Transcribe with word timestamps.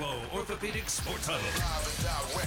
NWO 0.00 0.34
Orthopedic 0.34 0.88
Sports 0.88 1.26
Huddle. 1.28 1.44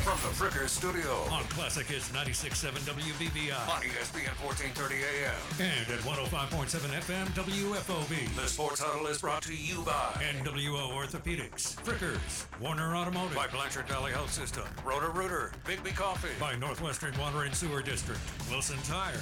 From 0.01 0.17
the 0.27 0.33
Fricker 0.33 0.67
Studio. 0.67 1.11
On 1.31 1.43
Classic 1.45 1.85
Hits 1.85 2.09
96.7 2.09 2.71
WBBI. 2.81 3.69
On 3.69 3.81
ESPN 3.81 4.33
1430 4.41 4.95
AM. 4.95 5.35
And 5.59 5.87
at 5.91 5.99
105.7 6.01 6.89
FM 7.05 7.27
WFOB. 7.35 8.35
The 8.35 8.47
Sports 8.47 8.81
Huddle 8.81 9.05
is 9.07 9.21
brought 9.21 9.43
to 9.43 9.55
you 9.55 9.83
by 9.83 10.19
NWO 10.41 10.93
Orthopedics. 10.93 11.75
Frickers. 11.83 12.45
Warner 12.59 12.95
Automotive. 12.95 13.35
By 13.35 13.47
Blanchard 13.47 13.87
Valley 13.87 14.11
Health 14.11 14.31
System. 14.33 14.63
Rotor 14.83 15.09
Rooter. 15.09 15.51
Biggby 15.65 15.95
Coffee. 15.95 16.29
By 16.39 16.55
Northwestern 16.55 17.15
Water 17.19 17.43
and 17.43 17.53
Sewer 17.53 17.83
District. 17.83 18.19
Wilson 18.49 18.77
Tire. 18.83 19.21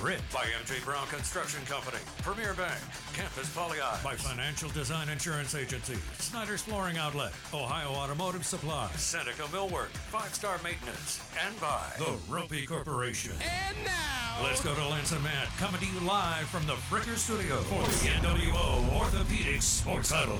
Grit 0.00 0.20
by 0.32 0.44
MJ 0.64 0.84
Brown 0.84 1.06
Construction 1.08 1.64
Company, 1.66 1.98
Premier 2.22 2.54
Bank, 2.54 2.78
Campus 3.12 3.48
Poly 3.54 3.78
by 4.02 4.14
Financial 4.14 4.68
Design 4.70 5.08
Insurance 5.08 5.54
Agency, 5.54 5.96
Snyder's 6.18 6.62
Flooring 6.62 6.98
Outlet, 6.98 7.32
Ohio 7.52 7.90
Automotive 7.90 8.44
Supply, 8.44 8.88
Seneca 8.96 9.42
Millwork, 9.44 9.88
Five 10.10 10.34
Star 10.34 10.58
Maintenance, 10.62 11.20
and 11.44 11.58
by 11.60 11.84
the 11.98 12.16
Roppe 12.32 12.66
Corporation. 12.66 13.32
And 13.32 13.76
now, 13.84 14.42
Let's 14.42 14.62
go 14.62 14.74
to 14.74 14.88
Lance 14.88 15.12
and 15.12 15.22
Matt, 15.22 15.48
coming 15.58 15.80
to 15.80 15.86
you 15.86 16.00
live 16.00 16.46
from 16.48 16.66
the 16.66 16.74
Fricker 16.74 17.16
Studio 17.16 17.56
for 17.62 17.82
the 17.82 18.10
NWO 18.20 18.88
Orthopedics 18.98 19.62
Sports 19.62 20.10
Huddle. 20.10 20.38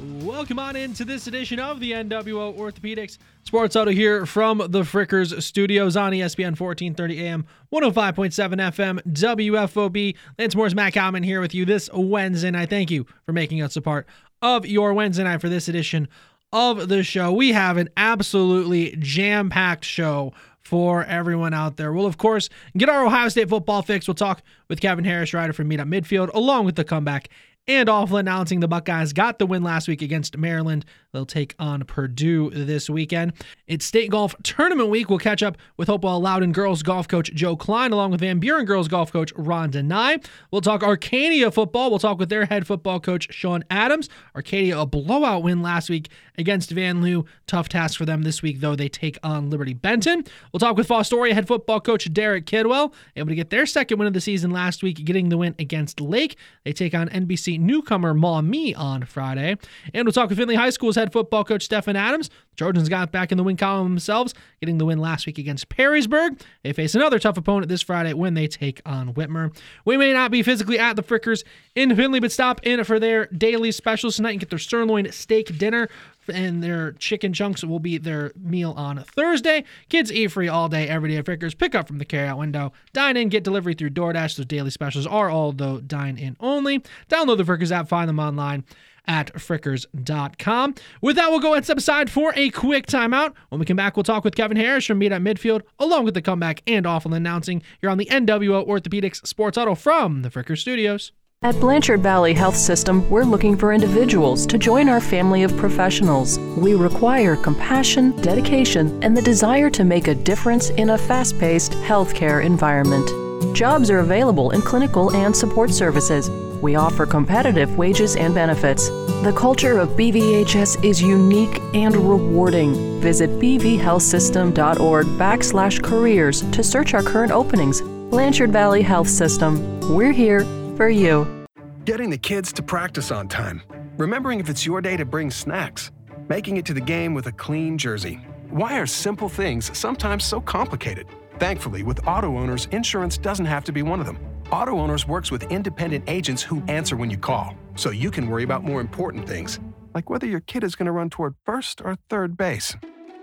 Welcome 0.00 0.60
on 0.60 0.76
into 0.76 1.04
this 1.04 1.26
edition 1.26 1.58
of 1.58 1.80
the 1.80 1.90
NWO 1.90 2.56
Orthopedics 2.56 3.18
Sports 3.42 3.74
Huddle 3.74 3.92
here 3.92 4.26
from 4.26 4.58
the 4.58 4.82
Frickers 4.82 5.42
Studios 5.42 5.96
on 5.96 6.12
ESPN 6.12 6.58
1430 6.58 7.26
AM, 7.26 7.44
105.7 7.72 8.32
FM, 8.60 9.02
WFOB. 9.12 10.14
Lance 10.38 10.54
Morris 10.54 10.74
Matt 10.74 10.94
Common 10.94 11.24
here 11.24 11.40
with 11.40 11.52
you 11.52 11.64
this 11.64 11.90
Wednesday 11.92 12.52
night. 12.52 12.70
Thank 12.70 12.92
you 12.92 13.06
for 13.26 13.32
making 13.32 13.60
us 13.60 13.74
a 13.74 13.82
part 13.82 14.06
of 14.40 14.64
your 14.64 14.94
Wednesday 14.94 15.24
night 15.24 15.40
for 15.40 15.48
this 15.48 15.66
edition 15.66 16.06
of 16.52 16.88
the 16.88 17.02
show. 17.02 17.32
We 17.32 17.50
have 17.50 17.76
an 17.76 17.88
absolutely 17.96 18.94
jam 19.00 19.50
packed 19.50 19.84
show 19.84 20.32
for 20.60 21.04
everyone 21.06 21.54
out 21.54 21.76
there. 21.76 21.92
We'll, 21.92 22.06
of 22.06 22.18
course, 22.18 22.48
get 22.76 22.88
our 22.88 23.04
Ohio 23.04 23.30
State 23.30 23.48
football 23.48 23.82
fix. 23.82 24.06
We'll 24.06 24.14
talk 24.14 24.42
with 24.68 24.80
Kevin 24.80 25.04
Harrish, 25.04 25.34
writer 25.34 25.52
from 25.52 25.66
Meet 25.66 25.80
at 25.80 25.88
Midfield, 25.88 26.32
along 26.34 26.66
with 26.66 26.76
the 26.76 26.84
comeback 26.84 27.30
and 27.68 27.88
awful 27.88 28.16
announcing 28.16 28.60
the 28.60 28.68
Buckeyes 28.68 29.12
got 29.12 29.38
the 29.38 29.46
win 29.46 29.62
last 29.62 29.86
week 29.86 30.02
against 30.02 30.36
Maryland. 30.36 30.84
They'll 31.12 31.24
take 31.24 31.54
on 31.58 31.84
Purdue 31.84 32.50
this 32.50 32.90
weekend. 32.90 33.32
It's 33.66 33.86
state 33.86 34.10
golf 34.10 34.34
tournament 34.42 34.90
week. 34.90 35.08
We'll 35.08 35.18
catch 35.18 35.42
up 35.42 35.56
with 35.78 35.88
Hopewell 35.88 36.20
Loudon 36.20 36.52
girls 36.52 36.82
golf 36.82 37.08
coach 37.08 37.32
Joe 37.32 37.56
Cline, 37.56 37.92
along 37.92 38.10
with 38.10 38.20
Van 38.20 38.38
Buren 38.38 38.66
girls 38.66 38.88
golf 38.88 39.10
coach 39.10 39.32
Rhonda 39.34 39.82
Nye. 39.82 40.18
We'll 40.50 40.60
talk 40.60 40.82
Arcadia 40.82 41.50
football. 41.50 41.88
We'll 41.88 41.98
talk 41.98 42.18
with 42.18 42.28
their 42.28 42.44
head 42.44 42.66
football 42.66 43.00
coach 43.00 43.32
Sean 43.32 43.64
Adams. 43.70 44.10
Arcadia 44.36 44.78
a 44.78 44.84
blowout 44.84 45.42
win 45.42 45.62
last 45.62 45.88
week 45.88 46.10
against 46.36 46.74
Vanlue. 46.74 47.26
Tough 47.46 47.70
task 47.70 47.96
for 47.96 48.04
them 48.04 48.22
this 48.22 48.42
week, 48.42 48.60
though. 48.60 48.76
They 48.76 48.90
take 48.90 49.18
on 49.22 49.48
Liberty 49.48 49.72
Benton. 49.72 50.24
We'll 50.52 50.60
talk 50.60 50.76
with 50.76 50.88
Fostoria 50.88 51.32
head 51.32 51.48
football 51.48 51.80
coach 51.80 52.12
Derek 52.12 52.44
Kidwell, 52.44 52.92
able 53.16 53.28
to 53.28 53.34
get 53.34 53.48
their 53.48 53.64
second 53.64 53.98
win 53.98 54.08
of 54.08 54.12
the 54.12 54.20
season 54.20 54.50
last 54.50 54.82
week, 54.82 55.02
getting 55.06 55.30
the 55.30 55.38
win 55.38 55.54
against 55.58 56.02
Lake. 56.02 56.36
They 56.64 56.74
take 56.74 56.94
on 56.94 57.08
NBC 57.08 57.58
newcomer 57.58 58.12
Maumee 58.12 58.74
on 58.74 59.04
Friday. 59.04 59.56
And 59.94 60.04
we'll 60.04 60.12
talk 60.12 60.28
with 60.28 60.36
Findlay 60.36 60.56
High 60.56 60.68
School's 60.68 60.97
head 60.98 61.12
football 61.12 61.44
coach 61.44 61.64
Stefan 61.64 61.96
Adams. 61.96 62.30
Trojans 62.56 62.88
got 62.88 63.12
back 63.12 63.30
in 63.30 63.38
the 63.38 63.44
win 63.44 63.56
column 63.56 63.88
themselves, 63.88 64.34
getting 64.60 64.78
the 64.78 64.84
win 64.84 64.98
last 64.98 65.26
week 65.26 65.38
against 65.38 65.68
Perrysburg. 65.68 66.40
They 66.62 66.72
face 66.72 66.94
another 66.94 67.18
tough 67.18 67.36
opponent 67.36 67.68
this 67.68 67.82
Friday 67.82 68.12
when 68.12 68.34
they 68.34 68.48
take 68.48 68.82
on 68.84 69.14
Whitmer. 69.14 69.56
We 69.84 69.96
may 69.96 70.12
not 70.12 70.30
be 70.30 70.42
physically 70.42 70.78
at 70.78 70.96
the 70.96 71.02
Frickers 71.02 71.44
in 71.74 71.94
Findlay, 71.94 72.20
but 72.20 72.32
stop 72.32 72.60
in 72.66 72.82
for 72.84 72.98
their 72.98 73.26
daily 73.26 73.72
specials 73.72 74.16
tonight 74.16 74.32
and 74.32 74.40
get 74.40 74.50
their 74.50 74.58
sirloin 74.58 75.10
steak 75.12 75.56
dinner 75.56 75.88
and 76.30 76.62
their 76.62 76.92
chicken 76.92 77.32
chunks 77.32 77.64
will 77.64 77.78
be 77.78 77.98
their 77.98 78.32
meal 78.36 78.74
on 78.76 79.02
Thursday. 79.04 79.64
Kids 79.88 80.12
eat 80.12 80.28
free 80.28 80.48
all 80.48 80.68
day, 80.68 80.88
every 80.88 81.10
day 81.10 81.16
at 81.16 81.24
Frickers. 81.24 81.56
Pick 81.56 81.74
up 81.74 81.86
from 81.86 81.98
the 81.98 82.04
carryout 82.04 82.38
window. 82.38 82.72
Dine 82.92 83.16
in, 83.16 83.28
get 83.28 83.44
delivery 83.44 83.74
through 83.74 83.90
DoorDash. 83.90 84.36
Those 84.36 84.46
daily 84.46 84.70
specials 84.70 85.06
are 85.06 85.30
all, 85.30 85.52
though, 85.52 85.80
dine 85.80 86.18
in 86.18 86.36
only. 86.40 86.80
Download 87.08 87.36
the 87.36 87.44
Frickers 87.44 87.72
app, 87.72 87.88
find 87.88 88.08
them 88.08 88.20
online 88.20 88.64
at 89.08 89.32
frickers.com. 89.34 90.74
With 91.02 91.16
that, 91.16 91.30
we'll 91.30 91.40
go 91.40 91.54
and 91.54 91.64
step 91.64 91.78
aside 91.78 92.10
for 92.10 92.32
a 92.36 92.50
quick 92.50 92.86
timeout. 92.86 93.34
When 93.48 93.58
we 93.58 93.66
come 93.66 93.76
back, 93.76 93.96
we'll 93.96 94.04
talk 94.04 94.22
with 94.22 94.36
Kevin 94.36 94.56
Harrish 94.56 94.86
from 94.86 94.98
Meet 94.98 95.12
at 95.12 95.22
Midfield, 95.22 95.62
along 95.78 96.04
with 96.04 96.14
the 96.14 96.22
comeback 96.22 96.62
and 96.66 96.86
awful 96.86 97.14
announcing. 97.14 97.62
You're 97.80 97.90
on 97.90 97.98
the 97.98 98.06
NWO 98.06 98.66
Orthopedics 98.68 99.26
Sports 99.26 99.56
Huddle 99.58 99.74
from 99.74 100.22
the 100.22 100.30
Frickers 100.30 100.58
Studios. 100.58 101.12
At 101.40 101.60
Blanchard 101.60 102.02
Valley 102.02 102.34
Health 102.34 102.56
System, 102.56 103.08
we're 103.08 103.22
looking 103.22 103.56
for 103.56 103.72
individuals 103.72 104.44
to 104.46 104.58
join 104.58 104.88
our 104.88 105.00
family 105.00 105.44
of 105.44 105.56
professionals. 105.56 106.36
We 106.56 106.74
require 106.74 107.36
compassion, 107.36 108.10
dedication, 108.22 109.00
and 109.04 109.16
the 109.16 109.22
desire 109.22 109.70
to 109.70 109.84
make 109.84 110.08
a 110.08 110.16
difference 110.16 110.70
in 110.70 110.90
a 110.90 110.98
fast 110.98 111.38
paced 111.38 111.72
healthcare 111.72 112.44
environment. 112.44 113.08
Jobs 113.54 113.88
are 113.88 114.00
available 114.00 114.50
in 114.50 114.62
clinical 114.62 115.14
and 115.14 115.34
support 115.34 115.70
services. 115.70 116.28
We 116.60 116.74
offer 116.76 117.06
competitive 117.06 117.78
wages 117.78 118.16
and 118.16 118.34
benefits. 118.34 118.88
The 119.22 119.32
culture 119.36 119.78
of 119.78 119.90
BVHS 119.90 120.84
is 120.84 121.00
unique 121.00 121.60
and 121.74 121.94
rewarding. 121.94 123.00
Visit 123.00 123.30
bvhealthsystem.org 123.30 125.06
backslash 125.06 125.82
careers 125.82 126.42
to 126.50 126.62
search 126.62 126.94
our 126.94 127.02
current 127.02 127.32
openings. 127.32 127.80
Blanchard 128.10 128.52
Valley 128.52 128.82
Health 128.82 129.08
System. 129.08 129.80
We're 129.94 130.12
here 130.12 130.40
for 130.76 130.88
you. 130.88 131.46
Getting 131.84 132.10
the 132.10 132.18
kids 132.18 132.52
to 132.54 132.62
practice 132.62 133.10
on 133.10 133.28
time. 133.28 133.62
Remembering 133.96 134.40
if 134.40 134.48
it's 134.48 134.66
your 134.66 134.80
day 134.80 134.96
to 134.96 135.04
bring 135.04 135.30
snacks. 135.30 135.90
Making 136.28 136.56
it 136.56 136.66
to 136.66 136.74
the 136.74 136.80
game 136.80 137.14
with 137.14 137.26
a 137.26 137.32
clean 137.32 137.78
jersey. 137.78 138.20
Why 138.50 138.78
are 138.78 138.86
simple 138.86 139.28
things 139.28 139.76
sometimes 139.76 140.24
so 140.24 140.40
complicated? 140.40 141.06
Thankfully, 141.38 141.82
with 141.82 142.06
auto 142.06 142.36
owners, 142.36 142.66
insurance 142.72 143.16
doesn't 143.16 143.46
have 143.46 143.64
to 143.64 143.72
be 143.72 143.82
one 143.82 144.00
of 144.00 144.06
them. 144.06 144.18
Auto 144.50 144.78
Owners 144.78 145.06
works 145.06 145.30
with 145.30 145.42
independent 145.52 146.04
agents 146.08 146.42
who 146.42 146.62
answer 146.68 146.96
when 146.96 147.10
you 147.10 147.18
call, 147.18 147.54
so 147.74 147.90
you 147.90 148.10
can 148.10 148.30
worry 148.30 148.44
about 148.44 148.64
more 148.64 148.80
important 148.80 149.28
things, 149.28 149.60
like 149.94 150.08
whether 150.08 150.26
your 150.26 150.40
kid 150.40 150.64
is 150.64 150.74
going 150.74 150.86
to 150.86 150.92
run 150.92 151.10
toward 151.10 151.34
first 151.44 151.82
or 151.84 151.96
third 152.08 152.34
base. 152.34 152.74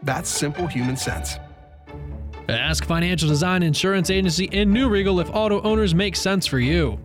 That's 0.04 0.30
simple 0.30 0.68
human 0.68 0.96
sense. 0.96 1.40
Ask 2.48 2.86
Financial 2.86 3.28
Design 3.28 3.64
Insurance 3.64 4.12
Agency 4.12 4.46
in 4.46 4.72
New 4.72 4.88
Riegel 4.88 5.20
if 5.20 5.28
auto 5.34 5.64
owners 5.64 5.96
make 5.96 6.16
sense 6.16 6.46
for 6.46 6.60
you. 6.60 7.00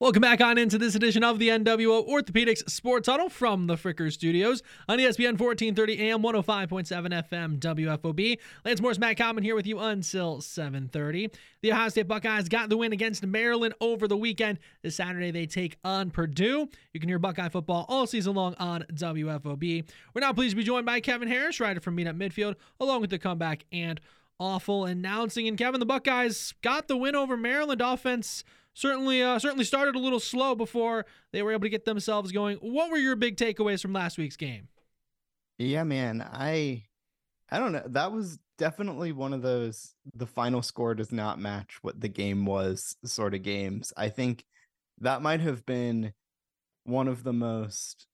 Welcome 0.00 0.22
back 0.22 0.40
on 0.40 0.56
into 0.56 0.78
this 0.78 0.94
edition 0.94 1.22
of 1.22 1.38
the 1.38 1.50
NWO 1.50 2.08
Orthopedics 2.08 2.70
Sports 2.70 3.06
Huddle 3.06 3.28
from 3.28 3.66
the 3.66 3.74
Fricker 3.74 4.10
Studios 4.10 4.62
on 4.88 4.96
ESPN 4.96 5.38
1430 5.38 6.08
AM 6.08 6.22
105.7 6.22 7.28
FM 7.28 7.58
WFOB. 7.58 8.38
Lance 8.64 8.80
Morris, 8.80 8.98
Matt 8.98 9.18
Common 9.18 9.44
here 9.44 9.54
with 9.54 9.66
you 9.66 9.78
until 9.78 10.40
730. 10.40 11.28
The 11.60 11.72
Ohio 11.72 11.90
State 11.90 12.08
Buckeyes 12.08 12.48
got 12.48 12.70
the 12.70 12.78
win 12.78 12.94
against 12.94 13.26
Maryland 13.26 13.74
over 13.78 14.08
the 14.08 14.16
weekend. 14.16 14.58
This 14.80 14.96
Saturday 14.96 15.32
they 15.32 15.44
take 15.44 15.76
on 15.84 16.10
Purdue. 16.10 16.70
You 16.94 16.98
can 17.00 17.10
hear 17.10 17.18
Buckeye 17.18 17.50
football 17.50 17.84
all 17.90 18.06
season 18.06 18.34
long 18.34 18.54
on 18.54 18.86
WFOB. 18.94 19.84
We're 20.14 20.20
now 20.20 20.32
pleased 20.32 20.52
to 20.52 20.56
be 20.56 20.64
joined 20.64 20.86
by 20.86 21.00
Kevin 21.00 21.28
Harrish, 21.28 21.60
writer 21.60 21.80
from 21.80 21.96
Meet 21.96 22.06
at 22.06 22.16
Midfield, 22.16 22.54
along 22.80 23.02
with 23.02 23.10
the 23.10 23.18
comeback 23.18 23.66
and 23.70 24.00
awful 24.38 24.86
announcing. 24.86 25.46
And 25.46 25.58
Kevin, 25.58 25.78
the 25.78 25.84
Buckeyes 25.84 26.54
got 26.62 26.88
the 26.88 26.96
win 26.96 27.14
over 27.14 27.36
Maryland 27.36 27.82
offense 27.82 28.44
certainly 28.74 29.22
uh, 29.22 29.38
certainly 29.38 29.64
started 29.64 29.94
a 29.94 29.98
little 29.98 30.20
slow 30.20 30.54
before 30.54 31.06
they 31.32 31.42
were 31.42 31.52
able 31.52 31.62
to 31.62 31.68
get 31.68 31.84
themselves 31.84 32.32
going. 32.32 32.56
What 32.58 32.90
were 32.90 32.98
your 32.98 33.16
big 33.16 33.36
takeaways 33.36 33.82
from 33.82 33.92
last 33.92 34.18
week's 34.18 34.36
game? 34.36 34.68
Yeah, 35.58 35.84
man, 35.84 36.22
I 36.22 36.84
I 37.50 37.58
don't 37.58 37.72
know. 37.72 37.82
That 37.86 38.12
was 38.12 38.38
definitely 38.58 39.12
one 39.12 39.32
of 39.32 39.42
those 39.42 39.94
the 40.14 40.26
final 40.26 40.62
score 40.62 40.94
does 40.94 41.12
not 41.12 41.40
match 41.40 41.78
what 41.82 42.00
the 42.00 42.08
game 42.08 42.44
was 42.44 42.96
sort 43.04 43.34
of 43.34 43.42
games. 43.42 43.92
I 43.96 44.08
think 44.08 44.44
that 45.00 45.22
might 45.22 45.40
have 45.40 45.64
been 45.66 46.12
one 46.84 47.08
of 47.08 47.24
the 47.24 47.32
most 47.32 48.06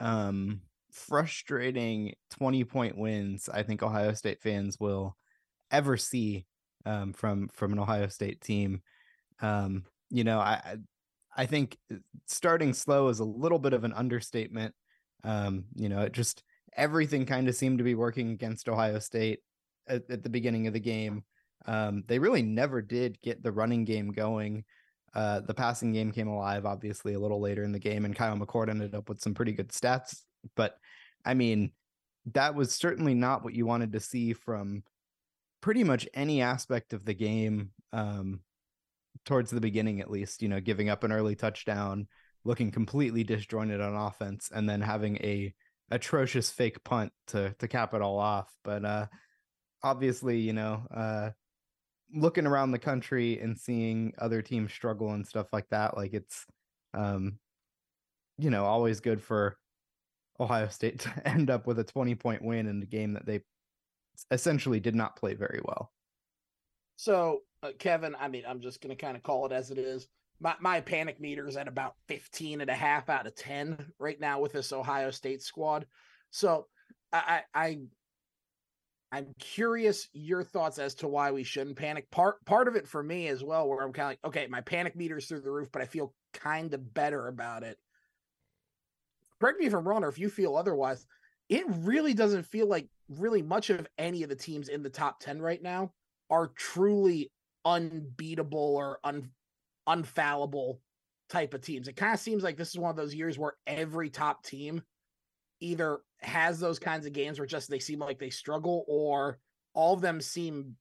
um 0.00 0.60
frustrating 0.92 2.14
20 2.30 2.64
point 2.64 2.96
wins 2.96 3.48
I 3.52 3.62
think 3.62 3.82
Ohio 3.82 4.12
State 4.14 4.40
fans 4.42 4.78
will 4.78 5.16
ever 5.70 5.96
see 5.96 6.46
um 6.84 7.12
from 7.12 7.48
from 7.48 7.72
an 7.72 7.78
Ohio 7.78 8.08
State 8.08 8.40
team. 8.40 8.82
Um 9.40 9.84
you 10.10 10.24
know, 10.24 10.38
I 10.38 10.76
I 11.36 11.46
think 11.46 11.76
uh, 11.92 11.96
starting 12.26 12.72
slow 12.72 13.08
is 13.08 13.20
a 13.20 13.24
little 13.24 13.58
bit 13.58 13.72
of 13.72 13.84
an 13.84 13.92
understatement. 13.92 14.74
Um, 15.24 15.64
you 15.74 15.88
know, 15.88 16.02
it 16.02 16.12
just 16.12 16.42
everything 16.76 17.26
kind 17.26 17.48
of 17.48 17.54
seemed 17.54 17.78
to 17.78 17.84
be 17.84 17.94
working 17.94 18.30
against 18.30 18.68
Ohio 18.68 18.98
State 18.98 19.40
at, 19.88 20.10
at 20.10 20.22
the 20.22 20.28
beginning 20.28 20.66
of 20.66 20.72
the 20.72 20.80
game. 20.80 21.24
Um, 21.66 22.04
they 22.06 22.18
really 22.18 22.42
never 22.42 22.80
did 22.80 23.20
get 23.22 23.42
the 23.42 23.52
running 23.52 23.84
game 23.84 24.12
going. 24.12 24.64
Uh, 25.14 25.40
the 25.40 25.54
passing 25.54 25.92
game 25.92 26.12
came 26.12 26.28
alive, 26.28 26.66
obviously, 26.66 27.14
a 27.14 27.18
little 27.18 27.40
later 27.40 27.64
in 27.64 27.72
the 27.72 27.78
game, 27.78 28.04
and 28.04 28.14
Kyle 28.14 28.36
McCord 28.36 28.68
ended 28.68 28.94
up 28.94 29.08
with 29.08 29.20
some 29.20 29.34
pretty 29.34 29.52
good 29.52 29.68
stats. 29.68 30.22
But 30.54 30.76
I 31.24 31.34
mean, 31.34 31.72
that 32.32 32.54
was 32.54 32.74
certainly 32.74 33.14
not 33.14 33.42
what 33.42 33.54
you 33.54 33.66
wanted 33.66 33.92
to 33.92 34.00
see 34.00 34.32
from 34.32 34.82
pretty 35.60 35.84
much 35.84 36.08
any 36.14 36.42
aspect 36.42 36.92
of 36.92 37.04
the 37.04 37.14
game. 37.14 37.70
Um, 37.92 38.40
towards 39.24 39.50
the 39.50 39.60
beginning 39.60 40.00
at 40.00 40.10
least 40.10 40.42
you 40.42 40.48
know 40.48 40.60
giving 40.60 40.88
up 40.88 41.04
an 41.04 41.12
early 41.12 41.34
touchdown 41.34 42.06
looking 42.46 42.70
completely 42.70 43.24
disjointed 43.24 43.80
on 43.80 43.94
offense 43.94 44.50
and 44.54 44.68
then 44.68 44.80
having 44.80 45.16
a 45.16 45.52
atrocious 45.90 46.50
fake 46.50 46.82
punt 46.84 47.12
to 47.26 47.54
to 47.58 47.68
cap 47.68 47.92
it 47.92 48.02
all 48.02 48.18
off. 48.18 48.52
But 48.64 48.84
uh 48.84 49.06
obviously, 49.82 50.38
you 50.38 50.52
know, 50.52 50.82
uh 50.94 51.30
looking 52.14 52.46
around 52.46 52.70
the 52.70 52.78
country 52.78 53.40
and 53.40 53.58
seeing 53.58 54.12
other 54.18 54.42
teams 54.42 54.72
struggle 54.72 55.12
and 55.12 55.26
stuff 55.26 55.48
like 55.52 55.68
that, 55.70 55.96
like 55.96 56.14
it's 56.14 56.46
um 56.94 57.38
you 58.38 58.50
know, 58.50 58.64
always 58.64 59.00
good 59.00 59.22
for 59.22 59.56
Ohio 60.38 60.68
State 60.68 61.00
to 61.00 61.28
end 61.28 61.50
up 61.50 61.66
with 61.66 61.78
a 61.78 61.84
20 61.84 62.14
point 62.14 62.42
win 62.42 62.66
in 62.66 62.82
a 62.82 62.86
game 62.86 63.14
that 63.14 63.26
they 63.26 63.40
essentially 64.30 64.80
did 64.80 64.94
not 64.94 65.16
play 65.16 65.34
very 65.34 65.60
well. 65.64 65.92
So, 66.96 67.40
uh, 67.66 67.72
Kevin, 67.78 68.14
I 68.18 68.28
mean, 68.28 68.44
I'm 68.48 68.60
just 68.60 68.80
going 68.80 68.96
to 68.96 69.00
kind 69.00 69.16
of 69.16 69.22
call 69.22 69.46
it 69.46 69.52
as 69.52 69.70
it 69.70 69.78
is. 69.78 70.08
My, 70.40 70.54
my 70.60 70.80
panic 70.80 71.20
meter 71.20 71.46
is 71.48 71.56
at 71.56 71.68
about 71.68 71.94
15 72.08 72.60
and 72.60 72.70
a 72.70 72.74
half 72.74 73.08
out 73.08 73.26
of 73.26 73.34
10 73.34 73.92
right 73.98 74.20
now 74.20 74.40
with 74.40 74.52
this 74.52 74.72
Ohio 74.72 75.10
State 75.10 75.42
squad. 75.42 75.86
So, 76.30 76.66
I, 77.12 77.42
I, 77.54 77.78
I'm 79.12 79.34
curious 79.38 80.08
your 80.12 80.42
thoughts 80.42 80.78
as 80.78 80.94
to 80.96 81.08
why 81.08 81.30
we 81.30 81.44
shouldn't 81.44 81.76
panic. 81.76 82.10
Part 82.10 82.44
part 82.44 82.68
of 82.68 82.76
it 82.76 82.88
for 82.88 83.02
me 83.02 83.28
as 83.28 83.42
well, 83.42 83.68
where 83.68 83.82
I'm 83.82 83.92
kind 83.92 84.06
of 84.06 84.10
like, 84.10 84.24
okay, 84.26 84.46
my 84.48 84.60
panic 84.60 84.96
meter's 84.96 85.26
through 85.26 85.42
the 85.42 85.50
roof, 85.50 85.68
but 85.72 85.80
I 85.80 85.86
feel 85.86 86.12
kind 86.34 86.74
of 86.74 86.92
better 86.92 87.28
about 87.28 87.62
it. 87.62 87.78
Correct 89.40 89.60
me 89.60 89.66
if 89.66 89.74
I'm 89.74 89.86
wrong, 89.86 90.04
or 90.04 90.08
if 90.08 90.18
you 90.18 90.28
feel 90.28 90.56
otherwise. 90.56 91.06
It 91.48 91.64
really 91.68 92.12
doesn't 92.12 92.44
feel 92.44 92.66
like 92.66 92.88
really 93.08 93.42
much 93.42 93.70
of 93.70 93.86
any 93.96 94.24
of 94.24 94.28
the 94.28 94.34
teams 94.34 94.68
in 94.68 94.82
the 94.82 94.90
top 94.90 95.20
10 95.20 95.40
right 95.40 95.62
now 95.62 95.92
are 96.28 96.48
truly 96.48 97.30
unbeatable 97.66 98.76
or 98.76 99.00
un, 99.04 99.28
unfallible 99.88 100.78
type 101.28 101.52
of 101.52 101.60
teams. 101.60 101.88
It 101.88 101.96
kind 101.96 102.14
of 102.14 102.20
seems 102.20 102.42
like 102.42 102.56
this 102.56 102.70
is 102.70 102.78
one 102.78 102.90
of 102.90 102.96
those 102.96 103.14
years 103.14 103.38
where 103.38 103.54
every 103.66 104.08
top 104.08 104.44
team 104.44 104.82
either 105.60 105.98
has 106.20 106.60
those 106.60 106.78
kinds 106.78 107.06
of 107.06 107.12
games 107.12 107.38
where 107.38 107.46
just 107.46 107.68
they 107.68 107.78
seem 107.78 107.98
like 107.98 108.18
they 108.18 108.30
struggle 108.30 108.84
or 108.86 109.38
all 109.74 109.94
of 109.94 110.00
them 110.00 110.20
seem 110.20 110.76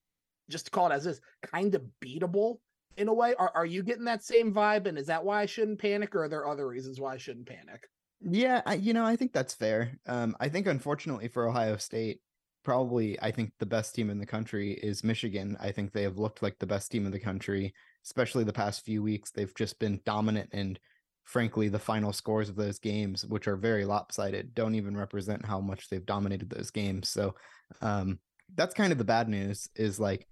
just 0.49 0.65
to 0.65 0.71
call 0.71 0.87
it 0.87 0.93
as 0.93 1.07
is 1.07 1.21
kind 1.43 1.73
of 1.73 1.83
beatable 2.03 2.57
in 2.97 3.07
a 3.07 3.13
way. 3.13 3.33
Are 3.35 3.51
are 3.55 3.65
you 3.65 3.83
getting 3.83 4.05
that 4.05 4.23
same 4.23 4.53
vibe 4.53 4.85
and 4.85 4.97
is 4.97 5.07
that 5.07 5.25
why 5.25 5.41
I 5.41 5.45
shouldn't 5.47 5.79
panic 5.79 6.15
or 6.15 6.23
are 6.23 6.29
there 6.29 6.47
other 6.47 6.67
reasons 6.67 6.99
why 6.99 7.13
I 7.13 7.17
shouldn't 7.17 7.47
panic? 7.47 7.89
Yeah, 8.21 8.61
I, 8.65 8.75
you 8.75 8.93
know, 8.93 9.05
I 9.05 9.15
think 9.15 9.33
that's 9.33 9.53
fair. 9.53 9.97
Um, 10.07 10.35
I 10.39 10.49
think 10.49 10.67
unfortunately 10.67 11.27
for 11.27 11.47
Ohio 11.47 11.77
State, 11.77 12.19
probably 12.65 13.19
I 13.21 13.31
think 13.31 13.53
the 13.59 13.65
best 13.65 13.95
team 13.95 14.09
in 14.09 14.19
the 14.19 14.25
country 14.25 14.73
is 14.73 15.03
Michigan. 15.03 15.55
I 15.59 15.71
think 15.71 15.93
they 15.93 16.03
have 16.03 16.17
looked 16.17 16.41
like 16.43 16.59
the 16.59 16.67
best 16.67 16.91
team 16.91 17.05
in 17.05 17.11
the 17.11 17.19
country, 17.19 17.73
especially 18.03 18.43
the 18.43 18.51
past 18.51 18.83
few 18.83 19.01
weeks. 19.01 19.31
They've 19.31 19.55
just 19.55 19.79
been 19.79 20.01
dominant 20.05 20.49
and 20.51 20.79
frankly 21.23 21.69
the 21.69 21.79
final 21.79 22.13
scores 22.13 22.49
of 22.49 22.55
those 22.55 22.77
games 22.77 23.25
which 23.25 23.47
are 23.47 23.55
very 23.55 23.83
lopsided 23.83 24.53
don't 24.53 24.75
even 24.75 24.95
represent 24.95 25.43
how 25.43 25.59
much 25.59 25.89
they've 25.89 26.05
dominated 26.05 26.49
those 26.49 26.69
games. 26.69 27.09
So 27.09 27.33
um 27.81 28.19
that's 28.55 28.75
kind 28.75 28.91
of 28.91 28.99
the 28.99 29.05
bad 29.05 29.27
news 29.27 29.67
is 29.75 29.99
like 29.99 30.27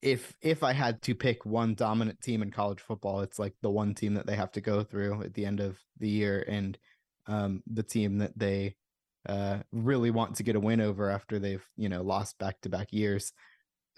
if 0.00 0.34
if 0.42 0.62
I 0.62 0.72
had 0.72 1.00
to 1.02 1.14
pick 1.14 1.46
one 1.46 1.74
dominant 1.74 2.20
team 2.20 2.42
in 2.42 2.50
college 2.50 2.80
football, 2.80 3.20
it's 3.20 3.38
like 3.38 3.54
the 3.62 3.70
one 3.70 3.94
team 3.94 4.14
that 4.14 4.26
they 4.26 4.34
have 4.34 4.50
to 4.52 4.60
go 4.60 4.82
through 4.82 5.22
at 5.22 5.34
the 5.34 5.44
end 5.44 5.60
of 5.60 5.78
the 5.98 6.08
year 6.08 6.44
and 6.48 6.76
um, 7.26 7.62
the 7.72 7.84
team 7.84 8.18
that 8.18 8.36
they 8.36 8.74
uh, 9.28 9.58
really 9.72 10.10
want 10.10 10.36
to 10.36 10.42
get 10.42 10.56
a 10.56 10.60
win 10.60 10.80
over 10.80 11.10
after 11.10 11.38
they've 11.38 11.64
you 11.76 11.88
know 11.88 12.02
lost 12.02 12.38
back 12.38 12.60
to 12.62 12.68
back 12.68 12.92
years. 12.92 13.32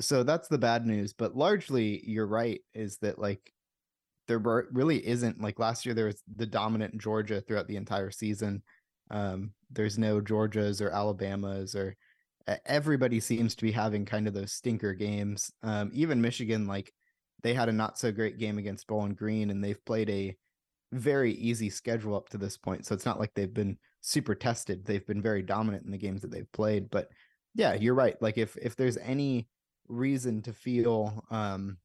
So 0.01 0.23
that's 0.23 0.49
the 0.49 0.59
bad 0.59 0.87
news. 0.87 1.13
But 1.13 1.37
largely, 1.37 2.03
you're 2.05 2.27
right. 2.27 2.61
Is 2.75 2.99
that 2.99 3.19
like 3.19 3.53
there 4.27 4.39
really 4.39 5.07
isn't 5.07 5.41
like 5.41 5.59
last 5.59 5.85
year 5.85 5.95
there 5.95 6.07
was 6.07 6.23
the 6.37 6.47
dominant 6.47 6.99
Georgia 6.99 7.41
throughout 7.41 7.69
the 7.69 7.77
entire 7.77 8.11
season. 8.11 8.63
Um, 9.11 9.53
there's 9.71 9.99
no 9.99 10.21
Georgias 10.21 10.81
or 10.81 10.91
Alabamas 10.91 11.75
or 11.75 11.97
everybody 12.67 13.21
seems 13.21 13.55
to 13.55 13.65
be 13.65 13.73
having 13.73 14.05
kind 14.05 14.27
of 14.27 14.35
those 14.35 14.53
stinker 14.53 14.95
games. 14.95 15.53
Um, 15.63 15.91
even 15.95 16.21
Michigan, 16.21 16.67
like 16.67 16.93
they 17.43 17.55
had 17.55 17.69
a 17.69 17.73
not 17.73 17.99
so 17.99 18.13
great 18.13 18.39
game 18.39 18.59
against 18.59 18.87
Bowling 18.87 19.15
Green, 19.15 19.51
and 19.51 19.63
they've 19.63 19.85
played 19.85 20.11
a 20.11 20.37
very 20.93 21.33
easy 21.33 21.71
schedule 21.71 22.17
up 22.17 22.29
to 22.31 22.39
this 22.39 22.57
point. 22.57 22.87
So 22.87 22.95
it's 22.95 23.07
not 23.07 23.19
like 23.19 23.33
they've 23.35 23.53
been 23.53 23.79
super 24.07 24.35
tested. 24.35 24.85
They've 24.85 25.07
been 25.07 25.23
very 25.23 25.43
dominant 25.43 25.87
in 25.87 25.91
the 25.91 25.99
games 25.99 26.21
that 26.23 26.31
they've 26.31 26.51
played. 26.53 26.91
But 26.91 27.09
yeah, 27.55 27.73
you're 27.73 27.95
right. 27.95 28.21
Like 28.21 28.37
if 28.37 28.57
if 28.59 28.77
there's 28.77 28.99
any 28.99 29.49
reason 29.89 30.43
to 30.43 30.53
feel 30.53 31.25
um 31.31 31.79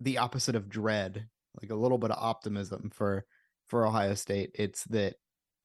the 0.00 0.18
opposite 0.18 0.56
of 0.56 0.68
dread, 0.68 1.26
like 1.60 1.70
a 1.70 1.76
little 1.76 1.98
bit 1.98 2.10
of 2.10 2.22
optimism 2.22 2.90
for 2.92 3.24
for 3.68 3.86
Ohio 3.86 4.14
State, 4.14 4.50
it's 4.54 4.84
that 4.84 5.14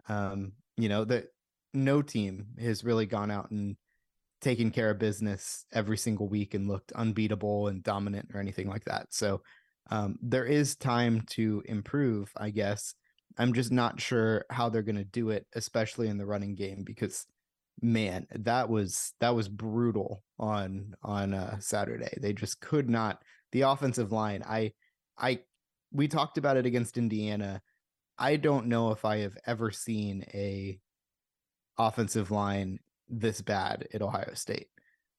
um, 0.08 0.54
you 0.78 0.88
know, 0.88 1.04
that 1.06 1.26
no 1.74 2.02
team 2.02 2.48
has 2.60 2.84
really 2.84 3.08
gone 3.08 3.32
out 3.32 3.50
and 3.50 3.76
taken 4.40 4.70
care 4.70 4.92
of 4.92 5.00
business 5.00 5.66
every 5.74 5.98
single 5.98 6.30
week 6.30 6.54
and 6.54 6.68
looked 6.68 6.92
unbeatable 6.92 7.68
and 7.68 7.84
dominant 7.84 8.30
or 8.34 8.40
anything 8.40 8.70
like 8.70 8.86
that. 8.86 9.08
So 9.10 9.42
um, 9.90 10.18
there 10.22 10.46
is 10.46 10.76
time 10.76 11.24
to 11.32 11.64
improve, 11.66 12.32
I 12.38 12.52
guess. 12.52 12.94
I'm 13.38 13.54
just 13.54 13.72
not 13.72 14.02
sure 14.02 14.46
how 14.50 14.70
they're 14.70 14.82
going 14.82 14.96
to 14.98 15.04
do 15.04 15.30
it, 15.30 15.46
especially 15.54 16.08
in 16.08 16.18
the 16.18 16.26
running 16.26 16.56
game, 16.56 16.84
because 16.84 17.26
man, 17.82 18.28
that 18.32 18.70
was 18.70 19.14
that 19.20 19.36
was 19.36 19.48
brutal 19.48 20.24
on 20.40 20.96
on 21.04 21.34
uh, 21.34 21.60
Saturday. 21.60 22.18
They 22.20 22.34
just 22.34 22.60
could 22.60 22.90
not. 22.90 23.22
The 23.52 23.62
offensive 23.62 24.12
line, 24.12 24.44
I 24.48 24.74
I 25.18 25.40
we 25.92 26.08
talked 26.08 26.38
about 26.38 26.58
it 26.58 26.66
against 26.66 26.98
Indiana. 26.98 27.62
I 28.18 28.36
don't 28.36 28.68
know 28.68 28.92
if 28.92 29.06
I 29.06 29.18
have 29.18 29.38
ever 29.46 29.72
seen 29.72 30.26
a 30.34 30.80
offensive 31.78 32.32
line 32.32 32.80
this 33.08 33.42
bad 33.42 33.88
at 33.94 34.02
Ohio 34.02 34.34
State. 34.34 34.68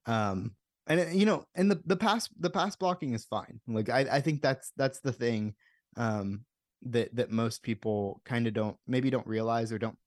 Um, 0.07 0.53
and 0.87 1.19
you 1.19 1.27
know, 1.27 1.45
and 1.55 1.71
the 1.71 1.81
the 1.87 1.97
pass 1.97 2.29
the 2.39 2.51
pass 2.51 2.75
blocking 2.75 3.13
is 3.15 3.25
fine. 3.25 3.61
Like 3.69 3.89
I 3.89 4.01
I 4.01 4.21
think 4.21 4.43
that's 4.43 4.73
that's 4.77 5.01
the 5.01 5.13
thing 5.13 5.55
um 5.97 6.45
that 6.83 7.15
that 7.15 7.31
most 7.31 7.63
people 7.63 8.21
kind 8.25 8.47
of 8.47 8.55
don't 8.55 8.77
maybe 8.87 9.11
don't 9.11 9.27
realize 9.27 9.73
or 9.73 9.79
don't 9.79 9.99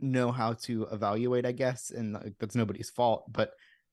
know 0.00 0.30
how 0.30 0.52
to 0.52 0.86
evaluate, 0.92 1.44
I 1.44 1.52
guess, 1.52 1.90
and 1.90 2.12
like, 2.14 2.34
that's 2.38 2.54
nobody's 2.54 2.90
fault. 2.90 3.24
But 3.32 3.50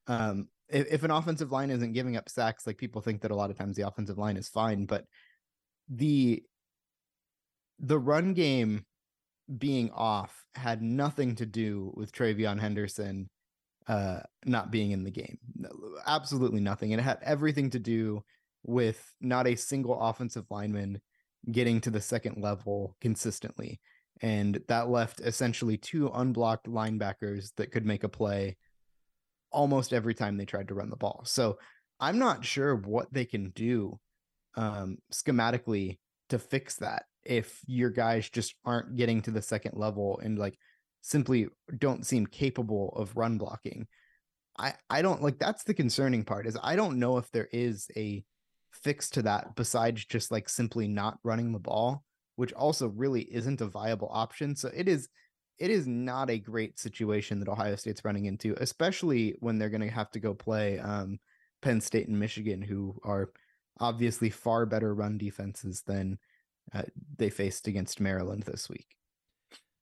um 0.08 0.48
if, 0.68 0.88
if 0.92 1.04
an 1.04 1.12
offensive 1.12 1.52
line 1.52 1.70
isn't 1.70 1.94
giving 1.94 2.18
up 2.18 2.30
sacks, 2.30 2.66
like 2.66 2.78
people 2.78 3.02
think 3.02 3.22
that 3.22 3.32
a 3.32 3.36
lot 3.36 3.50
of 3.50 3.58
times 3.58 3.76
the 3.76 3.88
offensive 3.88 4.18
line 4.18 4.38
is 4.38 4.50
fine, 4.50 4.86
but 4.86 5.06
the 5.90 6.44
the 7.80 8.00
run 8.00 8.34
game 8.34 8.86
being 9.58 9.92
off 9.92 10.44
had 10.56 10.82
nothing 10.82 11.36
to 11.36 11.46
do 11.46 11.92
with 11.96 12.12
TreVeyon 12.12 12.60
Henderson 12.60 13.30
uh, 13.88 14.22
not 14.46 14.72
being 14.72 14.92
in 14.92 15.04
the 15.04 15.12
game. 15.12 15.38
Absolutely 16.08 16.62
nothing. 16.62 16.94
And 16.94 17.00
it 17.00 17.04
had 17.04 17.20
everything 17.22 17.70
to 17.72 17.80
do 17.80 18.24
with 18.64 19.00
not 19.22 19.46
a 19.46 19.56
single 19.56 20.00
offensive 20.00 20.46
lineman 20.50 21.00
getting 21.52 21.82
to 21.82 21.92
the 21.92 22.02
second 22.02 22.42
level 22.42 22.96
consistently. 23.02 23.80
And 24.22 24.62
that 24.68 24.90
left 24.90 25.20
essentially 25.20 25.78
two 25.78 26.10
unblocked 26.14 26.68
linebackers 26.68 27.52
that 27.58 27.72
could 27.72 27.86
make 27.86 28.04
a 28.04 28.10
play 28.10 28.58
almost 29.52 29.94
every 29.94 30.14
time 30.14 30.38
they 30.38 30.46
tried 30.46 30.70
to 30.70 30.74
run 30.74 30.90
the 30.90 30.96
ball. 30.96 31.22
So 31.26 31.58
I'm 32.00 32.20
not 32.20 32.46
sure 32.46 32.76
what 32.76 33.14
they 33.14 33.26
can 33.26 33.50
do 33.52 34.00
um, 34.56 34.98
schematically 35.14 36.00
to 36.30 36.40
fix 36.40 36.78
that 36.78 37.04
if 37.24 37.60
your 37.66 37.90
guys 37.90 38.30
just 38.30 38.56
aren't 38.66 38.96
getting 38.96 39.22
to 39.24 39.32
the 39.32 39.42
second 39.42 39.78
level 39.78 40.20
and 40.24 40.38
like 40.38 40.58
simply 41.02 41.48
don't 41.78 42.06
seem 42.06 42.26
capable 42.26 42.94
of 42.96 43.16
run 43.16 43.38
blocking. 43.38 43.88
I 44.58 44.74
I 44.90 45.02
don't 45.02 45.22
like 45.22 45.38
that's 45.38 45.64
the 45.64 45.74
concerning 45.74 46.24
part 46.24 46.48
is 46.48 46.58
I 46.62 46.76
don't 46.76 47.00
know 47.00 47.18
if 47.18 47.30
there 47.32 47.50
is 47.52 47.88
a 47.96 48.24
fix 48.84 49.10
to 49.12 49.22
that 49.24 49.56
besides 49.56 50.06
just 50.06 50.32
like 50.32 50.50
simply 50.50 50.88
not 50.88 51.18
running 51.24 51.52
the 51.52 51.60
ball, 51.60 52.04
which 52.36 52.54
also 52.54 52.88
really 52.90 53.22
isn't 53.22 53.62
a 53.62 53.68
viable 53.68 54.10
option. 54.12 54.56
So 54.56 54.70
it 54.76 54.88
is 54.88 55.10
it 55.58 55.72
is 55.72 55.88
not 55.88 56.30
a 56.30 56.38
great 56.38 56.78
situation 56.78 57.40
that 57.40 57.48
Ohio 57.48 57.76
State's 57.78 58.04
running 58.04 58.26
into, 58.26 58.56
especially 58.60 59.36
when 59.40 59.58
they're 59.58 59.70
going 59.70 59.80
to 59.82 59.90
have 59.90 60.12
to 60.12 60.20
go 60.20 60.34
play 60.34 60.80
um, 60.80 61.18
Penn 61.62 61.80
State 61.80 62.10
and 62.10 62.20
Michigan, 62.20 62.62
who 62.62 63.00
are 63.04 63.32
obviously 63.80 64.30
far 64.30 64.66
better 64.66 64.94
run 64.94 65.18
defenses 65.18 65.82
than 65.88 66.20
uh, 66.74 66.84
they 67.18 67.30
faced 67.30 67.68
against 67.68 68.02
Maryland 68.02 68.44
this 68.44 68.70
week. 68.70 68.88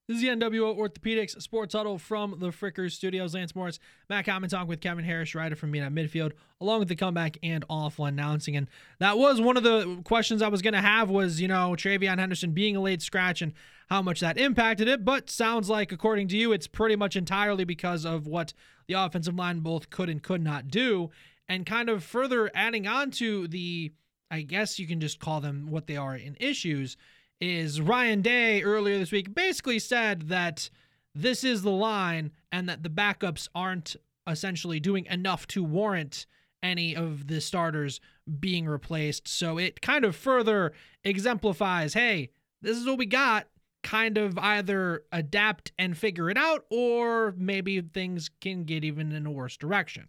This 0.06 0.18
is 0.18 0.24
the 0.24 0.28
NWO 0.28 0.78
Orthopedics 0.78 1.42
Sports 1.42 1.74
Huddle 1.74 1.98
from 1.98 2.36
the 2.40 2.50
Frickers 2.50 2.92
Studios. 2.92 3.34
Lance 3.34 3.56
Morris, 3.56 3.80
Matt 4.10 4.26
Common 4.26 4.50
talk 4.50 4.68
with 4.68 4.82
Kevin 4.82 5.06
Harrish, 5.06 5.34
writer 5.34 5.56
from 5.56 5.72
Meet 5.72 5.84
at 5.84 5.94
Midfield, 5.94 6.34
along 6.60 6.80
with 6.80 6.90
the 6.90 6.96
comeback 6.98 7.38
and 7.42 7.64
awful 7.70 8.04
announcing. 8.04 8.58
And 8.58 8.68
that 9.00 9.18
was 9.18 9.40
one 9.40 9.56
of 9.56 9.64
the 9.64 10.02
questions 10.04 10.42
I 10.42 10.50
was 10.50 10.62
going 10.62 10.74
to 10.74 10.82
have 10.82 11.10
was, 11.10 11.40
you 11.40 11.48
know, 11.48 11.72
TreVeyon 11.78 12.20
Henderson 12.20 12.52
being 12.52 12.76
a 12.76 12.82
late 12.82 13.02
scratch 13.02 13.42
and 13.42 13.54
how 13.90 14.02
much 14.02 14.20
that 14.20 14.38
impacted 14.38 14.90
it. 14.90 15.06
But 15.06 15.30
sounds 15.30 15.70
like, 15.70 15.94
according 15.94 16.28
to 16.30 16.38
you, 16.38 16.52
it's 16.52 16.68
pretty 16.68 16.98
much 16.98 17.16
entirely 17.16 17.64
because 17.64 18.04
of 18.04 18.28
what 18.28 18.52
the 18.88 18.96
offensive 18.96 19.36
line 19.36 19.62
both 19.62 19.90
could 19.90 20.10
and 20.10 20.22
could 20.22 20.44
not 20.44 20.68
do. 20.68 21.12
And 21.48 21.66
kind 21.66 21.88
of 21.88 22.04
further 22.04 22.52
adding 22.54 22.88
on 22.88 23.10
to 23.12 23.48
the, 23.48 23.94
I 24.30 24.42
guess 24.42 24.80
you 24.80 24.86
can 24.86 25.00
just 25.00 25.22
call 25.22 25.40
them 25.40 25.68
what 25.70 25.88
they 25.88 25.96
are 25.96 26.18
in 26.18 26.36
issues 26.42 26.98
is 27.44 27.82
Ryan 27.82 28.22
Day 28.22 28.64
earlier 28.64 28.98
this 28.98 29.12
week 29.12 29.36
basically 29.36 29.78
said 29.78 30.30
that 30.30 30.70
this 31.14 31.44
is 31.44 31.62
the 31.62 31.72
line 31.72 32.32
and 32.52 32.70
that 32.70 32.84
the 32.84 32.90
backups 32.90 33.50
aren't 33.54 33.98
essentially 34.26 34.80
doing 34.80 35.06
enough 35.08 35.46
to 35.48 35.64
warrant 35.64 36.26
any 36.64 36.96
of 36.96 37.28
the 37.28 37.42
starters 37.42 38.00
being 38.40 38.66
replaced. 38.66 39.28
So 39.28 39.58
it 39.58 39.82
kind 39.82 40.06
of 40.06 40.16
further 40.16 40.72
exemplifies 41.04 41.94
hey, 41.94 42.30
this 42.62 42.78
is 42.78 42.88
what 42.88 42.98
we 42.98 43.06
got. 43.06 43.48
Kind 43.84 44.18
of 44.18 44.40
either 44.40 45.04
adapt 45.12 45.74
and 45.78 45.98
figure 45.98 46.30
it 46.30 46.38
out, 46.38 46.64
or 46.72 47.34
maybe 47.38 47.82
things 47.82 48.30
can 48.40 48.64
get 48.64 48.86
even 48.86 49.12
in 49.12 49.26
a 49.26 49.32
worse 49.32 49.58
direction. 49.58 50.08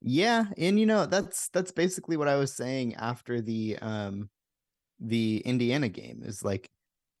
Yeah, 0.00 0.44
and 0.56 0.78
you 0.78 0.86
know 0.86 1.06
that's 1.06 1.48
that's 1.48 1.72
basically 1.72 2.16
what 2.16 2.28
I 2.28 2.36
was 2.36 2.52
saying 2.52 2.94
after 2.94 3.40
the 3.40 3.76
um 3.82 4.30
the 5.00 5.42
Indiana 5.44 5.88
game 5.88 6.22
is 6.24 6.44
like 6.44 6.70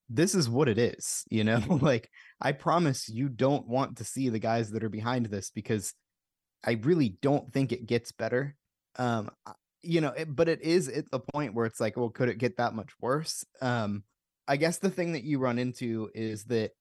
this 0.08 0.34
is 0.34 0.48
what 0.48 0.68
it 0.68 0.78
is, 0.78 1.24
you 1.30 1.44
know? 1.44 1.62
like 1.80 2.10
I 2.40 2.52
promise 2.52 3.08
you 3.08 3.28
don't 3.28 3.66
want 3.66 3.98
to 3.98 4.04
see 4.04 4.28
the 4.28 4.38
guys 4.38 4.70
that 4.70 4.84
are 4.84 4.88
behind 4.88 5.26
this 5.26 5.50
because 5.50 5.92
I 6.64 6.72
really 6.82 7.16
don't 7.22 7.52
think 7.52 7.72
it 7.72 7.86
gets 7.86 8.12
better. 8.12 8.56
Um 8.96 9.30
you 9.82 10.00
know, 10.00 10.10
it, 10.10 10.34
but 10.34 10.48
it 10.48 10.62
is 10.62 10.88
at 10.88 11.10
the 11.12 11.20
point 11.20 11.54
where 11.54 11.66
it's 11.66 11.78
like, 11.78 11.96
well, 11.96 12.08
could 12.08 12.28
it 12.28 12.38
get 12.38 12.56
that 12.56 12.74
much 12.74 12.90
worse? 13.00 13.44
Um 13.60 14.04
I 14.48 14.56
guess 14.56 14.78
the 14.78 14.90
thing 14.90 15.12
that 15.12 15.24
you 15.24 15.38
run 15.38 15.58
into 15.58 16.10
is 16.14 16.44
that 16.44 16.72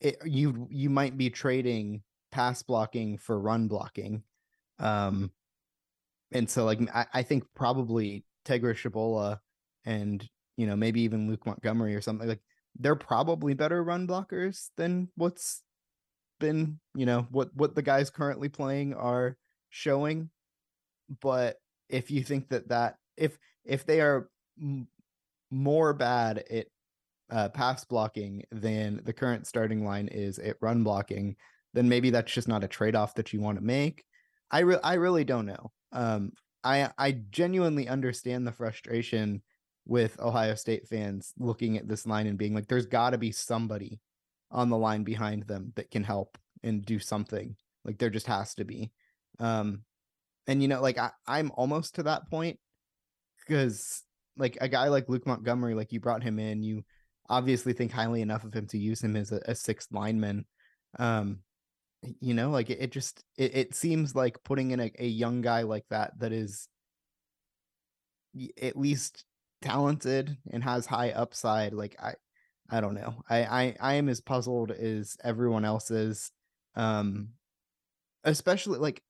it, 0.00 0.18
you 0.24 0.66
you 0.68 0.90
might 0.90 1.16
be 1.16 1.30
trading 1.30 2.02
pass 2.32 2.62
blocking 2.62 3.18
for 3.18 3.38
run 3.38 3.68
blocking. 3.68 4.24
Um, 4.80 5.30
and 6.32 6.50
so 6.50 6.64
like 6.64 6.80
I, 6.92 7.06
I 7.12 7.22
think 7.22 7.44
probably 7.54 8.24
Tegra 8.44 8.74
Tshabola 8.74 9.38
and 9.84 10.28
you 10.56 10.66
know 10.66 10.76
maybe 10.76 11.02
even 11.02 11.28
Luke 11.28 11.46
Montgomery 11.46 11.94
or 11.94 12.00
something 12.00 12.28
like 12.28 12.42
they're 12.78 12.96
probably 12.96 13.54
better 13.54 13.82
run 13.82 14.06
blockers 14.06 14.68
than 14.76 15.08
what's 15.16 15.62
been 16.40 16.78
you 16.94 17.06
know 17.06 17.26
what 17.30 17.50
what 17.54 17.74
the 17.74 17.82
guys 17.82 18.10
currently 18.10 18.48
playing 18.48 18.94
are 18.94 19.36
showing. 19.70 20.30
But 21.20 21.56
if 21.88 22.10
you 22.10 22.22
think 22.22 22.48
that 22.48 22.68
that 22.68 22.96
if 23.16 23.38
if 23.64 23.86
they 23.86 24.00
are 24.00 24.28
m- 24.60 24.88
more 25.50 25.92
bad 25.92 26.44
at 26.50 26.66
uh, 27.30 27.48
pass 27.48 27.84
blocking 27.84 28.42
than 28.50 29.00
the 29.04 29.12
current 29.12 29.46
starting 29.46 29.84
line 29.84 30.08
is 30.08 30.38
at 30.38 30.56
run 30.60 30.82
blocking, 30.82 31.36
then 31.74 31.88
maybe 31.88 32.10
that's 32.10 32.32
just 32.32 32.48
not 32.48 32.64
a 32.64 32.68
trade 32.68 32.94
off 32.94 33.14
that 33.14 33.32
you 33.32 33.40
want 33.40 33.58
to 33.58 33.64
make. 33.64 34.04
I 34.50 34.60
re- 34.60 34.80
I 34.82 34.94
really 34.94 35.24
don't 35.24 35.46
know. 35.46 35.72
Um, 35.92 36.32
I 36.64 36.90
I 36.98 37.12
genuinely 37.30 37.88
understand 37.88 38.46
the 38.46 38.52
frustration 38.52 39.42
with 39.84 40.20
Ohio 40.20 40.54
State 40.54 40.86
fans 40.88 41.32
looking 41.38 41.76
at 41.76 41.88
this 41.88 42.06
line 42.06 42.26
and 42.26 42.38
being 42.38 42.54
like, 42.54 42.68
"There's 42.68 42.86
got 42.86 43.10
to 43.10 43.18
be 43.18 43.32
somebody 43.32 44.00
on 44.50 44.68
the 44.68 44.78
line 44.78 45.04
behind 45.04 45.44
them 45.44 45.72
that 45.76 45.90
can 45.90 46.04
help 46.04 46.38
and 46.62 46.84
do 46.84 46.98
something." 46.98 47.56
Like 47.84 47.98
there 47.98 48.10
just 48.10 48.26
has 48.26 48.54
to 48.56 48.64
be. 48.64 48.92
Um, 49.38 49.82
and 50.46 50.62
you 50.62 50.68
know, 50.68 50.80
like 50.80 50.98
I, 50.98 51.10
I'm 51.26 51.50
almost 51.54 51.96
to 51.96 52.04
that 52.04 52.28
point 52.30 52.58
because 53.40 54.02
like 54.36 54.58
a 54.60 54.68
guy 54.68 54.88
like 54.88 55.08
Luke 55.08 55.26
Montgomery, 55.26 55.74
like 55.74 55.92
you 55.92 56.00
brought 56.00 56.22
him 56.22 56.38
in, 56.38 56.62
you 56.62 56.84
obviously 57.28 57.72
think 57.72 57.92
highly 57.92 58.22
enough 58.22 58.44
of 58.44 58.54
him 58.54 58.66
to 58.68 58.78
use 58.78 59.02
him 59.02 59.16
as 59.16 59.32
a, 59.32 59.40
a 59.46 59.54
sixth 59.54 59.88
lineman. 59.92 60.44
Um, 60.98 61.40
you 62.20 62.34
know 62.34 62.50
like 62.50 62.70
it, 62.70 62.78
it 62.80 62.90
just 62.90 63.24
it, 63.36 63.54
it 63.54 63.74
seems 63.74 64.14
like 64.14 64.42
putting 64.42 64.72
in 64.72 64.80
a, 64.80 64.90
a 64.98 65.06
young 65.06 65.40
guy 65.40 65.62
like 65.62 65.84
that 65.90 66.18
that 66.18 66.32
is 66.32 66.68
at 68.60 68.76
least 68.76 69.24
talented 69.60 70.36
and 70.50 70.64
has 70.64 70.86
high 70.86 71.10
upside 71.10 71.72
like 71.72 71.96
i 72.02 72.14
i 72.70 72.80
don't 72.80 72.94
know. 72.94 73.22
I 73.28 73.44
i, 73.44 73.76
I 73.80 73.94
am 73.94 74.08
as 74.08 74.20
puzzled 74.20 74.70
as 74.72 75.16
everyone 75.22 75.64
else 75.64 75.90
is 75.90 76.32
um 76.74 77.28
especially 78.24 78.78
like 78.78 79.02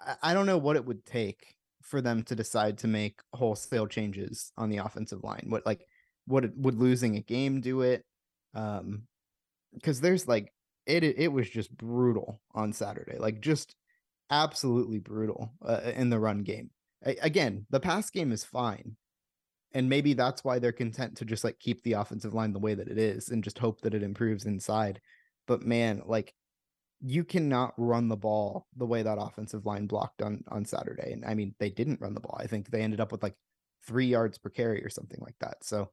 I, 0.00 0.16
I 0.22 0.34
don't 0.34 0.46
know 0.46 0.58
what 0.58 0.76
it 0.76 0.84
would 0.84 1.04
take 1.04 1.54
for 1.82 2.00
them 2.00 2.22
to 2.24 2.34
decide 2.34 2.78
to 2.78 2.88
make 2.88 3.20
wholesale 3.34 3.86
changes 3.86 4.50
on 4.56 4.70
the 4.70 4.78
offensive 4.78 5.22
line 5.22 5.46
what 5.48 5.66
like 5.66 5.86
what 6.26 6.44
would 6.56 6.78
losing 6.80 7.16
a 7.16 7.20
game 7.20 7.60
do 7.60 7.82
it 7.82 8.04
um 8.54 9.02
because 9.74 10.00
there's 10.00 10.26
like 10.26 10.53
it 10.86 11.04
it 11.04 11.32
was 11.32 11.48
just 11.48 11.76
brutal 11.76 12.40
on 12.54 12.72
Saturday, 12.72 13.18
like 13.18 13.40
just 13.40 13.74
absolutely 14.30 14.98
brutal 14.98 15.52
uh, 15.64 15.80
in 15.94 16.10
the 16.10 16.18
run 16.18 16.42
game. 16.42 16.70
I, 17.04 17.16
again, 17.22 17.66
the 17.70 17.80
pass 17.80 18.10
game 18.10 18.32
is 18.32 18.44
fine, 18.44 18.96
and 19.72 19.88
maybe 19.88 20.14
that's 20.14 20.44
why 20.44 20.58
they're 20.58 20.72
content 20.72 21.16
to 21.18 21.24
just 21.24 21.44
like 21.44 21.58
keep 21.58 21.82
the 21.82 21.94
offensive 21.94 22.34
line 22.34 22.52
the 22.52 22.58
way 22.58 22.74
that 22.74 22.88
it 22.88 22.98
is 22.98 23.28
and 23.28 23.44
just 23.44 23.58
hope 23.58 23.80
that 23.82 23.94
it 23.94 24.02
improves 24.02 24.46
inside. 24.46 25.00
But 25.46 25.62
man, 25.62 26.02
like 26.06 26.34
you 27.00 27.24
cannot 27.24 27.74
run 27.76 28.08
the 28.08 28.16
ball 28.16 28.66
the 28.76 28.86
way 28.86 29.02
that 29.02 29.18
offensive 29.20 29.66
line 29.66 29.86
blocked 29.86 30.22
on 30.22 30.42
on 30.48 30.64
Saturday. 30.64 31.12
And 31.12 31.24
I 31.24 31.34
mean, 31.34 31.54
they 31.58 31.70
didn't 31.70 32.00
run 32.00 32.14
the 32.14 32.20
ball. 32.20 32.38
I 32.40 32.46
think 32.46 32.70
they 32.70 32.82
ended 32.82 33.00
up 33.00 33.12
with 33.12 33.22
like 33.22 33.34
three 33.86 34.06
yards 34.06 34.38
per 34.38 34.48
carry 34.48 34.82
or 34.84 34.88
something 34.88 35.20
like 35.20 35.36
that. 35.40 35.62
So 35.62 35.90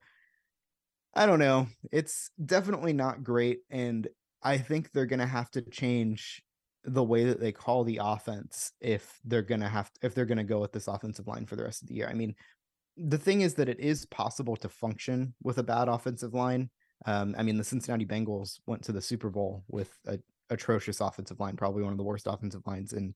I 1.13 1.25
don't 1.25 1.39
know. 1.39 1.67
It's 1.91 2.31
definitely 2.43 2.93
not 2.93 3.23
great. 3.23 3.59
And 3.69 4.07
I 4.43 4.57
think 4.57 4.91
they're 4.91 5.05
going 5.05 5.19
to 5.19 5.25
have 5.25 5.51
to 5.51 5.61
change 5.61 6.41
the 6.83 7.03
way 7.03 7.25
that 7.25 7.39
they 7.39 7.51
call 7.51 7.83
the 7.83 7.99
offense 8.01 8.71
if 8.81 9.19
they're 9.23 9.41
going 9.43 9.61
to 9.61 9.69
have 9.69 9.91
if 10.01 10.15
they're 10.15 10.25
going 10.25 10.37
to 10.37 10.43
go 10.43 10.59
with 10.59 10.71
this 10.71 10.87
offensive 10.87 11.27
line 11.27 11.45
for 11.45 11.55
the 11.55 11.63
rest 11.63 11.81
of 11.81 11.87
the 11.87 11.93
year. 11.93 12.07
I 12.09 12.13
mean, 12.13 12.35
the 12.97 13.17
thing 13.17 13.41
is 13.41 13.53
that 13.55 13.69
it 13.69 13.79
is 13.79 14.05
possible 14.07 14.55
to 14.57 14.69
function 14.69 15.33
with 15.43 15.57
a 15.59 15.63
bad 15.63 15.87
offensive 15.87 16.33
line. 16.33 16.69
Um, 17.05 17.35
I 17.37 17.43
mean, 17.43 17.57
the 17.57 17.63
Cincinnati 17.63 18.05
Bengals 18.05 18.59
went 18.65 18.83
to 18.83 18.91
the 18.91 19.01
Super 19.01 19.29
Bowl 19.29 19.63
with 19.67 19.91
a 20.07 20.19
atrocious 20.49 21.01
offensive 21.01 21.39
line, 21.39 21.55
probably 21.55 21.83
one 21.83 21.93
of 21.93 21.97
the 21.97 22.03
worst 22.03 22.27
offensive 22.27 22.65
lines 22.65 22.93
in 22.93 23.13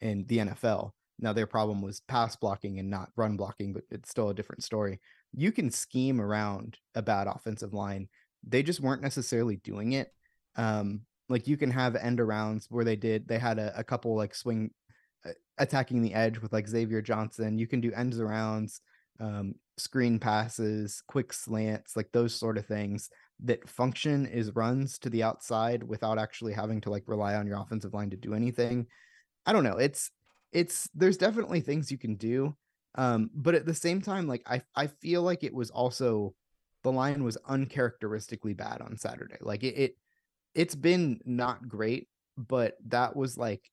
in 0.00 0.24
the 0.26 0.38
NFL. 0.38 0.90
Now 1.18 1.32
their 1.32 1.46
problem 1.46 1.80
was 1.80 2.00
pass 2.00 2.36
blocking 2.36 2.78
and 2.78 2.90
not 2.90 3.10
run 3.16 3.36
blocking, 3.36 3.72
but 3.72 3.84
it's 3.90 4.10
still 4.10 4.30
a 4.30 4.34
different 4.34 4.64
story. 4.64 5.00
You 5.32 5.52
can 5.52 5.70
scheme 5.70 6.20
around 6.20 6.78
a 6.94 7.02
bad 7.02 7.28
offensive 7.28 7.72
line. 7.72 8.08
They 8.46 8.62
just 8.62 8.80
weren't 8.80 9.02
necessarily 9.02 9.56
doing 9.56 9.92
it. 9.92 10.12
Um, 10.56 11.02
like 11.28 11.46
you 11.46 11.56
can 11.56 11.70
have 11.70 11.96
end 11.96 12.18
arounds 12.18 12.66
where 12.70 12.84
they 12.84 12.96
did 12.96 13.26
they 13.26 13.38
had 13.38 13.58
a, 13.58 13.72
a 13.78 13.84
couple 13.84 14.14
like 14.14 14.34
swing 14.34 14.70
uh, 15.26 15.30
attacking 15.58 16.02
the 16.02 16.14
edge 16.14 16.38
with 16.38 16.52
like 16.52 16.68
Xavier 16.68 17.00
Johnson. 17.02 17.58
You 17.58 17.66
can 17.66 17.80
do 17.80 17.92
ends 17.92 18.18
arounds, 18.18 18.80
um, 19.20 19.54
screen 19.78 20.18
passes, 20.18 21.02
quick 21.06 21.32
slants, 21.32 21.96
like 21.96 22.10
those 22.12 22.34
sort 22.34 22.58
of 22.58 22.66
things 22.66 23.10
that 23.40 23.68
function 23.68 24.26
is 24.26 24.54
runs 24.54 24.98
to 24.98 25.10
the 25.10 25.22
outside 25.22 25.82
without 25.82 26.18
actually 26.18 26.52
having 26.52 26.80
to 26.82 26.90
like 26.90 27.04
rely 27.06 27.34
on 27.34 27.46
your 27.46 27.58
offensive 27.58 27.94
line 27.94 28.10
to 28.10 28.16
do 28.16 28.34
anything. 28.34 28.86
I 29.46 29.52
don't 29.52 29.64
know. 29.64 29.76
It's 29.76 30.10
it's 30.52 30.88
there's 30.94 31.16
definitely 31.16 31.60
things 31.60 31.90
you 31.90 31.98
can 31.98 32.14
do. 32.16 32.56
Um, 32.96 33.30
but 33.34 33.54
at 33.54 33.66
the 33.66 33.74
same 33.74 34.00
time, 34.00 34.28
like 34.28 34.42
I 34.46 34.62
I 34.76 34.86
feel 34.86 35.22
like 35.22 35.42
it 35.42 35.54
was 35.54 35.70
also 35.70 36.34
the 36.82 36.92
line 36.92 37.24
was 37.24 37.38
uncharacteristically 37.48 38.54
bad 38.54 38.80
on 38.82 38.96
Saturday. 38.98 39.38
Like 39.40 39.64
it, 39.64 39.76
it 39.76 39.96
it's 40.54 40.74
been 40.74 41.20
not 41.24 41.68
great, 41.68 42.08
but 42.36 42.76
that 42.86 43.16
was 43.16 43.36
like 43.36 43.70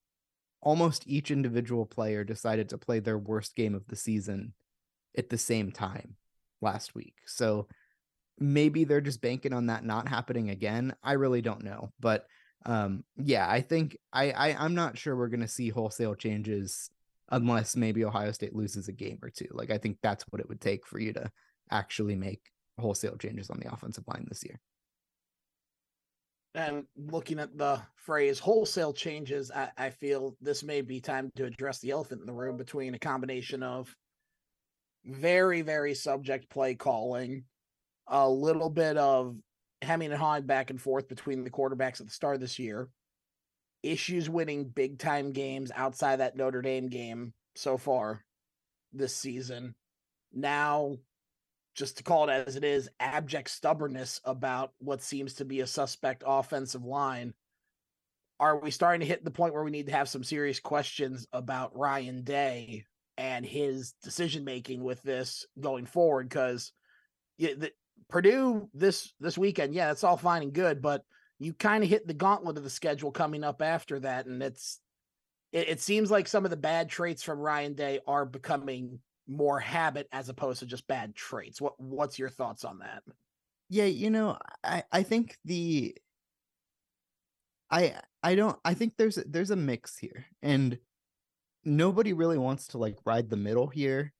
almost 0.61 1.07
each 1.07 1.31
individual 1.31 1.85
player 1.85 2.23
decided 2.23 2.69
to 2.69 2.77
play 2.77 2.99
their 2.99 3.17
worst 3.17 3.55
game 3.55 3.75
of 3.75 3.87
the 3.87 3.95
season 3.95 4.53
at 5.17 5.29
the 5.29 5.37
same 5.37 5.71
time 5.71 6.15
last 6.61 6.93
week. 6.95 7.15
So 7.25 7.67
maybe 8.39 8.83
they're 8.83 9.01
just 9.01 9.21
banking 9.21 9.53
on 9.53 9.67
that 9.67 9.83
not 9.83 10.07
happening 10.07 10.49
again. 10.49 10.95
I 11.03 11.13
really 11.13 11.41
don't 11.41 11.63
know, 11.63 11.91
but 11.99 12.25
um 12.65 13.03
yeah, 13.17 13.49
I 13.49 13.61
think 13.61 13.97
I, 14.13 14.31
I 14.31 14.55
I'm 14.59 14.75
not 14.75 14.97
sure 14.97 15.15
we're 15.15 15.29
going 15.29 15.39
to 15.39 15.47
see 15.47 15.69
wholesale 15.69 16.13
changes 16.13 16.91
unless 17.29 17.75
maybe 17.75 18.05
Ohio 18.05 18.31
State 18.31 18.55
loses 18.55 18.87
a 18.87 18.91
game 18.93 19.17
or 19.23 19.31
two. 19.31 19.47
Like 19.51 19.71
I 19.71 19.79
think 19.79 19.97
that's 20.03 20.25
what 20.29 20.41
it 20.41 20.47
would 20.47 20.61
take 20.61 20.85
for 20.85 20.99
you 20.99 21.13
to 21.13 21.31
actually 21.71 22.15
make 22.15 22.41
wholesale 22.77 23.17
changes 23.17 23.49
on 23.49 23.59
the 23.59 23.71
offensive 23.71 24.03
line 24.07 24.25
this 24.29 24.43
year 24.43 24.59
and 26.53 26.85
looking 26.97 27.39
at 27.39 27.57
the 27.57 27.81
phrase 27.95 28.39
wholesale 28.39 28.93
changes, 28.93 29.51
I, 29.51 29.69
I, 29.77 29.89
feel 29.89 30.35
this 30.41 30.63
may 30.63 30.81
be 30.81 30.99
time 30.99 31.31
to 31.35 31.45
address 31.45 31.79
the 31.79 31.91
elephant 31.91 32.21
in 32.21 32.27
the 32.27 32.33
room 32.33 32.57
between 32.57 32.93
a 32.93 32.99
combination 32.99 33.63
of 33.63 33.95
very, 35.05 35.61
very 35.61 35.93
subject 35.93 36.49
play 36.49 36.75
calling, 36.75 37.45
a 38.07 38.27
little 38.27 38.69
bit 38.69 38.97
of 38.97 39.37
hemming 39.81 40.11
and 40.11 40.19
hawing 40.19 40.45
back 40.45 40.69
and 40.69 40.81
forth 40.81 41.07
between 41.07 41.43
the 41.43 41.49
quarterbacks 41.49 42.01
at 42.01 42.07
the 42.07 42.13
start 42.13 42.35
of 42.35 42.41
this 42.41 42.59
year, 42.59 42.89
issues 43.81 44.29
winning 44.29 44.65
big 44.65 44.99
time 44.99 45.31
games 45.31 45.71
outside 45.73 46.17
that 46.17 46.35
Notre 46.35 46.61
Dame 46.61 46.87
game 46.87 47.33
so 47.55 47.77
far 47.77 48.23
this 48.93 49.15
season. 49.15 49.73
Now 50.33 50.97
just 51.73 51.97
to 51.97 52.03
call 52.03 52.29
it 52.29 52.33
as 52.47 52.55
it 52.55 52.63
is, 52.63 52.89
abject 52.99 53.49
stubbornness 53.49 54.19
about 54.23 54.73
what 54.79 55.01
seems 55.01 55.35
to 55.35 55.45
be 55.45 55.61
a 55.61 55.67
suspect 55.67 56.23
offensive 56.25 56.83
line. 56.83 57.33
Are 58.39 58.59
we 58.59 58.71
starting 58.71 59.01
to 59.01 59.05
hit 59.05 59.23
the 59.23 59.31
point 59.31 59.53
where 59.53 59.63
we 59.63 59.71
need 59.71 59.85
to 59.85 59.91
have 59.91 60.09
some 60.09 60.23
serious 60.23 60.59
questions 60.59 61.27
about 61.31 61.77
Ryan 61.77 62.23
Day 62.23 62.85
and 63.17 63.45
his 63.45 63.93
decision 64.03 64.43
making 64.43 64.83
with 64.83 65.01
this 65.03 65.45
going 65.59 65.85
forward 65.85 66.27
because 66.27 66.71
Purdue 68.09 68.69
this 68.73 69.13
this 69.19 69.37
weekend, 69.37 69.73
yeah, 69.73 69.91
it's 69.91 70.03
all 70.03 70.17
fine 70.17 70.41
and 70.41 70.53
good, 70.53 70.81
but 70.81 71.03
you 71.39 71.53
kind 71.53 71.83
of 71.83 71.89
hit 71.89 72.05
the 72.05 72.13
gauntlet 72.13 72.57
of 72.57 72.63
the 72.63 72.69
schedule 72.69 73.11
coming 73.11 73.43
up 73.43 73.61
after 73.61 73.99
that, 74.01 74.25
and 74.25 74.43
it's 74.43 74.79
it, 75.51 75.69
it 75.69 75.81
seems 75.81 76.11
like 76.11 76.27
some 76.27 76.43
of 76.43 76.51
the 76.51 76.57
bad 76.57 76.89
traits 76.89 77.23
from 77.23 77.39
Ryan 77.39 77.73
Day 77.73 77.99
are 78.05 78.25
becoming 78.25 78.99
more 79.31 79.59
habit 79.59 80.07
as 80.11 80.29
opposed 80.29 80.59
to 80.59 80.65
just 80.65 80.87
bad 80.87 81.15
traits. 81.15 81.61
What 81.61 81.79
what's 81.79 82.19
your 82.19 82.29
thoughts 82.29 82.65
on 82.65 82.79
that? 82.79 83.03
Yeah, 83.69 83.85
you 83.85 84.09
know, 84.09 84.37
I 84.63 84.83
I 84.91 85.03
think 85.03 85.37
the 85.45 85.95
I 87.69 87.95
I 88.21 88.35
don't 88.35 88.59
I 88.65 88.73
think 88.73 88.93
there's 88.97 89.15
there's 89.25 89.51
a 89.51 89.55
mix 89.55 89.97
here 89.97 90.25
and 90.41 90.77
nobody 91.63 92.11
really 92.13 92.37
wants 92.37 92.67
to 92.69 92.77
like 92.77 92.97
ride 93.05 93.29
the 93.29 93.37
middle 93.37 93.67
here. 93.67 94.13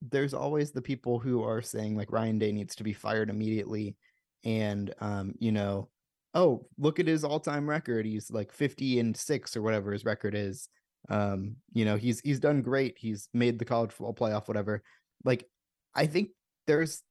There's 0.00 0.34
always 0.34 0.72
the 0.72 0.82
people 0.82 1.18
who 1.18 1.42
are 1.42 1.60
saying 1.62 1.96
like 1.96 2.12
Ryan 2.12 2.38
Day 2.38 2.52
needs 2.52 2.74
to 2.76 2.84
be 2.84 2.94
fired 2.94 3.30
immediately 3.30 3.96
and 4.44 4.94
um 5.00 5.34
you 5.38 5.52
know, 5.52 5.90
oh, 6.32 6.66
look 6.78 6.98
at 6.98 7.06
his 7.06 7.24
all-time 7.24 7.68
record. 7.68 8.06
He's 8.06 8.30
like 8.30 8.52
50 8.52 8.98
and 9.00 9.16
6 9.16 9.56
or 9.56 9.62
whatever 9.62 9.92
his 9.92 10.04
record 10.04 10.34
is. 10.34 10.68
Um 11.08 11.56
you 11.72 11.84
know, 11.84 11.96
he's 11.96 12.20
he's 12.20 12.40
done 12.40 12.62
great. 12.62 12.96
He's 12.98 13.28
made 13.32 13.58
the 13.58 13.64
college 13.64 13.92
football 13.92 14.14
playoff 14.14 14.48
whatever. 14.48 14.82
Like 15.24 15.46
I 15.94 16.06
think 16.06 16.30
there's 16.66 17.02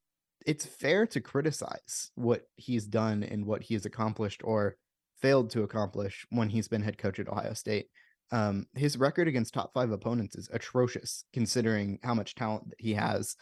it's 0.45 0.65
fair 0.65 1.07
to 1.07 1.21
criticize 1.21 2.11
what 2.15 2.43
he's 2.55 2.85
done 2.85 3.23
and 3.23 3.45
what 3.45 3.63
he's 3.63 3.85
accomplished 3.85 4.41
or 4.43 4.75
failed 5.21 5.49
to 5.51 5.63
accomplish 5.63 6.25
when 6.31 6.49
he's 6.49 6.67
been 6.67 6.81
head 6.81 6.97
coach 6.97 7.19
at 7.19 7.29
Ohio 7.29 7.53
State. 7.53 7.87
Um, 8.31 8.65
his 8.75 8.97
record 8.97 9.27
against 9.27 9.53
top 9.53 9.73
five 9.73 9.91
opponents 9.91 10.35
is 10.35 10.49
atrocious 10.51 11.23
considering 11.33 11.99
how 12.03 12.13
much 12.13 12.35
talent 12.35 12.69
that 12.69 12.79
he 12.79 12.93
has. 12.93 13.35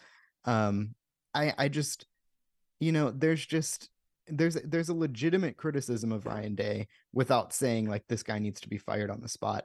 Um, 0.44 0.94
I 1.34 1.52
I 1.56 1.68
just 1.68 2.06
you 2.78 2.92
know 2.92 3.10
there's 3.10 3.44
just 3.44 3.88
there's 4.28 4.54
there's 4.64 4.90
a 4.90 4.94
legitimate 4.94 5.56
criticism 5.56 6.12
of 6.12 6.26
Ryan 6.26 6.54
Day 6.54 6.88
without 7.12 7.52
saying 7.52 7.88
like 7.88 8.04
this 8.08 8.22
guy 8.22 8.38
needs 8.38 8.60
to 8.60 8.68
be 8.68 8.78
fired 8.78 9.10
on 9.10 9.20
the 9.20 9.28
spot. 9.28 9.64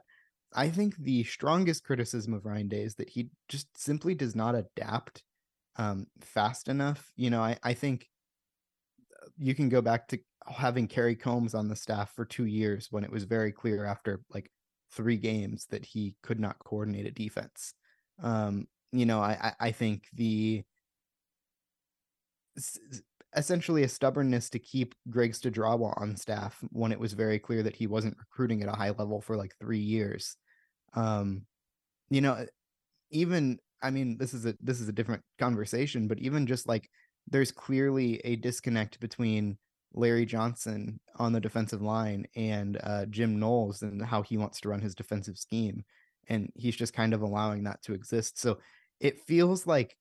I 0.52 0.70
think 0.70 0.96
the 0.96 1.24
strongest 1.24 1.84
criticism 1.84 2.32
of 2.34 2.44
Ryan 2.44 2.68
Day 2.68 2.82
is 2.82 2.94
that 2.96 3.10
he 3.10 3.28
just 3.48 3.66
simply 3.76 4.14
does 4.14 4.34
not 4.34 4.54
adapt 4.54 5.22
um, 5.76 6.06
fast 6.20 6.68
enough. 6.68 7.12
You 7.16 7.30
know, 7.30 7.40
I, 7.40 7.58
I 7.62 7.74
think 7.74 8.08
uh, 9.22 9.28
you 9.38 9.54
can 9.54 9.68
go 9.68 9.82
back 9.82 10.08
to 10.08 10.18
having 10.46 10.88
Kerry 10.88 11.14
Combs 11.14 11.54
on 11.54 11.68
the 11.68 11.76
staff 11.76 12.12
for 12.14 12.24
two 12.24 12.46
years 12.46 12.88
when 12.90 13.04
it 13.04 13.12
was 13.12 13.24
very 13.24 13.52
clear 13.52 13.84
after 13.84 14.20
like 14.32 14.50
three 14.90 15.18
games 15.18 15.66
that 15.70 15.84
he 15.84 16.14
could 16.22 16.40
not 16.40 16.58
coordinate 16.60 17.06
a 17.06 17.10
defense. 17.10 17.74
Um, 18.22 18.66
you 18.90 19.06
know, 19.06 19.20
I 19.20 19.52
I 19.60 19.70
think 19.70 20.04
the 20.14 20.64
essentially 23.36 23.82
a 23.82 23.88
stubbornness 23.88 24.50
to 24.50 24.58
keep 24.58 24.94
Greg 25.10 25.32
Studrawa 25.32 26.00
on 26.00 26.16
staff 26.16 26.58
when 26.70 26.92
it 26.92 27.00
was 27.00 27.12
very 27.12 27.38
clear 27.38 27.62
that 27.62 27.76
he 27.76 27.86
wasn't 27.86 28.16
recruiting 28.18 28.62
at 28.62 28.68
a 28.68 28.76
high 28.76 28.90
level 28.90 29.20
for 29.20 29.36
like 29.36 29.54
three 29.60 29.78
years. 29.78 30.36
Um, 30.94 31.42
you 32.10 32.20
know, 32.20 32.46
even 33.10 33.58
I 33.82 33.90
mean, 33.90 34.18
this 34.18 34.34
is 34.34 34.46
a 34.46 34.54
this 34.60 34.80
is 34.80 34.88
a 34.88 34.92
different 34.92 35.22
conversation, 35.38 36.08
but 36.08 36.18
even 36.18 36.46
just 36.46 36.66
like 36.66 36.88
there's 37.30 37.52
clearly 37.52 38.20
a 38.24 38.36
disconnect 38.36 38.98
between 39.00 39.58
Larry 39.92 40.26
Johnson 40.26 41.00
on 41.16 41.32
the 41.32 41.40
defensive 41.40 41.82
line 41.82 42.26
and 42.36 42.78
uh, 42.82 43.06
Jim 43.06 43.38
Knowles 43.38 43.82
and 43.82 44.02
how 44.02 44.22
he 44.22 44.36
wants 44.36 44.60
to 44.60 44.68
run 44.68 44.80
his 44.80 44.94
defensive 44.94 45.38
scheme. 45.38 45.84
And 46.28 46.50
he's 46.54 46.76
just 46.76 46.92
kind 46.92 47.14
of 47.14 47.22
allowing 47.22 47.64
that 47.64 47.82
to 47.82 47.94
exist. 47.94 48.38
So 48.38 48.58
it 49.00 49.20
feels 49.20 49.66
like 49.66 49.96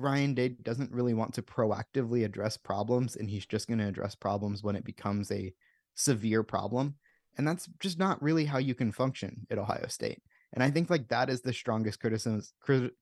Ryan 0.00 0.34
Day 0.34 0.48
doesn't 0.48 0.92
really 0.92 1.14
want 1.14 1.34
to 1.34 1.42
proactively 1.42 2.24
address 2.24 2.56
problems, 2.56 3.16
and 3.16 3.28
he's 3.28 3.46
just 3.46 3.68
going 3.68 3.78
to 3.78 3.86
address 3.86 4.14
problems 4.14 4.62
when 4.62 4.76
it 4.76 4.84
becomes 4.84 5.30
a 5.30 5.52
severe 5.94 6.42
problem. 6.42 6.94
And 7.36 7.46
that's 7.46 7.68
just 7.78 7.98
not 7.98 8.22
really 8.22 8.44
how 8.44 8.58
you 8.58 8.74
can 8.74 8.92
function 8.92 9.46
at 9.50 9.58
Ohio 9.58 9.86
State. 9.88 10.22
And 10.52 10.62
I 10.64 10.70
think 10.70 10.90
like 10.90 11.08
that 11.08 11.30
is 11.30 11.42
the 11.42 11.52
strongest 11.52 12.00
criticism 12.00 12.42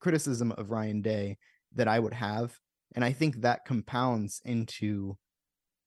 criticism 0.00 0.52
of 0.52 0.70
Ryan 0.70 1.00
Day 1.00 1.38
that 1.74 1.88
I 1.88 1.98
would 1.98 2.12
have. 2.12 2.54
And 2.94 3.04
I 3.04 3.12
think 3.12 3.40
that 3.40 3.64
compounds 3.64 4.42
into 4.44 5.16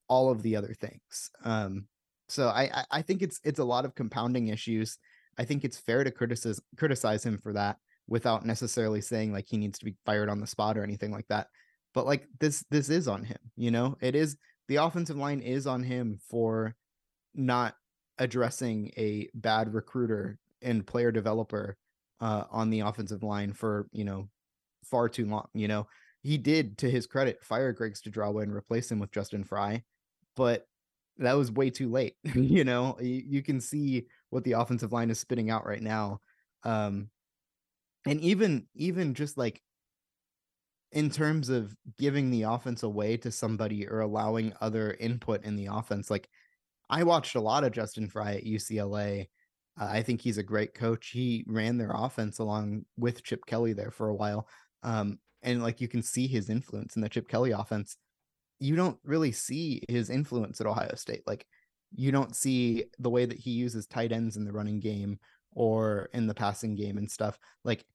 all 0.08 0.30
of 0.30 0.41
the 0.41 0.56
other 0.56 0.74
things. 0.74 1.30
Um, 1.43 1.86
so 2.30 2.47
I, 2.47 2.86
I 2.89 3.02
think 3.02 3.21
it's 3.21 3.39
it's 3.43 3.60
a 3.60 3.63
lot 3.63 3.86
of 3.86 3.95
compounding 3.95 4.47
issues. 4.47 4.97
I 5.38 5.43
think 5.45 5.63
it's 5.63 5.78
fair 5.78 6.04
to 6.04 6.12
criticize 6.12 6.60
criticize 6.78 7.26
him 7.26 7.38
for 7.38 7.54
that 7.54 7.78
without 8.12 8.45
necessarily 8.45 9.00
saying 9.00 9.32
like 9.32 9.45
he 9.47 9.58
needs 9.58 9.80
to 9.80 9.86
be 9.86 9.95
fired 10.06 10.28
on 10.28 10.41
the 10.41 10.45
spot 10.45 10.78
or 10.78 10.84
anything 10.84 11.12
like 11.12 11.28
that. 11.30 11.47
But 11.93 12.06
like 12.06 12.28
this 12.41 12.65
this 12.69 12.89
is 12.89 13.08
on 13.08 13.24
him, 13.24 13.38
you 13.56 13.71
know? 13.71 13.97
It 14.02 14.15
is 14.15 14.36
the 14.67 14.76
offensive 14.76 15.15
line 15.15 15.39
is 15.39 15.65
on 15.65 15.82
him 15.82 16.19
for 16.30 16.76
not 17.34 17.74
addressing 18.17 18.91
a 18.97 19.30
bad 19.34 19.74
recruiter 19.74 20.38
and 20.62 20.86
player 20.86 21.10
developer 21.13 21.78
uh, 22.19 22.43
on 22.52 22.69
the 22.69 22.82
offensive 22.82 23.24
line 23.24 23.54
for, 23.54 23.88
you 23.93 24.04
know, 24.04 24.28
far 24.84 25.08
too 25.08 25.26
long, 25.26 25.47
you 25.54 25.69
know. 25.69 25.88
He 26.21 26.38
did 26.38 26.78
to 26.80 26.91
his 26.91 27.08
credit 27.08 27.41
fire 27.41 27.71
Greg 27.71 27.93
Studrawa 27.93 28.43
and 28.43 28.54
replace 28.54 28.91
him 28.91 29.00
with 29.00 29.13
Justin 29.13 29.45
Frye, 29.45 29.84
but 30.36 30.65
that 31.17 31.38
was 31.38 31.50
way 31.50 31.69
too 31.69 31.89
late. 31.89 32.15
you 32.36 32.65
know, 32.65 32.97
you, 33.00 33.24
you, 33.26 33.41
can 33.41 33.62
see 33.62 34.06
what 34.32 34.43
the 34.43 34.52
offensive 34.52 34.91
line 34.91 35.10
is 35.10 35.19
spitting 35.19 35.50
out 35.50 35.65
right 35.65 35.82
now. 35.82 36.19
Um, 36.63 37.10
and 38.06 38.20
even 38.22 38.68
even 38.76 39.14
just 39.14 39.38
like 39.38 39.62
in 40.92 41.10
terms 41.10 41.50
of 41.50 41.74
giving 41.98 42.32
the 42.32 42.44
offense 42.44 42.84
away 42.84 43.16
to 43.18 43.32
somebody 43.32 43.88
or 43.88 44.02
allowing 44.02 44.54
other 44.60 44.96
input 45.00 45.44
in 45.44 45.56
the 45.56 45.68
offense, 45.68 46.10
like 46.10 46.28
I 46.90 47.04
watched 47.04 47.36
a 47.36 47.42
lot 47.42 47.64
of 47.64 47.72
Justin 47.72 48.10
Frye 48.10 48.36
at 48.36 48.44
UCLA. 48.44 49.28
Uh, 49.80 49.86
I 49.86 50.02
think 50.02 50.22
he's 50.22 50.38
a 50.38 50.44
great 50.44 50.74
coach. 50.74 51.10
He 51.10 51.46
ran 51.48 51.78
their 51.78 51.92
offense 51.94 52.40
along 52.40 52.86
with 52.98 53.24
Chip 53.24 53.46
Kelly 53.46 53.72
there 53.74 53.92
for 53.92 54.10
a 54.10 54.16
while. 54.16 54.48
Um, 54.84 55.20
and 55.44 55.64
like 55.64 55.80
you 55.80 55.88
can 55.88 56.04
see 56.04 56.28
his 56.28 56.50
influence 56.50 56.96
in 56.98 57.02
the 57.02 57.10
Chip 57.10 57.30
Kelly 57.30 57.52
offense 57.52 57.96
you 58.62 58.76
don't 58.76 59.00
really 59.04 59.32
see 59.32 59.84
his 59.90 60.12
influence 60.12 60.62
at 60.62 60.68
Ohio 60.68 60.94
State. 60.96 61.24
Like 61.26 61.46
you 61.94 62.12
don't 62.12 62.36
see 62.36 62.86
the 63.00 63.10
way 63.10 63.26
that 63.26 63.40
he 63.40 63.52
uses 63.52 63.88
tight 63.88 64.12
ends 64.12 64.38
in 64.38 64.46
the 64.46 64.54
running 64.54 64.80
game 64.80 65.18
or 65.54 66.10
in 66.14 66.28
the 66.28 66.34
passing 66.34 66.76
game 66.76 66.98
and 66.98 67.10
stuff. 67.10 67.38
Like 67.64 67.86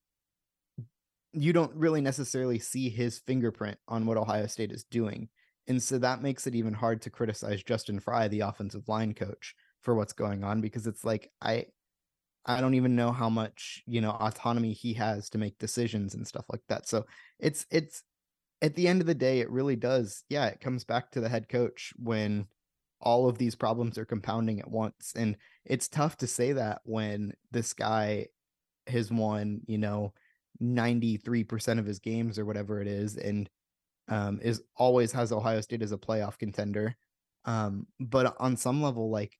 you 1.33 1.53
don't 1.53 1.73
really 1.75 2.01
necessarily 2.01 2.59
see 2.59 2.89
his 2.89 3.19
fingerprint 3.19 3.77
on 3.87 4.05
what 4.05 4.17
Ohio 4.17 4.47
State 4.47 4.71
is 4.71 4.83
doing. 4.85 5.29
And 5.67 5.81
so 5.81 5.97
that 5.97 6.21
makes 6.21 6.47
it 6.47 6.55
even 6.55 6.73
hard 6.73 7.01
to 7.03 7.09
criticize 7.09 7.61
Justin 7.63 7.99
Frye, 7.99 8.27
the 8.27 8.41
offensive 8.41 8.87
line 8.87 9.13
coach, 9.13 9.53
for 9.81 9.95
what's 9.95 10.13
going 10.13 10.43
on 10.43 10.61
because 10.61 10.87
it's 10.87 11.03
like 11.03 11.31
I 11.41 11.65
I 12.45 12.61
don't 12.61 12.75
even 12.75 12.95
know 12.95 13.11
how 13.11 13.29
much, 13.29 13.83
you 13.85 13.99
know, 13.99 14.11
autonomy 14.11 14.71
he 14.71 14.93
has 14.93 15.29
to 15.31 15.37
make 15.37 15.59
decisions 15.59 16.15
and 16.15 16.25
stuff 16.25 16.45
like 16.49 16.61
that. 16.69 16.87
So 16.87 17.05
it's 17.39 17.65
it's 17.69 18.03
at 18.61 18.73
the 18.75 18.87
end 18.87 19.01
of 19.01 19.07
the 19.07 19.15
day, 19.15 19.41
it 19.41 19.51
really 19.51 19.75
does. 19.75 20.23
Yeah, 20.29 20.47
it 20.47 20.61
comes 20.61 20.83
back 20.83 21.11
to 21.11 21.19
the 21.19 21.29
head 21.29 21.49
coach 21.49 21.93
when 21.97 22.47
all 22.99 23.29
of 23.29 23.37
these 23.37 23.55
problems 23.55 23.97
are 23.97 24.05
compounding 24.05 24.59
at 24.59 24.69
once. 24.69 25.13
And 25.15 25.37
it's 25.65 25.87
tough 25.87 26.17
to 26.17 26.27
say 26.27 26.53
that 26.53 26.81
when 26.83 27.33
this 27.51 27.73
guy 27.73 28.27
has 28.87 29.11
won, 29.11 29.61
you 29.67 29.77
know, 29.77 30.13
93% 30.61 31.79
of 31.79 31.85
his 31.85 31.99
games 31.99 32.39
or 32.39 32.45
whatever 32.45 32.81
it 32.81 32.87
is, 32.87 33.17
and 33.17 33.49
um, 34.09 34.39
is 34.41 34.61
always 34.75 35.11
has 35.11 35.31
Ohio 35.31 35.61
State 35.61 35.81
as 35.81 35.91
a 35.91 35.97
playoff 35.97 36.37
contender. 36.37 36.95
Um, 37.45 37.87
but 37.99 38.35
on 38.39 38.57
some 38.57 38.81
level, 38.81 39.09
like 39.09 39.37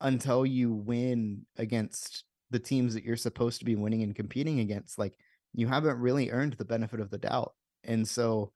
until 0.00 0.44
you 0.44 0.72
win 0.72 1.46
against 1.56 2.24
the 2.50 2.58
teams 2.58 2.94
that 2.94 3.04
you're 3.04 3.16
supposed 3.16 3.58
to 3.60 3.64
be 3.64 3.76
winning 3.76 4.02
and 4.02 4.14
competing 4.14 4.60
against, 4.60 4.98
like 4.98 5.14
you 5.52 5.68
haven't 5.68 5.98
really 5.98 6.30
earned 6.30 6.54
the 6.54 6.64
benefit 6.64 7.00
of 7.00 7.10
the 7.10 7.18
doubt. 7.18 7.52
And 7.84 8.06
so 8.06 8.52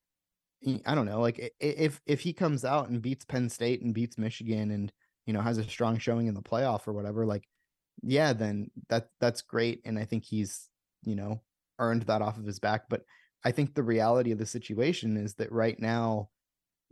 I 0.86 0.94
don't 0.94 1.06
know, 1.06 1.20
like 1.20 1.54
if 1.60 2.00
if 2.06 2.20
he 2.20 2.32
comes 2.32 2.64
out 2.64 2.88
and 2.88 3.02
beats 3.02 3.24
Penn 3.24 3.48
State 3.48 3.82
and 3.82 3.94
beats 3.94 4.18
Michigan 4.18 4.70
and 4.70 4.92
you 5.26 5.32
know 5.32 5.40
has 5.40 5.58
a 5.58 5.64
strong 5.64 5.98
showing 5.98 6.26
in 6.26 6.34
the 6.34 6.42
playoff 6.42 6.86
or 6.88 6.92
whatever, 6.92 7.26
like 7.26 7.48
yeah, 8.02 8.32
then 8.32 8.70
that 8.88 9.08
that's 9.20 9.42
great. 9.42 9.80
And 9.84 9.98
I 9.98 10.04
think 10.04 10.24
he's, 10.24 10.68
you 11.04 11.16
know, 11.16 11.40
earned 11.78 12.02
that 12.02 12.22
off 12.22 12.38
of 12.38 12.46
his 12.46 12.58
back. 12.58 12.84
But 12.88 13.02
I 13.44 13.52
think 13.52 13.74
the 13.74 13.82
reality 13.82 14.32
of 14.32 14.38
the 14.38 14.46
situation 14.46 15.16
is 15.16 15.34
that 15.34 15.52
right 15.52 15.78
now 15.78 16.30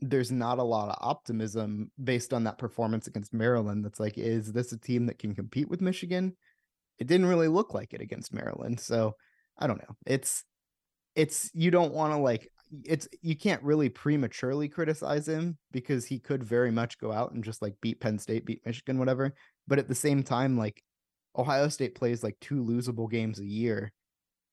there's 0.01 0.33
not 0.33 0.59
a 0.59 0.65
lot 0.65 0.89
of 0.89 0.99
optimism 1.01 1.91
based 2.03 2.33
on 2.33 2.45
that 2.45 2.59
performance 2.59 3.07
against 3.07 3.33
Maryland. 3.33 3.85
That's 3.85 4.01
like, 4.01 4.19
is 4.19 4.53
this 4.53 4.73
a 4.73 4.79
team 4.79 5.07
that 5.07 5.19
can 5.19 5.35
compete 5.35 5.69
with 5.69 5.81
Michigan? 5.81 6.37
It 6.99 7.07
didn't 7.07 7.27
really 7.27 7.49
look 7.49 7.73
like 7.73 7.95
it 7.95 8.01
against 8.01 8.35
Maryland. 8.35 8.81
So 8.81 9.17
I 9.59 9.67
don't 9.67 9.79
know. 9.79 9.97
It's 10.07 10.45
it's 11.15 11.51
you 11.55 11.71
don't 11.71 11.93
want 11.93 12.13
to 12.13 12.19
like 12.19 12.51
it's 12.85 13.09
you 13.21 13.37
can't 13.37 13.63
really 13.63 13.89
prematurely 13.89 14.69
criticize 14.69 15.29
him 15.29 15.59
because 15.73 16.07
he 16.07 16.19
could 16.19 16.43
very 16.45 16.71
much 16.71 16.99
go 16.99 17.13
out 17.13 17.33
and 17.33 17.45
just 17.45 17.63
like 17.63 17.75
beat 17.83 18.01
Penn 18.01 18.19
State, 18.19 18.47
beat 18.47 18.65
Michigan, 18.67 18.99
whatever. 18.99 19.35
But 19.69 19.79
at 19.79 19.89
the 19.89 19.95
same 19.95 20.23
time, 20.23 20.57
like 20.59 20.83
Ohio 21.37 21.69
State 21.69 21.95
plays 21.95 22.23
like 22.23 22.37
two 22.41 22.63
losable 22.65 23.11
games 23.11 23.39
a 23.41 23.47
year. 23.47 23.93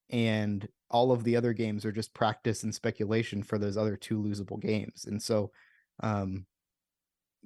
and 0.10 0.68
all 0.90 1.12
of 1.12 1.24
the 1.24 1.36
other 1.38 1.54
games 1.54 1.86
are 1.86 1.92
just 1.92 2.14
practice 2.14 2.64
and 2.64 2.74
speculation 2.74 3.44
for 3.44 3.58
those 3.60 3.78
other 3.78 3.96
two 3.98 4.22
losable 4.22 4.60
games. 4.62 5.06
And 5.06 5.22
so 5.22 5.52
um 6.04 6.46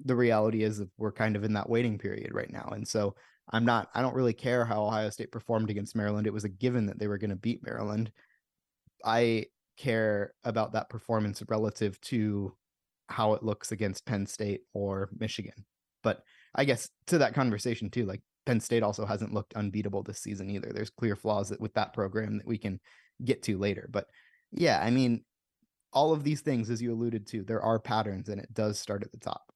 the 0.04 0.16
reality 0.16 0.62
is 0.64 0.78
that 0.78 0.88
we're 0.98 1.12
kind 1.12 1.36
of 1.36 1.44
in 1.44 1.52
that 1.54 1.68
waiting 1.70 1.98
period 1.98 2.34
right 2.34 2.50
now. 2.52 2.68
And 2.72 2.86
so 2.86 3.14
I'm 3.52 3.64
not 3.64 3.88
I 3.94 4.02
don't 4.02 4.14
really 4.14 4.32
care 4.32 4.64
how 4.64 4.84
Ohio 4.84 5.10
State 5.10 5.30
performed 5.32 5.70
against 5.70 5.94
Maryland. 5.96 6.26
It 6.26 6.32
was 6.32 6.44
a 6.44 6.48
given 6.48 6.86
that 6.86 6.98
they 6.98 7.06
were 7.06 7.18
going 7.18 7.30
to 7.30 7.36
beat 7.36 7.62
Maryland. 7.64 8.10
I 9.04 9.46
care 9.76 10.32
about 10.44 10.72
that 10.72 10.88
performance 10.88 11.42
relative 11.48 12.00
to 12.02 12.54
how 13.08 13.34
it 13.34 13.42
looks 13.42 13.72
against 13.72 14.06
Penn 14.06 14.26
State 14.26 14.62
or 14.72 15.10
Michigan. 15.18 15.64
But 16.02 16.22
I 16.54 16.64
guess 16.64 16.88
to 17.08 17.18
that 17.18 17.34
conversation 17.34 17.90
too, 17.90 18.06
like 18.06 18.22
Penn 18.46 18.60
State 18.60 18.82
also 18.82 19.06
hasn't 19.06 19.34
looked 19.34 19.54
unbeatable 19.54 20.02
this 20.02 20.20
season 20.20 20.50
either. 20.50 20.70
There's 20.72 20.90
clear 20.90 21.16
flaws 21.16 21.48
that, 21.48 21.60
with 21.60 21.74
that 21.74 21.92
program 21.92 22.38
that 22.38 22.46
we 22.46 22.58
can 22.58 22.80
get 23.24 23.42
to 23.44 23.58
later. 23.58 23.88
But 23.90 24.06
yeah, 24.52 24.80
I 24.82 24.90
mean, 24.90 25.24
all 25.92 26.12
of 26.12 26.24
these 26.24 26.40
things, 26.40 26.70
as 26.70 26.82
you 26.82 26.92
alluded 26.92 27.26
to, 27.28 27.42
there 27.42 27.62
are 27.62 27.78
patterns 27.78 28.28
and 28.28 28.40
it 28.40 28.52
does 28.52 28.78
start 28.78 29.02
at 29.02 29.12
the 29.12 29.18
top. 29.18 29.53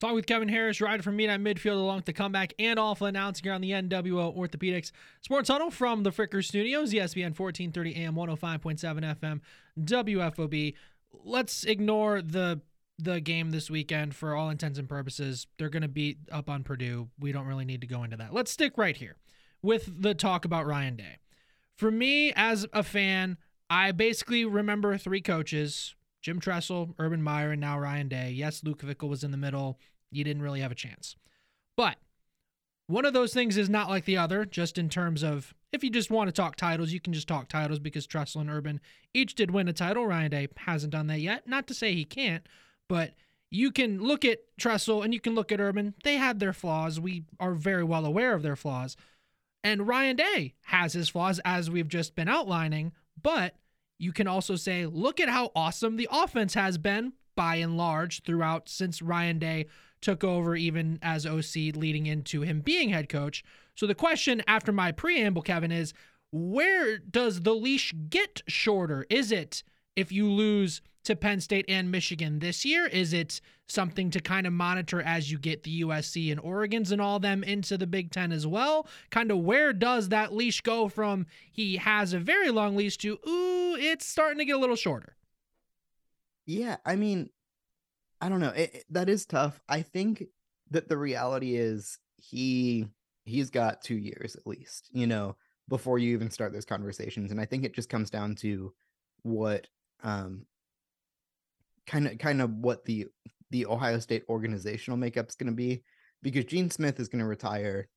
Talk 0.00 0.14
with 0.14 0.24
Kevin 0.24 0.48
Harrish, 0.48 0.80
rider 0.80 1.02
from 1.02 1.16
Meet 1.16 1.28
Midfield, 1.28 1.76
along 1.76 1.96
with 1.96 2.04
the 2.06 2.14
comeback 2.14 2.54
and 2.58 2.78
awful 2.78 3.06
announcing 3.06 3.44
here 3.44 3.52
on 3.52 3.60
the 3.60 3.72
NWO 3.72 4.34
Orthopedics 4.34 4.92
Sports 5.20 5.50
Huddle 5.50 5.70
from 5.70 6.04
the 6.04 6.10
Fricker 6.10 6.42
Studios, 6.42 6.94
ESPN 6.94 7.38
1430 7.38 7.96
AM, 7.96 8.14
105.7 8.14 9.16
FM, 9.20 9.40
WFOB. 9.78 10.74
Let's 11.22 11.64
ignore 11.64 12.22
the 12.22 12.62
the 12.96 13.20
game 13.20 13.50
this 13.50 13.70
weekend 13.70 14.14
for 14.14 14.34
all 14.34 14.48
intents 14.48 14.78
and 14.78 14.88
purposes. 14.88 15.46
They're 15.58 15.68
going 15.68 15.82
to 15.82 15.88
beat 15.88 16.18
up 16.32 16.48
on 16.48 16.64
Purdue. 16.64 17.08
We 17.18 17.32
don't 17.32 17.46
really 17.46 17.64
need 17.66 17.82
to 17.82 17.86
go 17.86 18.02
into 18.02 18.16
that. 18.16 18.32
Let's 18.32 18.50
stick 18.50 18.78
right 18.78 18.96
here 18.96 19.16
with 19.62 20.02
the 20.02 20.14
talk 20.14 20.46
about 20.46 20.66
Ryan 20.66 20.96
Day. 20.96 21.18
For 21.76 21.90
me, 21.90 22.32
as 22.34 22.66
a 22.72 22.82
fan, 22.82 23.36
I 23.68 23.92
basically 23.92 24.46
remember 24.46 24.96
three 24.96 25.20
coaches 25.20 25.94
Jim 26.20 26.40
Tressel, 26.40 26.94
Urban 26.98 27.22
Meyer, 27.22 27.52
and 27.52 27.60
now 27.60 27.78
Ryan 27.78 28.08
Day. 28.08 28.30
Yes, 28.30 28.62
Luke 28.64 28.82
Fickell 28.82 29.08
was 29.08 29.24
in 29.24 29.30
the 29.30 29.36
middle. 29.36 29.78
You 30.10 30.24
didn't 30.24 30.42
really 30.42 30.60
have 30.60 30.72
a 30.72 30.76
chance. 30.76 31.16
But 31.76 31.96
one 32.86 33.04
of 33.04 33.12
those 33.12 33.32
things 33.32 33.56
is 33.56 33.70
not 33.70 33.88
like 33.88 34.04
the 34.04 34.16
other, 34.16 34.44
just 34.44 34.76
in 34.76 34.88
terms 34.88 35.22
of 35.22 35.54
if 35.72 35.84
you 35.84 35.90
just 35.90 36.10
want 36.10 36.28
to 36.28 36.32
talk 36.32 36.56
titles, 36.56 36.92
you 36.92 37.00
can 37.00 37.12
just 37.12 37.28
talk 37.28 37.48
titles 37.48 37.78
because 37.78 38.06
Tressel 38.06 38.40
and 38.40 38.50
Urban 38.50 38.80
each 39.14 39.34
did 39.34 39.52
win 39.52 39.68
a 39.68 39.72
title. 39.72 40.06
Ryan 40.06 40.30
Day 40.30 40.48
hasn't 40.56 40.92
done 40.92 41.06
that 41.06 41.20
yet. 41.20 41.46
Not 41.46 41.66
to 41.68 41.74
say 41.74 41.94
he 41.94 42.04
can't, 42.04 42.46
but 42.88 43.14
you 43.50 43.70
can 43.70 44.02
look 44.02 44.24
at 44.24 44.40
Tressel 44.58 45.02
and 45.02 45.14
you 45.14 45.20
can 45.20 45.34
look 45.34 45.52
at 45.52 45.60
Urban. 45.60 45.94
They 46.02 46.16
had 46.16 46.40
their 46.40 46.52
flaws. 46.52 46.98
We 46.98 47.24
are 47.38 47.54
very 47.54 47.84
well 47.84 48.04
aware 48.04 48.34
of 48.34 48.42
their 48.42 48.56
flaws. 48.56 48.96
And 49.62 49.86
Ryan 49.86 50.16
Day 50.16 50.54
has 50.62 50.92
his 50.92 51.08
flaws, 51.08 51.40
as 51.44 51.70
we've 51.70 51.88
just 51.88 52.14
been 52.14 52.28
outlining. 52.28 52.92
But 53.22 53.54
you 54.00 54.12
can 54.12 54.26
also 54.26 54.56
say, 54.56 54.86
look 54.86 55.20
at 55.20 55.28
how 55.28 55.52
awesome 55.54 55.96
the 55.96 56.08
offense 56.10 56.54
has 56.54 56.78
been 56.78 57.12
by 57.36 57.56
and 57.56 57.76
large 57.76 58.22
throughout 58.22 58.68
since 58.68 59.02
Ryan 59.02 59.38
Day 59.38 59.66
took 60.00 60.24
over, 60.24 60.56
even 60.56 60.98
as 61.02 61.26
OC, 61.26 61.76
leading 61.76 62.06
into 62.06 62.40
him 62.40 62.62
being 62.62 62.88
head 62.88 63.10
coach. 63.10 63.44
So 63.74 63.86
the 63.86 63.94
question 63.94 64.42
after 64.46 64.72
my 64.72 64.90
preamble, 64.90 65.42
Kevin, 65.42 65.70
is 65.70 65.92
where 66.32 66.96
does 66.96 67.42
the 67.42 67.54
leash 67.54 67.92
get 68.08 68.40
shorter? 68.48 69.04
Is 69.10 69.30
it 69.30 69.62
if 69.96 70.10
you 70.10 70.30
lose 70.30 70.80
to 71.04 71.16
Penn 71.16 71.40
State 71.40 71.64
and 71.68 71.90
Michigan 71.90 72.38
this 72.38 72.64
year? 72.64 72.86
Is 72.86 73.12
it 73.12 73.40
something 73.68 74.10
to 74.10 74.20
kind 74.20 74.46
of 74.46 74.52
monitor 74.52 75.00
as 75.00 75.30
you 75.30 75.38
get 75.38 75.62
the 75.62 75.82
USC 75.82 76.30
and 76.30 76.40
Oregon's 76.40 76.92
and 76.92 77.00
all 77.00 77.18
them 77.18 77.42
into 77.44 77.78
the 77.78 77.86
Big 77.86 78.10
Ten 78.10 78.32
as 78.32 78.46
well? 78.46 78.86
Kind 79.10 79.30
of 79.30 79.38
where 79.38 79.72
does 79.72 80.08
that 80.10 80.32
leash 80.32 80.60
go 80.60 80.88
from 80.88 81.26
he 81.50 81.76
has 81.76 82.12
a 82.12 82.18
very 82.18 82.50
long 82.50 82.76
leash 82.76 82.98
to, 82.98 83.18
ooh, 83.26 83.76
it's 83.76 84.06
starting 84.06 84.38
to 84.38 84.44
get 84.44 84.56
a 84.56 84.60
little 84.60 84.76
shorter? 84.76 85.16
Yeah, 86.46 86.76
I 86.84 86.96
mean, 86.96 87.30
I 88.20 88.28
don't 88.28 88.40
know. 88.40 88.50
It, 88.50 88.74
it, 88.74 88.84
that 88.90 89.08
is 89.08 89.24
tough. 89.24 89.60
I 89.68 89.82
think 89.82 90.24
that 90.70 90.88
the 90.88 90.96
reality 90.96 91.56
is 91.56 91.98
he 92.16 92.86
he's 93.24 93.50
got 93.50 93.82
two 93.82 93.96
years 93.96 94.36
at 94.36 94.46
least, 94.46 94.88
you 94.92 95.06
know, 95.06 95.36
before 95.68 95.98
you 95.98 96.12
even 96.12 96.30
start 96.30 96.52
those 96.52 96.64
conversations. 96.64 97.30
And 97.30 97.40
I 97.40 97.44
think 97.44 97.64
it 97.64 97.74
just 97.74 97.88
comes 97.88 98.10
down 98.10 98.34
to 98.36 98.72
what 99.22 99.66
um 100.02 100.46
kind 101.90 102.06
of 102.06 102.18
kind 102.18 102.40
of 102.40 102.50
what 102.50 102.84
the 102.84 103.06
the 103.50 103.66
Ohio 103.66 103.98
State 103.98 104.22
organizational 104.28 104.96
makeup 104.96 105.28
is 105.28 105.34
going 105.34 105.50
to 105.50 105.56
be 105.56 105.82
because 106.22 106.44
Gene 106.44 106.70
Smith 106.70 107.00
is 107.00 107.08
going 107.08 107.18
to 107.18 107.26
retire 107.26 107.88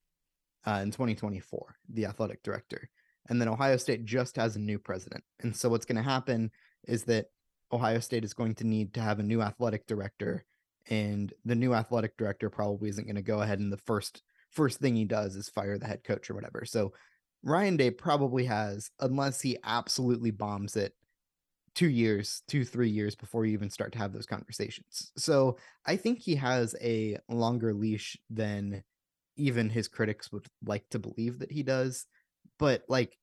uh, 0.65 0.79
in 0.81 0.89
2024, 0.89 1.75
the 1.89 2.05
athletic 2.05 2.41
director, 2.41 2.89
and 3.29 3.39
then 3.39 3.47
Ohio 3.47 3.77
State 3.77 4.03
just 4.03 4.35
has 4.37 4.55
a 4.55 4.59
new 4.59 4.79
president. 4.79 5.23
And 5.41 5.55
so 5.55 5.69
what's 5.69 5.85
going 5.85 5.97
to 5.97 6.09
happen 6.09 6.51
is 6.87 7.03
that 7.03 7.27
Ohio 7.71 7.99
State 7.99 8.25
is 8.25 8.33
going 8.33 8.55
to 8.55 8.67
need 8.67 8.93
to 8.95 9.01
have 9.01 9.19
a 9.19 9.23
new 9.23 9.41
athletic 9.41 9.85
director, 9.85 10.43
and 10.89 11.31
the 11.45 11.55
new 11.55 11.73
athletic 11.73 12.17
director 12.17 12.49
probably 12.49 12.89
isn't 12.89 13.05
going 13.05 13.15
to 13.15 13.21
go 13.21 13.41
ahead 13.41 13.59
and 13.59 13.71
the 13.71 13.77
first 13.77 14.23
first 14.49 14.79
thing 14.79 14.95
he 14.95 15.05
does 15.05 15.35
is 15.35 15.49
fire 15.49 15.77
the 15.77 15.87
head 15.87 16.03
coach 16.03 16.29
or 16.29 16.33
whatever. 16.33 16.63
So 16.65 16.93
Ryan 17.43 17.77
Day 17.77 17.91
probably 17.91 18.45
has, 18.45 18.89
unless 18.99 19.41
he 19.41 19.57
absolutely 19.63 20.31
bombs 20.31 20.75
it, 20.75 20.93
two 21.75 21.89
years, 21.89 22.43
two, 22.47 22.63
three 22.63 22.89
years 22.89 23.15
before 23.15 23.45
you 23.45 23.53
even 23.53 23.69
start 23.69 23.91
to 23.93 23.97
have 23.97 24.13
those 24.13 24.25
conversations. 24.25 25.11
So 25.17 25.57
I 25.85 25.95
think 25.95 26.19
he 26.19 26.35
has 26.35 26.75
a 26.81 27.17
longer 27.29 27.73
leash 27.73 28.17
than 28.29 28.83
even 29.37 29.69
his 29.69 29.87
critics 29.87 30.31
would 30.31 30.45
like 30.63 30.87
to 30.91 30.99
believe 30.99 31.39
that 31.39 31.51
he 31.51 31.63
does. 31.63 32.05
But 32.59 32.83
like 32.87 33.17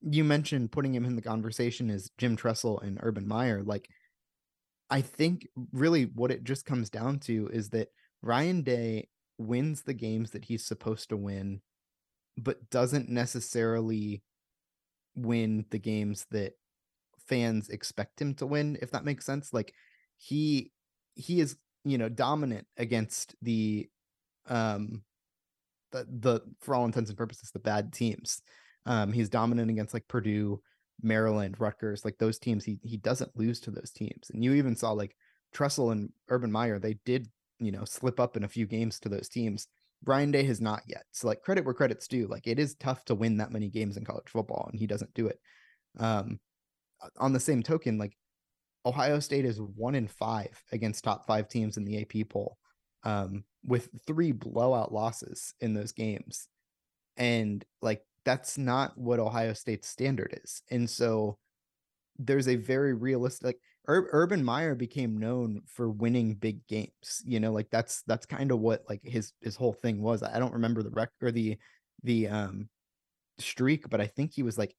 you 0.00 0.24
mentioned, 0.24 0.72
putting 0.72 0.94
him 0.94 1.04
in 1.04 1.16
the 1.16 1.22
conversation 1.22 1.90
is 1.90 2.10
Jim 2.18 2.36
Tressel 2.36 2.80
and 2.80 2.98
Urban 3.02 3.26
Meyer. 3.26 3.62
Like, 3.62 3.88
I 4.90 5.00
think 5.00 5.46
really 5.72 6.04
what 6.04 6.30
it 6.30 6.44
just 6.44 6.64
comes 6.64 6.90
down 6.90 7.18
to 7.20 7.48
is 7.52 7.70
that 7.70 7.88
Ryan 8.22 8.62
Day 8.62 9.08
wins 9.38 9.82
the 9.82 9.94
games 9.94 10.30
that 10.30 10.44
he's 10.44 10.64
supposed 10.64 11.08
to 11.08 11.16
win, 11.16 11.60
but 12.36 12.70
doesn't 12.70 13.08
necessarily 13.08 14.22
win 15.14 15.64
the 15.70 15.78
games 15.78 16.26
that 16.30 16.52
fans 17.28 17.68
expect 17.68 18.20
him 18.20 18.34
to 18.34 18.46
win 18.46 18.76
if 18.82 18.90
that 18.90 19.04
makes 19.04 19.24
sense 19.24 19.52
like 19.52 19.72
he 20.16 20.70
he 21.14 21.40
is 21.40 21.56
you 21.84 21.98
know 21.98 22.08
dominant 22.08 22.66
against 22.76 23.34
the 23.42 23.88
um 24.48 25.02
the 25.92 26.06
the 26.20 26.40
for 26.60 26.74
all 26.74 26.84
intents 26.84 27.10
and 27.10 27.18
purposes 27.18 27.50
the 27.50 27.58
bad 27.58 27.92
teams. 27.92 28.42
Um 28.86 29.12
he's 29.12 29.28
dominant 29.28 29.70
against 29.70 29.94
like 29.94 30.08
Purdue 30.08 30.60
Maryland 31.02 31.56
Rutgers 31.58 32.04
like 32.04 32.18
those 32.18 32.38
teams 32.38 32.64
he 32.64 32.78
he 32.82 32.96
doesn't 32.96 33.36
lose 33.36 33.60
to 33.60 33.70
those 33.70 33.90
teams. 33.90 34.30
And 34.30 34.42
you 34.42 34.54
even 34.54 34.76
saw 34.76 34.92
like 34.92 35.14
Tressel 35.52 35.90
and 35.90 36.10
Urban 36.28 36.50
Meyer 36.50 36.78
they 36.78 36.98
did 37.04 37.28
you 37.60 37.72
know 37.72 37.84
slip 37.84 38.18
up 38.18 38.36
in 38.36 38.44
a 38.44 38.48
few 38.48 38.66
games 38.66 38.98
to 39.00 39.08
those 39.08 39.28
teams. 39.28 39.68
Ryan 40.06 40.32
Day 40.32 40.44
has 40.44 40.60
not 40.60 40.82
yet 40.86 41.04
so 41.12 41.28
like 41.28 41.42
credit 41.42 41.64
where 41.64 41.74
credit's 41.74 42.08
due 42.08 42.26
like 42.26 42.46
it 42.46 42.58
is 42.58 42.74
tough 42.74 43.04
to 43.06 43.14
win 43.14 43.38
that 43.38 43.52
many 43.52 43.68
games 43.68 43.96
in 43.96 44.04
college 44.04 44.28
football 44.28 44.68
and 44.70 44.78
he 44.78 44.86
doesn't 44.86 45.14
do 45.14 45.28
it. 45.28 45.38
Um 45.98 46.40
on 47.18 47.32
the 47.32 47.40
same 47.40 47.62
token, 47.62 47.98
like 47.98 48.16
Ohio 48.86 49.20
State 49.20 49.44
is 49.44 49.60
one 49.60 49.94
in 49.94 50.08
five 50.08 50.62
against 50.72 51.04
top 51.04 51.26
five 51.26 51.48
teams 51.48 51.76
in 51.76 51.84
the 51.84 52.00
AP 52.00 52.28
poll, 52.28 52.58
um, 53.04 53.44
with 53.64 53.88
three 54.06 54.32
blowout 54.32 54.92
losses 54.92 55.54
in 55.60 55.74
those 55.74 55.92
games. 55.92 56.48
And 57.16 57.64
like 57.80 58.02
that's 58.24 58.58
not 58.58 58.96
what 58.96 59.20
Ohio 59.20 59.52
State's 59.52 59.88
standard 59.88 60.38
is. 60.44 60.62
And 60.70 60.88
so 60.88 61.38
there's 62.18 62.48
a 62.48 62.56
very 62.56 62.94
realistic 62.94 63.44
like 63.44 63.58
Ur- 63.88 64.08
Urban 64.12 64.44
Meyer 64.44 64.74
became 64.74 65.18
known 65.18 65.62
for 65.66 65.90
winning 65.90 66.34
big 66.34 66.66
games. 66.66 67.22
You 67.24 67.40
know, 67.40 67.52
like 67.52 67.68
that's 67.70 68.02
that's 68.06 68.26
kind 68.26 68.50
of 68.50 68.60
what 68.60 68.82
like 68.88 69.00
his 69.04 69.32
his 69.40 69.56
whole 69.56 69.72
thing 69.72 70.02
was. 70.02 70.22
I 70.22 70.38
don't 70.38 70.54
remember 70.54 70.82
the 70.82 70.90
record 70.90 71.22
or 71.22 71.30
the 71.30 71.56
the 72.02 72.28
um 72.28 72.68
streak, 73.38 73.88
but 73.88 74.00
I 74.00 74.06
think 74.06 74.32
he 74.32 74.42
was 74.42 74.58
like 74.58 74.74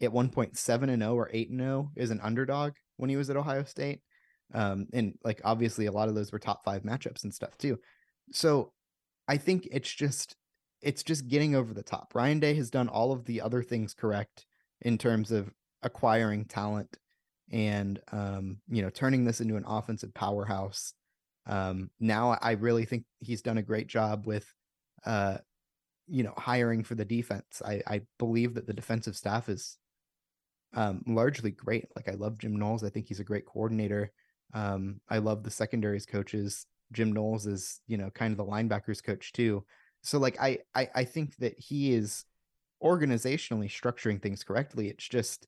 at 0.00 0.12
one 0.12 0.30
point 0.30 0.56
seven 0.56 0.88
and 0.88 1.02
zero 1.02 1.14
or 1.14 1.30
eight 1.32 1.50
and 1.50 1.60
zero 1.60 1.90
is 1.96 2.10
an 2.10 2.20
underdog 2.22 2.72
when 2.96 3.10
he 3.10 3.16
was 3.16 3.30
at 3.30 3.36
Ohio 3.36 3.64
State. 3.64 4.00
Um, 4.52 4.86
and 4.92 5.14
like 5.24 5.40
obviously 5.44 5.86
a 5.86 5.92
lot 5.92 6.08
of 6.08 6.14
those 6.14 6.32
were 6.32 6.38
top 6.38 6.64
five 6.64 6.82
matchups 6.82 7.24
and 7.24 7.32
stuff 7.32 7.56
too. 7.56 7.78
So 8.32 8.72
I 9.28 9.36
think 9.36 9.68
it's 9.70 9.92
just 9.92 10.36
it's 10.82 11.02
just 11.02 11.28
getting 11.28 11.54
over 11.54 11.74
the 11.74 11.82
top. 11.82 12.14
Ryan 12.14 12.40
Day 12.40 12.54
has 12.54 12.70
done 12.70 12.88
all 12.88 13.12
of 13.12 13.24
the 13.24 13.40
other 13.40 13.62
things 13.62 13.94
correct 13.94 14.46
in 14.80 14.98
terms 14.98 15.30
of 15.30 15.50
acquiring 15.82 16.46
talent 16.46 16.96
and 17.50 18.00
um, 18.12 18.58
you 18.68 18.82
know 18.82 18.90
turning 18.90 19.24
this 19.24 19.40
into 19.40 19.56
an 19.56 19.64
offensive 19.66 20.14
powerhouse. 20.14 20.94
Um, 21.46 21.90
now 22.00 22.38
I 22.40 22.52
really 22.52 22.84
think 22.84 23.04
he's 23.20 23.42
done 23.42 23.58
a 23.58 23.62
great 23.62 23.86
job 23.86 24.26
with 24.26 24.46
uh, 25.04 25.38
you 26.06 26.22
know 26.22 26.34
hiring 26.36 26.84
for 26.84 26.94
the 26.94 27.04
defense. 27.04 27.62
I, 27.64 27.82
I 27.86 28.02
believe 28.18 28.54
that 28.54 28.66
the 28.66 28.74
defensive 28.74 29.16
staff 29.16 29.48
is 29.48 29.78
um, 30.74 31.02
largely 31.06 31.50
great. 31.50 31.86
Like 31.96 32.08
I 32.08 32.14
love 32.14 32.38
Jim 32.38 32.56
Knowles. 32.56 32.84
I 32.84 32.90
think 32.90 33.08
he's 33.08 33.20
a 33.20 33.24
great 33.24 33.46
coordinator. 33.46 34.12
Um, 34.54 35.00
I 35.08 35.18
love 35.18 35.42
the 35.42 35.50
secondaries 35.50 36.06
coaches. 36.06 36.66
Jim 36.92 37.12
Knowles 37.12 37.46
is, 37.46 37.80
you 37.86 37.96
know, 37.96 38.10
kind 38.10 38.32
of 38.32 38.38
the 38.38 38.44
linebackers 38.44 39.02
coach 39.02 39.32
too. 39.32 39.64
So 40.02 40.18
like 40.18 40.40
I, 40.40 40.58
I 40.74 40.88
I 40.94 41.04
think 41.04 41.36
that 41.36 41.54
he 41.58 41.92
is 41.92 42.24
organizationally 42.82 43.68
structuring 43.68 44.20
things 44.20 44.42
correctly. 44.42 44.88
It's 44.88 45.06
just 45.06 45.46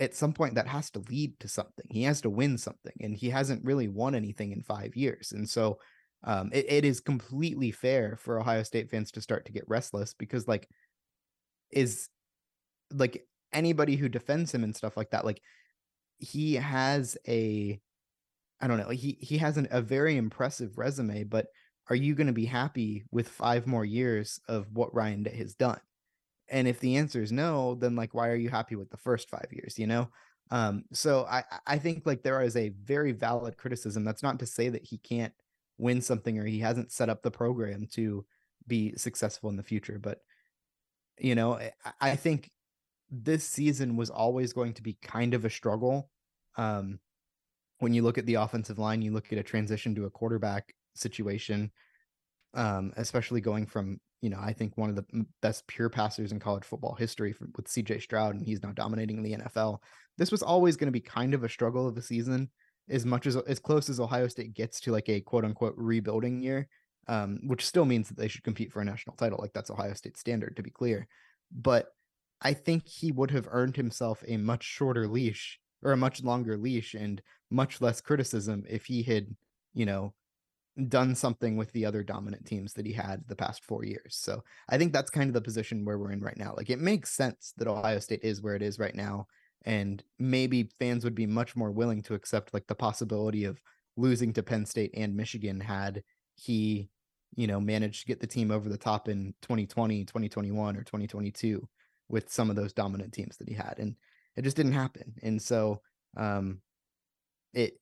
at 0.00 0.14
some 0.14 0.32
point 0.32 0.54
that 0.54 0.66
has 0.66 0.90
to 0.92 1.04
lead 1.10 1.38
to 1.40 1.48
something. 1.48 1.84
He 1.90 2.04
has 2.04 2.22
to 2.22 2.30
win 2.30 2.56
something, 2.56 2.94
and 3.00 3.14
he 3.14 3.30
hasn't 3.30 3.64
really 3.64 3.88
won 3.88 4.14
anything 4.14 4.52
in 4.52 4.62
five 4.62 4.96
years. 4.96 5.32
And 5.32 5.48
so 5.48 5.78
um, 6.24 6.50
it, 6.52 6.66
it 6.68 6.84
is 6.84 7.00
completely 7.00 7.70
fair 7.70 8.16
for 8.16 8.40
Ohio 8.40 8.62
State 8.62 8.90
fans 8.90 9.12
to 9.12 9.20
start 9.20 9.44
to 9.46 9.52
get 9.52 9.68
restless 9.68 10.14
because, 10.14 10.48
like, 10.48 10.68
is 11.70 12.08
like 12.92 13.26
anybody 13.52 13.96
who 13.96 14.08
defends 14.08 14.52
him 14.54 14.64
and 14.64 14.74
stuff 14.74 14.96
like 14.96 15.10
that, 15.10 15.24
like 15.24 15.42
he 16.18 16.54
has 16.54 17.16
a, 17.26 17.80
I 18.60 18.66
don't 18.66 18.78
know, 18.78 18.90
he 18.90 19.18
he 19.20 19.38
has 19.38 19.56
an, 19.56 19.68
a 19.70 19.80
very 19.80 20.16
impressive 20.16 20.76
resume, 20.78 21.24
but 21.24 21.46
are 21.88 21.96
you 21.96 22.14
going 22.14 22.28
to 22.28 22.32
be 22.32 22.44
happy 22.44 23.04
with 23.10 23.28
five 23.28 23.66
more 23.66 23.84
years 23.84 24.40
of 24.48 24.66
what 24.72 24.94
Ryan 24.94 25.24
Day 25.24 25.36
has 25.36 25.54
done? 25.54 25.80
And 26.48 26.68
if 26.68 26.80
the 26.80 26.96
answer 26.96 27.22
is 27.22 27.32
no, 27.32 27.74
then 27.74 27.96
like 27.96 28.14
why 28.14 28.28
are 28.28 28.36
you 28.36 28.50
happy 28.50 28.76
with 28.76 28.90
the 28.90 28.96
first 28.96 29.30
five 29.30 29.48
years? 29.50 29.78
You 29.78 29.86
know. 29.86 30.08
Um, 30.52 30.84
so 30.92 31.26
I 31.30 31.44
I 31.66 31.78
think 31.78 32.06
like 32.06 32.22
there 32.22 32.42
is 32.42 32.56
a 32.56 32.70
very 32.70 33.12
valid 33.12 33.56
criticism. 33.56 34.04
That's 34.04 34.22
not 34.22 34.38
to 34.40 34.46
say 34.46 34.68
that 34.68 34.84
he 34.84 34.98
can't 34.98 35.32
win 35.78 36.00
something 36.02 36.38
or 36.38 36.44
he 36.44 36.58
hasn't 36.58 36.92
set 36.92 37.08
up 37.08 37.22
the 37.22 37.30
program 37.30 37.86
to 37.92 38.24
be 38.66 38.94
successful 38.96 39.48
in 39.48 39.56
the 39.56 39.62
future. 39.62 39.98
But 39.98 40.18
you 41.18 41.34
know, 41.34 41.54
I, 41.54 41.70
I 42.00 42.16
think 42.16 42.50
this 43.10 43.44
season 43.44 43.96
was 43.96 44.10
always 44.10 44.52
going 44.52 44.74
to 44.74 44.82
be 44.82 44.96
kind 45.02 45.34
of 45.34 45.44
a 45.44 45.50
struggle. 45.50 46.10
Um, 46.56 46.98
when 47.78 47.94
you 47.94 48.02
look 48.02 48.18
at 48.18 48.26
the 48.26 48.34
offensive 48.34 48.78
line, 48.78 49.02
you 49.02 49.12
look 49.12 49.32
at 49.32 49.38
a 49.38 49.42
transition 49.42 49.94
to 49.94 50.04
a 50.04 50.10
quarterback 50.10 50.74
situation, 50.94 51.70
um, 52.54 52.92
especially 52.96 53.40
going 53.40 53.66
from 53.66 53.98
you 54.20 54.28
know, 54.28 54.38
I 54.40 54.52
think 54.52 54.76
one 54.76 54.90
of 54.90 54.96
the 54.96 55.26
best 55.40 55.66
pure 55.66 55.88
passers 55.88 56.32
in 56.32 56.40
college 56.40 56.64
football 56.64 56.94
history 56.94 57.34
with 57.56 57.66
CJ 57.66 58.02
Stroud, 58.02 58.34
and 58.34 58.44
he's 58.44 58.62
now 58.62 58.72
dominating 58.72 59.22
the 59.22 59.32
NFL. 59.32 59.78
This 60.18 60.30
was 60.30 60.42
always 60.42 60.76
going 60.76 60.88
to 60.88 60.92
be 60.92 61.00
kind 61.00 61.32
of 61.32 61.42
a 61.42 61.48
struggle 61.48 61.88
of 61.88 61.96
a 61.96 62.02
season, 62.02 62.50
as 62.90 63.06
much 63.06 63.26
as 63.26 63.36
as 63.36 63.58
close 63.58 63.88
as 63.88 63.98
Ohio 63.98 64.28
State 64.28 64.54
gets 64.54 64.80
to 64.80 64.92
like 64.92 65.08
a 65.08 65.20
quote 65.22 65.44
unquote 65.44 65.74
rebuilding 65.76 66.42
year, 66.42 66.68
um, 67.08 67.38
which 67.44 67.66
still 67.66 67.86
means 67.86 68.08
that 68.08 68.18
they 68.18 68.28
should 68.28 68.44
compete 68.44 68.72
for 68.72 68.82
a 68.82 68.84
national 68.84 69.16
title. 69.16 69.38
Like 69.40 69.54
that's 69.54 69.70
Ohio 69.70 69.94
State 69.94 70.18
standard, 70.18 70.56
to 70.56 70.62
be 70.62 70.70
clear. 70.70 71.08
But 71.50 71.88
I 72.42 72.54
think 72.54 72.86
he 72.86 73.12
would 73.12 73.30
have 73.30 73.48
earned 73.50 73.76
himself 73.76 74.22
a 74.26 74.36
much 74.36 74.64
shorter 74.64 75.06
leash 75.06 75.58
or 75.82 75.92
a 75.92 75.96
much 75.96 76.22
longer 76.22 76.56
leash 76.56 76.94
and 76.94 77.20
much 77.50 77.80
less 77.80 78.00
criticism 78.00 78.64
if 78.68 78.86
he 78.86 79.02
had, 79.02 79.26
you 79.74 79.86
know, 79.86 80.14
done 80.88 81.14
something 81.14 81.56
with 81.56 81.70
the 81.72 81.84
other 81.84 82.02
dominant 82.02 82.46
teams 82.46 82.72
that 82.74 82.86
he 82.86 82.92
had 82.92 83.22
the 83.26 83.36
past 83.36 83.64
four 83.64 83.84
years. 83.84 84.16
So 84.16 84.42
I 84.68 84.78
think 84.78 84.92
that's 84.92 85.10
kind 85.10 85.28
of 85.28 85.34
the 85.34 85.40
position 85.40 85.84
where 85.84 85.98
we're 85.98 86.12
in 86.12 86.20
right 86.20 86.36
now. 86.36 86.54
Like 86.56 86.70
it 86.70 86.78
makes 86.78 87.10
sense 87.10 87.52
that 87.58 87.68
Ohio 87.68 87.98
State 87.98 88.20
is 88.22 88.40
where 88.40 88.54
it 88.54 88.62
is 88.62 88.78
right 88.78 88.94
now. 88.94 89.26
And 89.66 90.02
maybe 90.18 90.70
fans 90.78 91.04
would 91.04 91.14
be 91.14 91.26
much 91.26 91.54
more 91.56 91.70
willing 91.70 92.02
to 92.04 92.14
accept 92.14 92.54
like 92.54 92.66
the 92.66 92.74
possibility 92.74 93.44
of 93.44 93.60
losing 93.96 94.32
to 94.32 94.42
Penn 94.42 94.64
State 94.64 94.92
and 94.94 95.14
Michigan 95.14 95.60
had 95.60 96.02
he, 96.36 96.88
you 97.34 97.46
know, 97.46 97.60
managed 97.60 98.00
to 98.00 98.06
get 98.06 98.20
the 98.20 98.26
team 98.26 98.50
over 98.50 98.70
the 98.70 98.78
top 98.78 99.08
in 99.08 99.34
2020, 99.42 100.04
2021, 100.04 100.76
or 100.76 100.82
2022 100.84 101.68
with 102.10 102.30
some 102.30 102.50
of 102.50 102.56
those 102.56 102.72
dominant 102.72 103.12
teams 103.12 103.36
that 103.38 103.48
he 103.48 103.54
had. 103.54 103.76
And 103.78 103.96
it 104.36 104.42
just 104.42 104.56
didn't 104.56 104.72
happen. 104.72 105.14
And 105.22 105.40
so 105.40 105.80
um 106.16 106.60
it 107.54 107.74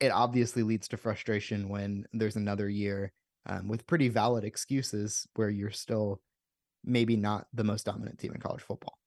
it 0.00 0.10
obviously 0.10 0.62
leads 0.62 0.88
to 0.88 0.96
frustration 0.96 1.68
when 1.68 2.06
there's 2.12 2.36
another 2.36 2.68
year 2.68 3.12
um, 3.46 3.68
with 3.68 3.86
pretty 3.86 4.08
valid 4.08 4.44
excuses 4.44 5.26
where 5.34 5.48
you're 5.48 5.70
still 5.70 6.20
maybe 6.84 7.16
not 7.16 7.46
the 7.54 7.64
most 7.64 7.86
dominant 7.86 8.18
team 8.18 8.32
in 8.34 8.40
college 8.40 8.62
football. 8.62 8.98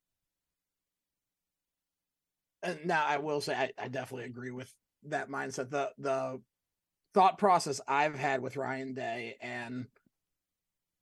And 2.63 2.85
now 2.85 3.05
I 3.05 3.17
will 3.17 3.39
say 3.39 3.53
I, 3.53 3.71
I 3.77 3.87
definitely 3.87 4.25
agree 4.25 4.51
with 4.51 4.73
that 5.03 5.29
mindset. 5.29 5.69
The 5.69 5.91
the 5.97 6.41
thought 7.13 7.37
process 7.37 7.79
I've 7.87 8.15
had 8.15 8.41
with 8.41 8.57
Ryan 8.57 8.93
Day 8.93 9.37
and 9.41 9.87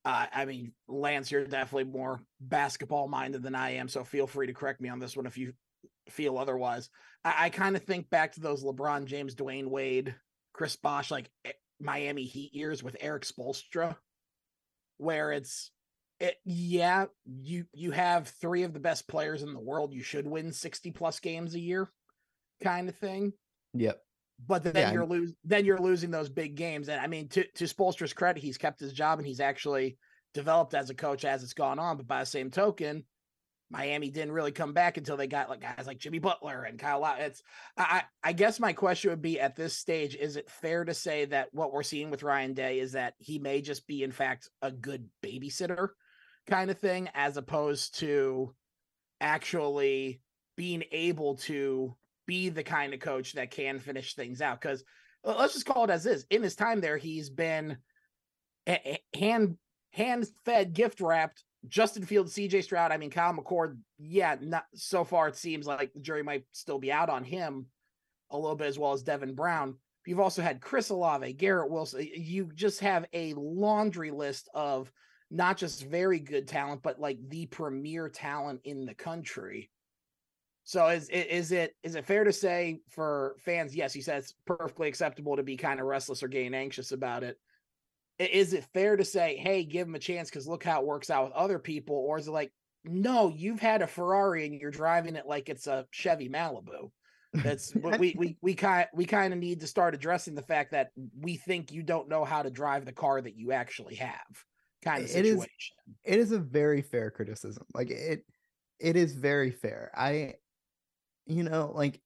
uh, 0.08 0.26
I 0.34 0.46
mean 0.46 0.72
Lance, 0.88 1.30
you're 1.30 1.46
definitely 1.46 1.92
more 1.92 2.22
basketball 2.40 3.10
minded 3.10 3.44
than 3.44 3.56
I 3.56 3.72
am, 3.72 3.90
so 3.90 4.06
feel 4.06 4.26
free 4.26 4.48
to 4.48 4.54
correct 4.54 4.80
me 4.80 4.88
on 4.88 5.00
this 5.00 5.18
one 5.18 5.26
if 5.26 5.38
you 5.38 5.52
feel 6.10 6.38
otherwise. 6.38 6.90
I, 7.26 7.46
I 7.46 7.50
kind 7.50 7.76
of 7.76 7.84
think 7.84 8.10
back 8.10 8.32
to 8.34 8.40
those 8.40 8.64
LeBron 8.64 9.06
James, 9.06 9.36
Dwyane 9.36 9.68
Wade, 9.68 10.16
Chris 10.54 10.78
Bosh, 10.78 11.12
like 11.12 11.30
eh, 11.44 11.52
Miami 11.82 12.24
Heat 12.24 12.56
years 12.56 12.82
with 12.82 12.96
Erik 13.02 13.24
Spoelstra, 13.24 13.98
where 14.98 15.34
it's 15.34 15.72
it, 16.22 16.38
yeah, 16.46 17.08
you 17.26 17.66
you 17.74 17.92
have 17.92 18.30
three 18.30 18.64
of 18.64 18.74
the 18.74 18.80
best 18.80 19.10
players 19.10 19.44
in 19.44 19.54
the 19.54 19.60
world. 19.60 19.94
You 19.94 20.04
should 20.04 20.26
win 20.26 20.54
60 20.54 20.92
plus 20.92 21.20
games 21.20 21.54
a 21.54 21.60
year, 21.60 21.92
kind 22.64 22.88
of 22.88 22.96
thing. 22.96 23.34
Yep. 23.74 24.02
But 24.46 24.64
then 24.64 24.76
yeah, 24.76 24.92
you're 24.92 25.06
losing 25.06 25.36
then 25.44 25.66
you're 25.66 25.80
losing 25.80 26.12
those 26.12 26.30
big 26.30 26.56
games. 26.56 26.90
And 26.90 27.02
I 27.02 27.08
mean, 27.08 27.28
to 27.30 27.44
to 27.56 27.64
Spoelstra's 27.66 28.14
credit, 28.14 28.42
he's 28.42 28.58
kept 28.58 28.80
his 28.80 28.94
job 28.94 29.20
and 29.20 29.28
he's 29.28 29.40
actually 29.40 29.98
developed 30.34 30.74
as 30.74 30.90
a 30.90 30.96
coach 30.96 31.26
as 31.26 31.44
it's 31.44 31.54
gone 31.54 31.80
on. 31.80 31.98
But 31.98 32.08
by 32.08 32.20
the 32.20 32.26
same 32.26 32.52
token, 32.52 33.04
Miami 33.70 34.10
didn't 34.10 34.32
really 34.32 34.52
come 34.52 34.74
back 34.74 34.98
until 34.98 35.18
they 35.18 35.28
got 35.28 35.50
like 35.50 35.62
guys 35.62 35.88
like 35.88 35.98
Jimmy 35.98 36.20
Butler 36.20 36.64
and 36.64 36.80
Kyle. 36.80 37.04
It's 37.20 37.42
I 37.78 38.04
I 38.24 38.34
guess 38.34 38.60
my 38.60 38.74
question 38.74 39.10
would 39.10 39.22
be 39.22 39.40
at 39.40 39.56
this 39.56 39.76
stage: 39.76 40.16
Is 40.16 40.38
it 40.38 40.50
fair 40.50 40.86
to 40.86 40.94
say 40.94 41.26
that 41.26 41.50
what 41.52 41.74
we're 41.74 41.84
seeing 41.84 42.10
with 42.10 42.24
Ryan 42.24 42.54
Day 42.54 42.80
is 42.80 42.94
that 42.94 43.16
he 43.18 43.40
may 43.40 43.62
just 43.62 43.88
be 43.88 44.04
in 44.04 44.12
fact 44.12 44.50
a 44.62 44.72
good 44.72 45.10
babysitter 45.24 45.90
kind 46.48 46.72
of 46.72 46.80
thing, 46.80 47.10
as 47.14 47.36
opposed 47.36 48.00
to 48.00 48.54
actually 49.20 50.22
being 50.56 50.84
able 50.92 51.36
to 51.36 51.96
be 52.28 52.50
the 52.50 52.64
kind 52.64 52.94
of 52.94 53.00
coach 53.00 53.34
that 53.34 53.52
can 53.52 53.80
finish 53.80 54.14
things 54.14 54.42
out? 54.42 54.62
Because 54.62 54.84
let's 55.24 55.54
just 55.54 55.66
call 55.66 55.86
it 55.86 55.90
as 55.90 56.06
is. 56.06 56.26
In 56.30 56.44
his 56.44 56.56
time 56.56 56.82
there, 56.82 56.98
he's 56.98 57.30
been 57.30 57.78
hand 59.16 59.58
hand 59.94 60.28
fed, 60.46 60.74
gift 60.74 61.02
wrapped 61.02 61.44
Justin 61.68 62.06
Fields, 62.06 62.34
CJ 62.34 62.64
Stroud, 62.64 62.92
I 62.92 62.98
mean, 62.98 63.10
Kyle 63.10 63.34
McCord, 63.34 63.78
yeah, 63.98 64.36
not 64.40 64.66
so 64.74 65.04
far 65.04 65.28
it 65.28 65.36
seems 65.36 65.66
like 65.66 65.94
the 65.94 66.00
jury 66.00 66.24
might 66.24 66.46
still 66.52 66.80
be 66.80 66.92
out 66.92 67.10
on 67.10 67.24
him 67.24 67.68
a 68.30 68.38
little 68.38 68.56
bit 68.56 68.68
as 68.68 68.78
well 68.78 68.94
as 68.94 69.04
Devin 69.04 69.36
Brown. 69.36 69.76
You've 70.06 70.20
also 70.20 70.42
had 70.42 70.62
Chris 70.62 70.90
Olave, 70.90 71.34
Garrett 71.34 71.70
Wilson. 71.70 72.08
You 72.14 72.50
just 72.54 72.80
have 72.80 73.06
a 73.12 73.34
laundry 73.34 74.12
list 74.12 74.50
of 74.54 74.92
not 75.30 75.58
just 75.58 75.86
very 75.86 76.20
good 76.20 76.48
talent, 76.48 76.82
but 76.82 77.00
like 77.00 77.18
the 77.28 77.46
premier 77.48 78.08
talent 78.08 78.62
in 78.64 78.86
the 78.86 78.94
country. 78.94 79.70
So 80.68 80.88
is 80.88 81.08
is 81.10 81.52
it 81.52 81.76
is 81.82 81.96
it 81.96 82.06
fair 82.06 82.26
to 82.26 82.34
say 82.34 82.82
for 82.90 83.38
fans? 83.40 83.76
Yes, 83.76 83.94
he 83.94 84.02
says 84.02 84.34
perfectly 84.46 84.90
acceptable 84.90 85.38
to 85.38 85.44
be 85.44 85.56
kind 85.56 85.80
of 85.80 85.86
restless 85.86 86.22
or 86.22 86.28
getting 86.28 86.54
anxious 86.54 86.92
about 86.92 87.24
it 87.24 87.38
is 88.20 88.54
it 88.54 88.66
fair 88.74 88.98
to 88.98 89.06
say, 89.06 89.38
hey, 89.38 89.64
give 89.64 89.88
him 89.88 89.96
a 89.96 90.00
chance 90.00 90.30
because 90.30 90.48
look 90.48 90.64
how 90.64 90.82
it 90.82 90.88
works 90.88 91.10
out 91.10 91.26
with 91.26 91.34
other 91.34 91.60
people? 91.60 91.96
Or 91.96 92.18
is 92.18 92.28
it 92.28 92.32
like, 92.32 92.52
no, 92.84 93.30
you've 93.30 93.60
had 93.60 93.82
a 93.82 93.88
Ferrari 93.88 94.46
and 94.46 94.60
you're 94.60 94.72
driving 94.72 95.16
it 95.16 95.28
like 95.28 95.50
it's 95.50 95.68
a 95.68 95.86
Chevy 95.92 96.30
Malibu? 96.30 96.92
That's 97.34 97.74
what 97.76 98.00
we 98.00 98.16
we 98.18 98.38
we 98.42 98.56
kind 98.56 98.88
we 98.94 99.06
kind 99.06 99.34
of 99.34 99.40
need 99.40 99.60
to 99.60 99.68
start 99.68 99.94
addressing 99.94 100.34
the 100.34 100.42
fact 100.42 100.72
that 100.72 100.90
we 101.20 101.36
think 101.36 101.72
you 101.72 101.84
don't 101.84 102.10
know 102.10 102.24
how 102.24 102.42
to 102.42 102.50
drive 102.50 102.86
the 102.86 102.94
car 102.94 103.22
that 103.22 103.38
you 103.38 103.52
actually 103.52 103.96
have. 103.96 104.44
Kind 104.84 105.04
of 105.04 105.10
situation. 105.10 105.48
It 106.04 106.14
is, 106.14 106.16
it 106.16 106.20
is 106.20 106.32
a 106.32 106.40
very 106.40 106.82
fair 106.82 107.12
criticism. 107.12 107.66
Like 107.76 107.92
it 107.92 108.26
it 108.80 108.96
is 108.96 109.14
very 109.14 109.52
fair. 109.52 109.92
I 109.96 110.36
you 111.28 111.44
know, 111.44 111.72
like 111.74 112.02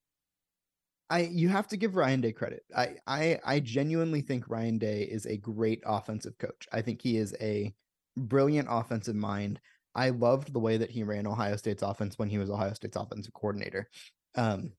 I 1.10 1.22
you 1.22 1.50
have 1.50 1.68
to 1.68 1.78
give 1.78 1.96
Ryan 1.96 2.22
Day 2.22 2.32
credit. 2.32 2.64
I 2.76 2.96
I 3.06 3.40
I 3.44 3.60
genuinely 3.60 4.22
think 4.22 4.50
Ryan 4.50 4.78
Day 4.78 5.04
is 5.04 5.26
a 5.26 5.38
great 5.38 5.84
offensive 5.86 6.38
coach. 6.38 6.68
I 6.72 6.82
think 6.82 7.02
he 7.02 7.18
is 7.18 7.36
a 7.42 7.74
brilliant 8.18 8.68
offensive 8.72 9.16
mind. 9.16 9.60
I 9.94 10.10
loved 10.10 10.54
the 10.54 10.60
way 10.60 10.78
that 10.78 10.90
he 10.90 11.04
ran 11.04 11.28
Ohio 11.28 11.58
State's 11.58 11.84
offense 11.84 12.18
when 12.18 12.30
he 12.30 12.38
was 12.38 12.50
Ohio 12.50 12.74
State's 12.74 12.96
offensive 12.96 13.34
coordinator. 13.34 13.90
Um, 14.36 14.72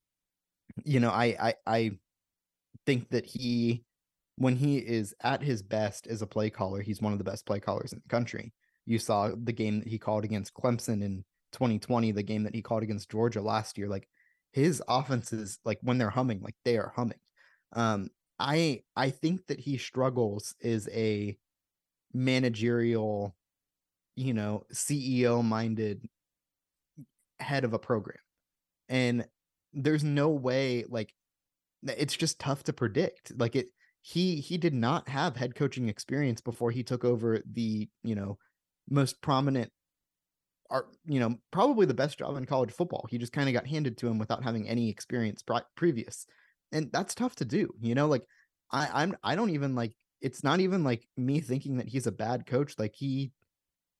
you 0.83 0.99
know, 0.99 1.11
I 1.11 1.35
I 1.39 1.53
I 1.67 1.91
think 2.85 3.09
that 3.09 3.25
he 3.25 3.83
when 4.37 4.55
he 4.55 4.77
is 4.77 5.13
at 5.21 5.43
his 5.43 5.61
best 5.61 6.07
as 6.07 6.21
a 6.21 6.27
play 6.27 6.49
caller, 6.49 6.81
he's 6.81 7.01
one 7.01 7.13
of 7.13 7.19
the 7.19 7.23
best 7.23 7.45
play 7.45 7.59
callers 7.59 7.93
in 7.93 8.01
the 8.03 8.09
country. 8.09 8.53
You 8.85 8.97
saw 8.97 9.29
the 9.35 9.53
game 9.53 9.79
that 9.79 9.87
he 9.87 9.99
called 9.99 10.23
against 10.23 10.53
Clemson 10.55 11.03
in 11.03 11.23
2020, 11.51 12.11
the 12.11 12.23
game 12.23 12.43
that 12.43 12.55
he 12.55 12.61
called 12.61 12.81
against 12.83 13.11
Georgia 13.11 13.41
last 13.41 13.77
year. 13.77 13.87
Like 13.87 14.07
his 14.53 14.81
offenses 14.87 15.59
like 15.65 15.79
when 15.81 15.97
they're 15.97 16.09
humming 16.09 16.41
like 16.41 16.55
they 16.63 16.77
are 16.77 16.93
humming. 16.95 17.19
Um 17.73 18.09
i 18.39 18.81
i 18.95 19.11
think 19.11 19.45
that 19.45 19.59
he 19.59 19.77
struggles 19.77 20.55
is 20.59 20.89
a 20.91 21.37
managerial 22.13 23.35
you 24.15 24.33
know 24.33 24.63
ceo 24.73 25.43
minded 25.43 26.09
head 27.43 27.63
of 27.63 27.73
a 27.73 27.79
program. 27.79 28.17
And 28.89 29.25
there's 29.73 30.03
no 30.03 30.29
way 30.29 30.85
like 30.89 31.13
it's 31.83 32.15
just 32.15 32.39
tough 32.39 32.63
to 32.63 32.73
predict. 32.73 33.37
Like 33.37 33.55
it 33.55 33.67
he 34.01 34.37
he 34.37 34.57
did 34.57 34.73
not 34.73 35.07
have 35.09 35.35
head 35.35 35.55
coaching 35.55 35.89
experience 35.89 36.41
before 36.41 36.71
he 36.71 36.83
took 36.83 37.05
over 37.05 37.39
the 37.51 37.87
you 38.03 38.15
know 38.15 38.37
most 38.89 39.21
prominent 39.21 39.71
are 40.73 40.87
you 41.05 41.21
know 41.21 41.37
probably 41.51 41.87
the 41.87 41.95
best 41.95 42.19
job 42.19 42.37
in 42.37 42.45
college 42.45 42.73
football. 42.73 43.07
He 43.09 43.19
just 43.19 43.33
kind 43.33 43.49
of 43.49 43.53
got 43.53 43.67
handed 43.67 43.97
to 43.99 44.09
him 44.09 44.19
without 44.19 44.43
having 44.43 44.69
any 44.69 44.89
experience 44.89 45.43
pre- 45.43 45.61
previous, 45.77 46.27
and 46.73 46.91
that's 46.93 47.15
tough 47.15 47.35
to 47.37 47.45
do. 47.45 47.73
You 47.81 47.95
know, 47.95 48.07
like 48.07 48.27
I 48.71 48.89
I'm 48.93 49.15
I 49.23 49.35
don't 49.35 49.51
even 49.51 49.75
like 49.75 49.93
it's 50.21 50.43
not 50.43 50.61
even 50.61 50.83
like 50.83 51.07
me 51.17 51.41
thinking 51.41 51.77
that 51.77 51.89
he's 51.89 52.07
a 52.07 52.13
bad 52.13 52.47
coach. 52.47 52.75
Like 52.79 52.95
he 52.95 53.33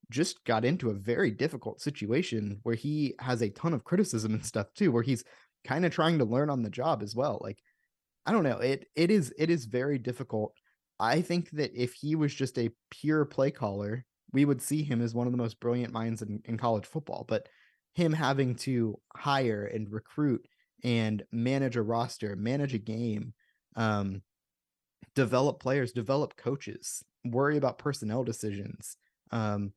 just 0.09 0.43
got 0.45 0.65
into 0.65 0.89
a 0.89 0.93
very 0.95 1.31
difficult 1.31 1.81
situation 1.81 2.59
where 2.63 2.75
he 2.75 3.15
has 3.19 3.41
a 3.41 3.49
ton 3.49 3.73
of 3.73 3.83
criticism 3.83 4.33
and 4.33 4.45
stuff 4.45 4.67
too, 4.75 4.91
where 4.91 5.03
he's 5.03 5.23
kind 5.65 5.85
of 5.85 5.91
trying 5.93 6.19
to 6.19 6.25
learn 6.25 6.49
on 6.49 6.63
the 6.63 6.69
job 6.69 7.01
as 7.01 7.15
well. 7.15 7.39
Like 7.41 7.59
I 8.25 8.31
don't 8.31 8.43
know, 8.43 8.59
it 8.59 8.87
it 8.95 9.11
is 9.11 9.33
it 9.37 9.49
is 9.49 9.65
very 9.65 9.99
difficult. 9.99 10.55
I 10.99 11.21
think 11.21 11.51
that 11.51 11.71
if 11.75 11.93
he 11.93 12.15
was 12.15 12.33
just 12.33 12.57
a 12.59 12.71
pure 12.91 13.25
play 13.25 13.51
caller, 13.51 14.05
we 14.33 14.45
would 14.45 14.61
see 14.61 14.83
him 14.83 15.01
as 15.01 15.13
one 15.13 15.27
of 15.27 15.31
the 15.31 15.37
most 15.37 15.59
brilliant 15.59 15.93
minds 15.93 16.21
in, 16.21 16.41
in 16.45 16.57
college 16.57 16.85
football. 16.85 17.23
But 17.27 17.47
him 17.93 18.11
having 18.11 18.55
to 18.55 18.99
hire 19.15 19.65
and 19.65 19.91
recruit 19.91 20.47
and 20.83 21.23
manage 21.31 21.77
a 21.77 21.81
roster, 21.81 22.35
manage 22.35 22.73
a 22.73 22.79
game, 22.79 23.33
um, 23.75 24.23
develop 25.15 25.61
players, 25.61 25.91
develop 25.93 26.35
coaches, 26.35 27.03
worry 27.23 27.55
about 27.57 27.77
personnel 27.77 28.23
decisions, 28.23 28.97
um, 29.31 29.71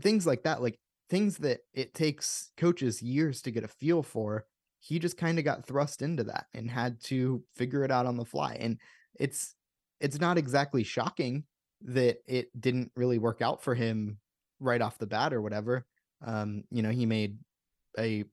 things 0.00 0.26
like 0.26 0.44
that, 0.44 0.62
like 0.62 0.78
things 1.10 1.38
that 1.38 1.60
it 1.74 1.94
takes 1.94 2.50
coaches 2.56 3.02
years 3.02 3.42
to 3.42 3.50
get 3.50 3.64
a 3.64 3.68
feel 3.68 4.02
for. 4.02 4.46
He 4.80 5.00
just 5.00 5.18
kind 5.18 5.38
of 5.38 5.44
got 5.44 5.66
thrust 5.66 6.02
into 6.02 6.22
that 6.24 6.46
and 6.54 6.70
had 6.70 7.02
to 7.04 7.42
figure 7.56 7.82
it 7.82 7.90
out 7.90 8.06
on 8.06 8.16
the 8.16 8.24
fly. 8.24 8.56
And 8.60 8.78
it's 9.18 9.54
it's 10.00 10.20
not 10.20 10.38
exactly 10.38 10.84
shocking 10.84 11.42
that 11.82 12.18
it 12.26 12.48
didn't 12.58 12.90
really 12.96 13.18
work 13.18 13.40
out 13.42 13.62
for 13.62 13.74
him 13.74 14.18
right 14.60 14.82
off 14.82 14.98
the 14.98 15.06
bat 15.06 15.32
or 15.32 15.40
whatever. 15.40 15.86
Um, 16.24 16.64
you 16.70 16.82
know, 16.82 16.90
he 16.90 17.06
made 17.06 17.38
a 17.98 18.24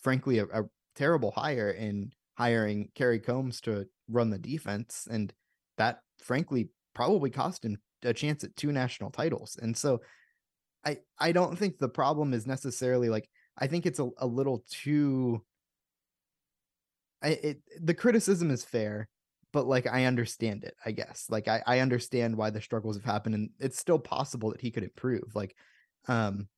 frankly 0.00 0.38
a, 0.38 0.44
a 0.46 0.64
terrible 0.94 1.32
hire 1.32 1.70
in 1.70 2.12
hiring 2.36 2.90
Kerry 2.94 3.18
Coombs 3.18 3.60
to 3.62 3.86
run 4.08 4.30
the 4.30 4.38
defense, 4.38 5.08
and 5.10 5.32
that 5.78 6.00
frankly 6.18 6.68
probably 6.94 7.30
cost 7.30 7.64
him 7.64 7.78
a 8.04 8.12
chance 8.12 8.44
at 8.44 8.56
two 8.56 8.72
national 8.72 9.10
titles. 9.10 9.58
And 9.60 9.76
so 9.76 10.00
I 10.84 10.98
I 11.18 11.32
don't 11.32 11.58
think 11.58 11.78
the 11.78 11.88
problem 11.88 12.32
is 12.34 12.46
necessarily 12.46 13.08
like 13.08 13.28
I 13.58 13.66
think 13.66 13.86
it's 13.86 13.98
a, 13.98 14.08
a 14.18 14.26
little 14.26 14.64
too 14.70 15.42
I 17.22 17.28
it 17.28 17.62
the 17.80 17.94
criticism 17.94 18.50
is 18.50 18.64
fair, 18.64 19.08
but 19.52 19.66
like 19.66 19.86
I 19.86 20.06
understand 20.06 20.64
it, 20.64 20.74
I 20.84 20.92
guess. 20.92 21.26
Like 21.28 21.48
I, 21.48 21.62
I 21.66 21.80
understand 21.80 22.36
why 22.36 22.50
the 22.50 22.60
struggles 22.60 22.96
have 22.96 23.04
happened 23.04 23.34
and 23.34 23.50
it's 23.58 23.78
still 23.78 23.98
possible 23.98 24.50
that 24.50 24.60
he 24.60 24.70
could 24.70 24.84
improve. 24.84 25.34
Like 25.34 25.56
um 26.08 26.48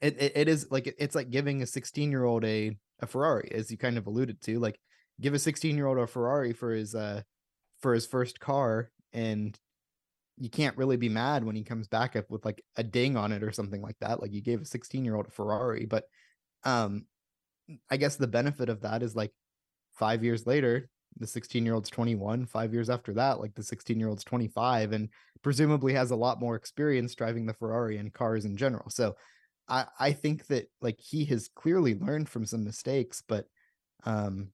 it, 0.00 0.20
it, 0.20 0.32
it 0.34 0.48
is 0.48 0.68
like 0.70 0.94
it's 0.98 1.14
like 1.14 1.30
giving 1.30 1.62
a 1.62 1.66
16 1.66 2.10
year 2.10 2.24
old 2.24 2.44
a 2.44 2.76
a 3.00 3.06
Ferrari, 3.06 3.50
as 3.52 3.70
you 3.70 3.76
kind 3.76 3.98
of 3.98 4.06
alluded 4.06 4.40
to. 4.42 4.58
Like 4.58 4.78
give 5.20 5.34
a 5.34 5.38
16 5.38 5.76
year 5.76 5.86
old 5.86 5.98
a 5.98 6.06
Ferrari 6.06 6.52
for 6.52 6.72
his 6.72 6.94
uh 6.94 7.22
for 7.80 7.94
his 7.94 8.06
first 8.06 8.40
car 8.40 8.90
and 9.12 9.58
you 10.38 10.48
can't 10.48 10.76
really 10.76 10.96
be 10.96 11.08
mad 11.08 11.44
when 11.44 11.56
he 11.56 11.62
comes 11.62 11.88
back 11.88 12.16
up 12.16 12.24
with 12.30 12.44
like 12.44 12.64
a 12.76 12.82
ding 12.82 13.16
on 13.16 13.32
it 13.32 13.42
or 13.42 13.52
something 13.52 13.82
like 13.82 13.96
that. 14.00 14.20
Like 14.20 14.32
you 14.32 14.40
gave 14.40 14.62
a 14.62 14.64
16 14.64 15.04
year 15.04 15.14
old 15.14 15.26
a 15.26 15.30
Ferrari, 15.30 15.84
but 15.86 16.04
um, 16.64 17.06
I 17.90 17.96
guess 17.96 18.16
the 18.16 18.26
benefit 18.26 18.68
of 18.68 18.82
that 18.82 19.02
is 19.02 19.14
like 19.14 19.32
five 19.94 20.24
years 20.24 20.46
later, 20.46 20.88
the 21.18 21.26
16 21.26 21.64
year 21.64 21.74
old's 21.74 21.90
21. 21.90 22.46
Five 22.46 22.72
years 22.72 22.90
after 22.90 23.12
that, 23.14 23.40
like 23.40 23.54
the 23.54 23.62
16 23.62 23.98
year 23.98 24.08
old's 24.08 24.24
25, 24.24 24.92
and 24.92 25.08
presumably 25.42 25.92
has 25.94 26.10
a 26.10 26.16
lot 26.16 26.40
more 26.40 26.56
experience 26.56 27.14
driving 27.14 27.46
the 27.46 27.54
Ferrari 27.54 27.98
and 27.98 28.12
cars 28.12 28.44
in 28.44 28.56
general. 28.56 28.88
So 28.90 29.16
I 29.68 29.86
I 29.98 30.12
think 30.12 30.46
that 30.48 30.68
like 30.80 31.00
he 31.00 31.24
has 31.26 31.48
clearly 31.54 31.94
learned 31.94 32.28
from 32.28 32.46
some 32.46 32.64
mistakes, 32.64 33.22
but 33.26 33.46
um 34.04 34.48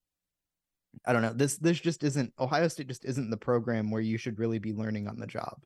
I 1.06 1.12
don't 1.12 1.22
know. 1.22 1.32
This 1.32 1.56
this 1.58 1.80
just 1.80 2.02
isn't 2.02 2.32
Ohio 2.38 2.68
State 2.68 2.88
just 2.88 3.04
isn't 3.04 3.30
the 3.30 3.36
program 3.36 3.90
where 3.90 4.00
you 4.00 4.18
should 4.18 4.38
really 4.38 4.58
be 4.58 4.72
learning 4.72 5.06
on 5.06 5.18
the 5.18 5.26
job. 5.26 5.58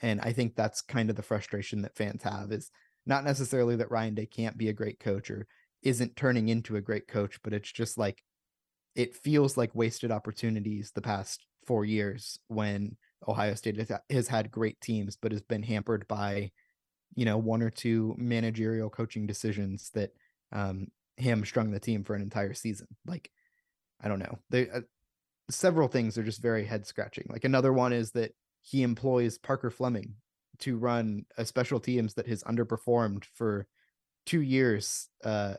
And 0.00 0.20
I 0.20 0.32
think 0.32 0.54
that's 0.54 0.80
kind 0.82 1.10
of 1.10 1.16
the 1.16 1.22
frustration 1.22 1.82
that 1.82 1.96
fans 1.96 2.22
have 2.22 2.52
is 2.52 2.70
not 3.06 3.24
necessarily 3.24 3.76
that 3.76 3.90
Ryan 3.90 4.14
Day 4.14 4.26
can't 4.26 4.56
be 4.56 4.68
a 4.68 4.74
great 4.74 5.00
coach 5.00 5.30
or 5.30 5.46
isn't 5.82 6.16
turning 6.16 6.48
into 6.48 6.76
a 6.76 6.80
great 6.80 7.08
coach, 7.08 7.40
but 7.42 7.52
it's 7.52 7.72
just 7.72 7.98
like 7.98 8.22
it 8.94 9.14
feels 9.14 9.56
like 9.56 9.74
wasted 9.74 10.10
opportunities 10.10 10.92
the 10.94 11.02
past 11.02 11.46
4 11.66 11.84
years 11.84 12.38
when 12.48 12.96
Ohio 13.26 13.54
State 13.54 13.90
has 14.10 14.28
had 14.28 14.50
great 14.50 14.80
teams 14.80 15.16
but 15.20 15.32
has 15.32 15.42
been 15.42 15.62
hampered 15.62 16.06
by 16.08 16.50
you 17.14 17.24
know 17.24 17.38
one 17.38 17.62
or 17.62 17.70
two 17.70 18.14
managerial 18.18 18.90
coaching 18.90 19.26
decisions 19.26 19.90
that 19.94 20.10
um 20.52 20.88
hamstrung 21.18 21.70
the 21.70 21.80
team 21.80 22.04
for 22.04 22.14
an 22.14 22.22
entire 22.22 22.54
season. 22.54 22.86
Like 23.06 23.30
I 24.00 24.08
don't 24.08 24.20
know. 24.20 24.38
They 24.50 24.70
uh, 24.70 24.82
several 25.50 25.88
things 25.88 26.16
are 26.18 26.22
just 26.22 26.42
very 26.42 26.64
head 26.64 26.86
scratching. 26.86 27.26
Like 27.28 27.44
another 27.44 27.72
one 27.72 27.92
is 27.92 28.12
that 28.12 28.32
he 28.62 28.82
employs 28.82 29.38
Parker 29.38 29.70
Fleming 29.70 30.14
to 30.60 30.76
run 30.76 31.24
a 31.36 31.44
special 31.44 31.80
teams 31.80 32.14
that 32.14 32.28
has 32.28 32.42
underperformed 32.44 33.24
for 33.34 33.66
two 34.26 34.40
years. 34.40 35.08
Uh, 35.24 35.54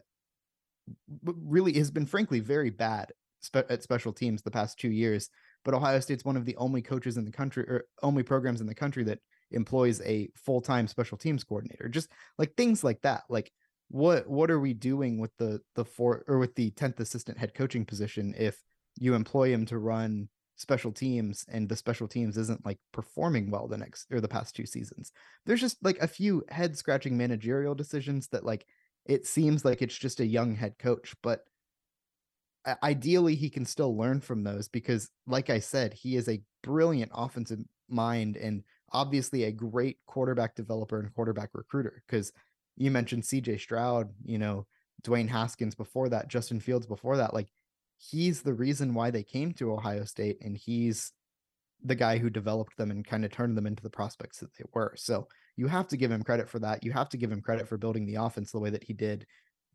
really 1.24 1.74
has 1.74 1.92
been 1.92 2.06
frankly 2.06 2.40
very 2.40 2.70
bad 2.70 3.12
spe- 3.42 3.70
at 3.70 3.84
special 3.84 4.14
teams 4.14 4.42
the 4.42 4.52
past 4.52 4.80
two 4.80 4.92
years. 4.92 5.30
But 5.66 5.74
Ohio 5.74 6.00
State's 6.00 6.26
one 6.26 6.38
of 6.38 6.46
the 6.46 6.56
only 6.56 6.82
coaches 6.82 7.18
in 7.18 7.26
the 7.26 7.32
country 7.32 7.64
or 7.64 7.86
only 8.02 8.24
programs 8.24 8.62
in 8.62 8.68
the 8.68 8.76
country 8.76 9.04
that 9.06 9.20
employs 9.52 10.02
a 10.02 10.30
full-time 10.36 10.88
special 10.88 11.18
teams 11.18 11.44
coordinator. 11.44 11.90
Just 11.90 12.10
like 12.38 12.56
things 12.56 12.84
like 12.84 13.02
that. 13.02 13.24
Like 13.30 13.52
what 13.90 14.28
what 14.30 14.52
are 14.52 14.60
we 14.60 14.74
doing 14.74 15.20
with 15.20 15.36
the 15.38 15.60
the 15.76 15.84
four 15.84 16.24
or 16.28 16.38
with 16.38 16.56
the 16.56 16.72
10th 16.72 17.00
assistant 17.00 17.38
head 17.38 17.54
coaching 17.54 17.86
position 17.86 18.34
if 18.38 18.62
you 18.98 19.16
employ 19.16 19.52
him 19.52 19.66
to 19.66 19.78
run 19.78 20.30
special 20.56 20.92
teams 20.92 21.46
and 21.50 21.68
the 21.68 21.76
special 21.76 22.08
teams 22.08 22.38
isn't 22.38 22.66
like 22.66 22.78
performing 22.92 23.50
well 23.50 23.68
the 23.68 23.78
next 23.78 24.06
or 24.12 24.22
the 24.22 24.28
past 24.28 24.56
two 24.56 24.66
seasons 24.66 25.12
there's 25.46 25.62
just 25.62 25.78
like 25.84 25.98
a 26.00 26.08
few 26.08 26.44
head 26.50 26.78
scratching 26.78 27.18
managerial 27.18 27.74
decisions 27.74 28.28
that 28.28 28.46
like 28.46 28.66
it 29.10 29.28
seems 29.28 29.66
like 29.66 29.82
it's 29.82 29.98
just 29.98 30.22
a 30.22 30.26
young 30.26 30.56
head 30.56 30.78
coach 30.80 31.14
but 31.22 31.42
ideally 32.84 33.36
he 33.36 33.50
can 33.50 33.66
still 33.66 33.98
learn 33.98 34.22
from 34.22 34.44
those 34.44 34.68
because 34.68 35.10
like 35.28 35.50
i 35.50 35.60
said 35.60 35.94
he 35.94 36.16
is 36.16 36.30
a 36.30 36.42
brilliant 36.64 37.12
offensive 37.14 37.60
mind 37.90 38.38
and 38.38 38.64
obviously 38.92 39.44
a 39.44 39.52
great 39.52 39.98
quarterback 40.06 40.56
developer 40.56 41.00
and 41.00 41.14
quarterback 41.14 41.50
recruiter 41.54 42.04
because 42.08 42.32
you 42.80 42.90
mentioned 42.90 43.24
CJ 43.24 43.60
Stroud, 43.60 44.10
you 44.24 44.40
know, 44.40 44.66
Dwayne 45.04 45.30
Haskins 45.30 45.76
before 45.76 46.10
that, 46.10 46.30
Justin 46.30 46.60
Fields 46.60 46.88
before 46.88 47.18
that. 47.18 47.34
Like 47.34 47.50
he's 47.98 48.42
the 48.42 48.54
reason 48.54 48.94
why 48.94 49.12
they 49.12 49.24
came 49.24 49.54
to 49.54 49.74
Ohio 49.74 50.06
State 50.06 50.38
and 50.42 50.58
he's 50.58 51.12
the 51.84 51.96
guy 51.96 52.18
who 52.18 52.30
developed 52.30 52.78
them 52.78 52.90
and 52.90 53.06
kind 53.06 53.24
of 53.24 53.32
turned 53.32 53.58
them 53.58 53.68
into 53.68 53.84
the 53.84 53.90
prospects 53.90 54.40
that 54.40 54.54
they 54.58 54.66
were. 54.74 54.94
So 54.98 55.28
you 55.60 55.68
have 55.68 55.90
to 55.90 55.98
give 55.98 56.10
him 56.10 56.24
credit 56.24 56.50
for 56.50 56.58
that. 56.60 56.86
You 56.86 56.94
have 56.94 57.10
to 57.10 57.18
give 57.18 57.30
him 57.30 57.42
credit 57.42 57.68
for 57.68 57.78
building 57.78 58.06
the 58.06 58.16
offense 58.16 58.50
the 58.50 58.60
way 58.60 58.70
that 58.70 58.82
he 58.82 58.94
did. 58.94 59.28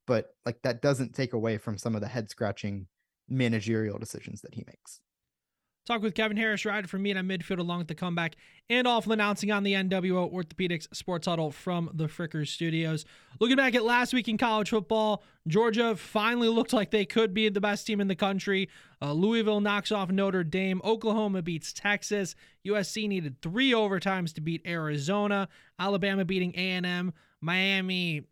But 0.06 0.30
like 0.46 0.62
that 0.62 0.80
doesn't 0.80 1.14
take 1.14 1.34
away 1.34 1.58
from 1.58 1.76
some 1.76 1.94
of 1.94 2.00
the 2.00 2.08
head 2.08 2.30
scratching 2.30 2.86
managerial 3.28 3.98
decisions 3.98 4.40
that 4.40 4.54
he 4.54 4.64
makes. 4.66 5.00
Talk 5.86 6.00
with 6.00 6.14
Kevin 6.14 6.38
Harrish, 6.38 6.64
rider 6.64 6.88
from 6.88 7.02
Meet 7.02 7.18
at 7.18 7.26
Midfield 7.26 7.58
along 7.58 7.76
with 7.76 7.88
the 7.88 7.94
comeback, 7.94 8.36
and 8.70 8.86
awful 8.86 9.12
announcing 9.12 9.52
on 9.52 9.64
the 9.64 9.74
NWO 9.74 10.32
Orthopedics 10.32 10.88
Sports 10.96 11.26
Huddle 11.26 11.50
from 11.50 11.90
the 11.92 12.06
Frickers 12.06 12.48
Studios. 12.48 13.04
Looking 13.38 13.56
back 13.56 13.74
at 13.74 13.84
last 13.84 14.14
week 14.14 14.26
in 14.26 14.38
college 14.38 14.70
football, 14.70 15.22
Georgia 15.46 15.94
finally 15.94 16.48
looked 16.48 16.72
like 16.72 16.90
they 16.90 17.04
could 17.04 17.34
be 17.34 17.50
the 17.50 17.60
best 17.60 17.86
team 17.86 18.00
in 18.00 18.08
the 18.08 18.16
country. 18.16 18.70
Uh, 19.02 19.12
Louisville 19.12 19.60
knocks 19.60 19.92
off 19.92 20.10
Notre 20.10 20.42
Dame. 20.42 20.80
Oklahoma 20.84 21.42
beats 21.42 21.74
Texas. 21.74 22.34
USC 22.66 23.06
needed 23.06 23.42
three 23.42 23.72
overtimes 23.72 24.32
to 24.36 24.40
beat 24.40 24.62
Arizona. 24.66 25.48
Alabama 25.78 26.24
beating 26.24 26.54
A&M. 26.56 27.12
Miami, 27.44 28.22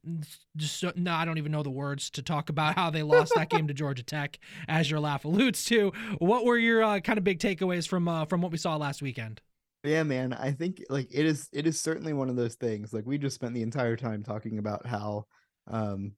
just 0.56 0.84
no, 0.96 1.12
I 1.12 1.26
don't 1.26 1.36
even 1.36 1.52
know 1.52 1.62
the 1.62 1.70
words 1.70 2.08
to 2.10 2.22
talk 2.22 2.48
about 2.48 2.74
how 2.74 2.88
they 2.88 3.02
lost 3.02 3.34
that 3.36 3.50
game 3.50 3.68
to 3.68 3.74
Georgia 3.74 4.02
Tech, 4.02 4.38
as 4.68 4.90
your 4.90 5.00
laugh 5.00 5.26
alludes 5.26 5.64
to. 5.66 5.92
What 6.18 6.46
were 6.46 6.56
your 6.56 6.82
uh, 6.82 7.00
kind 7.00 7.18
of 7.18 7.24
big 7.24 7.38
takeaways 7.38 7.86
from 7.86 8.08
uh, 8.08 8.24
from 8.24 8.40
what 8.40 8.50
we 8.50 8.58
saw 8.58 8.76
last 8.76 9.02
weekend? 9.02 9.42
Yeah, 9.84 10.02
man, 10.04 10.32
I 10.32 10.52
think 10.52 10.82
like 10.88 11.08
it 11.12 11.26
is 11.26 11.48
it 11.52 11.66
is 11.66 11.78
certainly 11.78 12.14
one 12.14 12.30
of 12.30 12.36
those 12.36 12.54
things. 12.54 12.92
Like 12.94 13.04
we 13.04 13.18
just 13.18 13.34
spent 13.34 13.52
the 13.52 13.62
entire 13.62 13.96
time 13.96 14.22
talking 14.22 14.58
about 14.58 14.86
how, 14.86 15.26
um, 15.70 16.12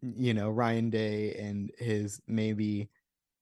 you 0.00 0.32
know, 0.32 0.50
Ryan 0.50 0.90
Day 0.90 1.34
and 1.34 1.72
his 1.78 2.20
maybe 2.28 2.88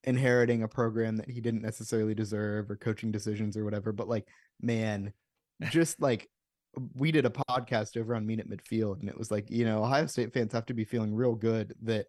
inheriting 0.05 0.63
a 0.63 0.69
program 0.69 1.17
that 1.17 1.29
he 1.29 1.41
didn't 1.41 1.63
necessarily 1.63 2.15
deserve 2.15 2.71
or 2.71 2.77
coaching 2.77 3.13
decisions 3.13 3.57
or 3.57 3.65
whatever. 3.65 3.93
But 3.93 4.09
like, 4.09 4.27
man, 4.63 5.13
just 5.71 6.01
like 6.01 6.31
we 6.95 7.13
did 7.13 7.27
a 7.27 7.31
podcast 7.31 7.97
over 7.97 8.15
on 8.15 8.27
Meet 8.27 8.41
at 8.41 8.49
Midfield, 8.49 9.01
and 9.01 9.09
it 9.09 9.19
was 9.19 9.31
like, 9.31 9.51
you 9.51 9.65
know, 9.65 9.83
Ohio 9.83 10.07
State 10.07 10.33
fans 10.33 10.53
have 10.53 10.67
to 10.67 10.75
be 10.75 10.85
feeling 10.85 11.15
real 11.15 11.35
good 11.35 11.75
that 11.83 12.07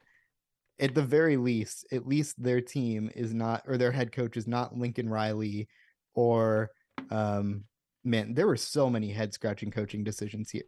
at 0.80 0.94
the 0.94 1.04
very 1.04 1.38
least, 1.38 1.86
at 1.92 2.08
least 2.08 2.42
their 2.42 2.62
team 2.62 3.10
is 3.16 3.34
not, 3.34 3.64
or 3.68 3.78
their 3.78 3.92
head 3.92 4.12
coach 4.12 4.38
is 4.38 4.48
not 4.48 4.78
Lincoln 4.78 5.10
Riley, 5.10 5.68
or 6.14 6.72
um, 7.10 7.64
man, 8.04 8.34
there 8.34 8.48
were 8.48 8.58
so 8.58 8.90
many 8.90 9.12
head 9.12 9.34
scratching 9.34 9.72
coaching 9.72 10.04
decisions 10.04 10.50
here 10.50 10.64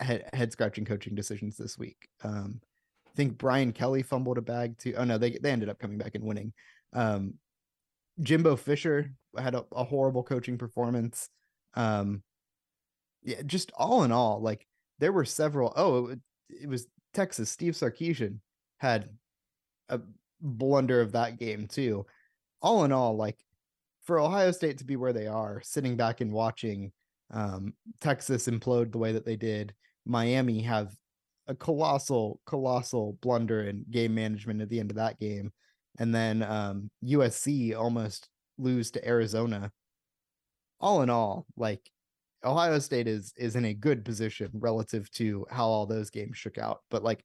head 0.00 0.28
head 0.32 0.52
scratching 0.52 0.84
coaching 0.84 1.14
decisions 1.14 1.56
this 1.56 1.78
week. 1.78 2.08
Um, 2.22 2.60
I 3.06 3.10
think 3.16 3.38
Brian 3.38 3.72
Kelly 3.72 4.02
fumbled 4.02 4.38
a 4.38 4.42
bag 4.42 4.78
too. 4.78 4.94
Oh 4.96 5.04
no, 5.04 5.18
they 5.18 5.38
they 5.42 5.50
ended 5.50 5.68
up 5.68 5.78
coming 5.78 5.98
back 5.98 6.14
and 6.14 6.24
winning. 6.24 6.52
Um, 6.92 7.34
Jimbo 8.20 8.56
Fisher 8.56 9.12
had 9.38 9.54
a, 9.54 9.64
a 9.72 9.84
horrible 9.84 10.22
coaching 10.22 10.58
performance. 10.58 11.28
Um, 11.74 12.22
yeah, 13.22 13.42
just 13.44 13.70
all 13.76 14.04
in 14.04 14.12
all, 14.12 14.40
like 14.40 14.66
there 14.98 15.12
were 15.12 15.24
several. 15.24 15.72
Oh, 15.76 16.08
it, 16.08 16.20
it 16.48 16.68
was 16.68 16.86
Texas. 17.14 17.50
Steve 17.50 17.74
Sarkisian 17.74 18.38
had 18.78 19.08
a 19.88 20.00
blunder 20.40 21.00
of 21.00 21.12
that 21.12 21.38
game 21.38 21.66
too. 21.66 22.06
All 22.62 22.84
in 22.84 22.92
all, 22.92 23.16
like 23.16 23.38
for 24.04 24.18
Ohio 24.18 24.50
State 24.50 24.78
to 24.78 24.84
be 24.84 24.96
where 24.96 25.12
they 25.12 25.26
are, 25.26 25.60
sitting 25.62 25.96
back 25.96 26.20
and 26.20 26.32
watching 26.32 26.92
um, 27.32 27.74
Texas 28.00 28.46
implode 28.46 28.92
the 28.92 28.98
way 28.98 29.12
that 29.12 29.24
they 29.24 29.36
did, 29.36 29.74
Miami 30.04 30.62
have 30.62 30.94
a 31.46 31.54
colossal, 31.54 32.40
colossal 32.46 33.18
blunder 33.22 33.64
in 33.64 33.84
game 33.90 34.14
management 34.14 34.60
at 34.60 34.68
the 34.68 34.80
end 34.80 34.90
of 34.90 34.96
that 34.96 35.18
game, 35.18 35.52
and 35.98 36.14
then 36.14 36.42
um, 36.42 36.90
USC 37.04 37.76
almost 37.76 38.28
lose 38.58 38.90
to 38.92 39.06
Arizona. 39.06 39.70
All 40.80 41.02
in 41.02 41.10
all, 41.10 41.46
like 41.56 41.90
Ohio 42.44 42.78
State 42.78 43.06
is 43.06 43.32
is 43.36 43.56
in 43.56 43.64
a 43.66 43.74
good 43.74 44.04
position 44.04 44.50
relative 44.54 45.10
to 45.12 45.46
how 45.50 45.66
all 45.66 45.86
those 45.86 46.10
games 46.10 46.36
shook 46.36 46.58
out. 46.58 46.80
But 46.90 47.02
like 47.02 47.24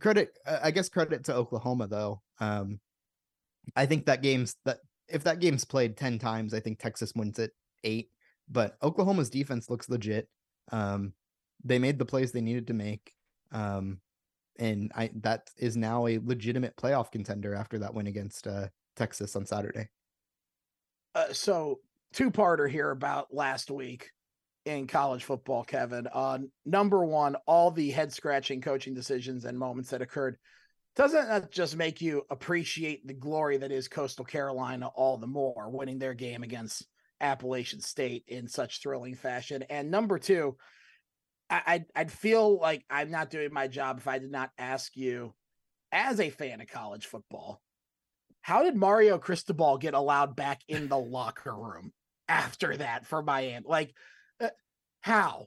credit, 0.00 0.36
I 0.46 0.70
guess 0.70 0.88
credit 0.88 1.24
to 1.24 1.34
Oklahoma 1.34 1.86
though. 1.86 2.22
Um, 2.40 2.80
I 3.74 3.86
think 3.86 4.06
that 4.06 4.22
game's 4.22 4.56
that 4.64 4.78
if 5.08 5.24
that 5.24 5.40
game's 5.40 5.64
played 5.64 5.96
ten 5.96 6.18
times, 6.18 6.52
I 6.54 6.60
think 6.60 6.78
Texas 6.78 7.12
wins 7.14 7.38
it 7.38 7.52
eight. 7.84 8.10
But 8.48 8.76
Oklahoma's 8.82 9.30
defense 9.30 9.70
looks 9.70 9.88
legit. 9.88 10.28
Um, 10.70 11.12
they 11.64 11.78
made 11.78 11.98
the 11.98 12.04
plays 12.04 12.32
they 12.32 12.40
needed 12.40 12.66
to 12.68 12.74
make. 12.74 13.12
Um, 13.52 14.00
and 14.58 14.92
I 14.94 15.10
that 15.22 15.50
is 15.56 15.76
now 15.76 16.06
a 16.06 16.18
legitimate 16.22 16.76
playoff 16.76 17.10
contender 17.10 17.54
after 17.54 17.78
that 17.78 17.94
win 17.94 18.06
against 18.06 18.46
uh, 18.46 18.68
Texas 18.96 19.36
on 19.36 19.46
Saturday. 19.46 19.88
Uh, 21.14 21.32
so 21.32 21.80
two 22.12 22.30
parter 22.30 22.70
here 22.70 22.90
about 22.90 23.32
last 23.32 23.70
week 23.70 24.10
in 24.66 24.86
college 24.86 25.24
football, 25.24 25.64
Kevin. 25.64 26.08
Uh, 26.12 26.38
number 26.64 27.04
one, 27.04 27.36
all 27.46 27.70
the 27.70 27.90
head 27.90 28.12
scratching 28.12 28.60
coaching 28.60 28.94
decisions 28.94 29.44
and 29.44 29.58
moments 29.58 29.90
that 29.90 30.02
occurred. 30.02 30.36
Doesn't 30.96 31.28
that 31.28 31.52
just 31.52 31.76
make 31.76 32.00
you 32.00 32.22
appreciate 32.30 33.06
the 33.06 33.14
glory 33.14 33.58
that 33.58 33.70
is 33.70 33.86
Coastal 33.86 34.24
Carolina 34.24 34.88
all 34.88 35.18
the 35.18 35.26
more, 35.26 35.70
winning 35.70 35.98
their 35.98 36.14
game 36.14 36.42
against 36.42 36.86
Appalachian 37.20 37.80
State 37.80 38.24
in 38.26 38.48
such 38.48 38.82
thrilling 38.82 39.14
fashion? 39.14 39.62
And 39.70 39.90
number 39.90 40.18
two, 40.18 40.56
I, 41.48 41.62
I'd, 41.66 41.84
I'd 41.94 42.12
feel 42.12 42.58
like 42.58 42.84
I'm 42.90 43.10
not 43.10 43.30
doing 43.30 43.52
my 43.52 43.68
job 43.68 43.98
if 43.98 44.08
I 44.08 44.18
did 44.18 44.32
not 44.32 44.50
ask 44.58 44.96
you, 44.96 45.32
as 45.92 46.18
a 46.18 46.30
fan 46.30 46.60
of 46.60 46.68
college 46.68 47.06
football, 47.06 47.62
how 48.40 48.64
did 48.64 48.74
Mario 48.74 49.18
Cristobal 49.18 49.78
get 49.78 49.94
allowed 49.94 50.34
back 50.34 50.62
in 50.66 50.88
the 50.88 50.98
locker 50.98 51.54
room 51.54 51.92
after 52.26 52.76
that 52.76 53.06
for 53.06 53.22
Miami? 53.22 53.64
Like, 53.68 53.94
how? 55.00 55.46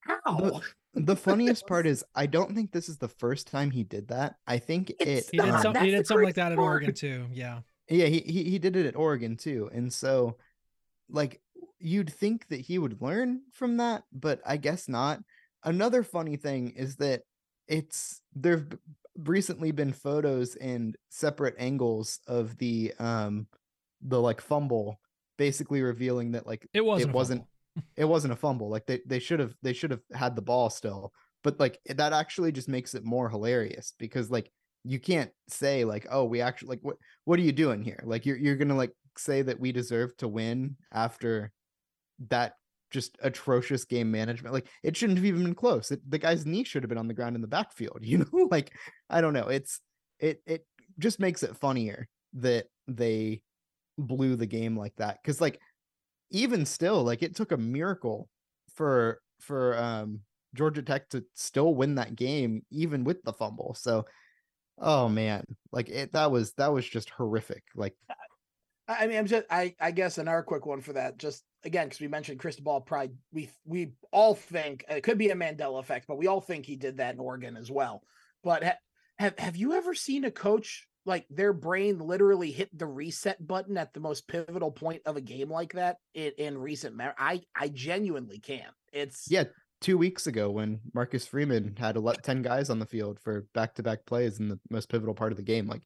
How? 0.00 0.20
The, 0.26 0.62
the 0.94 1.16
funniest 1.28 1.66
part 1.66 1.86
is 1.86 2.04
I 2.14 2.26
don't 2.26 2.54
think 2.54 2.72
this 2.72 2.88
is 2.88 2.98
the 2.98 3.08
first 3.08 3.46
time 3.46 3.70
he 3.70 3.84
did 3.84 4.08
that. 4.08 4.34
I 4.46 4.58
think 4.58 4.90
it's 4.98 5.28
it 5.28 5.30
he 5.32 5.38
did, 5.38 5.50
um, 5.50 5.62
some, 5.62 5.74
he 5.76 5.90
did 5.90 6.06
something 6.06 6.24
like 6.24 6.34
that 6.34 6.52
at 6.52 6.58
Oregon 6.58 6.94
too. 6.94 7.26
Yeah. 7.32 7.60
Yeah, 7.88 8.06
he, 8.06 8.20
he 8.20 8.44
he 8.44 8.58
did 8.58 8.76
it 8.76 8.86
at 8.86 8.96
Oregon 8.96 9.36
too. 9.36 9.70
And 9.72 9.92
so 9.92 10.36
like 11.08 11.40
you'd 11.78 12.12
think 12.12 12.48
that 12.48 12.60
he 12.60 12.78
would 12.78 13.00
learn 13.00 13.42
from 13.52 13.78
that, 13.78 14.04
but 14.12 14.40
I 14.46 14.56
guess 14.56 14.88
not. 14.88 15.20
Another 15.64 16.02
funny 16.02 16.36
thing 16.36 16.70
is 16.70 16.96
that 16.96 17.22
it's 17.68 18.20
there've 18.34 18.66
recently 19.16 19.70
been 19.70 19.92
photos 19.92 20.56
and 20.56 20.96
separate 21.10 21.54
angles 21.58 22.20
of 22.26 22.56
the 22.58 22.92
um 22.98 23.46
the 24.02 24.20
like 24.20 24.40
fumble 24.40 25.00
basically 25.36 25.82
revealing 25.82 26.32
that 26.32 26.46
like 26.46 26.66
it 26.72 26.84
wasn't 26.84 27.10
it 27.10 27.14
wasn't 27.14 27.44
it 27.96 28.04
wasn't 28.04 28.32
a 28.32 28.36
fumble. 28.36 28.68
Like 28.68 28.86
they 28.86 29.00
they 29.06 29.18
should 29.18 29.40
have 29.40 29.54
they 29.62 29.72
should 29.72 29.90
have 29.90 30.02
had 30.12 30.36
the 30.36 30.42
ball 30.42 30.70
still. 30.70 31.12
But 31.42 31.58
like 31.58 31.78
that 31.86 32.12
actually 32.12 32.52
just 32.52 32.68
makes 32.68 32.94
it 32.94 33.04
more 33.04 33.28
hilarious 33.28 33.94
because 33.98 34.30
like 34.30 34.50
you 34.84 34.98
can't 34.98 35.30
say 35.48 35.84
like 35.84 36.06
oh 36.10 36.24
we 36.24 36.40
actually 36.40 36.68
like 36.70 36.80
what 36.82 36.96
what 37.24 37.38
are 37.38 37.42
you 37.42 37.52
doing 37.52 37.82
here? 37.82 38.02
Like 38.04 38.26
you're 38.26 38.36
you're 38.36 38.56
to 38.56 38.74
like 38.74 38.92
say 39.16 39.42
that 39.42 39.60
we 39.60 39.72
deserve 39.72 40.16
to 40.18 40.28
win 40.28 40.76
after 40.92 41.52
that 42.28 42.54
just 42.90 43.16
atrocious 43.22 43.84
game 43.84 44.10
management. 44.10 44.52
Like 44.52 44.66
it 44.82 44.96
shouldn't 44.96 45.18
have 45.18 45.26
even 45.26 45.44
been 45.44 45.54
close. 45.54 45.90
It, 45.90 46.00
the 46.08 46.18
guy's 46.18 46.46
knee 46.46 46.64
should 46.64 46.82
have 46.82 46.88
been 46.88 46.98
on 46.98 47.08
the 47.08 47.14
ground 47.14 47.36
in 47.36 47.42
the 47.42 47.48
backfield, 47.48 47.98
you 48.02 48.18
know? 48.18 48.48
like 48.50 48.72
I 49.08 49.20
don't 49.20 49.34
know. 49.34 49.48
It's 49.48 49.80
it 50.18 50.42
it 50.46 50.66
just 50.98 51.20
makes 51.20 51.42
it 51.42 51.56
funnier 51.56 52.08
that 52.34 52.66
they 52.88 53.42
blew 53.98 54.36
the 54.36 54.46
game 54.46 54.78
like 54.78 54.94
that 54.96 55.18
cuz 55.24 55.40
like 55.40 55.60
even 56.30 56.66
still, 56.66 57.02
like 57.02 57.22
it 57.22 57.36
took 57.36 57.52
a 57.52 57.56
miracle 57.56 58.28
for 58.74 59.20
for 59.40 59.76
um 59.76 60.20
Georgia 60.54 60.82
Tech 60.82 61.08
to 61.10 61.24
still 61.34 61.74
win 61.74 61.96
that 61.96 62.16
game, 62.16 62.62
even 62.70 63.04
with 63.04 63.22
the 63.22 63.32
fumble. 63.32 63.74
So, 63.74 64.06
oh 64.78 65.08
man, 65.08 65.44
like 65.72 65.88
it 65.88 66.12
that 66.12 66.30
was 66.30 66.52
that 66.54 66.72
was 66.72 66.88
just 66.88 67.10
horrific. 67.10 67.64
Like, 67.74 67.94
I 68.88 69.06
mean, 69.06 69.18
I'm 69.18 69.26
just 69.26 69.46
I 69.50 69.74
I 69.80 69.90
guess 69.90 70.18
another 70.18 70.42
quick 70.42 70.66
one 70.66 70.80
for 70.80 70.94
that. 70.94 71.18
Just 71.18 71.44
again, 71.64 71.86
because 71.86 72.00
we 72.00 72.08
mentioned 72.08 72.40
Cristobal 72.40 72.80
Pride, 72.80 73.12
we 73.32 73.50
we 73.64 73.92
all 74.12 74.34
think 74.34 74.84
it 74.88 75.02
could 75.02 75.18
be 75.18 75.30
a 75.30 75.36
Mandela 75.36 75.80
effect, 75.80 76.06
but 76.08 76.18
we 76.18 76.26
all 76.26 76.40
think 76.40 76.66
he 76.66 76.76
did 76.76 76.96
that 76.98 77.14
in 77.14 77.20
Oregon 77.20 77.56
as 77.56 77.70
well. 77.70 78.02
But 78.42 78.64
ha, 78.64 78.72
have 79.18 79.38
have 79.38 79.56
you 79.56 79.74
ever 79.74 79.94
seen 79.94 80.24
a 80.24 80.30
coach 80.30 80.88
like 81.10 81.26
their 81.28 81.52
brain 81.52 81.98
literally 81.98 82.52
hit 82.52 82.70
the 82.76 82.86
reset 82.86 83.46
button 83.46 83.76
at 83.76 83.92
the 83.92 84.00
most 84.00 84.28
pivotal 84.28 84.70
point 84.70 85.02
of 85.04 85.16
a 85.16 85.20
game 85.20 85.50
like 85.50 85.72
that 85.74 85.96
in, 86.14 86.32
in 86.38 86.56
recent 86.56 86.96
memory. 86.96 87.14
I 87.18 87.42
I 87.54 87.68
genuinely 87.68 88.38
can't. 88.38 88.72
It's 88.92 89.26
yeah. 89.28 89.44
Two 89.80 89.96
weeks 89.96 90.26
ago, 90.26 90.50
when 90.50 90.78
Marcus 90.92 91.26
Freeman 91.26 91.74
had 91.78 91.94
to 91.94 92.00
let 92.00 92.22
ten 92.22 92.42
guys 92.42 92.68
on 92.68 92.78
the 92.78 92.86
field 92.86 93.18
for 93.18 93.46
back 93.54 93.74
to 93.74 93.82
back 93.82 94.04
plays 94.06 94.38
in 94.38 94.48
the 94.48 94.60
most 94.70 94.90
pivotal 94.90 95.14
part 95.14 95.32
of 95.32 95.36
the 95.36 95.42
game, 95.42 95.66
like 95.66 95.82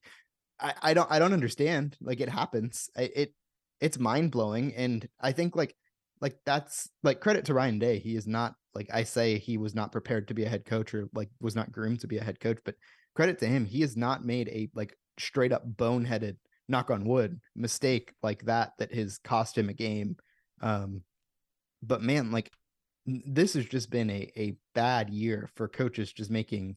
I, 0.59 0.73
I 0.81 0.93
don't 0.93 1.09
I 1.11 1.17
don't 1.17 1.33
understand. 1.33 1.97
Like 2.01 2.19
it 2.19 2.29
happens. 2.29 2.89
I, 2.95 3.09
it 3.15 3.33
it's 3.79 3.97
mind 3.97 4.31
blowing, 4.31 4.75
and 4.75 5.07
I 5.19 5.31
think 5.31 5.55
like 5.55 5.75
like 6.21 6.37
that's 6.45 6.89
like 7.03 7.21
credit 7.21 7.45
to 7.45 7.53
Ryan 7.53 7.79
Day. 7.79 7.99
He 7.99 8.15
is 8.15 8.27
not 8.27 8.53
like 8.73 8.89
I 8.93 9.03
say 9.03 9.39
he 9.39 9.57
was 9.57 9.73
not 9.73 9.91
prepared 9.91 10.27
to 10.27 10.33
be 10.33 10.43
a 10.43 10.49
head 10.49 10.65
coach 10.65 10.93
or 10.93 11.07
like 11.13 11.29
was 11.39 11.55
not 11.55 11.71
groomed 11.71 12.01
to 12.01 12.07
be 12.07 12.17
a 12.17 12.23
head 12.23 12.39
coach, 12.39 12.59
but 12.65 12.75
credit 13.15 13.39
to 13.39 13.47
him. 13.47 13.65
He 13.65 13.81
has 13.81 13.95
not 13.95 14.25
made 14.25 14.49
a 14.49 14.69
like 14.75 14.95
straight 15.19 15.51
up 15.51 15.67
boneheaded 15.75 16.37
knock 16.67 16.89
on 16.89 17.05
wood 17.05 17.39
mistake 17.55 18.11
like 18.23 18.43
that 18.45 18.71
that 18.79 18.93
has 18.93 19.19
cost 19.19 19.57
him 19.57 19.69
a 19.69 19.73
game. 19.73 20.15
Um 20.61 21.01
but 21.83 22.01
man 22.01 22.31
like 22.31 22.51
this 23.05 23.53
has 23.53 23.65
just 23.65 23.89
been 23.89 24.09
a 24.09 24.31
a 24.35 24.57
bad 24.73 25.09
year 25.09 25.49
for 25.55 25.67
coaches 25.67 26.11
just 26.11 26.31
making 26.31 26.75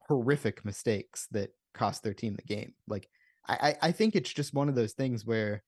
horrific 0.00 0.64
mistakes 0.64 1.26
that 1.30 1.50
cost 1.72 2.02
their 2.02 2.14
team 2.14 2.36
the 2.36 2.42
game. 2.42 2.74
Like 2.86 3.08
i 3.46 3.76
i 3.82 3.92
think 3.92 4.14
it's 4.14 4.32
just 4.32 4.54
one 4.54 4.68
of 4.68 4.74
those 4.74 4.92
things 4.92 5.24
where 5.24 5.62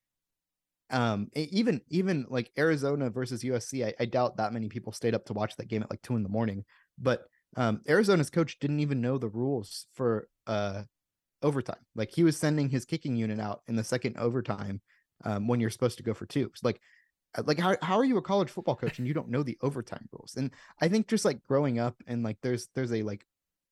um 0.90 1.28
even 1.34 1.80
even 1.88 2.24
like 2.28 2.50
arizona 2.57 3.11
versus 3.11 3.42
usc 3.42 3.84
I, 3.84 3.92
I 3.98 4.04
doubt 4.04 4.36
that 4.36 4.52
many 4.52 4.68
people 4.68 4.92
stayed 4.92 5.14
up 5.14 5.24
to 5.26 5.32
watch 5.32 5.57
that 5.57 5.68
game 5.68 5.82
at 5.82 5.90
like 5.90 6.02
two 6.02 6.16
in 6.16 6.22
the 6.22 6.28
morning. 6.28 6.64
But 6.98 7.24
um 7.57 7.80
arizona's 7.88 8.30
coach 8.30 8.59
didn't 8.61 8.80
even 8.80 9.00
know 9.00 9.18
the 9.18 9.28
rules 9.28 9.86
for 9.94 10.28
uh 10.46 10.82
overtime. 11.47 11.84
Like 11.94 12.11
he 12.11 12.24
was 12.24 12.36
sending 12.36 12.68
his 12.68 12.84
kicking 12.84 13.16
unit 13.16 13.38
out 13.38 13.62
in 13.68 13.76
the 13.76 13.84
second 13.84 14.16
overtime 14.18 14.80
um, 15.24 15.47
when 15.47 15.61
you're 15.61 15.70
supposed 15.70 15.97
to 15.99 16.03
go 16.03 16.12
for 16.12 16.26
two. 16.26 16.51
like, 16.62 16.80
uh, 17.38 17.42
like 17.47 17.59
how 17.59 17.76
how 17.82 17.97
are 17.97 18.05
you 18.05 18.16
a 18.16 18.22
college 18.22 18.51
football 18.51 18.76
coach 18.76 18.99
and 18.99 19.07
you 19.07 19.14
don't 19.14 19.30
know 19.30 19.42
the 19.42 19.59
overtime 19.62 20.09
rules? 20.12 20.34
And 20.36 20.51
I 20.80 20.88
think 20.88 21.07
just 21.07 21.24
like 21.24 21.42
growing 21.44 21.78
up 21.78 21.97
and 22.07 22.22
like 22.22 22.38
there's 22.42 22.68
there's 22.74 22.92
a 22.92 23.03
like 23.03 23.24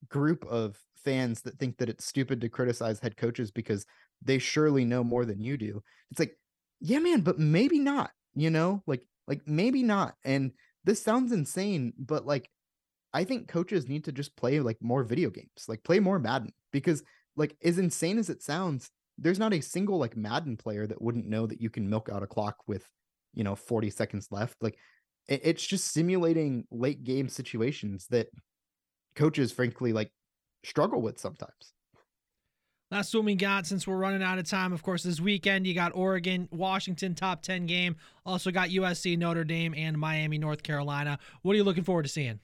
group 0.08 0.44
of 0.46 0.78
fans 1.04 1.42
that 1.42 1.58
think 1.58 1.78
that 1.78 1.88
it's 1.88 2.04
stupid 2.04 2.40
to 2.40 2.48
criticize 2.48 3.00
head 3.00 3.16
coaches 3.16 3.50
because 3.50 3.84
they 4.22 4.38
surely 4.38 4.84
know 4.84 5.02
more 5.02 5.24
than 5.24 5.40
you 5.40 5.56
do. 5.56 5.82
It's 6.10 6.20
like, 6.20 6.38
yeah, 6.80 6.98
man, 6.98 7.20
but 7.20 7.38
maybe 7.38 7.78
not. 7.78 8.10
You 8.34 8.50
know, 8.50 8.82
like 8.86 9.02
like 9.26 9.42
maybe 9.46 9.82
not. 9.82 10.14
And 10.24 10.52
this 10.84 11.02
sounds 11.02 11.32
insane, 11.32 11.92
but 11.98 12.26
like 12.26 12.50
I 13.12 13.24
think 13.24 13.46
coaches 13.46 13.88
need 13.88 14.04
to 14.04 14.12
just 14.12 14.36
play 14.36 14.58
like 14.60 14.78
more 14.82 15.04
video 15.04 15.30
games, 15.30 15.66
like 15.68 15.84
play 15.84 16.00
more 16.00 16.18
Madden 16.18 16.52
because 16.72 17.02
like 17.36 17.56
as 17.62 17.78
insane 17.78 18.18
as 18.18 18.30
it 18.30 18.42
sounds, 18.42 18.90
there's 19.18 19.38
not 19.38 19.54
a 19.54 19.60
single 19.60 19.98
like 19.98 20.16
Madden 20.16 20.56
player 20.56 20.86
that 20.86 21.00
wouldn't 21.00 21.26
know 21.26 21.46
that 21.46 21.60
you 21.60 21.70
can 21.70 21.88
milk 21.88 22.08
out 22.12 22.22
a 22.22 22.26
clock 22.26 22.56
with, 22.66 22.84
you 23.32 23.44
know, 23.44 23.54
40 23.54 23.90
seconds 23.90 24.28
left. 24.30 24.56
Like 24.60 24.78
it, 25.28 25.40
it's 25.44 25.66
just 25.66 25.92
simulating 25.92 26.64
late 26.70 27.04
game 27.04 27.28
situations 27.28 28.06
that 28.10 28.28
coaches 29.14 29.52
frankly 29.52 29.92
like 29.92 30.10
struggle 30.64 31.00
with 31.00 31.18
sometimes. 31.18 31.72
That's 32.90 33.12
what 33.12 33.24
we 33.24 33.34
got 33.34 33.66
since 33.66 33.86
we're 33.86 33.96
running 33.96 34.22
out 34.22 34.38
of 34.38 34.48
time. 34.48 34.72
Of 34.72 34.82
course, 34.82 35.02
this 35.02 35.20
weekend 35.20 35.66
you 35.66 35.74
got 35.74 35.96
Oregon, 35.96 36.48
Washington 36.52 37.14
top 37.14 37.42
10 37.42 37.66
game. 37.66 37.96
Also 38.24 38.50
got 38.50 38.68
USC, 38.68 39.18
Notre 39.18 39.42
Dame, 39.42 39.74
and 39.76 39.98
Miami, 39.98 40.38
North 40.38 40.62
Carolina. 40.62 41.18
What 41.42 41.54
are 41.54 41.56
you 41.56 41.64
looking 41.64 41.82
forward 41.84 42.04
to 42.04 42.08
seeing? 42.08 42.38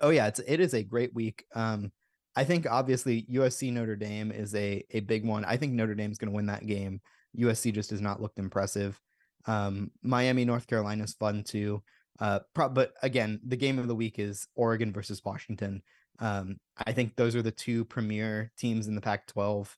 Oh 0.00 0.10
yeah, 0.10 0.26
it's 0.28 0.40
it 0.40 0.60
is 0.60 0.74
a 0.74 0.82
great 0.82 1.14
week. 1.14 1.44
Um, 1.54 1.92
I 2.36 2.44
think 2.44 2.66
obviously 2.70 3.26
USC 3.30 3.72
Notre 3.72 3.96
Dame 3.96 4.30
is 4.30 4.54
a 4.54 4.84
a 4.90 5.00
big 5.00 5.24
one. 5.24 5.44
I 5.44 5.56
think 5.56 5.72
Notre 5.72 5.94
Dame's 5.94 6.18
going 6.18 6.30
to 6.30 6.36
win 6.36 6.46
that 6.46 6.66
game. 6.66 7.00
USC 7.38 7.72
just 7.72 7.90
has 7.90 8.00
not 8.00 8.20
looked 8.20 8.38
impressive. 8.38 9.00
Um, 9.46 9.90
Miami 10.02 10.44
North 10.44 10.66
Carolina 10.66 11.04
is 11.04 11.14
fun 11.14 11.42
too. 11.42 11.82
Uh, 12.18 12.40
pro- 12.54 12.68
but 12.68 12.92
again, 13.02 13.40
the 13.46 13.56
game 13.56 13.78
of 13.78 13.88
the 13.88 13.94
week 13.94 14.18
is 14.18 14.46
Oregon 14.54 14.92
versus 14.92 15.24
Washington. 15.24 15.82
Um, 16.18 16.58
I 16.76 16.92
think 16.92 17.16
those 17.16 17.34
are 17.34 17.42
the 17.42 17.50
two 17.50 17.84
premier 17.86 18.52
teams 18.58 18.86
in 18.86 18.94
the 18.94 19.00
Pac-12, 19.00 19.74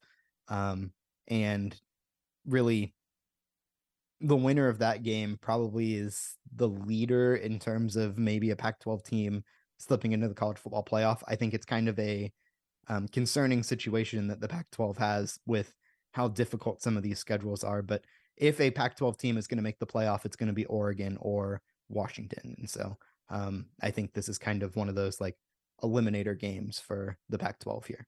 um, 0.48 0.92
and 1.28 1.80
really, 2.46 2.94
the 4.20 4.36
winner 4.36 4.68
of 4.68 4.78
that 4.78 5.04
game 5.04 5.38
probably 5.40 5.94
is 5.94 6.36
the 6.54 6.68
leader 6.68 7.36
in 7.36 7.60
terms 7.60 7.94
of 7.94 8.18
maybe 8.18 8.50
a 8.50 8.56
Pac-12 8.56 9.04
team 9.04 9.44
slipping 9.78 10.12
into 10.12 10.28
the 10.28 10.34
college 10.34 10.58
football 10.58 10.84
playoff. 10.84 11.22
I 11.28 11.36
think 11.36 11.54
it's 11.54 11.66
kind 11.66 11.88
of 11.88 11.98
a 11.98 12.32
um, 12.88 13.08
concerning 13.08 13.62
situation 13.62 14.28
that 14.28 14.40
the 14.40 14.48
Pac-12 14.48 14.96
has 14.98 15.38
with 15.46 15.74
how 16.12 16.28
difficult 16.28 16.82
some 16.82 16.96
of 16.96 17.02
these 17.02 17.18
schedules 17.18 17.64
are. 17.64 17.82
But 17.82 18.04
if 18.36 18.60
a 18.60 18.70
Pac-12 18.70 19.18
team 19.18 19.36
is 19.36 19.46
going 19.46 19.58
to 19.58 19.62
make 19.62 19.78
the 19.78 19.86
playoff, 19.86 20.24
it's 20.24 20.36
going 20.36 20.48
to 20.48 20.52
be 20.52 20.66
Oregon 20.66 21.16
or 21.20 21.62
Washington, 21.88 22.54
and 22.58 22.68
so 22.68 22.96
um, 23.28 23.66
I 23.82 23.90
think 23.90 24.12
this 24.12 24.28
is 24.28 24.38
kind 24.38 24.62
of 24.62 24.76
one 24.76 24.88
of 24.88 24.94
those 24.94 25.20
like 25.20 25.36
eliminator 25.82 26.38
games 26.38 26.78
for 26.78 27.18
the 27.28 27.38
Pac-12 27.38 27.86
here. 27.86 28.06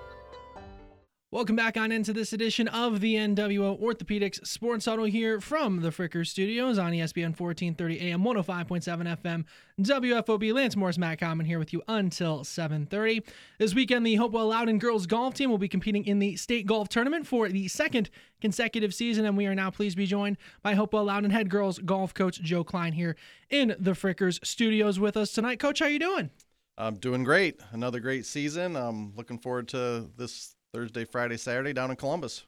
Welcome 1.33 1.55
back 1.55 1.77
on 1.77 1.91
into 1.91 2.13
this 2.13 2.31
edition 2.31 2.67
of 2.67 3.01
the 3.01 3.15
NWO 3.15 3.81
Orthopedics 3.81 4.45
Sports 4.45 4.85
Huddle 4.85 5.05
here 5.05 5.41
from 5.41 5.81
the 5.81 5.89
Fricker 5.89 6.27
Studios 6.27 6.77
on 6.77 6.91
ESPN 6.91 7.35
1430 7.35 8.11
AM 8.11 8.21
105.7 8.21 9.17
FM 9.17 9.45
WFOB. 9.81 10.53
Lance 10.53 10.75
Morris, 10.75 10.99
Matt 10.99 11.17
Common 11.17 11.47
here 11.47 11.57
with 11.57 11.73
you 11.73 11.81
until 11.87 12.43
7:30. 12.43 13.23
This 13.57 13.73
weekend, 13.73 14.05
the 14.05 14.13
Hopewell 14.13 14.49
Loudon 14.49 14.77
girls 14.77 15.07
golf 15.07 15.33
team 15.33 15.49
will 15.49 15.57
be 15.57 15.67
competing 15.67 16.05
in 16.05 16.19
the 16.19 16.35
state 16.35 16.67
golf 16.67 16.87
tournament 16.87 17.25
for 17.25 17.49
the 17.49 17.67
second 17.67 18.11
consecutive 18.39 18.93
season, 18.93 19.25
and 19.25 19.35
we 19.35 19.47
are 19.47 19.55
now 19.55 19.71
pleased 19.71 19.95
to 19.95 20.03
be 20.03 20.05
joined 20.05 20.37
by 20.61 20.75
Hopewell 20.75 21.05
Loudon 21.05 21.31
head 21.31 21.49
girls 21.49 21.79
golf 21.79 22.13
coach 22.13 22.41
Joe 22.43 22.63
Cline 22.63 22.93
here 22.93 23.15
in 23.49 23.75
the 23.79 23.93
Frickers 23.93 24.37
Studios 24.45 24.99
with 24.99 25.17
us 25.17 25.31
tonight. 25.31 25.57
Coach, 25.57 25.79
how 25.79 25.87
you 25.87 25.97
doing? 25.97 26.29
I'm 26.77 26.97
doing 26.97 27.23
great. 27.23 27.59
Another 27.71 27.99
great 27.99 28.27
season. 28.27 28.75
I'm 28.75 29.15
looking 29.15 29.39
forward 29.39 29.67
to 29.69 30.11
this 30.15 30.53
Thursday, 30.73 31.05
Friday, 31.05 31.37
Saturday 31.37 31.71
down 31.71 31.91
in 31.91 31.95
Columbus. 31.95 32.45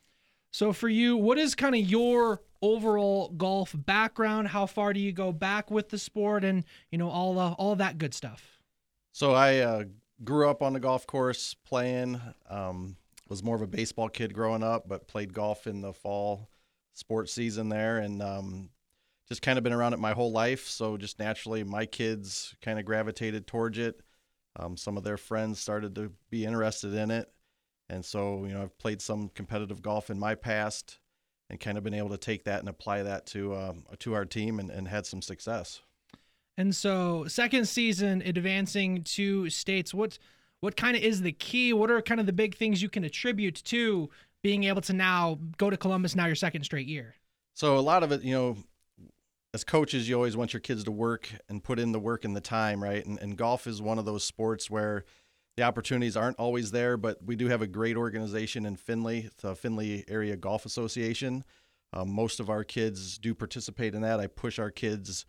So 0.51 0.73
for 0.73 0.89
you, 0.89 1.15
what 1.17 1.37
is 1.37 1.53
kind 1.53 1.75
of 1.75 1.81
your 1.81 2.41
overall 2.61 3.29
golf 3.29 3.75
background? 3.75 4.47
How 4.47 4.65
far 4.65 4.93
do 4.93 4.99
you 4.99 5.11
go 5.11 5.31
back 5.31 5.69
with 5.69 5.89
the 5.89 5.97
sport, 5.97 6.43
and 6.43 6.63
you 6.91 6.97
know 6.97 7.09
all 7.09 7.37
uh, 7.37 7.51
all 7.53 7.75
that 7.75 7.97
good 7.97 8.13
stuff? 8.13 8.61
So 9.11 9.33
I 9.33 9.59
uh, 9.59 9.83
grew 10.23 10.49
up 10.49 10.61
on 10.61 10.73
the 10.73 10.79
golf 10.79 11.05
course 11.05 11.55
playing. 11.65 12.19
Um, 12.49 12.97
was 13.27 13.43
more 13.43 13.55
of 13.55 13.61
a 13.61 13.67
baseball 13.67 14.07
kid 14.07 14.33
growing 14.33 14.63
up, 14.63 14.87
but 14.87 15.07
played 15.07 15.33
golf 15.33 15.67
in 15.67 15.81
the 15.81 15.93
fall 15.93 16.49
sports 16.93 17.33
season 17.33 17.69
there, 17.69 17.97
and 17.97 18.21
um, 18.21 18.69
just 19.27 19.41
kind 19.41 19.57
of 19.57 19.63
been 19.63 19.73
around 19.73 19.93
it 19.93 19.99
my 19.99 20.13
whole 20.13 20.31
life. 20.31 20.67
So 20.67 20.97
just 20.97 21.19
naturally, 21.19 21.63
my 21.63 21.85
kids 21.85 22.55
kind 22.61 22.79
of 22.79 22.85
gravitated 22.85 23.47
towards 23.47 23.77
it. 23.77 24.01
Um, 24.57 24.77
some 24.77 24.95
of 24.95 25.03
their 25.03 25.17
friends 25.17 25.59
started 25.59 25.95
to 25.95 26.11
be 26.29 26.45
interested 26.45 26.93
in 26.93 27.11
it, 27.11 27.29
and 27.89 28.03
so, 28.03 28.45
you 28.45 28.53
know, 28.53 28.63
I've 28.63 28.77
played 28.77 29.01
some 29.01 29.29
competitive 29.29 29.81
golf 29.81 30.09
in 30.09 30.19
my 30.19 30.35
past 30.35 30.99
and 31.49 31.59
kind 31.59 31.77
of 31.77 31.83
been 31.83 31.93
able 31.93 32.09
to 32.09 32.17
take 32.17 32.45
that 32.45 32.59
and 32.59 32.69
apply 32.69 33.03
that 33.03 33.25
to 33.27 33.55
um, 33.55 33.83
to 33.99 34.13
our 34.13 34.25
team 34.25 34.59
and, 34.59 34.69
and 34.69 34.87
had 34.87 35.05
some 35.05 35.21
success. 35.21 35.81
And 36.57 36.75
so, 36.75 37.25
second 37.27 37.67
season 37.67 38.21
advancing 38.25 39.03
to 39.03 39.49
states, 39.49 39.93
what 39.93 40.17
what 40.61 40.75
kind 40.75 40.97
of 40.97 41.03
is 41.03 41.21
the 41.21 41.31
key? 41.31 41.73
What 41.73 41.91
are 41.91 42.01
kind 42.01 42.19
of 42.19 42.25
the 42.25 42.33
big 42.33 42.55
things 42.55 42.81
you 42.81 42.89
can 42.89 43.03
attribute 43.03 43.55
to 43.65 44.09
being 44.41 44.63
able 44.63 44.81
to 44.81 44.93
now 44.93 45.39
go 45.57 45.69
to 45.69 45.77
Columbus 45.77 46.15
now 46.15 46.25
your 46.25 46.35
second 46.35 46.63
straight 46.63 46.87
year? 46.87 47.15
So 47.53 47.77
a 47.77 47.79
lot 47.79 48.03
of 48.03 48.11
it, 48.11 48.23
you 48.23 48.33
know, 48.33 48.57
as 49.53 49.63
coaches, 49.63 50.09
you 50.09 50.15
always 50.15 50.35
want 50.35 50.53
your 50.53 50.59
kids 50.59 50.83
to 50.85 50.91
work 50.91 51.29
and 51.49 51.63
put 51.63 51.79
in 51.79 51.91
the 51.91 51.99
work 51.99 52.25
and 52.25 52.35
the 52.35 52.41
time, 52.41 52.83
right? 52.83 53.05
And, 53.05 53.19
and 53.19 53.37
golf 53.37 53.67
is 53.67 53.81
one 53.81 53.99
of 53.99 54.05
those 54.05 54.23
sports 54.23 54.69
where 54.69 55.05
the 55.57 55.63
opportunities 55.63 56.17
aren't 56.17 56.37
always 56.37 56.71
there, 56.71 56.97
but 56.97 57.23
we 57.23 57.35
do 57.35 57.47
have 57.47 57.61
a 57.61 57.67
great 57.67 57.95
organization 57.95 58.65
in 58.65 58.75
Findlay, 58.75 59.29
the 59.41 59.55
Findlay 59.55 60.03
Area 60.07 60.35
Golf 60.35 60.65
Association. 60.65 61.45
Um, 61.93 62.09
most 62.11 62.41
of 62.41 62.49
our 62.49 62.63
kids 62.63 63.17
do 63.17 63.33
participate 63.33 63.95
in 63.95 64.01
that. 64.01 64.19
I 64.19 64.27
push 64.27 64.59
our 64.59 64.71
kids 64.71 65.25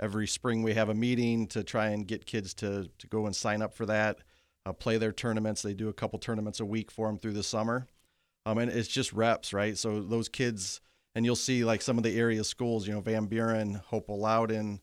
every 0.00 0.26
spring. 0.26 0.62
We 0.62 0.74
have 0.74 0.88
a 0.88 0.94
meeting 0.94 1.46
to 1.48 1.62
try 1.62 1.88
and 1.88 2.06
get 2.06 2.26
kids 2.26 2.54
to, 2.54 2.90
to 2.98 3.06
go 3.06 3.26
and 3.26 3.36
sign 3.36 3.62
up 3.62 3.72
for 3.72 3.86
that, 3.86 4.18
uh, 4.66 4.72
play 4.72 4.98
their 4.98 5.12
tournaments. 5.12 5.62
They 5.62 5.74
do 5.74 5.88
a 5.88 5.92
couple 5.94 6.18
tournaments 6.18 6.58
a 6.58 6.64
week 6.64 6.90
for 6.90 7.06
them 7.06 7.18
through 7.18 7.34
the 7.34 7.44
summer. 7.44 7.86
Um, 8.46 8.58
and 8.58 8.70
it's 8.70 8.88
just 8.88 9.12
reps, 9.12 9.52
right? 9.52 9.78
So 9.78 10.00
those 10.00 10.28
kids, 10.28 10.80
and 11.14 11.24
you'll 11.24 11.36
see 11.36 11.64
like 11.64 11.82
some 11.82 11.98
of 11.98 12.04
the 12.04 12.18
area 12.18 12.42
schools, 12.42 12.86
you 12.86 12.94
know, 12.94 13.00
Van 13.00 13.26
Buren, 13.26 13.74
Hopewell 13.74 14.20
Loudon, 14.20 14.80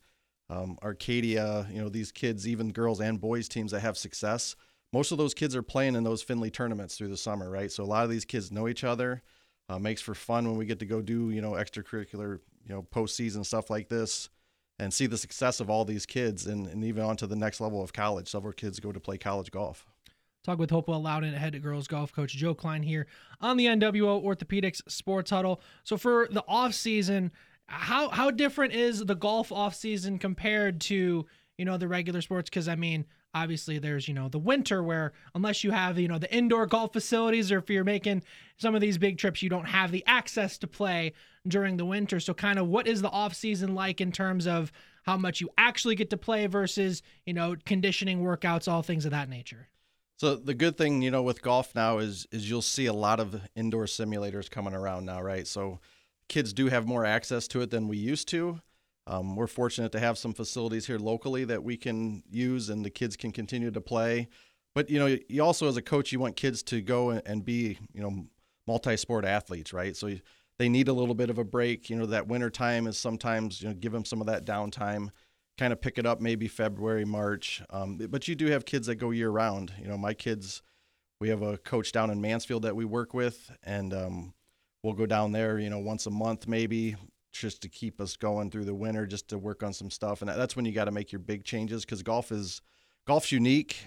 um, 0.49 0.77
Arcadia, 0.83 1.67
you 1.69 1.81
know, 1.81 1.89
these 1.89 2.11
kids, 2.13 2.47
even 2.47 2.71
girls 2.71 3.01
and 3.01 3.19
boys 3.19 3.49
teams 3.49 3.71
that 3.71 3.81
have 3.81 3.97
success 3.97 4.55
most 4.95 5.11
of 5.11 5.17
those 5.17 5.33
kids 5.33 5.57
are 5.57 5.61
playing 5.61 5.93
in 5.95 6.05
those 6.05 6.21
Findlay 6.21 6.49
tournaments 6.49 6.97
through 6.97 7.09
the 7.09 7.17
summer, 7.17 7.49
right? 7.49 7.69
So 7.69 7.83
a 7.83 7.85
lot 7.85 8.05
of 8.05 8.09
these 8.09 8.23
kids 8.23 8.49
know 8.49 8.69
each 8.69 8.85
other. 8.85 9.21
Uh, 9.67 9.77
makes 9.77 10.01
for 10.01 10.15
fun 10.15 10.47
when 10.47 10.57
we 10.57 10.65
get 10.65 10.79
to 10.79 10.85
go 10.85 11.01
do 11.01 11.31
you 11.31 11.41
know 11.41 11.53
extracurricular 11.53 12.39
you 12.67 12.73
know 12.73 12.83
postseason 12.83 13.43
stuff 13.43 13.69
like 13.69 13.89
this 13.89 14.29
and 14.77 14.93
see 14.93 15.07
the 15.07 15.17
success 15.17 15.59
of 15.59 15.69
all 15.69 15.83
these 15.83 16.05
kids 16.05 16.45
and, 16.45 16.67
and 16.67 16.83
even 16.83 17.03
on 17.03 17.17
to 17.17 17.27
the 17.27 17.35
next 17.35 17.59
level 17.59 17.81
of 17.81 17.91
college. 17.91 18.29
Several 18.29 18.53
kids 18.53 18.79
go 18.79 18.91
to 18.91 18.99
play 18.99 19.17
college 19.17 19.51
golf. 19.51 19.85
Talk 20.45 20.59
with 20.59 20.69
Hopewell 20.69 21.01
Loudon 21.01 21.33
head 21.33 21.61
girls 21.61 21.87
golf 21.87 22.13
coach 22.13 22.33
Joe 22.33 22.53
Cline 22.53 22.83
here 22.83 23.05
on 23.41 23.57
the 23.57 23.65
NWO 23.65 24.23
Orthopedics 24.23 24.81
Sports 24.87 25.31
Huddle. 25.31 25.59
So 25.83 25.97
for 25.97 26.29
the 26.31 26.43
off 26.47 26.73
season, 26.73 27.33
how 27.65 28.07
how 28.09 28.31
different 28.31 28.73
is 28.73 29.03
the 29.03 29.15
golf 29.15 29.51
off 29.51 29.75
season 29.75 30.19
compared 30.19 30.79
to 30.81 31.25
you 31.57 31.65
know 31.65 31.77
the 31.77 31.89
regular 31.89 32.21
sports? 32.21 32.49
Because 32.49 32.69
I 32.69 32.75
mean, 32.75 33.05
obviously 33.35 33.77
there's 33.77 34.07
you 34.07 34.13
know 34.13 34.29
the 34.29 34.39
winter 34.39 34.81
where 34.81 35.11
unless 35.35 35.63
you 35.63 35.69
have 35.69 35.99
you 35.99 36.07
know 36.07 36.17
the 36.17 36.33
indoor 36.33 36.65
golf 36.65 36.93
facilities 36.93 37.51
or 37.51 37.59
if 37.59 37.69
you're 37.69 37.83
making 37.83 38.23
some 38.57 38.73
of 38.73 38.81
these 38.81 38.97
big 38.97 39.17
trips 39.17 39.43
you 39.43 39.49
don't 39.49 39.65
have 39.65 39.91
the 39.91 40.03
access 40.07 40.57
to 40.57 40.65
play 40.65 41.13
during 41.47 41.77
the 41.77 41.85
winter. 41.85 42.19
So 42.19 42.33
kind 42.33 42.57
of 42.57 42.67
what 42.67 42.87
is 42.87 43.01
the 43.01 43.09
off 43.09 43.33
season 43.33 43.75
like 43.75 44.01
in 44.01 44.11
terms 44.11 44.47
of 44.47 44.71
how 45.03 45.17
much 45.17 45.41
you 45.41 45.49
actually 45.57 45.95
get 45.95 46.09
to 46.09 46.17
play 46.17 46.47
versus 46.47 47.03
you 47.25 47.33
know 47.33 47.55
conditioning 47.65 48.23
workouts 48.23 48.71
all 48.71 48.81
things 48.81 49.05
of 49.05 49.11
that 49.11 49.29
nature? 49.29 49.67
So 50.17 50.35
the 50.35 50.53
good 50.53 50.77
thing 50.77 51.01
you 51.01 51.11
know 51.11 51.21
with 51.21 51.41
golf 51.41 51.75
now 51.75 51.99
is 51.99 52.25
is 52.31 52.49
you'll 52.49 52.61
see 52.61 52.85
a 52.85 52.93
lot 52.93 53.19
of 53.19 53.39
indoor 53.55 53.85
simulators 53.85 54.49
coming 54.49 54.73
around 54.73 55.05
now 55.05 55.21
right? 55.21 55.45
So 55.45 55.79
kids 56.29 56.53
do 56.53 56.67
have 56.67 56.87
more 56.87 57.05
access 57.05 57.47
to 57.49 57.61
it 57.61 57.69
than 57.69 57.87
we 57.87 57.97
used 57.97 58.27
to 58.29 58.61
Um, 59.07 59.35
we're 59.35 59.47
fortunate 59.47 59.91
to 59.91 59.99
have 59.99 60.17
some 60.17 60.33
facilities 60.33 60.87
here 60.87 60.97
locally 60.97 61.45
that 61.45 61.63
we 61.63 61.77
can 61.77 62.23
use 62.29 62.69
and 62.69 62.83
the 62.83 62.89
kids 62.89 63.15
can 63.15 63.31
continue 63.31 63.71
to 63.71 63.81
play. 63.81 64.27
But 64.73 64.89
you 64.89 64.99
know, 64.99 65.17
you 65.29 65.43
also 65.43 65.67
as 65.67 65.77
a 65.77 65.81
coach, 65.81 66.11
you 66.11 66.19
want 66.19 66.35
kids 66.35 66.61
to 66.63 66.81
go 66.81 67.11
and 67.11 67.45
be 67.45 67.77
you 67.93 68.01
know 68.01 68.25
multi-sport 68.67 69.25
athletes, 69.25 69.73
right? 69.73 69.95
So 69.95 70.11
they 70.57 70.69
need 70.69 70.87
a 70.87 70.93
little 70.93 71.15
bit 71.15 71.29
of 71.29 71.37
a 71.37 71.43
break. 71.43 71.89
You 71.89 71.95
know, 71.95 72.05
that 72.07 72.27
winter 72.27 72.49
time 72.49 72.87
is 72.87 72.97
sometimes 72.97 73.61
you 73.61 73.69
know 73.69 73.73
give 73.73 73.91
them 73.91 74.05
some 74.05 74.21
of 74.21 74.27
that 74.27 74.45
downtime, 74.45 75.09
kind 75.57 75.71
of 75.71 75.81
pick 75.81 75.97
it 75.97 76.05
up 76.05 76.19
maybe 76.19 76.47
February, 76.47 77.05
March. 77.05 77.61
Um, 77.69 77.97
but 78.09 78.27
you 78.27 78.35
do 78.35 78.47
have 78.47 78.65
kids 78.65 78.87
that 78.87 78.95
go 78.95 79.11
year 79.11 79.29
round. 79.29 79.71
You 79.79 79.87
know, 79.87 79.97
my 79.97 80.13
kids, 80.13 80.61
we 81.21 81.29
have 81.29 81.41
a 81.41 81.57
coach 81.57 81.91
down 81.91 82.09
in 82.09 82.19
Mansfield 82.19 82.63
that 82.63 82.75
we 82.75 82.85
work 82.85 83.13
with, 83.13 83.51
and 83.63 83.93
um, 83.93 84.33
we'll 84.83 84.93
go 84.93 85.05
down 85.05 85.31
there. 85.31 85.57
You 85.57 85.69
know, 85.69 85.79
once 85.79 86.05
a 86.05 86.11
month 86.11 86.47
maybe, 86.47 86.95
just 87.39 87.61
to 87.61 87.69
keep 87.69 87.99
us 88.01 88.15
going 88.15 88.49
through 88.49 88.65
the 88.65 88.73
winter, 88.73 89.05
just 89.05 89.27
to 89.29 89.37
work 89.37 89.63
on 89.63 89.73
some 89.73 89.89
stuff. 89.89 90.21
And 90.21 90.29
that's 90.29 90.55
when 90.55 90.65
you 90.65 90.71
got 90.71 90.85
to 90.85 90.91
make 90.91 91.11
your 91.11 91.19
big 91.19 91.43
changes 91.43 91.85
because 91.85 92.03
golf 92.03 92.31
is 92.31 92.61
golf's 93.05 93.31
unique. 93.31 93.77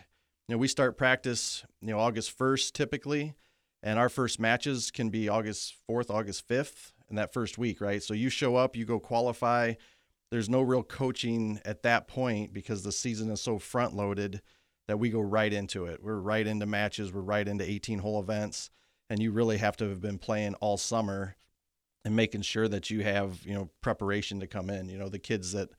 You 0.49 0.55
know, 0.55 0.59
we 0.59 0.69
start 0.69 0.97
practice, 0.97 1.65
you 1.81 1.89
know, 1.89 1.99
August 1.99 2.39
1st 2.39 2.73
typically, 2.73 3.35
and 3.83 3.99
our 3.99 4.09
first 4.09 4.41
matches 4.41 4.91
can 4.91 5.11
be 5.11 5.29
August 5.29 5.75
4th, 5.89 6.11
August 6.11 6.49
5th 6.49 6.93
in 7.11 7.17
that 7.17 7.33
first 7.33 7.59
week, 7.59 7.81
right? 7.81 8.03
So 8.03 8.15
you 8.15 8.31
show 8.31 8.57
up, 8.57 8.77
you 8.77 8.85
go 8.85 8.99
qualify. 8.99 9.75
There's 10.31 10.49
no 10.49 10.63
real 10.63 10.83
coaching 10.83 11.61
at 11.65 11.83
that 11.83 12.09
point 12.09 12.53
because 12.53 12.83
the 12.83 12.93
season 12.93 13.31
is 13.31 13.41
so 13.41 13.59
front 13.59 13.95
loaded 13.95 14.43
that 14.89 14.99
we 14.99 15.11
go 15.11 15.21
right 15.21 15.53
into 15.53 15.85
it. 15.85 16.03
We're 16.03 16.19
right 16.19 16.47
into 16.47 16.67
matches, 16.67 17.13
we're 17.13 17.21
right 17.21 17.47
into 17.47 17.69
18 17.69 17.99
hole 17.99 18.21
events, 18.21 18.71
and 19.11 19.23
you 19.23 19.33
really 19.33 19.59
have 19.59 19.77
to 19.79 19.89
have 19.89 20.01
been 20.01 20.19
playing 20.19 20.55
all 20.57 20.77
summer 20.77 21.37
and 22.05 22.15
making 22.17 22.43
sure 22.43 22.69
that 22.69 22.91
you 22.91 23.03
have 23.03 23.45
you 23.45 23.55
know 23.55 23.71
preparation 23.81 24.41
to 24.41 24.47
come 24.47 24.71
in. 24.71 24.89
You 24.89 24.99
know 24.99 25.09
the 25.09 25.19
kids 25.19 25.53
that 25.53 25.71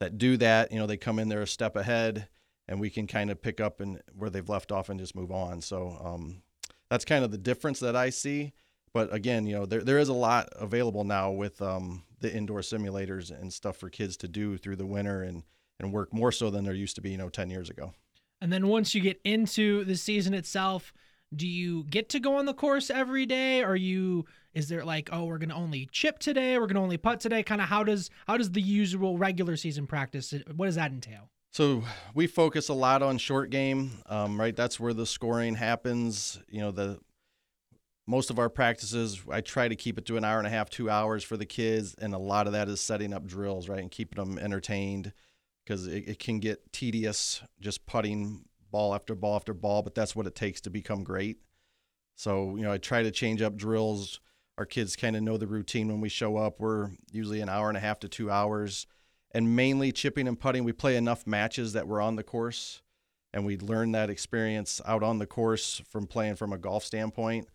that 0.00 0.18
do 0.18 0.36
that, 0.38 0.72
you 0.72 0.78
know 0.78 0.86
they 0.86 0.96
come 0.96 1.18
in 1.18 1.28
there 1.28 1.42
a 1.42 1.46
step 1.46 1.76
ahead, 1.76 2.28
and 2.68 2.80
we 2.80 2.90
can 2.90 3.06
kind 3.06 3.30
of 3.30 3.40
pick 3.40 3.60
up 3.60 3.80
and 3.80 4.00
where 4.14 4.30
they've 4.30 4.48
left 4.48 4.72
off 4.72 4.88
and 4.88 4.98
just 4.98 5.14
move 5.14 5.30
on. 5.30 5.60
So 5.60 5.98
um, 6.02 6.42
that's 6.90 7.04
kind 7.04 7.24
of 7.24 7.30
the 7.30 7.38
difference 7.38 7.80
that 7.80 7.96
I 7.96 8.10
see. 8.10 8.52
But 8.92 9.12
again, 9.12 9.46
you 9.46 9.56
know 9.56 9.66
there 9.66 9.82
there 9.82 9.98
is 9.98 10.08
a 10.08 10.14
lot 10.14 10.48
available 10.56 11.04
now 11.04 11.30
with 11.30 11.60
um, 11.60 12.04
the 12.20 12.34
indoor 12.34 12.60
simulators 12.60 13.30
and 13.30 13.52
stuff 13.52 13.76
for 13.76 13.90
kids 13.90 14.16
to 14.18 14.28
do 14.28 14.56
through 14.56 14.76
the 14.76 14.86
winter 14.86 15.22
and 15.22 15.42
and 15.80 15.92
work 15.92 16.12
more 16.12 16.32
so 16.32 16.50
than 16.50 16.64
there 16.64 16.74
used 16.74 16.94
to 16.96 17.00
be 17.00 17.10
you 17.10 17.18
know 17.18 17.28
10 17.28 17.50
years 17.50 17.70
ago. 17.70 17.92
And 18.40 18.52
then 18.52 18.68
once 18.68 18.94
you 18.94 19.00
get 19.00 19.20
into 19.24 19.84
the 19.84 19.96
season 19.96 20.34
itself, 20.34 20.92
do 21.34 21.46
you 21.46 21.84
get 21.84 22.08
to 22.10 22.20
go 22.20 22.36
on 22.36 22.46
the 22.46 22.54
course 22.54 22.90
every 22.90 23.26
day? 23.26 23.62
Are 23.62 23.76
you 23.76 24.24
is 24.54 24.68
there 24.68 24.84
like 24.84 25.08
oh 25.12 25.24
we're 25.24 25.38
gonna 25.38 25.56
only 25.56 25.88
chip 25.92 26.18
today, 26.18 26.58
we're 26.58 26.66
gonna 26.66 26.82
only 26.82 26.96
putt 26.96 27.20
today? 27.20 27.42
Kind 27.42 27.60
of 27.60 27.68
how 27.68 27.84
does 27.84 28.10
how 28.26 28.36
does 28.36 28.52
the 28.52 28.62
usual 28.62 29.18
regular 29.18 29.56
season 29.56 29.86
practice? 29.86 30.34
What 30.54 30.66
does 30.66 30.76
that 30.76 30.92
entail? 30.92 31.30
So 31.50 31.84
we 32.14 32.26
focus 32.26 32.68
a 32.68 32.74
lot 32.74 33.02
on 33.02 33.16
short 33.18 33.50
game, 33.50 34.02
um, 34.06 34.40
right? 34.40 34.56
That's 34.56 34.80
where 34.80 34.92
the 34.92 35.06
scoring 35.06 35.54
happens. 35.54 36.40
You 36.48 36.60
know 36.60 36.70
the 36.70 36.98
most 38.06 38.30
of 38.30 38.38
our 38.38 38.48
practices 38.48 39.22
i 39.30 39.40
try 39.40 39.68
to 39.68 39.76
keep 39.76 39.98
it 39.98 40.04
to 40.04 40.16
an 40.16 40.24
hour 40.24 40.38
and 40.38 40.46
a 40.46 40.50
half 40.50 40.68
two 40.68 40.90
hours 40.90 41.24
for 41.24 41.36
the 41.36 41.46
kids 41.46 41.94
and 42.00 42.14
a 42.14 42.18
lot 42.18 42.46
of 42.46 42.52
that 42.52 42.68
is 42.68 42.80
setting 42.80 43.12
up 43.12 43.26
drills 43.26 43.68
right 43.68 43.80
and 43.80 43.90
keeping 43.90 44.22
them 44.22 44.38
entertained 44.38 45.12
because 45.64 45.86
it, 45.86 46.08
it, 46.08 46.18
can 46.18 46.38
get 46.38 46.72
tedious 46.72 47.42
just 47.60 47.86
putting 47.86 48.44
ball 48.74 48.92
after 48.92 49.14
ball 49.14 49.36
after 49.36 49.54
ball, 49.54 49.82
but 49.82 49.94
that's 49.94 50.16
what 50.16 50.26
it 50.26 50.34
takes 50.34 50.60
to 50.62 50.68
become 50.68 51.04
great. 51.04 51.38
So, 52.16 52.56
you 52.56 52.62
know, 52.64 52.72
I 52.72 52.78
try 52.78 53.04
to 53.04 53.12
change 53.12 53.40
up 53.40 53.54
drills. 53.54 54.18
Our 54.58 54.66
kids 54.66 54.96
kind 54.96 55.14
of 55.14 55.22
know 55.22 55.36
the 55.36 55.46
routine 55.46 55.86
when 55.86 56.00
we 56.00 56.08
show 56.08 56.36
up. 56.36 56.58
We're 56.58 56.90
usually 57.12 57.40
an 57.40 57.48
hour 57.48 57.68
and 57.68 57.76
a 57.76 57.80
half 57.80 58.00
to 58.00 58.08
two 58.08 58.32
hours, 58.32 58.88
and 59.30 59.54
mainly 59.54 59.92
chipping 59.92 60.26
and 60.26 60.38
putting. 60.38 60.64
We 60.64 60.72
play 60.72 60.96
enough 60.96 61.24
matches 61.24 61.72
that 61.74 61.86
we're 61.86 62.00
on 62.00 62.16
the 62.16 62.24
course, 62.24 62.82
and 63.32 63.46
we 63.46 63.58
learn 63.58 63.92
that 63.92 64.10
experience 64.10 64.80
out 64.84 65.04
on 65.04 65.20
the 65.20 65.26
course 65.26 65.80
from 65.88 66.08
playing 66.08 66.34
from 66.34 66.52
a 66.52 66.58
golf 66.58 66.82
standpoint. 66.82 67.46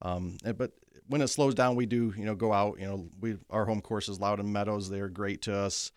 Um, 0.00 0.38
but 0.56 0.70
when 1.08 1.22
it 1.22 1.28
slows 1.28 1.56
down, 1.56 1.74
we 1.74 1.86
do, 1.86 2.14
you 2.16 2.24
know, 2.24 2.36
go 2.36 2.52
out. 2.52 2.78
You 2.78 2.86
know, 2.86 3.08
we 3.20 3.36
our 3.50 3.64
home 3.64 3.80
course 3.80 4.08
is 4.08 4.20
Loudon 4.20 4.52
Meadows. 4.52 4.88
They're 4.88 5.08
great 5.08 5.42
to 5.42 5.56
us. 5.56 5.90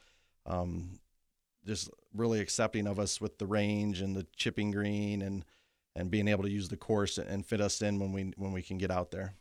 Um, 0.48 1.00
just 1.68 1.92
really 2.16 2.40
accepting 2.40 2.88
of 2.88 3.00
us 3.00 3.22
with 3.22 3.38
the 3.38 3.46
range 3.46 4.02
and 4.02 4.16
the 4.16 4.28
chipping 4.36 4.72
green 4.72 5.22
and 5.22 5.46
and 5.96 6.10
being 6.10 6.28
able 6.28 6.44
to 6.44 6.50
use 6.50 6.70
the 6.70 6.78
course 6.78 7.18
and 7.18 7.46
fit 7.46 7.60
us 7.60 7.82
in 7.82 8.00
when 8.00 8.12
we 8.12 8.34
when 8.38 8.52
we 8.52 8.62
can 8.62 8.78
get 8.78 8.92
out 8.92 9.12
there. 9.12 9.36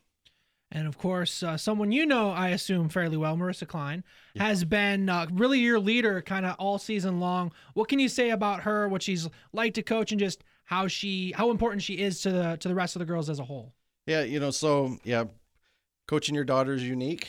And 0.72 0.86
of 0.86 0.96
course, 0.98 1.42
uh, 1.42 1.56
someone 1.56 1.90
you 1.90 2.06
know, 2.06 2.30
I 2.30 2.50
assume 2.50 2.88
fairly 2.88 3.16
well, 3.16 3.36
Marissa 3.36 3.66
Cline, 3.66 4.04
yeah. 4.34 4.44
has 4.44 4.64
been 4.64 5.08
uh, 5.08 5.26
really 5.32 5.58
your 5.58 5.80
leader 5.80 6.22
kind 6.22 6.46
of 6.46 6.54
all 6.60 6.78
season 6.78 7.18
long. 7.18 7.52
What 7.74 7.88
can 7.88 7.98
you 7.98 8.08
say 8.08 8.30
about 8.30 8.62
her? 8.62 8.88
What 8.88 9.02
she's 9.02 9.28
like 9.52 9.74
to 9.74 9.82
coach, 9.82 10.12
and 10.12 10.20
just 10.20 10.44
how 10.64 10.86
she, 10.86 11.32
how 11.36 11.50
important 11.50 11.82
she 11.82 11.94
is 11.94 12.20
to 12.22 12.30
the 12.30 12.56
to 12.60 12.68
the 12.68 12.74
rest 12.74 12.94
of 12.94 13.00
the 13.00 13.06
girls 13.06 13.28
as 13.28 13.40
a 13.40 13.44
whole. 13.44 13.74
Yeah, 14.06 14.22
you 14.22 14.38
know, 14.38 14.52
so 14.52 14.96
yeah, 15.02 15.24
coaching 16.06 16.36
your 16.36 16.44
daughter 16.44 16.72
is 16.72 16.84
unique. 16.84 17.26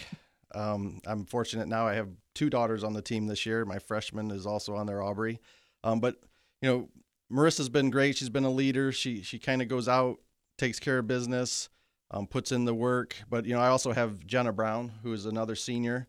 Um, 0.54 1.02
I'm 1.06 1.26
fortunate 1.26 1.68
now. 1.68 1.88
I 1.88 1.96
have 1.96 2.10
two 2.34 2.50
daughters 2.50 2.84
on 2.84 2.94
the 2.94 3.02
team 3.02 3.28
this 3.28 3.46
year. 3.46 3.66
My 3.66 3.80
freshman 3.80 4.32
is 4.32 4.46
also 4.46 4.76
on 4.76 4.88
there, 4.88 5.02
Aubrey. 5.02 5.40
Um, 5.84 6.00
but 6.00 6.16
you 6.62 6.70
know, 6.70 6.90
Marissa's 7.32 7.70
been 7.70 7.90
great. 7.90 8.18
She's 8.18 8.30
been 8.30 8.44
a 8.44 8.52
leader. 8.52 8.92
She 8.92 9.22
she 9.22 9.40
kind 9.40 9.62
of 9.62 9.68
goes 9.68 9.88
out, 9.88 10.20
takes 10.58 10.80
care 10.80 11.00
of 11.00 11.08
business, 11.08 11.70
um, 12.12 12.28
puts 12.28 12.52
in 12.52 12.66
the 12.66 12.74
work. 12.74 13.16
But 13.30 13.46
you 13.46 13.54
know, 13.54 13.62
I 13.62 13.68
also 13.68 13.94
have 13.94 14.26
Jenna 14.26 14.54
Brown, 14.54 14.92
who 15.04 15.14
is 15.14 15.26
another 15.26 15.56
senior. 15.56 16.08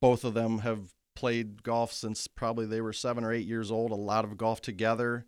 Both 0.00 0.24
of 0.24 0.34
them 0.34 0.60
have 0.60 0.94
played 1.14 1.62
golf 1.62 1.92
since 1.92 2.26
probably 2.26 2.66
they 2.66 2.80
were 2.80 2.92
seven 2.92 3.24
or 3.24 3.32
eight 3.32 3.46
years 3.46 3.70
old. 3.70 3.90
A 3.92 3.96
lot 3.96 4.24
of 4.24 4.36
golf 4.36 4.60
together, 4.60 5.26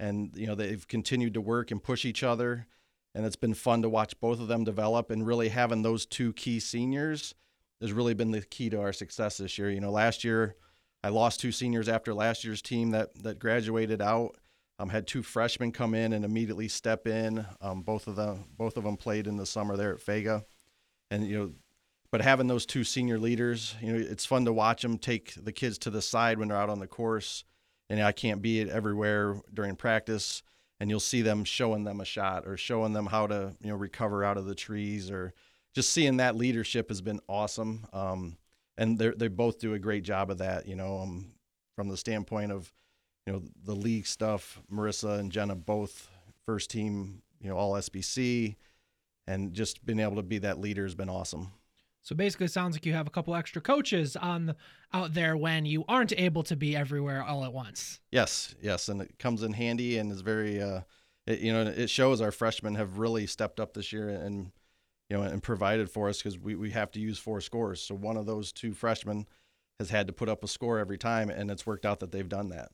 and 0.00 0.32
you 0.34 0.46
know 0.46 0.54
they've 0.54 0.86
continued 0.86 1.34
to 1.34 1.40
work 1.40 1.70
and 1.70 1.82
push 1.82 2.04
each 2.04 2.22
other. 2.22 2.66
And 3.14 3.26
it's 3.26 3.36
been 3.36 3.54
fun 3.54 3.82
to 3.82 3.88
watch 3.88 4.20
both 4.20 4.38
of 4.38 4.48
them 4.48 4.64
develop 4.64 5.10
and 5.10 5.26
really 5.26 5.48
having 5.48 5.82
those 5.82 6.06
two 6.06 6.32
key 6.34 6.60
seniors 6.60 7.34
has 7.80 7.92
really 7.92 8.14
been 8.14 8.30
the 8.30 8.42
key 8.42 8.70
to 8.70 8.80
our 8.80 8.92
success 8.92 9.38
this 9.38 9.58
year. 9.58 9.70
You 9.70 9.80
know, 9.80 9.90
last 9.90 10.24
year 10.24 10.56
I 11.02 11.10
lost 11.10 11.40
two 11.40 11.52
seniors 11.52 11.88
after 11.88 12.12
last 12.12 12.44
year's 12.44 12.62
team 12.62 12.90
that 12.90 13.22
that 13.22 13.38
graduated 13.38 14.02
out. 14.02 14.36
Um, 14.80 14.90
had 14.90 15.08
two 15.08 15.24
freshmen 15.24 15.72
come 15.72 15.92
in 15.92 16.12
and 16.12 16.24
immediately 16.24 16.68
step 16.68 17.08
in. 17.08 17.44
Um, 17.60 17.82
both 17.82 18.06
of 18.06 18.16
them 18.16 18.44
both 18.56 18.76
of 18.76 18.84
them 18.84 18.96
played 18.96 19.26
in 19.26 19.36
the 19.36 19.46
summer 19.46 19.76
there 19.76 19.92
at 19.92 20.00
FAGA, 20.00 20.44
and 21.10 21.26
you 21.26 21.38
know, 21.38 21.52
but 22.10 22.22
having 22.22 22.46
those 22.46 22.64
two 22.64 22.84
senior 22.84 23.18
leaders, 23.18 23.74
you 23.80 23.92
know, 23.92 23.98
it's 23.98 24.24
fun 24.24 24.44
to 24.44 24.52
watch 24.52 24.82
them 24.82 24.98
take 24.98 25.34
the 25.34 25.52
kids 25.52 25.78
to 25.78 25.90
the 25.90 26.02
side 26.02 26.38
when 26.38 26.48
they're 26.48 26.56
out 26.56 26.70
on 26.70 26.78
the 26.78 26.86
course. 26.86 27.44
And 27.90 28.02
I 28.02 28.12
can't 28.12 28.42
be 28.42 28.60
it 28.60 28.68
everywhere 28.68 29.40
during 29.52 29.74
practice, 29.74 30.42
and 30.78 30.90
you'll 30.90 31.00
see 31.00 31.22
them 31.22 31.42
showing 31.44 31.84
them 31.84 32.00
a 32.00 32.04
shot 32.04 32.46
or 32.46 32.56
showing 32.56 32.92
them 32.92 33.06
how 33.06 33.26
to 33.26 33.56
you 33.60 33.70
know 33.70 33.76
recover 33.76 34.24
out 34.24 34.36
of 34.36 34.46
the 34.46 34.54
trees 34.54 35.10
or 35.10 35.32
just 35.74 35.90
seeing 35.90 36.18
that 36.18 36.36
leadership 36.36 36.88
has 36.88 37.00
been 37.00 37.20
awesome. 37.28 37.86
Um, 37.92 38.36
and 38.76 38.98
they 38.98 39.10
they 39.10 39.28
both 39.28 39.58
do 39.58 39.74
a 39.74 39.78
great 39.78 40.04
job 40.04 40.30
of 40.30 40.38
that. 40.38 40.66
You 40.66 40.76
know, 40.76 40.98
um, 40.98 41.32
from 41.74 41.88
the 41.88 41.96
standpoint 41.96 42.52
of 42.52 42.72
you 43.26 43.32
know 43.32 43.42
the 43.64 43.74
league 43.74 44.06
stuff. 44.06 44.60
Marissa 44.72 45.18
and 45.18 45.30
Jenna 45.30 45.54
both 45.54 46.08
first 46.46 46.70
team, 46.70 47.22
you 47.40 47.50
know, 47.50 47.56
all 47.56 47.72
SBC, 47.74 48.56
and 49.26 49.52
just 49.52 49.84
being 49.84 50.00
able 50.00 50.16
to 50.16 50.22
be 50.22 50.38
that 50.38 50.58
leader 50.58 50.84
has 50.84 50.94
been 50.94 51.10
awesome. 51.10 51.52
So 52.02 52.16
basically, 52.16 52.46
it 52.46 52.52
sounds 52.52 52.74
like 52.74 52.86
you 52.86 52.94
have 52.94 53.06
a 53.06 53.10
couple 53.10 53.34
extra 53.34 53.60
coaches 53.60 54.16
on 54.16 54.46
the, 54.46 54.56
out 54.94 55.12
there 55.12 55.36
when 55.36 55.66
you 55.66 55.84
aren't 55.88 56.12
able 56.18 56.42
to 56.44 56.56
be 56.56 56.74
everywhere 56.74 57.22
all 57.22 57.44
at 57.44 57.52
once. 57.52 58.00
Yes, 58.10 58.54
yes, 58.62 58.88
and 58.88 59.02
it 59.02 59.18
comes 59.18 59.42
in 59.42 59.52
handy 59.52 59.98
and 59.98 60.10
is 60.10 60.22
very, 60.22 60.62
uh, 60.62 60.80
it, 61.26 61.40
you 61.40 61.52
know, 61.52 61.62
it 61.62 61.90
shows 61.90 62.22
our 62.22 62.32
freshmen 62.32 62.76
have 62.76 62.98
really 62.98 63.26
stepped 63.26 63.60
up 63.60 63.74
this 63.74 63.92
year 63.92 64.08
and 64.08 64.52
you 65.08 65.16
know, 65.16 65.22
and 65.22 65.42
provided 65.42 65.90
for 65.90 66.08
us 66.08 66.18
because 66.18 66.38
we, 66.38 66.54
we 66.54 66.70
have 66.70 66.90
to 66.92 67.00
use 67.00 67.18
four 67.18 67.40
scores. 67.40 67.80
So 67.80 67.94
one 67.94 68.16
of 68.16 68.26
those 68.26 68.52
two 68.52 68.72
freshmen 68.72 69.26
has 69.78 69.90
had 69.90 70.06
to 70.06 70.12
put 70.12 70.28
up 70.28 70.44
a 70.44 70.48
score 70.48 70.78
every 70.78 70.98
time, 70.98 71.30
and 71.30 71.50
it's 71.50 71.66
worked 71.66 71.86
out 71.86 72.00
that 72.00 72.12
they've 72.12 72.28
done 72.28 72.50
that. 72.50 72.70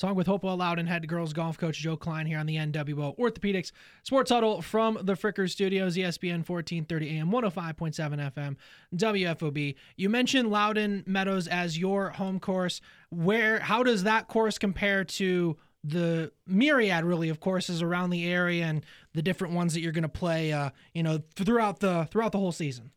Talking 0.00 0.16
with 0.16 0.26
Hopewell 0.26 0.56
Loudon 0.56 0.88
head 0.88 1.06
girls 1.06 1.32
golf 1.32 1.56
coach 1.56 1.78
Joe 1.78 1.96
Cline 1.96 2.26
here 2.26 2.38
on 2.38 2.46
the 2.46 2.56
NWO 2.56 3.16
Orthopedics 3.16 3.70
Sports 4.02 4.32
Huddle 4.32 4.60
from 4.60 4.98
the 5.00 5.14
Fricker 5.14 5.48
Studios, 5.48 5.96
ESPN 5.96 6.46
1430 6.46 7.18
AM, 7.20 7.30
105.7 7.30 8.32
FM, 8.32 8.56
WFOB. 8.96 9.76
You 9.96 10.08
mentioned 10.10 10.50
Loudon 10.50 11.04
Meadows 11.06 11.46
as 11.46 11.78
your 11.78 12.10
home 12.10 12.40
course. 12.40 12.80
Where, 13.10 13.60
how 13.60 13.84
does 13.84 14.02
that 14.02 14.26
course 14.26 14.58
compare 14.58 15.04
to 15.04 15.56
the 15.84 16.32
myriad 16.46 17.04
really 17.04 17.28
of 17.28 17.40
courses 17.40 17.82
around 17.82 18.10
the 18.10 18.26
area 18.26 18.64
and 18.64 18.84
the 19.12 19.22
different 19.22 19.52
ones 19.54 19.74
that 19.74 19.80
you're 19.80 19.92
going 19.92 20.02
to 20.02 20.08
play 20.08 20.50
uh, 20.50 20.70
you 20.94 21.02
know 21.02 21.22
throughout 21.36 21.80
the 21.80 22.08
throughout 22.10 22.32
the 22.32 22.38
whole 22.38 22.52
season. 22.52 22.90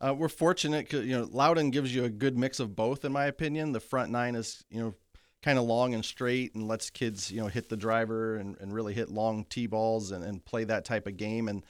Uh, 0.00 0.14
we're 0.16 0.28
fortunate 0.28 0.84
because 0.84 1.06
you 1.06 1.16
know 1.16 1.26
loudon 1.32 1.70
gives 1.70 1.94
you 1.94 2.04
a 2.04 2.10
good 2.10 2.36
mix 2.36 2.60
of 2.60 2.76
both 2.76 3.04
in 3.04 3.12
my 3.12 3.24
opinion. 3.24 3.72
The 3.72 3.80
front 3.80 4.10
nine 4.10 4.34
is 4.34 4.62
you 4.70 4.80
know 4.80 4.94
kind 5.42 5.58
of 5.58 5.64
long 5.64 5.94
and 5.94 6.04
straight 6.04 6.54
and 6.54 6.68
lets 6.68 6.90
kids 6.90 7.30
you 7.30 7.40
know 7.40 7.48
hit 7.48 7.68
the 7.68 7.76
driver 7.76 8.36
and, 8.36 8.56
and 8.60 8.74
really 8.74 8.92
hit 8.92 9.10
long 9.10 9.44
tee 9.48 9.66
balls 9.66 10.12
and, 10.12 10.22
and 10.22 10.44
play 10.44 10.64
that 10.64 10.84
type 10.84 11.06
of 11.06 11.16
game. 11.16 11.48
And 11.48 11.64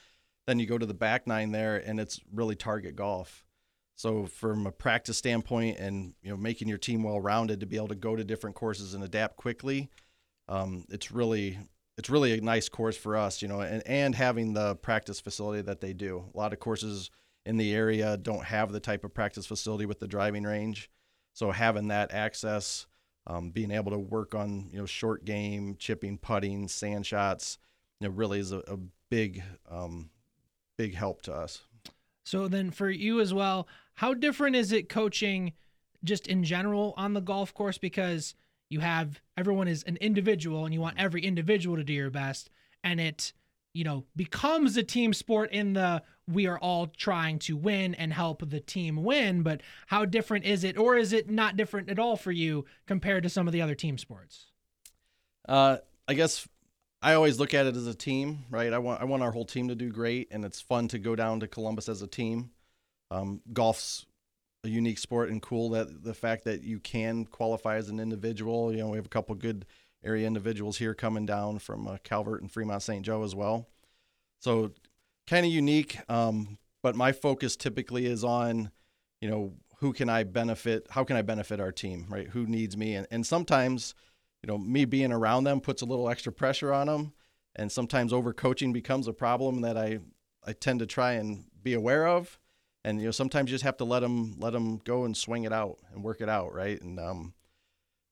then 0.47 0.59
you 0.59 0.67
go 0.67 0.77
to 0.77 0.87
the 0.87 0.95
back 0.95 1.27
nine 1.27 1.53
there 1.53 1.77
and 1.77 2.01
it's 2.01 2.21
really 2.33 2.57
target 2.57 2.97
golf. 2.97 3.45
So 3.95 4.27
from 4.27 4.67
a 4.67 4.73
practice 4.73 5.19
standpoint, 5.19 5.79
and 5.79 6.15
you 6.23 6.31
know, 6.31 6.37
making 6.37 6.67
your 6.67 6.79
team 6.79 7.05
well-rounded 7.05 7.61
to 7.61 7.67
be 7.67 7.77
able 7.77 7.89
to 7.89 7.95
go 7.95 8.17
to 8.17 8.25
different 8.25 8.57
courses 8.57 8.95
and 8.95 9.05
adapt 9.05 9.37
quickly, 9.37 9.91
um, 10.53 10.85
it's 10.91 11.11
really 11.11 11.59
it's 11.97 12.11
really 12.11 12.39
a 12.39 12.41
nice 12.41 12.69
course 12.69 12.97
for 12.97 13.17
us, 13.17 13.43
you 13.43 13.49
know, 13.49 13.61
and, 13.61 13.83
and 13.87 14.15
having 14.15 14.53
the 14.53 14.77
practice 14.77 15.21
facility 15.21 15.63
that 15.63 15.81
they 15.81 15.93
do. 15.93 16.25
A 16.35 16.39
lot 16.39 16.53
of 16.53 16.61
courses 16.61 17.11
in 17.45 17.57
the 17.57 17.75
area 17.75 18.17
don't 18.17 18.45
have 18.45 18.73
the 18.73 18.81
type 18.81 19.05
of 19.05 19.15
practice 19.15 19.47
facility 19.47 19.87
with 19.87 19.99
the 19.99 20.07
driving 20.07 20.45
range. 20.45 20.91
So 21.33 21.51
having 21.51 21.89
that 21.89 22.13
access, 22.13 22.87
um, 23.27 23.51
being 23.51 23.71
able 23.71 23.93
to 23.93 23.99
work 23.99 24.35
on, 24.35 24.69
you 24.73 24.79
know, 24.79 24.87
short 24.87 25.25
game, 25.25 25.77
chipping, 25.79 26.19
putting, 26.19 26.69
sand 26.69 27.07
shots, 27.07 27.59
you 28.01 28.09
know, 28.09 28.15
really 28.15 28.39
is 28.39 28.53
a, 28.53 28.59
a 28.69 28.79
big, 29.11 29.43
um, 29.71 30.11
big 30.77 30.95
help 30.95 31.23
to 31.23 31.35
us. 31.35 31.63
So 32.25 32.49
then 32.49 32.71
for 32.71 32.91
you 32.91 33.21
as 33.21 33.35
well, 33.35 33.69
how 33.95 34.15
different 34.15 34.57
is 34.57 34.73
it 34.73 34.89
coaching 34.89 35.53
just 36.05 36.27
in 36.27 36.43
general 36.43 36.95
on 36.97 37.13
the 37.13 37.21
golf 37.21 37.53
course? 37.53 37.79
Because 37.79 38.35
you 38.73 38.81
have 38.81 39.21
everyone 39.37 39.69
is 39.69 39.83
an 39.85 39.99
individual 40.01 40.65
and 40.65 40.75
you 40.75 40.81
want 40.81 40.99
every 40.99 41.23
individual 41.23 41.77
to 41.77 41.85
do 41.85 41.93
your 41.93 42.11
best. 42.11 42.51
And 42.83 43.01
it 43.01 43.33
you 43.75 43.85
know 43.85 44.05
becomes 44.17 44.77
a 44.77 44.83
team 44.83 45.13
sport 45.13 45.53
in 45.53 45.75
the 45.75 46.03
we 46.29 46.47
are 46.47 46.59
all 46.59 46.87
trying 46.87 47.39
to 47.39 47.57
win 47.57 47.95
and 47.95 48.13
help 48.13 48.49
the 48.49 48.61
team 48.61 49.05
win. 49.05 49.43
But 49.43 49.61
how 49.87 50.05
different 50.05 50.45
is 50.45 50.65
it 50.65 50.79
or 50.79 50.97
is 50.97 51.13
it 51.13 51.29
not 51.29 51.57
different 51.57 51.91
at 51.91 51.99
all 51.99 52.17
for 52.17 52.33
you 52.33 52.65
compared 52.87 53.23
to 53.25 53.29
some 53.29 53.47
of 53.47 53.53
the 53.53 53.63
other 53.63 53.75
team 53.75 53.99
sports? 53.99 54.47
Uh 55.49 55.79
i 56.09 56.15
guess 56.15 56.49
i 57.01 57.15
always 57.15 57.39
look 57.39 57.55
at 57.55 57.67
it 57.67 57.77
as 57.77 57.87
a 57.87 57.95
team 57.95 58.45
right? 58.51 58.73
I 58.73 58.79
want 58.79 59.01
i 59.01 59.05
want 59.05 59.23
our 59.23 59.33
whole 59.33 59.45
team 59.45 59.69
to 59.69 59.75
do 59.75 59.91
great 59.91 60.29
and 60.31 60.45
it's 60.45 60.61
fun 60.61 60.89
to 60.89 60.99
go 60.99 61.15
down 61.15 61.41
to 61.41 61.47
columbus 61.47 61.89
as 61.89 62.03
a 62.03 62.07
team. 62.07 62.51
Um, 63.11 63.43
golf's 63.53 64.07
a 64.65 64.69
unique 64.69 64.99
sport 64.99 65.31
and 65.31 65.43
cool 65.43 65.71
that 65.71 66.05
the 66.05 66.15
fact 66.15 66.45
that 66.45 66.63
you 66.63 66.79
can 66.79 67.25
qualify 67.25 67.77
as 67.77 67.89
an 67.89 67.99
individual. 67.99 68.73
You 68.73 68.79
know, 68.79 68.89
we 68.89 68.97
have 68.97 69.07
a 69.07 69.11
couple 69.11 69.35
good 69.35 69.67
area 70.05 70.27
individuals 70.27 70.79
here 70.79 70.95
coming 70.95 71.27
down 71.27 71.59
from 71.59 71.87
uh, 71.87 71.97
Calvert 72.05 72.43
and 72.43 72.51
Fremont 72.51 72.83
St. 72.83 73.05
Joe 73.05 73.23
as 73.23 73.35
well. 73.35 73.69
So 74.41 74.73
kind 75.27 75.47
of 75.47 75.53
unique. 75.53 75.99
Um, 76.09 76.59
but 76.83 76.97
my 76.97 77.13
focus 77.13 77.57
typically 77.57 78.07
is 78.07 78.25
on, 78.25 78.71
you 79.21 79.29
know, 79.29 79.55
who 79.79 79.93
can 79.93 80.09
I 80.09 80.25
benefit? 80.25 80.87
How 80.91 81.05
can 81.05 81.17
I 81.17 81.23
benefit 81.23 81.61
our 81.61 81.73
team? 81.73 82.07
Right? 82.09 82.29
Who 82.29 82.47
needs 82.47 82.77
me? 82.77 82.95
And, 82.95 83.07
and 83.11 83.27
sometimes, 83.27 83.95
you 84.43 84.49
know, 84.49 84.59
me 84.59 84.85
being 84.85 85.13
around 85.13 85.45
them 85.45 85.61
puts 85.61 85.83
a 85.83 85.87
little 85.87 86.09
extra 86.09 86.33
pressure 86.33 86.73
on 86.73 86.87
them. 86.87 87.13
And 87.55 87.71
sometimes 87.71 88.13
over 88.13 88.33
coaching 88.33 88.73
becomes 88.73 89.07
a 89.09 89.13
problem 89.13 89.61
that 89.61 89.77
I, 89.77 89.99
I 90.47 90.53
tend 90.53 90.79
to 90.81 90.87
try 90.87 91.13
and 91.13 91.45
be 91.63 91.75
aware 91.75 92.07
of 92.07 92.39
and 92.85 93.01
you 93.01 93.07
know 93.07 93.11
sometimes 93.11 93.51
you 93.51 93.55
just 93.55 93.65
have 93.65 93.77
to 93.77 93.85
let 93.85 94.01
them 94.01 94.37
let 94.39 94.53
them 94.53 94.79
go 94.85 95.05
and 95.05 95.17
swing 95.17 95.45
it 95.45 95.53
out 95.53 95.79
and 95.93 96.03
work 96.03 96.21
it 96.21 96.29
out 96.29 96.55
right? 96.55 96.81
And 96.81 96.99
um, 96.99 97.35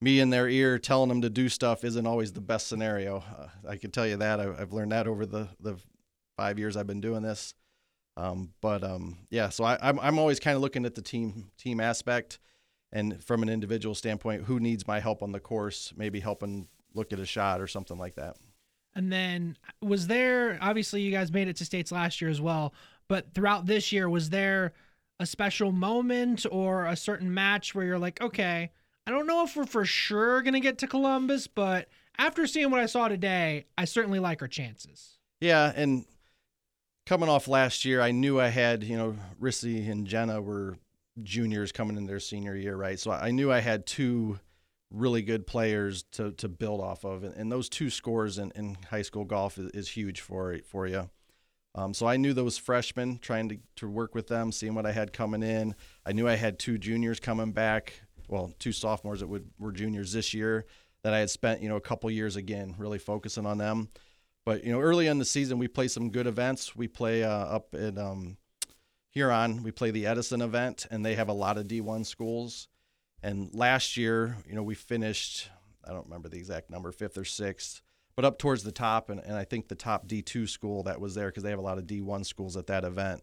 me 0.01 0.21
in 0.21 0.31
their 0.31 0.49
ear 0.49 0.79
telling 0.79 1.09
them 1.09 1.23
to 1.23 1.31
do 1.31 1.49
stuff 1.49 1.85
isn't 1.85 2.07
always 2.07 2.33
the 2.33 2.41
best 2.41 2.69
scenario. 2.69 3.19
Uh, 3.39 3.49
i 3.69 3.77
can 3.77 3.91
tell 3.91 4.07
you 4.07 4.17
that. 4.17 4.41
I, 4.41 4.45
have 4.59 4.73
learned 4.73 4.93
that 4.93 5.07
over 5.07 5.27
the 5.27 5.49
the 5.61 5.77
five 6.37 6.59
years 6.59 6.77
i've 6.77 6.87
been 6.87 7.01
doing 7.01 7.23
this. 7.23 7.55
Um, 8.17 8.53
but 8.61 8.83
um, 8.85 9.19
yeah 9.31 9.49
so 9.49 9.65
I, 9.65 9.79
I'm, 9.81 9.99
I'm 10.01 10.19
always 10.19 10.41
kind 10.41 10.57
of 10.57 10.63
looking 10.63 10.85
at 10.85 10.95
the 10.95 11.03
team 11.03 11.51
team 11.59 11.81
aspect. 11.81 12.39
And 12.93 13.23
from 13.23 13.45
an 13.45 13.49
individual 13.49 13.95
standpoint 13.95 14.45
who 14.45 14.59
needs 14.59 14.87
my 14.89 14.99
help 14.99 15.23
on 15.23 15.31
the 15.31 15.39
course? 15.39 15.93
Maybe 15.97 16.19
helping 16.19 16.67
look 16.93 17.13
at 17.13 17.21
a 17.21 17.27
shot 17.27 17.61
or 17.61 17.69
something 17.69 17.97
like 17.97 18.17
that. 18.17 18.37
And 18.97 19.13
then 19.13 19.57
was 19.81 20.09
there 20.09 20.59
obviously 20.61 21.03
you 21.03 21.13
guys 21.13 21.33
made 21.33 21.47
it 21.47 21.57
to 21.57 21.65
states 21.65 21.93
last 21.93 22.21
year 22.21 22.31
as 22.31 22.41
well 22.41 22.75
but 23.11 23.35
throughout 23.35 23.67
this 23.67 23.91
year, 23.91 24.09
was 24.09 24.31
there 24.31 24.73
a 25.19 25.27
special 25.27 25.73
moment 25.73 26.47
or 26.49 26.87
a 26.87 26.95
certain 26.95 27.35
match 27.35 27.75
where 27.75 27.85
you're 27.85 27.99
like, 27.99 28.23
okay, 28.23 28.71
I 29.05 29.11
don't 29.11 29.27
know 29.27 29.43
if 29.43 29.57
we're 29.57 29.67
for 29.67 29.85
sure 29.85 30.43
going 30.43 30.55
to 30.55 30.61
get 30.61 30.79
to 30.79 30.87
Columbus, 30.87 31.49
but 31.49 31.89
after 32.19 32.47
seeing 32.47 32.71
what 32.71 32.79
I 32.79 32.87
saw 32.87 33.09
today, 33.09 33.65
I 33.77 33.85
certainly 33.87 34.21
like 34.21 34.43
our 34.43 34.47
chances. 34.47 35.19
Yeah. 35.41 35.73
And 35.75 36.05
coming 37.05 37.29
off 37.29 37.49
last 37.49 37.85
year, 37.85 38.01
I 38.01 38.13
knew 38.13 38.39
I 38.39 38.47
had, 38.47 38.85
you 38.85 38.97
know, 38.97 39.17
Rissy 39.43 39.91
and 39.91 40.07
Jenna 40.07 40.41
were 40.41 40.79
juniors 41.21 41.73
coming 41.73 41.97
in 41.97 42.07
their 42.07 42.21
senior 42.21 42.55
year, 42.55 42.77
right? 42.77 43.01
So 43.01 43.11
I 43.11 43.33
knew 43.33 43.51
I 43.51 43.59
had 43.59 43.87
two 43.87 44.39
really 44.93 45.23
good 45.23 45.49
players 45.49 46.05
to, 46.13 46.31
to 46.35 46.49
build 46.49 46.81
off 46.81 47.03
of. 47.03 47.25
And, 47.25 47.35
and 47.35 47.51
those 47.51 47.69
two 47.69 47.91
scores 47.91 48.39
in, 48.39 48.53
in 48.55 48.77
high 48.89 49.03
school 49.03 49.25
golf 49.25 49.59
is, 49.59 49.73
is 49.73 49.89
huge 49.89 50.21
for, 50.21 50.59
for 50.65 50.87
you. 50.87 51.11
Um, 51.75 51.95
so 51.95 52.07
I 52.07 52.17
knew 52.17 52.33
those 52.33 52.59
freshmen, 52.59 53.19
trying 53.19 53.49
to, 53.51 53.59
to 53.77 53.89
work 53.89 54.15
with 54.15 54.27
them, 54.27 54.51
seeing 54.51 54.75
what 54.75 54.87
I 54.87 54.93
had 54.93 55.13
coming 55.13 55.43
in. 55.43 55.75
I 56.05 56.13
knew 56.13 56.27
I 56.27 56.35
had 56.35 56.59
two 56.59 56.79
juniors 56.79 57.21
coming 57.21 57.53
back, 57.53 58.03
well, 58.29 58.53
two 58.59 58.73
sophomores 58.73 59.21
that 59.21 59.29
would, 59.29 59.51
were 59.59 59.73
juniors 59.73 60.13
this 60.13 60.35
year 60.35 60.67
that 61.03 61.15
I 61.15 61.19
had 61.21 61.31
spent, 61.31 61.63
you 61.63 61.69
know, 61.69 61.77
a 61.77 61.81
couple 61.81 62.11
years 62.11 62.37
again, 62.37 62.75
really 62.77 62.99
focusing 62.99 63.47
on 63.47 63.59
them. 63.59 63.89
But 64.45 64.65
you 64.65 64.73
know, 64.73 64.81
early 64.81 65.07
in 65.07 65.19
the 65.19 65.25
season, 65.25 65.59
we 65.59 65.69
play 65.69 65.89
some 65.89 66.11
good 66.11 66.27
events. 66.27 66.75
We 66.75 66.89
play 66.89 67.23
uh, 67.23 67.31
up 67.31 67.75
in 67.75 67.99
um, 67.99 68.37
Huron. 69.11 69.63
We 69.63 69.71
play 69.71 69.91
the 69.91 70.07
Edison 70.07 70.41
event, 70.41 70.87
and 70.91 71.05
they 71.05 71.15
have 71.15 71.29
a 71.29 71.35
lot 71.35 71.59
of 71.59 71.67
D1 71.67 72.07
schools. 72.07 72.69
And 73.23 73.55
last 73.55 73.97
year, 73.97 74.37
you 74.49 74.55
know, 74.55 74.63
we 74.63 74.75
finished. 74.75 75.49
I 75.85 75.93
don't 75.93 76.05
remember 76.05 76.29
the 76.29 76.39
exact 76.39 76.71
number, 76.71 76.91
fifth 76.91 77.17
or 77.17 77.25
sixth 77.25 77.83
but 78.17 78.25
up 78.25 78.39
towards 78.39 78.63
the 78.63 78.73
top, 78.73 79.11
and, 79.11 79.21
and 79.21 79.35
I 79.35 79.45
think 79.45 79.69
the 79.69 79.75
top 79.75 80.07
D2 80.07 80.49
school 80.49 80.83
that 80.85 81.01
was 81.01 81.15
there 81.15 81.29
because 81.29 81.43
they 81.43 81.51
have 81.51 81.59
a 81.59 81.63
lot 81.63 81.79
of 81.79 81.85
D1 81.85 82.27
schools 82.27 82.57
at 82.57 82.67
that 82.67 82.85
event. 82.85 83.23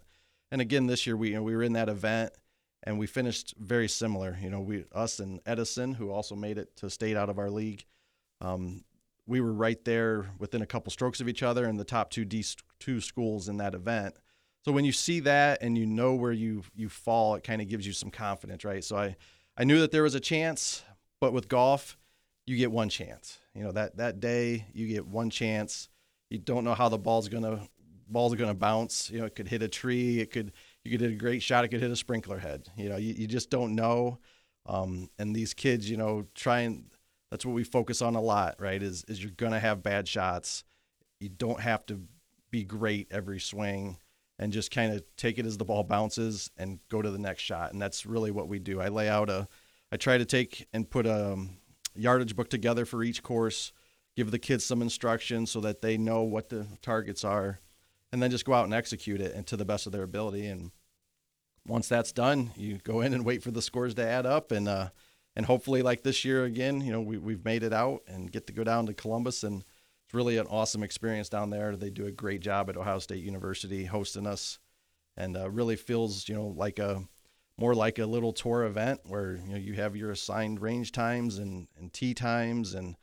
And 0.51 0.61
again, 0.61 0.87
this 0.87 1.05
year 1.05 1.17
we 1.17 1.29
you 1.29 1.35
know, 1.35 1.43
we 1.43 1.55
were 1.55 1.63
in 1.63 1.73
that 1.73 1.89
event 1.89 2.31
and 2.83 2.97
we 2.97 3.07
finished 3.07 3.53
very 3.59 3.87
similar. 3.87 4.37
You 4.41 4.49
know, 4.49 4.61
we 4.61 4.85
us 4.93 5.19
and 5.19 5.41
Edison, 5.45 5.93
who 5.93 6.11
also 6.11 6.35
made 6.35 6.57
it 6.57 6.75
to 6.77 6.89
state 6.89 7.17
out 7.17 7.29
of 7.29 7.39
our 7.39 7.49
league, 7.49 7.85
um, 8.41 8.83
we 9.25 9.41
were 9.41 9.53
right 9.53 9.83
there 9.83 10.27
within 10.39 10.61
a 10.61 10.65
couple 10.65 10.91
strokes 10.91 11.19
of 11.19 11.27
each 11.27 11.43
other 11.43 11.67
in 11.67 11.77
the 11.77 11.83
top 11.83 12.09
two 12.09 12.25
D2 12.25 13.03
schools 13.03 13.49
in 13.49 13.57
that 13.57 13.75
event. 13.75 14.15
So 14.63 14.71
when 14.71 14.85
you 14.85 14.91
see 14.91 15.19
that 15.21 15.59
and 15.61 15.77
you 15.77 15.85
know 15.85 16.15
where 16.15 16.31
you 16.31 16.63
you 16.75 16.89
fall, 16.89 17.35
it 17.35 17.43
kind 17.43 17.61
of 17.61 17.67
gives 17.67 17.85
you 17.85 17.93
some 17.93 18.09
confidence, 18.09 18.63
right? 18.63 18.83
So 18.83 18.97
I 18.97 19.15
I 19.57 19.63
knew 19.63 19.79
that 19.79 19.91
there 19.91 20.03
was 20.03 20.15
a 20.15 20.19
chance, 20.19 20.83
but 21.19 21.33
with 21.33 21.47
golf, 21.47 21.97
you 22.47 22.57
get 22.57 22.71
one 22.71 22.89
chance. 22.89 23.39
You 23.53 23.63
know 23.63 23.71
that 23.73 23.97
that 23.97 24.19
day 24.19 24.65
you 24.73 24.87
get 24.87 25.05
one 25.05 25.29
chance. 25.29 25.89
You 26.29 26.39
don't 26.39 26.63
know 26.63 26.73
how 26.73 26.89
the 26.89 26.97
ball's 26.97 27.29
gonna 27.29 27.67
ball's 28.09 28.33
are 28.33 28.37
gonna 28.37 28.53
bounce. 28.53 29.09
You 29.11 29.19
know, 29.19 29.25
it 29.25 29.35
could 29.35 29.47
hit 29.47 29.61
a 29.61 29.67
tree. 29.67 30.19
It 30.19 30.31
could 30.31 30.53
you 30.83 30.91
could 30.91 31.01
hit 31.01 31.11
a 31.11 31.15
great 31.15 31.43
shot. 31.43 31.65
It 31.65 31.67
could 31.67 31.81
hit 31.81 31.91
a 31.91 31.95
sprinkler 31.95 32.39
head. 32.39 32.67
You 32.75 32.89
know, 32.89 32.97
you, 32.97 33.13
you 33.13 33.27
just 33.27 33.49
don't 33.49 33.75
know. 33.75 34.19
Um, 34.65 35.09
and 35.19 35.35
these 35.35 35.53
kids, 35.53 35.89
you 35.89 35.97
know, 35.97 36.25
try 36.33 36.61
and 36.61 36.85
that's 37.29 37.45
what 37.45 37.53
we 37.53 37.63
focus 37.63 38.01
on 38.01 38.15
a 38.15 38.21
lot, 38.21 38.55
right? 38.59 38.81
Is 38.81 39.03
is 39.07 39.21
you're 39.21 39.31
gonna 39.31 39.59
have 39.59 39.83
bad 39.83 40.07
shots. 40.07 40.63
You 41.19 41.29
don't 41.29 41.59
have 41.59 41.85
to 41.87 42.01
be 42.49 42.63
great 42.63 43.07
every 43.11 43.39
swing 43.39 43.97
and 44.39 44.53
just 44.53 44.71
kind 44.71 44.93
of 44.93 45.03
take 45.17 45.39
it 45.39 45.45
as 45.45 45.57
the 45.57 45.65
ball 45.65 45.83
bounces 45.83 46.51
and 46.57 46.79
go 46.89 47.01
to 47.01 47.09
the 47.09 47.17
next 47.17 47.41
shot. 47.41 47.73
And 47.73 47.81
that's 47.81 48.05
really 48.05 48.31
what 48.31 48.47
we 48.47 48.59
do. 48.59 48.79
I 48.79 48.89
lay 48.89 49.09
out 49.09 49.29
a, 49.29 49.47
I 49.91 49.97
try 49.97 50.17
to 50.17 50.25
take 50.25 50.67
and 50.73 50.87
put 50.89 51.07
a, 51.07 51.33
um, 51.33 51.57
yardage 51.97 52.35
book 52.35 52.49
together 52.49 52.85
for 52.85 53.03
each 53.03 53.23
course, 53.23 53.71
give 54.15 54.31
the 54.31 54.39
kids 54.39 54.65
some 54.65 54.81
instruction 54.81 55.45
so 55.45 55.59
that 55.61 55.81
they 55.81 55.97
know 55.97 56.23
what 56.23 56.49
the 56.49 56.67
targets 56.81 57.23
are, 57.23 57.59
and 58.11 58.21
then 58.21 58.31
just 58.31 58.45
go 58.45 58.53
out 58.53 58.65
and 58.65 58.73
execute 58.73 59.21
it 59.21 59.33
and 59.33 59.45
to 59.47 59.57
the 59.57 59.65
best 59.65 59.85
of 59.85 59.91
their 59.91 60.03
ability. 60.03 60.45
And 60.45 60.71
once 61.65 61.87
that's 61.87 62.11
done, 62.11 62.51
you 62.55 62.79
go 62.83 63.01
in 63.01 63.13
and 63.13 63.25
wait 63.25 63.43
for 63.43 63.51
the 63.51 63.61
scores 63.61 63.93
to 63.95 64.07
add 64.07 64.25
up, 64.25 64.51
and 64.51 64.67
uh, 64.67 64.89
and 65.35 65.45
hopefully, 65.45 65.81
like 65.81 66.03
this 66.03 66.25
year 66.25 66.45
again, 66.45 66.81
you 66.81 66.91
know, 66.91 67.01
we 67.01 67.17
we've 67.17 67.45
made 67.45 67.63
it 67.63 67.73
out 67.73 68.01
and 68.07 68.31
get 68.31 68.47
to 68.47 68.53
go 68.53 68.63
down 68.63 68.85
to 68.87 68.93
Columbus, 68.93 69.43
and 69.43 69.63
it's 70.05 70.13
really 70.13 70.37
an 70.37 70.47
awesome 70.47 70.83
experience 70.83 71.29
down 71.29 71.49
there. 71.49 71.75
They 71.75 71.89
do 71.89 72.07
a 72.07 72.11
great 72.11 72.41
job 72.41 72.69
at 72.69 72.77
Ohio 72.77 72.99
State 72.99 73.23
University 73.23 73.85
hosting 73.85 74.25
us, 74.25 74.57
and 75.15 75.37
uh, 75.37 75.49
really 75.49 75.75
feels 75.75 76.27
you 76.29 76.35
know 76.35 76.47
like 76.47 76.79
a 76.79 77.03
more 77.57 77.73
like 77.73 77.99
a 77.99 78.05
little 78.05 78.33
tour 78.33 78.63
event 78.63 79.01
where 79.05 79.35
you 79.35 79.49
know 79.49 79.57
you 79.57 79.73
have 79.73 79.95
your 79.95 80.11
assigned 80.11 80.61
range 80.61 80.91
times 80.91 81.37
and, 81.37 81.67
and 81.77 81.91
tee 81.91 82.13
times 82.13 82.73
and 82.73 82.95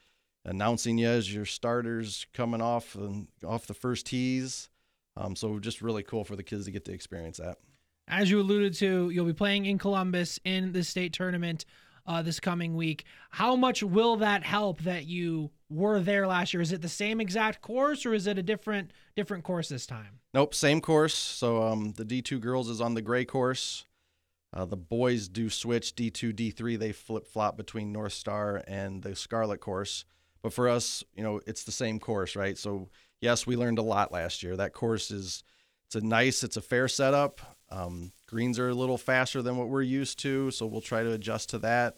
announcing 0.45 0.99
you 0.99 1.09
as 1.09 1.33
your 1.33 1.45
starters 1.45 2.27
coming 2.33 2.61
off 2.61 2.95
and 2.95 3.29
off 3.45 3.67
the 3.67 3.75
first 3.75 4.07
tees. 4.07 4.69
Um, 5.17 5.37
so 5.37 5.59
just 5.59 5.81
really 5.81 6.03
cool 6.03 6.25
for 6.25 6.37
the 6.37 6.43
kids 6.43 6.67
to 6.67 6.71
get 6.71 6.85
to 6.87 6.93
experience 6.93 7.39
that. 7.39 7.59
As 8.07 8.31
you 8.31 8.41
alluded 8.41 8.75
to, 8.75 9.11
you'll 9.11 9.25
be 9.25 9.33
playing 9.33 9.65
in 9.65 9.79
Columbus 9.79 10.39
in 10.45 10.73
the 10.73 10.85
state 10.85 11.13
tournament 11.13 11.65
uh, 12.07 12.21
this 12.21 12.39
coming 12.39 12.77
week. 12.77 13.05
How 13.31 13.57
much 13.57 13.83
will 13.83 14.17
that 14.17 14.43
help 14.43 14.81
that 14.83 15.07
you 15.07 15.51
were 15.71 16.01
there 16.01 16.27
last 16.27 16.53
year? 16.53 16.61
Is 16.61 16.73
it 16.73 16.83
the 16.83 16.89
same 16.89 17.21
exact 17.21 17.63
course 17.63 18.05
or 18.05 18.13
is 18.13 18.27
it 18.27 18.39
a 18.39 18.43
different 18.43 18.91
different 19.17 19.45
course 19.45 19.69
this 19.69 19.87
time? 19.87 20.21
Nope, 20.35 20.55
same 20.55 20.81
course. 20.81 21.15
So 21.15 21.63
um, 21.63 21.93
the 21.93 22.05
D2 22.05 22.41
girls 22.41 22.69
is 22.69 22.81
on 22.81 22.95
the 22.95 23.03
gray 23.03 23.25
course. 23.25 23.87
Uh, 24.55 24.65
the 24.65 24.77
boys 24.77 25.29
do 25.29 25.51
switch 25.51 25.97
D2, 25.97 26.33
D3. 26.33 26.79
They 26.79 26.93
flip 26.93 27.27
flop 27.27 27.57
between 27.57 27.93
North 27.93 28.13
Star 28.13 28.63
and 28.69 29.03
the 29.03 29.17
Scarlet 29.17 29.61
course. 29.61 30.05
But 30.43 30.53
for 30.53 30.69
us, 30.69 31.03
you 31.15 31.25
know, 31.25 31.41
it's 31.47 31.65
the 31.65 31.73
same 31.73 31.99
course, 31.99 32.37
right? 32.37 32.57
So 32.57 32.89
yes, 33.21 33.47
we 33.47 33.57
learned 33.57 33.79
a 33.79 33.83
lot 33.83 34.13
last 34.13 34.43
year. 34.45 34.57
That 34.57 34.73
course 34.73 35.11
is 35.11 35.43
it's 35.87 35.97
a 35.97 36.01
nice, 36.01 36.45
it's 36.45 36.57
a 36.57 36.63
fair 36.63 36.87
setup. 36.87 37.41
Um, 37.71 38.13
greens 38.27 38.59
are 38.59 38.69
a 38.69 38.75
little 38.75 38.99
faster 38.99 39.43
than 39.43 39.57
what 39.57 39.69
we're 39.69 39.83
used 39.83 40.21
to, 40.21 40.53
so 40.53 40.67
we'll 40.67 40.81
try 40.81 41.03
to 41.03 41.13
adjust 41.13 41.51
to 41.51 41.59
that. 41.61 41.97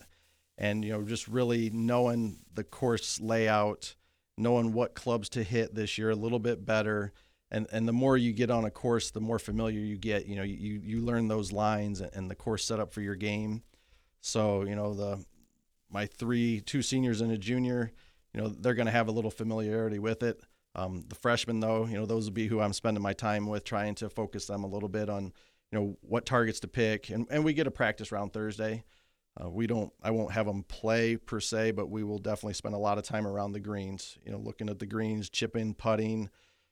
And 0.57 0.83
you 0.83 0.93
know, 0.93 1.03
just 1.03 1.29
really 1.29 1.69
knowing 1.71 2.39
the 2.55 2.65
course 2.65 3.21
layout, 3.21 3.95
knowing 4.39 4.73
what 4.73 4.95
clubs 4.95 5.29
to 5.31 5.43
hit 5.43 5.75
this 5.75 5.99
year 5.99 6.11
a 6.11 6.17
little 6.17 6.39
bit 6.39 6.65
better. 6.65 7.13
And 7.51 7.67
and 7.71 7.87
the 7.87 7.93
more 7.93 8.17
you 8.17 8.33
get 8.33 8.51
on 8.51 8.65
a 8.65 8.71
course, 8.71 9.11
the 9.11 9.21
more 9.21 9.39
familiar 9.39 9.81
you 9.81 9.97
get. 9.97 10.27
You 10.27 10.37
know, 10.37 10.43
you 10.43 10.81
you 10.83 11.01
learn 11.01 11.29
those 11.29 11.53
lines 11.53 12.01
and 12.01 12.31
the 12.31 12.35
course 12.35 12.65
setup 12.65 12.93
for 12.93 13.01
your 13.01 13.15
game. 13.15 13.63
So 14.21 14.65
you 14.65 14.75
know 14.75 14.95
the 14.95 15.25
my 15.91 16.07
three 16.07 16.61
two 16.61 16.83
seniors 16.83 17.21
and 17.21 17.31
a 17.31 17.39
junior, 17.39 17.93
you 18.35 18.41
know, 18.41 18.49
they're 18.49 18.75
going 18.75 18.87
to 18.87 18.93
have 18.93 19.09
a 19.09 19.13
little 19.13 19.31
familiarity 19.31 19.99
with 19.99 20.23
it. 20.23 20.41
Um, 20.75 21.05
the 21.09 21.15
freshmen, 21.15 21.61
though, 21.61 21.87
you 21.87 21.95
know, 21.95 22.05
those 22.05 22.27
will 22.27 22.35
be 22.35 22.49
who 22.49 22.61
I'm 22.61 22.75
spending 22.75 23.03
my 23.03 23.15
time 23.15 23.47
with, 23.47 23.65
trying 23.65 23.95
to 23.97 24.11
focus 24.11 24.47
them 24.47 24.63
a 24.63 24.67
little 24.67 24.91
bit 24.91 25.09
on, 25.09 25.33
you 25.73 25.79
know, 25.79 25.97
what 26.03 26.27
targets 26.27 26.61
to 26.61 26.69
pick. 26.69 27.09
And, 27.09 27.27
and 27.31 27.45
we 27.45 27.55
get 27.55 27.67
a 27.67 27.71
practice 27.71 28.13
round 28.13 28.35
Thursday. 28.35 28.85
Uh, 29.43 29.49
we 29.49 29.67
don't, 29.67 29.91
I 30.03 30.11
won't 30.11 30.33
have 30.33 30.47
them 30.47 30.65
play 30.65 31.17
per 31.17 31.41
se, 31.41 31.71
but 31.73 31.89
we 31.89 32.03
will 32.03 32.19
definitely 32.19 32.55
spend 32.55 32.75
a 32.75 32.79
lot 32.79 32.99
of 32.99 33.05
time 33.05 33.27
around 33.27 33.53
the 33.53 33.61
greens, 33.61 34.19
you 34.25 34.33
know, 34.33 34.39
looking 34.39 34.69
at 34.69 34.79
the 34.79 34.87
greens, 34.87 35.31
chipping, 35.31 35.73
putting, 35.73 36.29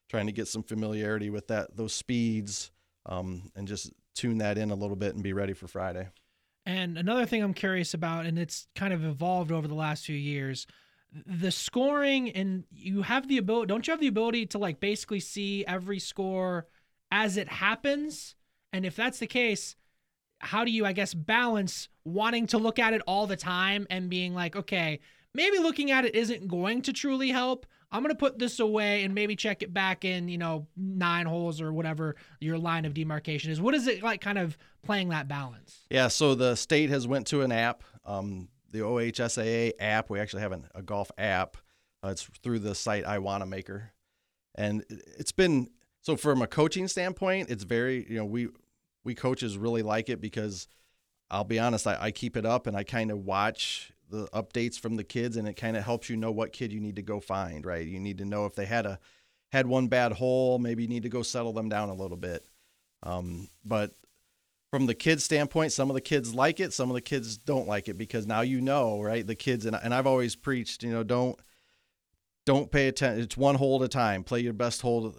trying 0.08 0.26
to 0.26 0.32
get 0.32 0.48
some 0.48 0.62
familiarity 0.62 1.30
with 1.30 1.48
that, 1.48 1.76
those 1.76 1.92
speeds, 1.92 2.70
um, 3.06 3.50
and 3.54 3.66
just 3.68 3.92
tune 4.14 4.38
that 4.38 4.58
in 4.58 4.70
a 4.70 4.74
little 4.74 4.96
bit 4.96 5.14
and 5.14 5.22
be 5.22 5.32
ready 5.32 5.52
for 5.52 5.66
Friday. 5.66 6.08
And 6.66 6.96
another 6.96 7.26
thing 7.26 7.42
I'm 7.42 7.54
curious 7.54 7.94
about, 7.94 8.24
and 8.26 8.38
it's 8.38 8.68
kind 8.74 8.94
of 8.94 9.04
evolved 9.04 9.52
over 9.52 9.68
the 9.68 9.74
last 9.74 10.06
few 10.06 10.16
years, 10.16 10.66
the 11.26 11.50
scoring 11.50 12.30
and 12.30 12.64
you 12.72 13.02
have 13.02 13.28
the 13.28 13.38
ability 13.38 13.66
don't 13.68 13.86
you 13.86 13.92
have 13.92 14.00
the 14.00 14.08
ability 14.08 14.46
to 14.46 14.58
like 14.58 14.80
basically 14.80 15.20
see 15.20 15.64
every 15.66 15.98
score 15.98 16.66
as 17.12 17.36
it 17.36 17.48
happens 17.48 18.34
and 18.72 18.84
if 18.84 18.96
that's 18.96 19.18
the 19.18 19.26
case 19.26 19.76
how 20.40 20.64
do 20.64 20.72
you 20.72 20.84
i 20.84 20.92
guess 20.92 21.14
balance 21.14 21.88
wanting 22.04 22.46
to 22.48 22.58
look 22.58 22.80
at 22.80 22.92
it 22.92 23.02
all 23.06 23.26
the 23.26 23.36
time 23.36 23.86
and 23.90 24.10
being 24.10 24.34
like 24.34 24.56
okay 24.56 24.98
maybe 25.34 25.58
looking 25.58 25.92
at 25.92 26.04
it 26.04 26.16
isn't 26.16 26.48
going 26.48 26.82
to 26.82 26.92
truly 26.92 27.28
help 27.28 27.64
i'm 27.94 28.02
going 28.02 28.10
to 28.10 28.18
put 28.18 28.38
this 28.38 28.60
away 28.60 29.04
and 29.04 29.14
maybe 29.14 29.34
check 29.34 29.62
it 29.62 29.72
back 29.72 30.04
in 30.04 30.28
you 30.28 30.36
know 30.36 30.66
nine 30.76 31.24
holes 31.24 31.62
or 31.62 31.72
whatever 31.72 32.16
your 32.40 32.58
line 32.58 32.84
of 32.84 32.92
demarcation 32.92 33.50
is 33.50 33.60
what 33.60 33.74
is 33.74 33.86
it 33.86 34.02
like 34.02 34.20
kind 34.20 34.36
of 34.36 34.58
playing 34.82 35.08
that 35.08 35.26
balance 35.26 35.86
yeah 35.88 36.08
so 36.08 36.34
the 36.34 36.54
state 36.54 36.90
has 36.90 37.06
went 37.06 37.26
to 37.26 37.40
an 37.40 37.50
app 37.50 37.82
um, 38.04 38.48
the 38.74 38.80
OHSAA 38.80 39.72
app. 39.78 40.10
We 40.10 40.20
actually 40.20 40.42
have 40.42 40.52
an, 40.52 40.66
a 40.74 40.82
golf 40.82 41.10
app. 41.16 41.56
Uh, 42.04 42.08
it's 42.08 42.24
through 42.42 42.58
the 42.58 42.74
site 42.74 43.04
iWanamaker, 43.04 43.88
and 44.56 44.84
it's 44.90 45.32
been 45.32 45.70
so 46.02 46.16
from 46.16 46.42
a 46.42 46.46
coaching 46.46 46.86
standpoint, 46.86 47.48
it's 47.48 47.64
very 47.64 48.04
you 48.10 48.18
know 48.18 48.26
we 48.26 48.48
we 49.04 49.14
coaches 49.14 49.56
really 49.56 49.82
like 49.82 50.10
it 50.10 50.20
because 50.20 50.68
I'll 51.30 51.44
be 51.44 51.58
honest, 51.58 51.86
I, 51.86 51.96
I 51.98 52.10
keep 52.10 52.36
it 52.36 52.44
up 52.44 52.66
and 52.66 52.76
I 52.76 52.84
kind 52.84 53.10
of 53.10 53.24
watch 53.24 53.92
the 54.10 54.26
updates 54.28 54.78
from 54.78 54.96
the 54.96 55.04
kids, 55.04 55.36
and 55.36 55.48
it 55.48 55.54
kind 55.54 55.76
of 55.76 55.84
helps 55.84 56.08
you 56.08 56.16
know 56.16 56.30
what 56.30 56.52
kid 56.52 56.72
you 56.72 56.80
need 56.80 56.96
to 56.96 57.02
go 57.02 57.20
find. 57.20 57.64
Right, 57.64 57.86
you 57.86 58.00
need 58.00 58.18
to 58.18 58.24
know 58.24 58.46
if 58.46 58.54
they 58.54 58.66
had 58.66 58.86
a 58.86 58.98
had 59.52 59.66
one 59.66 59.88
bad 59.88 60.12
hole, 60.12 60.58
maybe 60.58 60.82
you 60.82 60.88
need 60.88 61.04
to 61.04 61.08
go 61.08 61.22
settle 61.22 61.52
them 61.52 61.68
down 61.68 61.88
a 61.88 61.94
little 61.94 62.16
bit. 62.16 62.44
Um, 63.02 63.48
but 63.64 63.94
from 64.74 64.86
the 64.86 64.94
kids 64.94 65.22
standpoint 65.22 65.70
some 65.70 65.88
of 65.88 65.94
the 65.94 66.00
kids 66.00 66.34
like 66.34 66.58
it 66.58 66.72
some 66.72 66.90
of 66.90 66.94
the 66.94 67.00
kids 67.00 67.36
don't 67.36 67.68
like 67.68 67.86
it 67.86 67.96
because 67.96 68.26
now 68.26 68.40
you 68.40 68.60
know 68.60 69.00
right 69.00 69.24
the 69.24 69.36
kids 69.36 69.66
and, 69.66 69.78
and 69.80 69.94
i've 69.94 70.08
always 70.08 70.34
preached 70.34 70.82
you 70.82 70.90
know 70.90 71.04
don't 71.04 71.38
don't 72.44 72.72
pay 72.72 72.88
attention 72.88 73.22
it's 73.22 73.36
one 73.36 73.54
hole 73.54 73.80
at 73.80 73.86
a 73.86 73.88
time 73.88 74.24
play 74.24 74.40
your 74.40 74.52
best 74.52 74.82
hole 74.82 75.14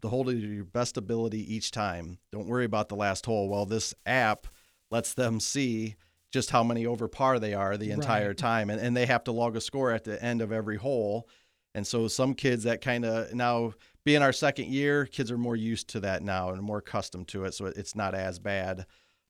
the 0.00 0.08
hole 0.08 0.24
to 0.24 0.36
your 0.36 0.64
best 0.64 0.96
ability 0.96 1.52
each 1.52 1.72
time 1.72 2.18
don't 2.30 2.46
worry 2.46 2.64
about 2.64 2.88
the 2.88 2.94
last 2.94 3.26
hole 3.26 3.48
well 3.48 3.66
this 3.66 3.94
app 4.06 4.46
lets 4.92 5.12
them 5.12 5.40
see 5.40 5.96
just 6.34 6.50
how 6.50 6.62
many 6.64 6.84
over 6.84 7.08
par 7.08 7.38
they 7.38 7.54
are 7.54 7.76
the 7.78 7.92
entire 7.92 8.28
right. 8.28 8.36
time 8.36 8.68
and, 8.68 8.80
and 8.80 8.96
they 8.96 9.06
have 9.06 9.24
to 9.24 9.32
log 9.32 9.56
a 9.56 9.60
score 9.60 9.92
at 9.92 10.04
the 10.04 10.22
end 10.22 10.42
of 10.42 10.52
every 10.52 10.76
hole 10.76 11.28
and 11.74 11.86
so 11.86 12.06
some 12.08 12.34
kids 12.34 12.64
that 12.64 12.80
kind 12.80 13.04
of 13.04 13.32
now 13.32 13.72
being 14.04 14.22
our 14.22 14.32
second 14.32 14.68
year, 14.68 15.06
kids 15.06 15.30
are 15.30 15.38
more 15.38 15.56
used 15.56 15.88
to 15.88 16.00
that 16.00 16.22
now 16.22 16.50
and 16.50 16.62
more 16.62 16.78
accustomed 16.78 17.28
to 17.28 17.44
it, 17.44 17.54
so 17.54 17.66
it's 17.66 17.96
not 17.96 18.14
as 18.14 18.38
bad 18.38 18.86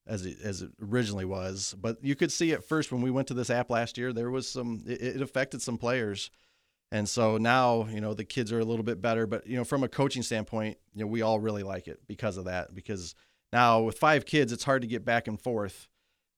as 0.06 0.26
it, 0.26 0.36
as 0.42 0.62
it 0.62 0.70
originally 0.82 1.24
was. 1.24 1.74
But 1.80 2.02
you 2.02 2.14
could 2.14 2.32
see 2.32 2.52
at 2.52 2.64
first 2.64 2.90
when 2.90 3.00
we 3.00 3.10
went 3.10 3.28
to 3.28 3.34
this 3.34 3.50
app 3.50 3.70
last 3.70 3.96
year, 3.96 4.12
there 4.12 4.30
was 4.30 4.48
some 4.48 4.82
it, 4.86 5.00
it 5.00 5.22
affected 5.22 5.62
some 5.62 5.78
players, 5.78 6.30
and 6.90 7.08
so 7.08 7.38
now 7.38 7.86
you 7.90 8.00
know 8.00 8.14
the 8.14 8.24
kids 8.24 8.52
are 8.52 8.60
a 8.60 8.64
little 8.64 8.84
bit 8.84 9.00
better. 9.00 9.26
But 9.26 9.46
you 9.46 9.56
know 9.56 9.64
from 9.64 9.84
a 9.84 9.88
coaching 9.88 10.22
standpoint, 10.22 10.76
you 10.92 11.04
know 11.04 11.06
we 11.06 11.22
all 11.22 11.38
really 11.38 11.62
like 11.62 11.86
it 11.86 12.00
because 12.08 12.36
of 12.36 12.46
that. 12.46 12.74
Because 12.74 13.14
now 13.52 13.82
with 13.82 13.98
five 13.98 14.26
kids, 14.26 14.52
it's 14.52 14.64
hard 14.64 14.82
to 14.82 14.88
get 14.88 15.04
back 15.04 15.28
and 15.28 15.40
forth 15.40 15.88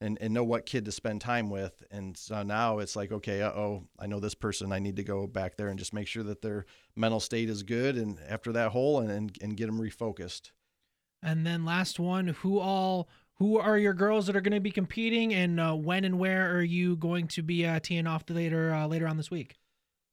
and, 0.00 0.18
and 0.20 0.34
know 0.34 0.44
what 0.44 0.66
kid 0.66 0.84
to 0.84 0.92
spend 0.92 1.20
time 1.20 1.50
with. 1.50 1.82
And 1.90 2.16
so 2.16 2.42
now 2.42 2.78
it's 2.78 2.96
like, 2.96 3.12
okay, 3.12 3.42
uh 3.42 3.50
oh, 3.50 3.84
I 3.98 4.06
know 4.06 4.20
this 4.20 4.34
person. 4.34 4.72
I 4.72 4.78
need 4.78 4.96
to 4.96 5.04
go 5.04 5.26
back 5.26 5.56
there 5.56 5.68
and 5.68 5.78
just 5.78 5.94
make 5.94 6.06
sure 6.06 6.22
that 6.24 6.42
their 6.42 6.66
mental 6.94 7.20
state 7.20 7.48
is 7.48 7.62
good. 7.62 7.96
And 7.96 8.18
after 8.28 8.52
that 8.52 8.72
hole, 8.72 9.00
and, 9.00 9.10
and, 9.10 9.38
and 9.40 9.56
get 9.56 9.66
them 9.66 9.80
refocused. 9.80 10.50
And 11.22 11.46
then 11.46 11.64
last 11.64 11.98
one, 11.98 12.28
who 12.28 12.58
all 12.58 13.08
who 13.38 13.58
are 13.58 13.76
your 13.76 13.94
girls 13.94 14.26
that 14.26 14.36
are 14.36 14.40
going 14.40 14.54
to 14.54 14.60
be 14.60 14.70
competing, 14.70 15.34
and 15.34 15.60
uh, 15.60 15.74
when 15.74 16.04
and 16.04 16.18
where 16.18 16.54
are 16.56 16.62
you 16.62 16.96
going 16.96 17.28
to 17.28 17.42
be 17.42 17.66
uh, 17.66 17.80
teeing 17.80 18.06
off 18.06 18.24
later 18.28 18.72
uh, 18.72 18.86
later 18.86 19.06
on 19.06 19.16
this 19.16 19.30
week? 19.30 19.58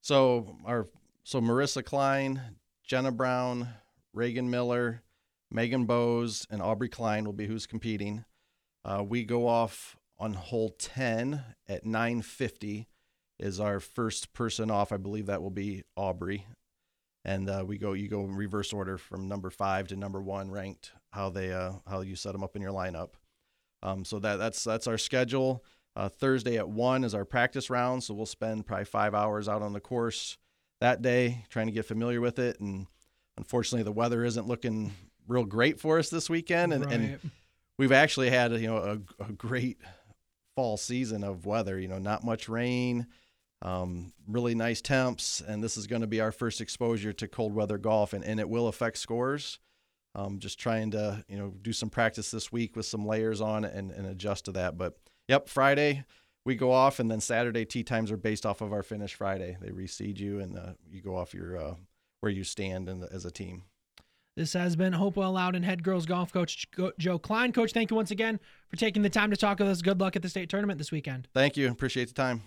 So 0.01 0.57
our 0.65 0.87
so 1.23 1.39
Marissa 1.39 1.83
Cline, 1.83 2.41
Jenna 2.83 3.11
Brown, 3.11 3.69
Reagan 4.13 4.49
Miller, 4.49 5.03
Megan 5.51 5.85
Bowes, 5.85 6.45
and 6.49 6.61
Aubrey 6.61 6.89
Cline 6.89 7.25
will 7.25 7.33
be 7.33 7.47
who's 7.47 7.65
competing. 7.65 8.25
Uh, 8.85 9.03
we 9.07 9.23
go 9.23 9.47
off 9.47 9.97
on 10.19 10.33
hole 10.33 10.69
10 10.77 11.43
at 11.67 11.85
950 11.85 12.87
is 13.39 13.59
our 13.59 13.79
first 13.79 14.33
person 14.33 14.69
off. 14.69 14.91
I 14.91 14.97
believe 14.97 15.25
that 15.27 15.41
will 15.41 15.49
be 15.49 15.83
Aubrey. 15.95 16.45
And 17.25 17.49
uh, 17.49 17.63
we 17.65 17.77
go, 17.77 17.93
you 17.93 18.09
go 18.09 18.21
in 18.21 18.35
reverse 18.35 18.73
order 18.73 18.97
from 18.97 19.27
number 19.27 19.49
five 19.49 19.87
to 19.87 19.95
number 19.95 20.21
one 20.21 20.51
ranked, 20.51 20.91
how 21.11 21.29
they, 21.29 21.51
uh, 21.51 21.73
how 21.87 22.01
you 22.01 22.15
set 22.15 22.33
them 22.33 22.43
up 22.43 22.55
in 22.55 22.61
your 22.61 22.73
lineup. 22.73 23.11
Um, 23.81 24.05
so 24.05 24.19
that 24.19 24.37
that's 24.37 24.63
that's 24.63 24.87
our 24.87 24.97
schedule. 24.97 25.63
Uh, 25.95 26.09
Thursday 26.09 26.57
at 26.57 26.67
one 26.67 27.03
is 27.03 27.13
our 27.13 27.25
practice 27.25 27.69
round, 27.69 28.03
so 28.03 28.13
we'll 28.13 28.25
spend 28.25 28.65
probably 28.65 28.85
five 28.85 29.13
hours 29.13 29.47
out 29.47 29.61
on 29.61 29.73
the 29.73 29.79
course 29.79 30.37
that 30.81 31.01
day, 31.01 31.45
trying 31.49 31.67
to 31.67 31.71
get 31.73 31.85
familiar 31.85 32.19
with 32.19 32.39
it. 32.39 32.59
And 32.59 32.87
unfortunately, 33.37 33.83
the 33.83 33.91
weather 33.91 34.23
isn't 34.25 34.47
looking 34.47 34.93
real 35.27 35.43
great 35.43 35.79
for 35.79 35.99
us 35.99 36.09
this 36.09 36.29
weekend, 36.29 36.73
and, 36.73 36.85
right. 36.85 36.93
and 36.93 37.19
we've 37.77 37.91
actually 37.91 38.29
had 38.29 38.51
you 38.53 38.67
know 38.67 38.77
a, 38.77 39.23
a, 39.23 39.31
great 39.33 39.77
fall 40.55 40.77
season 40.77 41.23
of 41.23 41.45
weather. 41.45 41.79
You 41.79 41.87
know, 41.87 41.99
not 41.99 42.23
much 42.23 42.49
rain, 42.49 43.07
um, 43.61 44.13
really 44.27 44.55
nice 44.55 44.81
temps, 44.81 45.41
and 45.45 45.63
this 45.63 45.77
is 45.77 45.87
going 45.87 46.01
to 46.01 46.07
be 46.07 46.21
our 46.21 46.31
first 46.31 46.61
exposure 46.61 47.13
to 47.13 47.27
cold 47.27 47.53
weather 47.53 47.77
golf, 47.77 48.13
and, 48.13 48.23
and 48.23 48.39
it 48.39 48.49
will 48.49 48.67
affect 48.67 48.97
scores. 48.97 49.59
Um, 50.15 50.37
just 50.37 50.59
trying 50.59 50.91
to 50.91 51.23
you 51.27 51.37
know 51.37 51.53
do 51.61 51.73
some 51.73 51.89
practice 51.89 52.29
this 52.31 52.51
week 52.51 52.75
with 52.75 52.85
some 52.85 53.05
layers 53.05 53.41
on 53.41 53.65
and, 53.65 53.91
and 53.91 54.05
adjust 54.05 54.45
to 54.45 54.51
that. 54.53 54.77
But 54.77 54.97
yep, 55.27 55.49
Friday 55.49 56.05
we 56.45 56.55
go 56.55 56.71
off, 56.71 56.99
and 56.99 57.09
then 57.09 57.21
Saturday 57.21 57.65
tee 57.65 57.83
times 57.83 58.11
are 58.11 58.17
based 58.17 58.45
off 58.45 58.61
of 58.61 58.73
our 58.73 58.83
finish 58.83 59.13
Friday. 59.13 59.57
They 59.61 59.69
reseed 59.69 60.19
you, 60.19 60.39
and 60.39 60.57
uh, 60.57 60.73
you 60.91 61.01
go 61.01 61.15
off 61.15 61.33
your 61.33 61.57
uh, 61.57 61.75
where 62.19 62.31
you 62.31 62.43
stand 62.43 62.87
the, 62.87 63.09
as 63.11 63.25
a 63.25 63.31
team. 63.31 63.63
This 64.35 64.53
has 64.53 64.75
been 64.75 64.93
Hopewell 64.93 65.33
Loudon 65.33 65.61
head 65.61 65.83
girls 65.83 66.07
golf 66.07 66.33
coach 66.33 66.65
Joe 66.97 67.19
Cline. 67.19 67.51
Coach, 67.51 67.71
thank 67.71 67.91
you 67.91 67.95
once 67.95 68.09
again 68.09 68.39
for 68.67 68.77
taking 68.77 69.03
the 69.03 69.09
time 69.09 69.29
to 69.29 69.37
talk 69.37 69.59
with 69.59 69.67
us. 69.67 69.83
Good 69.83 69.99
luck 69.99 70.15
at 70.15 70.23
the 70.23 70.29
state 70.29 70.49
tournament 70.49 70.79
this 70.79 70.91
weekend. 70.91 71.27
Thank 71.35 71.55
you. 71.55 71.69
Appreciate 71.69 72.07
the 72.07 72.15
time. 72.15 72.41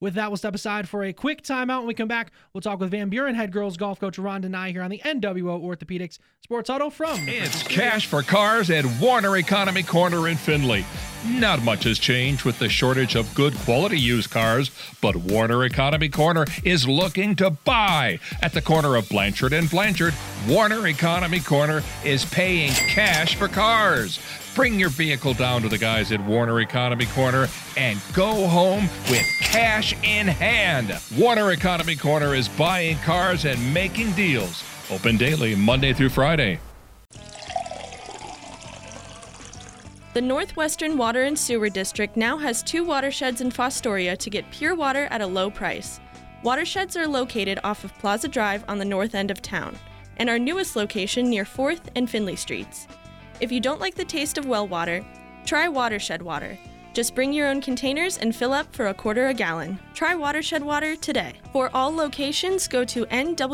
With 0.00 0.14
that, 0.14 0.30
we'll 0.30 0.36
step 0.36 0.54
aside 0.54 0.88
for 0.88 1.02
a 1.02 1.12
quick 1.12 1.42
timeout. 1.42 1.78
When 1.78 1.88
we 1.88 1.94
come 1.94 2.06
back, 2.06 2.30
we'll 2.52 2.60
talk 2.60 2.78
with 2.78 2.92
Van 2.92 3.08
Buren 3.08 3.34
head 3.34 3.50
girls 3.50 3.76
golf 3.76 3.98
coach 3.98 4.16
Rhonda 4.16 4.48
Nye 4.48 4.70
here 4.70 4.82
on 4.82 4.90
the 4.90 5.00
NWO 5.04 5.60
Orthopedics 5.60 6.18
Sports 6.40 6.70
Huddle 6.70 6.90
from. 6.90 7.28
It's 7.28 7.64
cash 7.64 8.06
for 8.06 8.22
cars 8.22 8.70
at 8.70 8.84
Warner 9.00 9.36
Economy 9.36 9.82
Corner 9.82 10.28
in 10.28 10.36
Findlay. 10.36 10.84
Not 11.26 11.62
much 11.62 11.82
has 11.82 11.98
changed 11.98 12.44
with 12.44 12.60
the 12.60 12.68
shortage 12.68 13.16
of 13.16 13.34
good 13.34 13.52
quality 13.56 13.98
used 13.98 14.30
cars, 14.30 14.70
but 15.00 15.16
Warner 15.16 15.64
Economy 15.64 16.08
Corner 16.08 16.44
is 16.62 16.86
looking 16.86 17.34
to 17.36 17.50
buy. 17.50 18.20
At 18.40 18.52
the 18.52 18.62
corner 18.62 18.94
of 18.94 19.08
Blanchard 19.08 19.52
and 19.52 19.68
Blanchard, 19.68 20.14
Warner 20.46 20.86
Economy 20.86 21.40
Corner 21.40 21.82
is 22.04 22.24
paying 22.24 22.70
cash 22.70 23.34
for 23.34 23.48
cars. 23.48 24.20
Bring 24.58 24.76
your 24.76 24.88
vehicle 24.88 25.34
down 25.34 25.62
to 25.62 25.68
the 25.68 25.78
guys 25.78 26.10
at 26.10 26.20
Warner 26.24 26.58
Economy 26.58 27.06
Corner 27.06 27.46
and 27.76 28.00
go 28.12 28.48
home 28.48 28.88
with 29.08 29.24
cash 29.38 29.92
in 30.02 30.26
hand. 30.26 30.98
Warner 31.16 31.52
Economy 31.52 31.94
Corner 31.94 32.34
is 32.34 32.48
buying 32.48 32.96
cars 32.96 33.44
and 33.44 33.72
making 33.72 34.10
deals. 34.14 34.64
Open 34.90 35.16
daily, 35.16 35.54
Monday 35.54 35.92
through 35.92 36.08
Friday. 36.08 36.58
The 40.14 40.22
Northwestern 40.22 40.98
Water 40.98 41.22
and 41.22 41.38
Sewer 41.38 41.68
District 41.68 42.16
now 42.16 42.36
has 42.36 42.64
two 42.64 42.82
watersheds 42.82 43.40
in 43.40 43.52
Fostoria 43.52 44.18
to 44.18 44.28
get 44.28 44.50
pure 44.50 44.74
water 44.74 45.06
at 45.12 45.20
a 45.20 45.26
low 45.28 45.50
price. 45.50 46.00
Watersheds 46.42 46.96
are 46.96 47.06
located 47.06 47.60
off 47.62 47.84
of 47.84 47.96
Plaza 47.98 48.26
Drive 48.26 48.64
on 48.66 48.78
the 48.78 48.84
north 48.84 49.14
end 49.14 49.30
of 49.30 49.40
town, 49.40 49.78
and 50.16 50.28
our 50.28 50.36
newest 50.40 50.74
location 50.74 51.30
near 51.30 51.44
4th 51.44 51.82
and 51.94 52.10
Finley 52.10 52.34
Streets. 52.34 52.88
If 53.40 53.52
you 53.52 53.60
don't 53.60 53.80
like 53.80 53.94
the 53.94 54.04
taste 54.04 54.36
of 54.36 54.46
well 54.46 54.66
water, 54.66 55.04
try 55.46 55.68
Watershed 55.68 56.20
Water. 56.22 56.58
Just 56.92 57.14
bring 57.14 57.32
your 57.32 57.46
own 57.46 57.60
containers 57.60 58.18
and 58.18 58.34
fill 58.34 58.52
up 58.52 58.74
for 58.74 58.88
a 58.88 58.94
quarter 58.94 59.28
a 59.28 59.34
gallon. 59.34 59.78
Try 59.94 60.16
Watershed 60.16 60.64
Water 60.64 60.96
today. 60.96 61.34
For 61.52 61.70
all 61.72 61.94
locations, 61.94 62.66
go 62.66 62.84
to 62.86 63.06
nwwsd.org. 63.06 63.44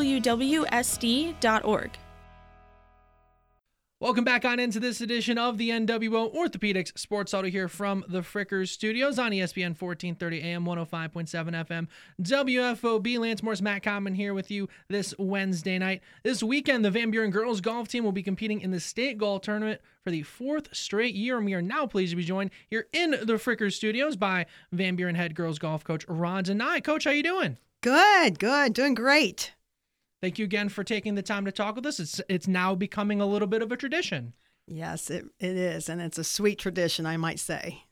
Welcome 4.05 4.25
back 4.25 4.45
on 4.45 4.61
into 4.61 4.81
this 4.81 5.01
edition 5.01 5.39
of 5.39 5.57
the 5.57 5.71
NWO 5.71 6.35
Orthopedics 6.35 6.99
Sports 6.99 7.33
Huddle 7.33 7.51
here 7.51 7.69
from 7.69 8.05
the 8.07 8.21
Frickers 8.21 8.69
Studios 8.69 9.19
on 9.19 9.31
ESPN 9.31 9.81
1430 9.81 10.43
AM 10.43 10.67
105.7 10.67 11.67
FM 11.67 11.89
WFOB. 12.21 13.19
Lance 13.19 13.43
Morris, 13.43 13.63
Matt 13.63 13.83
Common 13.83 14.15
here 14.15 14.35
with 14.35 14.51
you 14.51 14.69
this 14.89 15.15
Wednesday 15.19 15.79
night. 15.79 16.03
This 16.23 16.43
weekend, 16.43 16.85
the 16.85 16.91
Van 16.91 17.11
Buren 17.11 17.31
girls 17.31 17.63
golf 17.63 17.89
team 17.89 18.05
will 18.05 18.13
be 18.13 18.23
competing 18.23 18.61
in 18.61 18.73
the 18.73 18.79
state 18.79 19.17
golf 19.17 19.41
tournament 19.41 19.81
for 20.03 20.11
the 20.11 20.23
fourth 20.23 20.69
straight 20.77 21.15
year, 21.15 21.39
and 21.39 21.47
we 21.47 21.55
are 21.55 21.63
now 21.63 21.87
pleased 21.87 22.11
to 22.11 22.17
be 22.17 22.25
joined 22.25 22.51
here 22.69 22.87
in 22.93 23.13
the 23.13 23.39
Frickers 23.39 23.73
Studios 23.73 24.17
by 24.17 24.45
Van 24.71 24.97
Buren 24.97 25.15
head 25.15 25.35
girls 25.35 25.59
golf 25.59 25.83
coach 25.83 26.07
Rhonda 26.09 26.55
Nye. 26.55 26.81
Coach, 26.81 27.05
how 27.05 27.11
you 27.11 27.23
doing? 27.23 27.57
Good, 27.81 28.39
good, 28.39 28.75
doing 28.75 28.93
great. 28.93 29.54
Thank 30.25 30.39
you 30.39 30.47
again 30.47 30.71
for 30.71 30.83
taking 30.83 31.17
the 31.17 31.23
time 31.23 31.45
to 31.45 31.53
talk 31.53 31.77
with 31.77 31.85
us. 31.85 32.01
It's 32.01 32.19
it's 32.31 32.49
now 32.49 32.75
becoming 32.75 33.21
a 33.21 33.27
little 33.27 33.47
bit 33.47 33.61
of 33.61 33.71
a 33.71 33.77
tradition. 33.77 34.33
Yes, 34.67 35.11
it, 35.11 35.27
it 35.39 35.55
is, 35.55 35.91
and 35.91 36.01
it's 36.01 36.17
a 36.17 36.25
sweet 36.25 36.59
tradition, 36.59 37.05
I 37.05 37.19
might 37.19 37.39
say. 37.39 37.85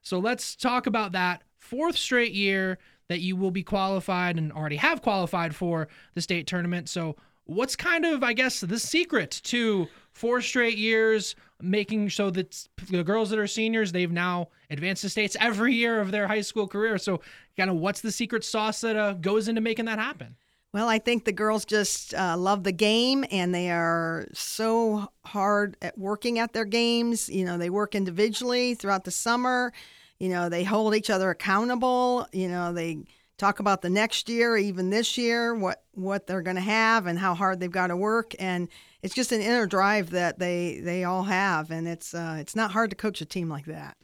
So 0.00 0.18
let's 0.18 0.56
talk 0.56 0.86
about 0.86 1.12
that 1.12 1.42
fourth 1.58 1.98
straight 1.98 2.32
year 2.32 2.78
that 3.08 3.20
you 3.20 3.36
will 3.36 3.50
be 3.50 3.62
qualified 3.62 4.38
and 4.38 4.50
already 4.50 4.76
have 4.76 5.02
qualified 5.02 5.54
for 5.54 5.88
the 6.14 6.22
state 6.22 6.46
tournament. 6.46 6.88
So 6.88 7.16
what's 7.44 7.76
kind 7.76 8.06
of 8.06 8.22
I 8.22 8.32
guess 8.32 8.60
the 8.60 8.78
secret 8.78 9.42
to 9.44 9.86
four 10.10 10.40
straight 10.40 10.78
years 10.78 11.36
making 11.60 12.08
so 12.08 12.30
that 12.30 12.66
the 12.88 13.04
girls 13.04 13.28
that 13.28 13.38
are 13.38 13.46
seniors 13.46 13.92
they've 13.92 14.10
now 14.10 14.48
advanced 14.70 15.02
to 15.02 15.10
states 15.10 15.36
every 15.38 15.74
year 15.74 16.00
of 16.00 16.12
their 16.12 16.28
high 16.28 16.40
school 16.40 16.66
career. 16.66 16.96
So 16.96 17.20
kind 17.58 17.68
of 17.68 17.76
what's 17.76 18.00
the 18.00 18.10
secret 18.10 18.42
sauce 18.42 18.80
that 18.80 18.96
uh, 18.96 19.12
goes 19.12 19.48
into 19.48 19.60
making 19.60 19.84
that 19.84 19.98
happen? 19.98 20.36
Well, 20.74 20.88
I 20.88 20.98
think 20.98 21.24
the 21.24 21.30
girls 21.30 21.64
just 21.64 22.14
uh, 22.14 22.36
love 22.36 22.64
the 22.64 22.72
game 22.72 23.24
and 23.30 23.54
they 23.54 23.70
are 23.70 24.26
so 24.32 25.08
hard 25.24 25.76
at 25.80 25.96
working 25.96 26.40
at 26.40 26.52
their 26.52 26.64
games. 26.64 27.28
You 27.28 27.44
know, 27.44 27.56
they 27.56 27.70
work 27.70 27.94
individually 27.94 28.74
throughout 28.74 29.04
the 29.04 29.12
summer. 29.12 29.72
You 30.18 30.30
know, 30.30 30.48
they 30.48 30.64
hold 30.64 30.96
each 30.96 31.10
other 31.10 31.30
accountable. 31.30 32.26
You 32.32 32.48
know, 32.48 32.72
they 32.72 33.04
talk 33.38 33.60
about 33.60 33.82
the 33.82 33.88
next 33.88 34.28
year, 34.28 34.56
even 34.56 34.90
this 34.90 35.16
year, 35.16 35.54
what 35.54 35.84
what 35.92 36.26
they're 36.26 36.42
going 36.42 36.56
to 36.56 36.62
have 36.62 37.06
and 37.06 37.20
how 37.20 37.36
hard 37.36 37.60
they've 37.60 37.70
got 37.70 37.88
to 37.88 37.96
work. 37.96 38.34
And 38.40 38.66
it's 39.00 39.14
just 39.14 39.30
an 39.30 39.40
inner 39.40 39.66
drive 39.66 40.10
that 40.10 40.40
they 40.40 40.80
they 40.80 41.04
all 41.04 41.22
have, 41.22 41.70
and 41.70 41.86
it's 41.86 42.14
uh, 42.14 42.38
it's 42.40 42.56
not 42.56 42.72
hard 42.72 42.90
to 42.90 42.96
coach 42.96 43.20
a 43.20 43.26
team 43.26 43.48
like 43.48 43.66
that. 43.66 43.96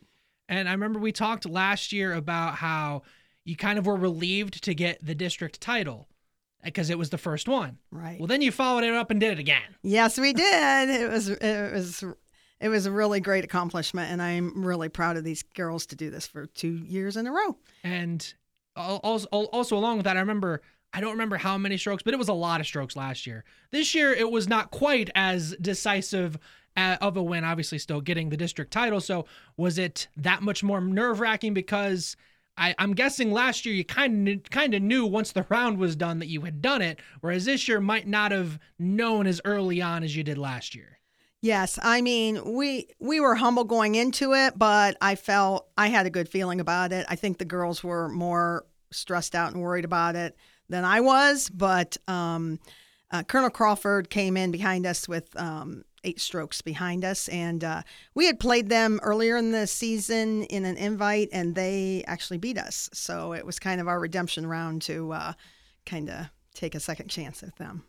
And 0.48 0.68
I 0.68 0.72
remember 0.72 1.00
we 1.00 1.10
talked 1.10 1.48
last 1.48 1.92
year 1.92 2.12
about 2.12 2.54
how 2.54 3.02
you 3.44 3.56
kind 3.56 3.76
of 3.76 3.86
were 3.86 3.96
relieved 3.96 4.62
to 4.62 4.72
get 4.72 5.04
the 5.04 5.16
district 5.16 5.60
title 5.60 6.06
because 6.62 6.90
it 6.90 6.98
was 6.98 7.10
the 7.10 7.18
first 7.18 7.48
one. 7.48 7.78
Right. 7.90 8.18
Well, 8.18 8.26
then 8.26 8.42
you 8.42 8.52
followed 8.52 8.84
it 8.84 8.94
up 8.94 9.10
and 9.10 9.20
did 9.20 9.32
it 9.32 9.38
again. 9.38 9.62
Yes, 9.82 10.18
we 10.18 10.32
did. 10.34 10.88
It 10.88 11.10
was 11.10 11.28
it 11.28 11.72
was 11.72 12.04
it 12.60 12.68
was 12.68 12.86
a 12.86 12.92
really 12.92 13.20
great 13.20 13.44
accomplishment, 13.44 14.10
and 14.10 14.20
I'm 14.20 14.64
really 14.64 14.88
proud 14.88 15.16
of 15.16 15.24
these 15.24 15.42
girls 15.42 15.86
to 15.86 15.96
do 15.96 16.10
this 16.10 16.26
for 16.26 16.46
two 16.46 16.84
years 16.84 17.16
in 17.16 17.26
a 17.26 17.32
row. 17.32 17.56
And 17.82 18.32
also, 18.76 19.26
also 19.28 19.76
along 19.76 19.96
with 19.96 20.04
that, 20.04 20.16
I 20.16 20.20
remember 20.20 20.62
I 20.92 21.00
don't 21.00 21.12
remember 21.12 21.36
how 21.36 21.56
many 21.56 21.76
strokes, 21.76 22.02
but 22.02 22.14
it 22.14 22.18
was 22.18 22.28
a 22.28 22.34
lot 22.34 22.60
of 22.60 22.66
strokes 22.66 22.96
last 22.96 23.26
year. 23.26 23.44
This 23.70 23.94
year, 23.94 24.12
it 24.12 24.30
was 24.30 24.48
not 24.48 24.70
quite 24.70 25.08
as 25.14 25.54
decisive 25.60 26.36
uh, 26.76 26.96
of 27.00 27.16
a 27.16 27.22
win. 27.22 27.44
Obviously, 27.44 27.78
still 27.78 28.00
getting 28.00 28.28
the 28.28 28.36
district 28.36 28.72
title. 28.72 29.00
So 29.00 29.26
was 29.56 29.78
it 29.78 30.08
that 30.16 30.42
much 30.42 30.62
more 30.62 30.80
nerve 30.80 31.20
wracking 31.20 31.54
because? 31.54 32.16
I, 32.60 32.74
am 32.78 32.94
guessing 32.94 33.32
last 33.32 33.64
year 33.64 33.74
you 33.74 33.84
kind 33.84 34.28
of 34.28 34.50
kind 34.50 34.74
of 34.74 34.82
knew 34.82 35.06
once 35.06 35.32
the 35.32 35.46
round 35.48 35.78
was 35.78 35.96
done 35.96 36.18
that 36.18 36.28
you 36.28 36.42
had 36.42 36.60
done 36.60 36.82
it, 36.82 37.00
whereas 37.22 37.46
this 37.46 37.66
year 37.66 37.80
might 37.80 38.06
not 38.06 38.32
have 38.32 38.58
known 38.78 39.26
as 39.26 39.40
early 39.44 39.80
on 39.80 40.04
as 40.04 40.14
you 40.14 40.22
did 40.22 40.36
last 40.38 40.74
year. 40.74 40.98
Yes, 41.40 41.78
I 41.82 42.02
mean 42.02 42.54
we 42.54 42.88
we 43.00 43.18
were 43.18 43.34
humble 43.34 43.64
going 43.64 43.94
into 43.94 44.34
it, 44.34 44.58
but 44.58 44.96
I 45.00 45.14
felt 45.14 45.68
I 45.78 45.88
had 45.88 46.04
a 46.04 46.10
good 46.10 46.28
feeling 46.28 46.60
about 46.60 46.92
it. 46.92 47.06
I 47.08 47.16
think 47.16 47.38
the 47.38 47.46
girls 47.46 47.82
were 47.82 48.10
more 48.10 48.66
stressed 48.92 49.34
out 49.34 49.52
and 49.52 49.62
worried 49.62 49.86
about 49.86 50.14
it 50.14 50.36
than 50.68 50.84
I 50.84 51.00
was, 51.00 51.48
but 51.48 51.96
um, 52.06 52.58
uh, 53.10 53.22
Colonel 53.22 53.50
Crawford 53.50 54.10
came 54.10 54.36
in 54.36 54.50
behind 54.50 54.86
us 54.86 55.08
with 55.08 55.34
um, 55.40 55.84
eight 56.04 56.20
strokes 56.20 56.62
behind 56.62 57.04
us. 57.04 57.28
And 57.28 57.62
uh, 57.62 57.82
we 58.14 58.26
had 58.26 58.38
played 58.38 58.68
them 58.68 59.00
earlier 59.02 59.36
in 59.36 59.52
the 59.52 59.66
season 59.66 60.44
in 60.44 60.64
an 60.64 60.76
invite, 60.76 61.28
and 61.32 61.54
they 61.54 62.04
actually 62.06 62.38
beat 62.38 62.58
us. 62.58 62.88
So 62.92 63.32
it 63.32 63.44
was 63.44 63.58
kind 63.58 63.80
of 63.80 63.88
our 63.88 64.00
redemption 64.00 64.46
round 64.46 64.82
to 64.82 65.12
uh, 65.12 65.32
kind 65.86 66.08
of 66.10 66.26
take 66.54 66.74
a 66.74 66.80
second 66.80 67.08
chance 67.08 67.42
at 67.42 67.56
them. 67.56 67.84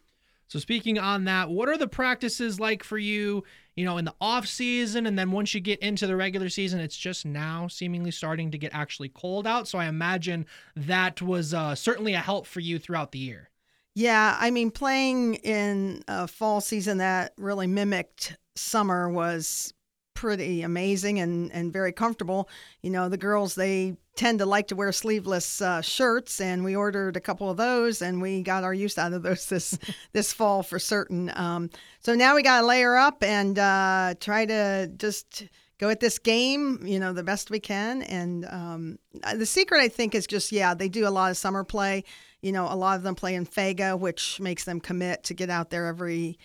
So 0.51 0.59
speaking 0.59 0.99
on 0.99 1.23
that, 1.25 1.49
what 1.49 1.69
are 1.69 1.77
the 1.77 1.87
practices 1.87 2.59
like 2.59 2.83
for 2.83 2.97
you, 2.97 3.45
you 3.77 3.85
know, 3.85 3.97
in 3.97 4.03
the 4.03 4.13
off 4.19 4.45
season 4.45 5.05
and 5.05 5.17
then 5.17 5.31
once 5.31 5.53
you 5.53 5.61
get 5.61 5.79
into 5.79 6.07
the 6.07 6.15
regular 6.17 6.49
season, 6.49 6.81
it's 6.81 6.97
just 6.97 7.25
now 7.25 7.69
seemingly 7.69 8.11
starting 8.11 8.51
to 8.51 8.57
get 8.57 8.73
actually 8.73 9.07
cold 9.07 9.47
out. 9.47 9.69
So 9.69 9.79
I 9.79 9.85
imagine 9.85 10.45
that 10.75 11.21
was 11.21 11.53
uh, 11.53 11.73
certainly 11.75 12.15
a 12.15 12.19
help 12.19 12.45
for 12.45 12.59
you 12.59 12.79
throughout 12.79 13.13
the 13.13 13.19
year. 13.19 13.49
Yeah, 13.93 14.37
I 14.39 14.51
mean, 14.51 14.71
playing 14.71 15.35
in 15.35 16.03
a 16.07 16.27
fall 16.27 16.61
season 16.61 16.99
that 16.99 17.33
really 17.37 17.67
mimicked 17.67 18.37
summer 18.55 19.09
was 19.09 19.73
pretty 20.13 20.61
amazing 20.61 21.19
and, 21.19 21.51
and 21.51 21.73
very 21.73 21.91
comfortable. 21.91 22.47
You 22.81 22.91
know, 22.91 23.09
the 23.09 23.17
girls, 23.17 23.55
they 23.55 23.97
tend 24.15 24.39
to 24.39 24.45
like 24.45 24.67
to 24.67 24.75
wear 24.75 24.91
sleeveless 24.91 25.61
uh, 25.61 25.81
shirts, 25.81 26.39
and 26.39 26.63
we 26.63 26.75
ordered 26.75 27.17
a 27.17 27.19
couple 27.19 27.49
of 27.49 27.57
those, 27.57 28.01
and 28.01 28.21
we 28.21 28.43
got 28.43 28.63
our 28.63 28.73
use 28.73 28.97
out 28.97 29.13
of 29.13 29.23
those 29.23 29.45
this 29.49 29.77
this 30.13 30.31
fall 30.31 30.63
for 30.63 30.79
certain. 30.79 31.31
Um, 31.35 31.69
so 31.99 32.15
now 32.15 32.35
we 32.35 32.43
got 32.43 32.61
to 32.61 32.67
layer 32.67 32.95
up 32.95 33.23
and 33.23 33.59
uh, 33.59 34.13
try 34.19 34.45
to 34.45 34.91
just 34.95 35.43
go 35.79 35.89
at 35.89 35.99
this 35.99 36.19
game, 36.19 36.79
you 36.85 36.99
know, 36.99 37.11
the 37.11 37.23
best 37.23 37.49
we 37.49 37.59
can. 37.59 38.03
And 38.03 38.45
um, 38.45 38.99
the 39.35 39.47
secret, 39.47 39.79
I 39.81 39.87
think, 39.87 40.13
is 40.13 40.27
just 40.27 40.51
yeah, 40.51 40.75
they 40.75 40.87
do 40.87 41.07
a 41.07 41.09
lot 41.09 41.31
of 41.31 41.37
summer 41.37 41.63
play 41.63 42.03
you 42.41 42.51
know, 42.51 42.65
a 42.65 42.75
lot 42.75 42.97
of 42.97 43.03
them 43.03 43.15
play 43.15 43.35
in 43.35 43.45
FAGA, 43.45 43.97
which 43.97 44.39
makes 44.39 44.63
them 44.63 44.79
commit 44.79 45.23
to 45.25 45.33
get 45.33 45.49
out 45.49 45.69
there 45.69 45.85
every 45.87 46.37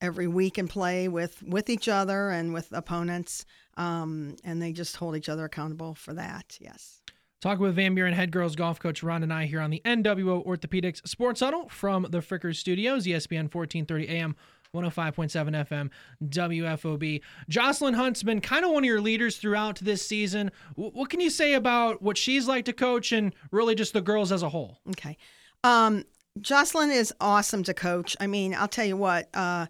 every 0.00 0.26
week 0.26 0.56
and 0.56 0.68
play 0.70 1.08
with 1.08 1.42
with 1.42 1.68
each 1.68 1.88
other 1.88 2.30
and 2.30 2.54
with 2.54 2.72
opponents. 2.72 3.44
Um, 3.76 4.36
and 4.44 4.60
they 4.60 4.72
just 4.72 4.96
hold 4.96 5.16
each 5.16 5.28
other 5.28 5.44
accountable 5.44 5.94
for 5.94 6.14
that. 6.14 6.56
Yes. 6.60 7.00
Talking 7.40 7.62
with 7.62 7.76
Van 7.76 7.94
Buren 7.94 8.12
head 8.12 8.32
girls 8.32 8.54
golf 8.54 8.78
coach 8.78 9.00
Rhonda 9.00 9.26
Nye 9.26 9.46
here 9.46 9.60
on 9.60 9.70
the 9.70 9.80
NWO 9.84 10.44
Orthopedics 10.46 11.06
Sports 11.08 11.40
Huddle 11.40 11.68
from 11.70 12.06
the 12.10 12.18
Frickers 12.18 12.56
Studios, 12.56 13.06
ESPN 13.06 13.52
1430 13.52 14.08
AM 14.08 14.36
105.7 14.74 15.66
FM, 15.66 15.90
WFOB. 16.22 17.20
Jocelyn 17.48 17.94
Hunt's 17.94 18.22
been 18.22 18.40
kind 18.40 18.64
of 18.64 18.70
one 18.70 18.84
of 18.84 18.88
your 18.88 19.00
leaders 19.00 19.36
throughout 19.38 19.76
this 19.80 20.06
season. 20.06 20.50
W- 20.76 20.92
what 20.92 21.10
can 21.10 21.20
you 21.20 21.30
say 21.30 21.54
about 21.54 22.02
what 22.02 22.16
she's 22.16 22.46
like 22.46 22.66
to 22.66 22.72
coach 22.72 23.10
and 23.10 23.34
really 23.50 23.74
just 23.74 23.92
the 23.92 24.00
girls 24.00 24.30
as 24.30 24.42
a 24.42 24.48
whole? 24.48 24.78
Okay. 24.90 25.16
Um, 25.64 26.04
Jocelyn 26.40 26.90
is 26.90 27.12
awesome 27.20 27.62
to 27.64 27.74
coach. 27.74 28.16
I 28.20 28.26
mean, 28.26 28.54
I'll 28.54 28.68
tell 28.68 28.84
you 28.84 28.96
what, 28.96 29.28
uh, 29.34 29.66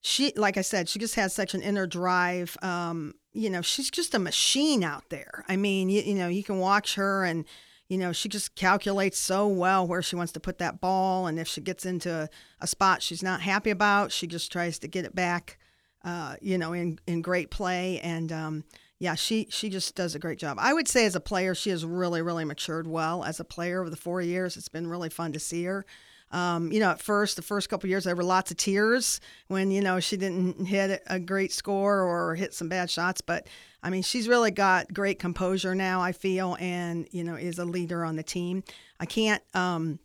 she, 0.00 0.32
like 0.36 0.56
I 0.56 0.62
said, 0.62 0.88
she 0.88 0.98
just 0.98 1.16
has 1.16 1.34
such 1.34 1.54
an 1.54 1.62
inner 1.62 1.86
drive. 1.86 2.56
Um, 2.62 3.14
you 3.32 3.50
know, 3.50 3.62
she's 3.62 3.90
just 3.90 4.14
a 4.14 4.18
machine 4.18 4.82
out 4.82 5.10
there. 5.10 5.44
I 5.48 5.56
mean, 5.56 5.88
you, 5.90 6.02
you 6.02 6.14
know, 6.14 6.28
you 6.28 6.42
can 6.42 6.58
watch 6.58 6.94
her 6.94 7.24
and, 7.24 7.44
you 7.88 7.98
know, 7.98 8.12
she 8.12 8.28
just 8.28 8.54
calculates 8.54 9.18
so 9.18 9.46
well 9.46 9.86
where 9.86 10.02
she 10.02 10.16
wants 10.16 10.32
to 10.32 10.40
put 10.40 10.58
that 10.58 10.80
ball. 10.80 11.26
And 11.26 11.38
if 11.38 11.46
she 11.46 11.60
gets 11.60 11.84
into 11.84 12.12
a, 12.12 12.28
a 12.60 12.66
spot 12.66 13.02
she's 13.02 13.22
not 13.22 13.40
happy 13.40 13.70
about, 13.70 14.12
she 14.12 14.26
just 14.26 14.50
tries 14.50 14.78
to 14.80 14.88
get 14.88 15.04
it 15.04 15.14
back, 15.14 15.58
uh, 16.04 16.36
you 16.40 16.58
know, 16.58 16.72
in, 16.72 16.98
in 17.06 17.22
great 17.22 17.50
play. 17.50 18.00
And, 18.00 18.32
um, 18.32 18.64
yeah, 18.98 19.14
she 19.14 19.46
she 19.50 19.68
just 19.68 19.94
does 19.94 20.14
a 20.14 20.18
great 20.18 20.38
job. 20.38 20.58
I 20.60 20.74
would 20.74 20.88
say 20.88 21.06
as 21.06 21.14
a 21.14 21.20
player, 21.20 21.54
she 21.54 21.70
has 21.70 21.84
really 21.84 22.22
really 22.22 22.44
matured 22.44 22.86
well 22.86 23.24
as 23.24 23.38
a 23.38 23.44
player 23.44 23.80
over 23.80 23.90
the 23.90 23.96
four 23.96 24.20
years. 24.20 24.56
It's 24.56 24.68
been 24.68 24.88
really 24.88 25.08
fun 25.08 25.32
to 25.32 25.40
see 25.40 25.64
her. 25.64 25.86
Um, 26.30 26.70
you 26.72 26.80
know, 26.80 26.90
at 26.90 27.00
first, 27.00 27.36
the 27.36 27.42
first 27.42 27.70
couple 27.70 27.88
years, 27.88 28.04
there 28.04 28.14
were 28.14 28.24
lots 28.24 28.50
of 28.50 28.56
tears 28.56 29.20
when 29.46 29.70
you 29.70 29.80
know 29.80 30.00
she 30.00 30.16
didn't 30.16 30.66
hit 30.66 31.02
a 31.06 31.18
great 31.18 31.52
score 31.52 32.00
or 32.00 32.34
hit 32.34 32.52
some 32.52 32.68
bad 32.68 32.90
shots. 32.90 33.20
But 33.20 33.46
I 33.82 33.90
mean, 33.90 34.02
she's 34.02 34.28
really 34.28 34.50
got 34.50 34.92
great 34.92 35.18
composure 35.18 35.74
now. 35.74 36.00
I 36.00 36.12
feel, 36.12 36.56
and 36.60 37.06
you 37.12 37.24
know, 37.24 37.34
is 37.36 37.58
a 37.58 37.64
leader 37.64 38.04
on 38.04 38.16
the 38.16 38.22
team. 38.22 38.64
I 38.98 39.06
can't. 39.06 39.42
Um, 39.54 40.00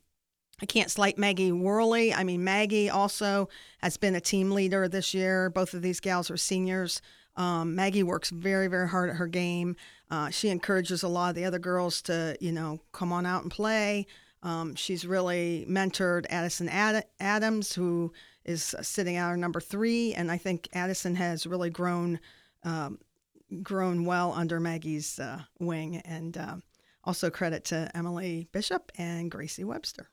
I 0.62 0.66
can't 0.66 0.90
slight 0.90 1.18
Maggie 1.18 1.52
Worley. 1.52 2.14
I 2.14 2.24
mean, 2.24 2.44
Maggie 2.44 2.90
also 2.90 3.50
has 3.82 3.98
been 3.98 4.16
a 4.16 4.22
team 4.22 4.52
leader 4.52 4.88
this 4.88 5.14
year. 5.14 5.50
Both 5.50 5.74
of 5.74 5.82
these 5.82 6.00
gals 6.00 6.32
are 6.32 6.38
seniors. 6.38 7.02
Um, 7.36 7.76
Maggie 7.76 8.04
works 8.04 8.30
very, 8.30 8.68
very 8.68 8.88
hard 8.88 9.10
at 9.10 9.16
her 9.16 9.28
game. 9.28 9.76
Uh, 10.12 10.30
she 10.30 10.50
encourages 10.50 11.04
a 11.04 11.08
lot 11.08 11.30
of 11.30 11.36
the 11.36 11.46
other 11.46 11.60
girls 11.60 12.02
to, 12.04 12.38
you 12.40 12.52
know, 12.52 12.80
come 12.92 13.12
on 13.12 13.26
out 13.26 13.42
and 13.42 13.52
play. 13.52 14.06
Um, 14.44 14.76
she's 14.76 15.06
really 15.06 15.66
mentored 15.70 16.26
Addison 16.30 16.70
Ad- 16.70 17.06
Adams, 17.20 17.74
who 17.74 18.12
is 18.46 18.76
sitting 18.82 19.16
at 19.16 19.26
our 19.26 19.38
number 19.38 19.62
three, 19.62 20.14
and 20.14 20.30
I 20.30 20.38
think 20.38 20.68
Addison 20.74 21.16
has 21.16 21.48
really 21.48 21.70
grown 21.70 22.20
um, 22.64 23.00
grown 23.62 24.06
well 24.06 24.34
under 24.34 24.60
Maggie's 24.60 25.20
uh, 25.20 25.42
wing, 25.60 25.98
and 26.06 26.38
uh, 26.38 26.56
also 27.04 27.30
credit 27.30 27.66
to 27.66 27.90
Emily 27.96 28.48
Bishop 28.52 28.92
and 28.98 29.32
Gracie 29.32 29.64
Webster. 29.64 30.10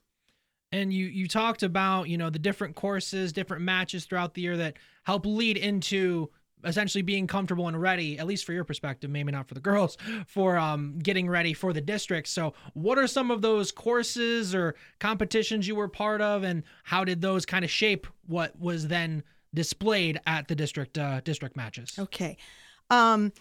And 0.71 0.93
you 0.93 1.07
you 1.07 1.27
talked 1.27 1.63
about 1.63 2.07
you 2.07 2.17
know 2.17 2.29
the 2.29 2.39
different 2.39 2.75
courses, 2.75 3.33
different 3.33 3.63
matches 3.63 4.05
throughout 4.05 4.33
the 4.33 4.41
year 4.41 4.57
that 4.57 4.77
help 5.03 5.25
lead 5.25 5.57
into 5.57 6.29
essentially 6.63 7.01
being 7.01 7.27
comfortable 7.27 7.67
and 7.67 7.79
ready, 7.81 8.19
at 8.19 8.27
least 8.27 8.45
for 8.45 8.53
your 8.53 8.63
perspective, 8.63 9.09
maybe 9.09 9.31
not 9.31 9.47
for 9.47 9.53
the 9.53 9.59
girls, 9.59 9.97
for 10.27 10.57
um, 10.57 10.99
getting 10.99 11.29
ready 11.29 11.53
for 11.53 11.73
the 11.73 11.81
district. 11.81 12.27
So, 12.27 12.53
what 12.73 12.97
are 12.97 13.07
some 13.07 13.31
of 13.31 13.41
those 13.41 13.71
courses 13.71 14.53
or 14.55 14.75
competitions 14.99 15.67
you 15.67 15.75
were 15.75 15.87
part 15.87 16.21
of, 16.21 16.43
and 16.43 16.63
how 16.83 17.03
did 17.03 17.21
those 17.21 17.45
kind 17.45 17.65
of 17.65 17.71
shape 17.71 18.07
what 18.27 18.59
was 18.59 18.87
then 18.87 19.23
displayed 19.53 20.19
at 20.25 20.47
the 20.47 20.55
district 20.55 20.97
uh, 20.97 21.21
district 21.21 21.55
matches? 21.55 21.93
Okay. 21.97 22.37
Um, 22.89 23.31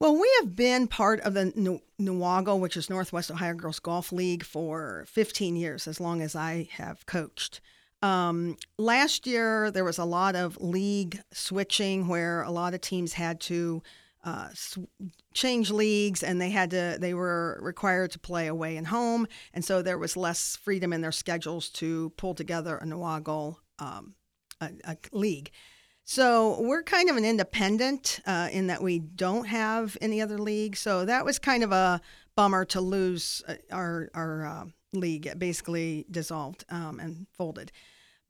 well, 0.00 0.20
we 0.20 0.30
have 0.40 0.56
been 0.56 0.86
part 0.88 1.20
of 1.20 1.34
the 1.34 1.80
NWOGL, 1.98 2.58
which 2.58 2.76
is 2.76 2.90
Northwest 2.90 3.30
Ohio 3.30 3.54
Girls 3.54 3.78
Golf 3.78 4.12
League, 4.12 4.44
for 4.44 5.04
15 5.08 5.56
years, 5.56 5.86
as 5.86 6.00
long 6.00 6.20
as 6.20 6.34
I 6.34 6.68
have 6.72 7.06
coached. 7.06 7.60
Um, 8.04 8.56
last 8.78 9.26
year, 9.26 9.70
there 9.70 9.84
was 9.84 9.98
a 9.98 10.04
lot 10.04 10.36
of 10.36 10.58
league 10.60 11.20
switching 11.32 12.06
where 12.06 12.42
a 12.42 12.50
lot 12.50 12.74
of 12.74 12.80
teams 12.80 13.14
had 13.14 13.40
to 13.42 13.82
uh, 14.24 14.48
sw- 14.54 14.90
change 15.32 15.70
leagues 15.70 16.22
and 16.22 16.40
they 16.40 16.50
had 16.50 16.70
to 16.70 16.96
they 16.98 17.12
were 17.12 17.58
required 17.62 18.10
to 18.10 18.18
play 18.18 18.46
away 18.46 18.76
and 18.76 18.86
home 18.86 19.26
and 19.52 19.62
so 19.62 19.82
there 19.82 19.98
was 19.98 20.16
less 20.16 20.56
freedom 20.56 20.94
in 20.94 21.02
their 21.02 21.12
schedules 21.12 21.68
to 21.68 22.08
pull 22.16 22.34
together 22.34 22.78
a 22.78 22.84
NWOGL 22.86 23.56
um, 23.80 24.14
a, 24.62 24.70
a 24.86 24.96
league 25.12 25.50
so 26.04 26.60
we're 26.60 26.82
kind 26.82 27.08
of 27.08 27.16
an 27.16 27.24
independent 27.24 28.20
uh, 28.26 28.48
in 28.52 28.66
that 28.66 28.82
we 28.82 28.98
don't 28.98 29.46
have 29.46 29.96
any 30.02 30.20
other 30.20 30.38
league. 30.38 30.76
So 30.76 31.06
that 31.06 31.24
was 31.24 31.38
kind 31.38 31.64
of 31.64 31.72
a 31.72 32.00
bummer 32.36 32.66
to 32.66 32.80
lose 32.80 33.42
uh, 33.48 33.54
our 33.72 34.10
our 34.12 34.46
uh, 34.46 34.64
league. 34.92 35.26
It 35.26 35.38
basically 35.38 36.04
dissolved 36.10 36.64
um, 36.68 37.00
and 37.00 37.26
folded. 37.36 37.72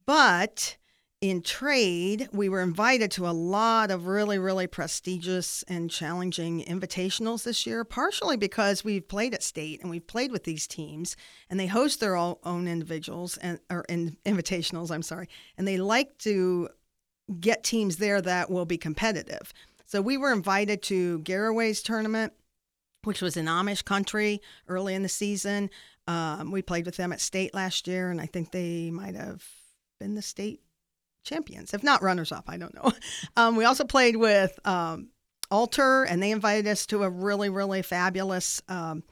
But 0.07 0.77
in 1.21 1.41
trade, 1.41 2.29
we 2.33 2.51
were 2.51 2.61
invited 2.61 3.11
to 3.13 3.27
a 3.27 3.33
lot 3.33 3.91
of 3.91 4.07
really, 4.07 4.39
really 4.39 4.67
prestigious 4.67 5.65
and 5.67 5.91
challenging 5.91 6.63
invitationals 6.65 7.45
this 7.45 7.67
year, 7.67 7.83
partially 7.83 8.37
because 8.37 8.85
we've 8.85 9.09
played 9.09 9.33
at 9.33 9.43
state 9.43 9.81
and 9.81 9.89
we've 9.89 10.07
played 10.07 10.33
with 10.33 10.45
these 10.45 10.67
teams 10.67 11.17
and 11.49 11.59
they 11.59 11.67
host 11.67 12.01
their 12.01 12.15
own 12.15 12.69
individuals 12.69 13.39
and 13.39 13.59
or 13.71 13.87
in, 13.89 14.19
invitationals, 14.27 14.91
I'm 14.91 15.03
sorry, 15.03 15.29
and 15.57 15.67
they 15.67 15.79
like 15.79 16.19
to 16.19 16.69
get 17.41 17.65
teams 17.65 17.97
there 17.97 18.21
that 18.21 18.51
will 18.51 18.67
be 18.67 18.77
competitive. 18.77 19.53
So 19.87 20.03
we 20.03 20.19
were 20.19 20.33
invited 20.33 20.83
to 20.83 21.21
Garaway's 21.21 21.83
tournament, 21.83 22.35
which 23.05 23.23
was 23.23 23.39
in 23.39 23.47
Amish 23.47 23.85
country 23.85 24.43
early 24.69 24.95
in 24.95 25.03
the 25.03 25.09
season. 25.09 25.71
Um, 26.07 26.51
we 26.51 26.61
played 26.61 26.85
with 26.85 26.99
them 26.99 27.15
at 27.15 27.21
state 27.23 27.55
last 27.55 27.89
year, 27.89 28.11
and 28.11 28.21
I 28.21 28.27
think 28.27 28.51
they 28.51 28.91
might 28.91 29.15
have 29.15 29.43
been 29.99 30.15
the 30.15 30.23
state 30.23 30.61
champions, 31.25 31.75
if 31.75 31.83
not 31.83 32.03
runners 32.03 32.33
up. 32.33 32.45
I 32.49 32.57
don't 32.57 32.75
know. 32.75 32.93
Um, 33.37 33.57
we 33.57 33.65
also 33.65 33.85
played 33.85 34.17
with 34.17 34.57
um, 34.65 35.09
Alter, 35.51 36.05
and 36.05 36.23
they 36.23 36.31
invited 36.31 36.69
us 36.69 36.87
to 36.87 37.03
a 37.03 37.11
really, 37.11 37.49
really 37.49 37.83
fabulous 37.83 38.63
um, 38.69 39.03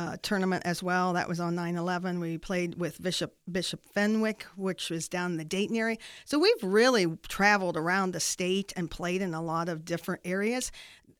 uh, 0.00 0.16
tournament 0.22 0.62
as 0.64 0.82
well. 0.82 1.12
That 1.12 1.28
was 1.28 1.40
on 1.40 1.54
9 1.54 1.76
11. 1.76 2.20
We 2.20 2.38
played 2.38 2.76
with 2.76 3.02
Bishop, 3.02 3.36
Bishop 3.50 3.82
Fenwick, 3.92 4.44
which 4.56 4.88
was 4.88 5.08
down 5.08 5.32
in 5.32 5.36
the 5.36 5.44
Dayton 5.44 5.76
area. 5.76 5.98
So 6.24 6.38
we've 6.38 6.62
really 6.62 7.06
traveled 7.28 7.76
around 7.76 8.12
the 8.12 8.20
state 8.20 8.72
and 8.76 8.90
played 8.90 9.20
in 9.20 9.34
a 9.34 9.42
lot 9.42 9.68
of 9.68 9.84
different 9.84 10.22
areas. 10.24 10.72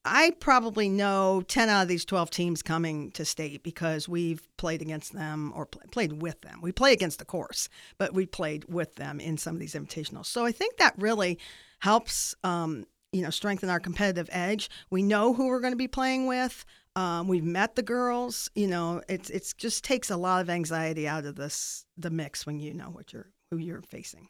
I 0.03 0.31
probably 0.41 0.89
know 0.89 1.43
10 1.47 1.69
out 1.69 1.83
of 1.83 1.89
these 1.89 2.07
12 2.07 2.31
teams 2.31 2.63
coming 2.63 3.11
to 3.13 3.25
state 3.27 3.63
because 3.63 4.09
we've 4.09 4.49
played 4.57 4.81
against 4.81 5.13
them 5.13 5.53
or 5.55 5.67
play, 5.67 5.83
played 5.91 6.23
with 6.23 6.41
them. 6.41 6.61
We 6.63 6.73
play 6.73 6.95
against 6.95 7.19
the 7.19 7.27
course, 7.27 7.69
but 7.99 8.15
we 8.15 8.25
played 8.25 8.65
with 8.67 8.95
them 8.97 9.21
in 9.21 9.37
some 9.37 9.55
of 9.55 9.61
these 9.61 9.75
invitationals. 9.75 10.27
So 10.27 10.47
I 10.47 10.53
think 10.53 10.79
that 10.79 10.95
really 10.97 11.39
helps. 11.81 12.35
Um, 12.45 12.87
you 13.13 13.23
know, 13.23 13.31
strengthen 13.31 13.69
our 13.69 13.81
competitive 13.81 14.29
edge. 14.31 14.71
We 14.89 15.03
know 15.03 15.35
who 15.35 15.49
we're 15.49 15.59
going 15.59 15.73
to 15.73 15.77
be 15.77 15.89
playing 15.89 16.29
with. 16.29 16.65
Um, 16.97 17.29
we've 17.29 17.45
met 17.45 17.77
the 17.77 17.83
girls. 17.83 18.51
You 18.55 18.67
know, 18.67 19.03
it's 19.09 19.31
it's 19.31 19.53
just 19.53 19.85
takes 19.85 20.11
a 20.11 20.17
lot 20.17 20.41
of 20.41 20.51
anxiety 20.51 21.07
out 21.07 21.25
of 21.25 21.37
this 21.37 21.87
the 21.97 22.11
mix 22.11 22.47
when 22.47 22.59
you 22.59 22.75
know 22.75 22.91
what 22.91 23.13
you're 23.13 23.31
who 23.51 23.59
you're 23.59 23.83
facing. 23.83 24.29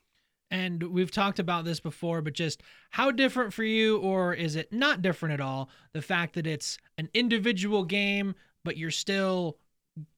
And 0.50 0.82
we've 0.82 1.12
talked 1.12 1.38
about 1.38 1.64
this 1.64 1.78
before, 1.78 2.22
but 2.22 2.32
just 2.32 2.62
how 2.90 3.12
different 3.12 3.52
for 3.52 3.62
you, 3.62 3.98
or 3.98 4.34
is 4.34 4.56
it 4.56 4.72
not 4.72 5.00
different 5.00 5.34
at 5.34 5.40
all? 5.40 5.70
The 5.92 6.02
fact 6.02 6.34
that 6.34 6.46
it's 6.46 6.76
an 6.98 7.08
individual 7.14 7.84
game, 7.84 8.34
but 8.64 8.76
you're 8.76 8.90
still 8.90 9.58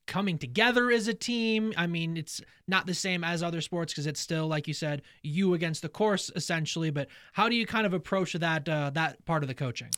coming 0.07 0.39
together 0.39 0.91
as 0.91 1.07
a 1.07 1.15
team. 1.15 1.73
I 1.77 1.87
mean, 1.87 2.17
it's 2.17 2.41
not 2.67 2.87
the 2.87 2.95
same 2.95 3.25
as 3.25 3.43
other 3.43 3.61
sports 3.61 3.93
because 3.93 4.07
it's 4.07 4.21
still, 4.21 4.47
like 4.47 4.67
you 4.67 4.75
said, 4.75 5.03
you 5.23 5.55
against 5.55 5.83
the 5.83 5.89
course 5.89 6.31
essentially. 6.35 6.91
But 6.91 7.09
how 7.33 7.49
do 7.49 7.55
you 7.55 7.67
kind 7.67 7.87
of 7.87 7.93
approach 7.93 8.33
that 8.33 8.69
uh, 8.69 8.91
that 8.95 9.25
part 9.27 9.43
of 9.43 9.49
the 9.49 9.55
coaching? 9.55 9.91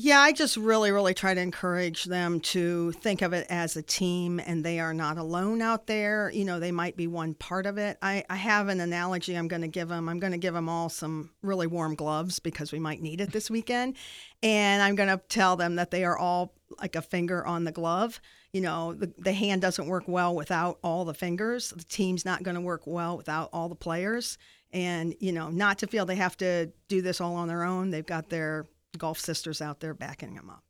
Yeah, 0.00 0.20
I 0.20 0.30
just 0.30 0.56
really, 0.56 0.92
really 0.92 1.12
try 1.12 1.34
to 1.34 1.40
encourage 1.40 2.04
them 2.04 2.38
to 2.54 2.92
think 2.92 3.20
of 3.20 3.32
it 3.32 3.48
as 3.50 3.76
a 3.76 3.82
team 3.82 4.38
and 4.38 4.64
they 4.64 4.78
are 4.78 4.94
not 4.94 5.18
alone 5.18 5.60
out 5.60 5.88
there. 5.88 6.30
You 6.30 6.44
know, 6.44 6.60
they 6.60 6.70
might 6.70 6.96
be 6.96 7.08
one 7.08 7.34
part 7.34 7.66
of 7.66 7.78
it. 7.78 7.98
I, 8.00 8.22
I 8.30 8.36
have 8.36 8.68
an 8.68 8.78
analogy 8.78 9.34
I'm 9.34 9.48
going 9.48 9.62
to 9.62 9.66
give 9.66 9.88
them. 9.88 10.08
I'm 10.08 10.20
going 10.20 10.30
to 10.30 10.38
give 10.38 10.54
them 10.54 10.68
all 10.68 10.88
some 10.88 11.30
really 11.42 11.66
warm 11.66 11.96
gloves 11.96 12.38
because 12.38 12.70
we 12.70 12.78
might 12.78 13.02
need 13.02 13.20
it 13.20 13.32
this 13.32 13.50
weekend. 13.50 13.96
And 14.40 14.84
I'm 14.84 14.94
going 14.94 15.08
to 15.08 15.20
tell 15.28 15.56
them 15.56 15.74
that 15.74 15.90
they 15.90 16.04
are 16.04 16.16
all 16.16 16.54
like 16.80 16.94
a 16.94 17.02
finger 17.02 17.44
on 17.44 17.64
the 17.64 17.72
glove. 17.72 18.20
You 18.52 18.60
know, 18.60 18.94
the, 18.94 19.12
the 19.18 19.32
hand 19.32 19.62
doesn't 19.62 19.88
work 19.88 20.04
well 20.06 20.32
without 20.32 20.78
all 20.84 21.06
the 21.06 21.12
fingers. 21.12 21.70
The 21.70 21.82
team's 21.82 22.24
not 22.24 22.44
going 22.44 22.54
to 22.54 22.60
work 22.60 22.82
well 22.86 23.16
without 23.16 23.48
all 23.52 23.68
the 23.68 23.74
players. 23.74 24.38
And, 24.72 25.16
you 25.18 25.32
know, 25.32 25.48
not 25.48 25.80
to 25.80 25.88
feel 25.88 26.06
they 26.06 26.14
have 26.14 26.36
to 26.36 26.70
do 26.86 27.02
this 27.02 27.20
all 27.20 27.34
on 27.34 27.48
their 27.48 27.64
own. 27.64 27.90
They've 27.90 28.06
got 28.06 28.28
their 28.28 28.64
golf 28.96 29.18
sisters 29.18 29.60
out 29.60 29.80
there 29.80 29.94
backing 29.94 30.34
them 30.34 30.48
up. 30.50 30.64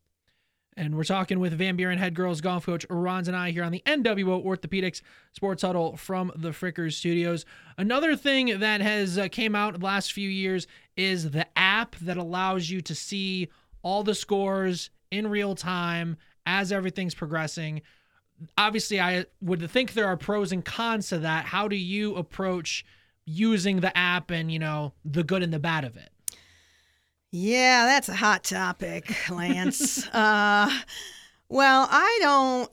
And 0.77 0.97
we're 0.97 1.03
talking 1.03 1.41
with 1.41 1.55
Van 1.55 1.75
Buren 1.75 1.99
head 1.99 2.15
girls 2.15 2.41
golf 2.41 2.67
coach 2.67 2.87
Rhonda 2.87 3.33
Nye 3.33 3.51
here 3.51 3.65
on 3.65 3.73
the 3.73 3.83
NWO 3.85 4.45
Orthopedics 4.45 5.03
Sports 5.33 5.63
Huddle 5.63 5.97
from 5.97 6.31
the 6.37 6.51
Frickers 6.51 6.93
Studios. 6.93 7.45
Another 7.77 8.15
thing 8.15 8.61
that 8.61 8.81
has 8.81 9.19
uh, 9.19 9.27
came 9.27 9.57
out 9.57 9.81
the 9.81 9.85
last 9.85 10.13
few 10.13 10.29
years 10.29 10.69
is 10.97 11.33
the 11.33 11.47
app 11.59 11.97
that 11.97 12.17
allows 12.17 12.71
you 12.71 12.81
to 12.83 12.95
see 12.95 13.49
all 13.83 14.05
the 14.05 14.15
scores 14.15 14.91
in 15.11 15.27
real 15.27 15.57
time 15.57 16.17
as 16.47 16.71
everything's 16.71 17.15
progressing. 17.15 17.83
Obviously, 18.57 19.01
I 19.01 19.27
would 19.41 19.69
think 19.69 19.95
there 19.95 20.07
are 20.07 20.17
pros 20.17 20.53
and 20.53 20.65
cons 20.65 21.09
to 21.09 21.19
that. 21.19 21.47
How 21.47 21.67
do 21.67 21.75
you 21.75 22.15
approach 22.15 22.85
using 23.25 23.81
the 23.81 23.97
app 23.99 24.31
and, 24.31 24.53
you 24.53 24.61
know, 24.61 24.93
the 25.05 25.25
good 25.25 25.43
and 25.43 25.53
the 25.53 25.59
bad 25.59 25.85
of 25.85 25.97
it? 25.97 26.11
Yeah, 27.31 27.85
that's 27.85 28.09
a 28.09 28.15
hot 28.15 28.45
topic, 28.45 29.15
Lance. 29.31 30.07
uh, 30.15 30.71
well, 31.49 31.87
I 31.91 32.19
don't. 32.23 32.71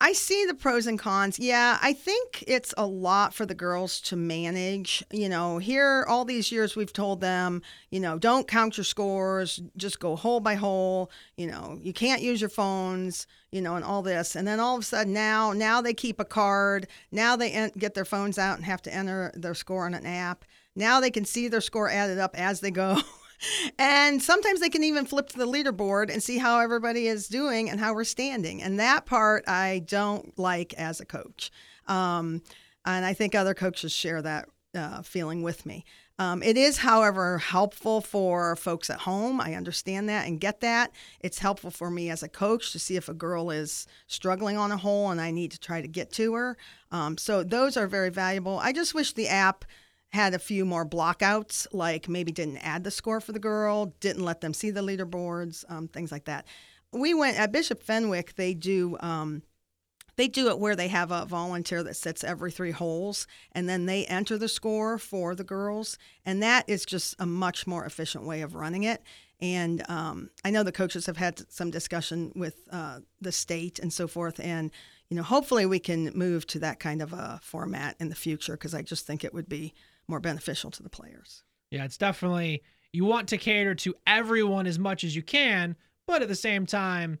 I 0.00 0.12
see 0.12 0.46
the 0.46 0.54
pros 0.54 0.86
and 0.86 0.96
cons. 0.96 1.40
Yeah, 1.40 1.76
I 1.82 1.92
think 1.92 2.44
it's 2.46 2.72
a 2.78 2.86
lot 2.86 3.34
for 3.34 3.44
the 3.44 3.54
girls 3.54 4.00
to 4.02 4.16
manage. 4.16 5.04
You 5.12 5.28
know, 5.28 5.58
here 5.58 6.06
all 6.08 6.24
these 6.24 6.52
years 6.52 6.76
we've 6.76 6.92
told 6.92 7.20
them, 7.20 7.62
you 7.90 7.98
know, 7.98 8.16
don't 8.16 8.46
count 8.46 8.76
your 8.76 8.84
scores, 8.84 9.60
just 9.76 9.98
go 9.98 10.14
hole 10.14 10.38
by 10.38 10.54
hole. 10.54 11.10
You 11.36 11.48
know, 11.48 11.78
you 11.82 11.92
can't 11.92 12.22
use 12.22 12.40
your 12.40 12.48
phones, 12.48 13.26
you 13.50 13.60
know, 13.60 13.74
and 13.74 13.84
all 13.84 14.02
this. 14.02 14.36
And 14.36 14.46
then 14.46 14.60
all 14.60 14.76
of 14.76 14.82
a 14.82 14.86
sudden 14.86 15.12
now, 15.12 15.52
now 15.52 15.80
they 15.82 15.94
keep 15.94 16.20
a 16.20 16.24
card. 16.24 16.86
Now 17.10 17.34
they 17.34 17.50
en- 17.50 17.72
get 17.76 17.94
their 17.94 18.04
phones 18.04 18.38
out 18.38 18.56
and 18.56 18.64
have 18.64 18.82
to 18.82 18.94
enter 18.94 19.32
their 19.34 19.54
score 19.54 19.84
on 19.84 19.94
an 19.94 20.06
app. 20.06 20.44
Now 20.76 21.00
they 21.00 21.10
can 21.10 21.24
see 21.24 21.48
their 21.48 21.60
score 21.60 21.90
added 21.90 22.18
up 22.20 22.38
as 22.38 22.60
they 22.60 22.70
go. 22.70 23.00
and 23.78 24.22
sometimes 24.22 24.60
they 24.60 24.68
can 24.68 24.84
even 24.84 25.06
flip 25.06 25.28
to 25.30 25.38
the 25.38 25.46
leaderboard 25.46 26.12
and 26.12 26.22
see 26.22 26.38
how 26.38 26.60
everybody 26.60 27.06
is 27.06 27.28
doing 27.28 27.70
and 27.70 27.80
how 27.80 27.94
we're 27.94 28.04
standing. 28.04 28.62
And 28.62 28.78
that 28.78 29.06
part 29.06 29.48
I 29.48 29.82
don't 29.86 30.36
like 30.38 30.74
as 30.74 31.00
a 31.00 31.06
coach. 31.06 31.50
Um, 31.86 32.42
and 32.84 33.04
I 33.04 33.14
think 33.14 33.34
other 33.34 33.54
coaches 33.54 33.92
share 33.92 34.22
that 34.22 34.48
uh, 34.74 35.02
feeling 35.02 35.42
with 35.42 35.66
me. 35.66 35.84
Um, 36.20 36.42
it 36.42 36.56
is, 36.56 36.78
however, 36.78 37.38
helpful 37.38 38.00
for 38.00 38.56
folks 38.56 38.90
at 38.90 39.00
home. 39.00 39.40
I 39.40 39.54
understand 39.54 40.08
that 40.08 40.26
and 40.26 40.40
get 40.40 40.60
that. 40.60 40.90
It's 41.20 41.38
helpful 41.38 41.70
for 41.70 41.90
me 41.90 42.10
as 42.10 42.24
a 42.24 42.28
coach 42.28 42.72
to 42.72 42.78
see 42.80 42.96
if 42.96 43.08
a 43.08 43.14
girl 43.14 43.50
is 43.50 43.86
struggling 44.08 44.56
on 44.56 44.72
a 44.72 44.76
hole 44.76 45.10
and 45.10 45.20
I 45.20 45.30
need 45.30 45.52
to 45.52 45.60
try 45.60 45.80
to 45.80 45.86
get 45.86 46.10
to 46.14 46.34
her. 46.34 46.56
Um, 46.90 47.16
so 47.18 47.44
those 47.44 47.76
are 47.76 47.86
very 47.86 48.10
valuable. 48.10 48.58
I 48.58 48.72
just 48.72 48.94
wish 48.94 49.12
the 49.12 49.28
app 49.28 49.64
had 50.10 50.34
a 50.34 50.38
few 50.38 50.64
more 50.64 50.86
blockouts, 50.86 51.66
like 51.72 52.08
maybe 52.08 52.32
didn't 52.32 52.58
add 52.58 52.84
the 52.84 52.90
score 52.90 53.20
for 53.20 53.32
the 53.32 53.38
girl, 53.38 53.94
didn't 54.00 54.24
let 54.24 54.40
them 54.40 54.54
see 54.54 54.70
the 54.70 54.80
leaderboards, 54.80 55.64
um, 55.68 55.88
things 55.88 56.10
like 56.10 56.24
that. 56.24 56.46
We 56.92 57.12
went 57.12 57.38
at 57.38 57.52
Bishop 57.52 57.82
Fenwick. 57.82 58.34
They 58.36 58.54
do 58.54 58.96
um, 59.00 59.42
they 60.18 60.26
do 60.26 60.48
it 60.48 60.58
where 60.58 60.74
they 60.74 60.88
have 60.88 61.12
a 61.12 61.26
volunteer 61.26 61.84
that 61.84 61.94
sits 61.94 62.24
every 62.24 62.50
three 62.50 62.72
holes 62.72 63.28
and 63.52 63.68
then 63.68 63.86
they 63.86 64.04
enter 64.06 64.36
the 64.36 64.48
score 64.48 64.98
for 64.98 65.36
the 65.36 65.44
girls. 65.44 65.96
And 66.26 66.42
that 66.42 66.68
is 66.68 66.84
just 66.84 67.14
a 67.20 67.26
much 67.26 67.68
more 67.68 67.84
efficient 67.84 68.24
way 68.24 68.40
of 68.40 68.56
running 68.56 68.82
it. 68.82 69.00
And 69.40 69.88
um, 69.88 70.30
I 70.44 70.50
know 70.50 70.64
the 70.64 70.72
coaches 70.72 71.06
have 71.06 71.18
had 71.18 71.48
some 71.52 71.70
discussion 71.70 72.32
with 72.34 72.56
uh, 72.72 72.98
the 73.20 73.30
state 73.30 73.78
and 73.78 73.92
so 73.92 74.08
forth. 74.08 74.40
And, 74.40 74.72
you 75.08 75.16
know, 75.16 75.22
hopefully 75.22 75.66
we 75.66 75.78
can 75.78 76.10
move 76.16 76.48
to 76.48 76.58
that 76.58 76.80
kind 76.80 77.00
of 77.00 77.12
a 77.12 77.38
format 77.40 77.94
in 78.00 78.08
the 78.08 78.16
future 78.16 78.54
because 78.54 78.74
I 78.74 78.82
just 78.82 79.06
think 79.06 79.22
it 79.22 79.32
would 79.32 79.48
be 79.48 79.72
more 80.08 80.20
beneficial 80.20 80.70
to 80.72 80.82
the 80.82 80.90
players. 80.90 81.44
Yeah, 81.70 81.84
it's 81.84 81.98
definitely, 81.98 82.62
you 82.92 83.04
want 83.04 83.28
to 83.28 83.38
cater 83.38 83.74
to 83.76 83.94
everyone 84.06 84.66
as 84.66 84.78
much 84.78 85.04
as 85.04 85.14
you 85.14 85.22
can, 85.22 85.76
but 86.06 86.22
at 86.22 86.28
the 86.28 86.34
same 86.34 86.66
time, 86.66 87.18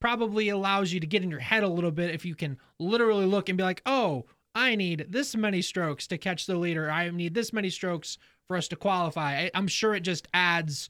probably 0.00 0.48
allows 0.48 0.92
you 0.92 1.00
to 1.00 1.06
get 1.06 1.22
in 1.22 1.30
your 1.30 1.40
head 1.40 1.62
a 1.62 1.68
little 1.68 1.90
bit 1.90 2.14
if 2.14 2.24
you 2.24 2.34
can 2.34 2.58
literally 2.78 3.26
look 3.26 3.48
and 3.48 3.58
be 3.58 3.64
like, 3.64 3.82
oh, 3.86 4.26
I 4.54 4.76
need 4.76 5.06
this 5.08 5.34
many 5.34 5.62
strokes 5.62 6.06
to 6.08 6.18
catch 6.18 6.46
the 6.46 6.56
leader. 6.56 6.90
I 6.90 7.10
need 7.10 7.34
this 7.34 7.52
many 7.52 7.70
strokes 7.70 8.18
for 8.46 8.56
us 8.56 8.68
to 8.68 8.76
qualify. 8.76 9.36
I, 9.36 9.50
I'm 9.54 9.68
sure 9.68 9.94
it 9.94 10.00
just 10.00 10.28
adds 10.32 10.88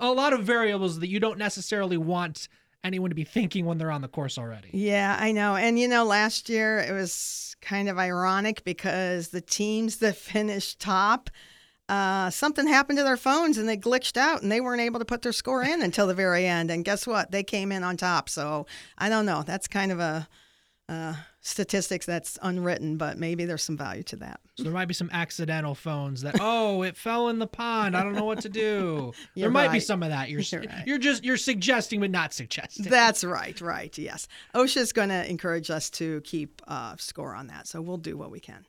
a 0.00 0.12
lot 0.12 0.32
of 0.32 0.44
variables 0.44 1.00
that 1.00 1.08
you 1.08 1.20
don't 1.20 1.38
necessarily 1.38 1.96
want 1.96 2.48
anyone 2.84 3.10
to 3.10 3.16
be 3.16 3.24
thinking 3.24 3.66
when 3.66 3.78
they're 3.78 3.90
on 3.90 4.02
the 4.02 4.08
course 4.08 4.38
already. 4.38 4.70
Yeah, 4.72 5.16
I 5.18 5.32
know. 5.32 5.56
And 5.56 5.78
you 5.78 5.88
know, 5.88 6.04
last 6.04 6.48
year 6.48 6.78
it 6.78 6.92
was 6.92 7.56
kind 7.60 7.88
of 7.88 7.98
ironic 7.98 8.64
because 8.64 9.28
the 9.28 9.40
teams 9.40 9.96
that 9.96 10.16
finished 10.16 10.78
top, 10.80 11.30
uh, 11.88 12.30
something 12.30 12.66
happened 12.66 12.98
to 12.98 13.04
their 13.04 13.16
phones 13.16 13.58
and 13.58 13.68
they 13.68 13.76
glitched 13.76 14.16
out 14.16 14.42
and 14.42 14.50
they 14.50 14.60
weren't 14.60 14.80
able 14.80 14.98
to 14.98 15.04
put 15.04 15.22
their 15.22 15.32
score 15.32 15.62
in 15.62 15.82
until 15.82 16.06
the 16.06 16.14
very 16.14 16.46
end. 16.46 16.70
And 16.70 16.84
guess 16.84 17.06
what? 17.06 17.30
They 17.30 17.42
came 17.42 17.72
in 17.72 17.84
on 17.84 17.96
top. 17.96 18.28
So 18.28 18.66
I 18.98 19.08
don't 19.08 19.26
know. 19.26 19.42
That's 19.42 19.68
kind 19.68 19.92
of 19.92 20.00
a 20.00 20.28
uh, 20.88 21.14
statistics 21.46 22.04
that's 22.04 22.38
unwritten, 22.42 22.96
but 22.96 23.18
maybe 23.18 23.44
there's 23.44 23.62
some 23.62 23.76
value 23.76 24.02
to 24.02 24.16
that. 24.16 24.40
So 24.56 24.64
there 24.64 24.72
might 24.72 24.88
be 24.88 24.94
some 24.94 25.08
accidental 25.12 25.76
phones 25.76 26.22
that 26.22 26.36
oh 26.40 26.82
it 26.82 26.96
fell 26.96 27.28
in 27.28 27.38
the 27.38 27.46
pond. 27.46 27.96
I 27.96 28.02
don't 28.02 28.14
know 28.14 28.24
what 28.24 28.40
to 28.42 28.48
do. 28.48 29.12
There 29.36 29.50
might 29.50 29.70
be 29.70 29.80
some 29.80 30.02
of 30.02 30.08
that. 30.08 30.28
You're 30.28 30.40
You're 30.50 30.62
right. 30.62 30.86
you're 30.86 30.98
just 30.98 31.24
you're 31.24 31.36
suggesting 31.36 32.00
but 32.00 32.10
not 32.10 32.32
suggesting. 32.32 32.86
That's 32.86 33.22
right, 33.22 33.58
right. 33.60 33.96
Yes. 33.96 34.26
OSHA's 34.54 34.92
going 34.92 35.10
to 35.10 35.28
encourage 35.28 35.70
us 35.70 35.88
to 35.90 36.20
keep 36.22 36.62
uh, 36.66 36.96
score 36.96 37.34
on 37.34 37.46
that. 37.48 37.68
So 37.68 37.80
we'll 37.80 37.96
do 37.98 38.16
what 38.16 38.30
we 38.30 38.40
can. 38.40 38.66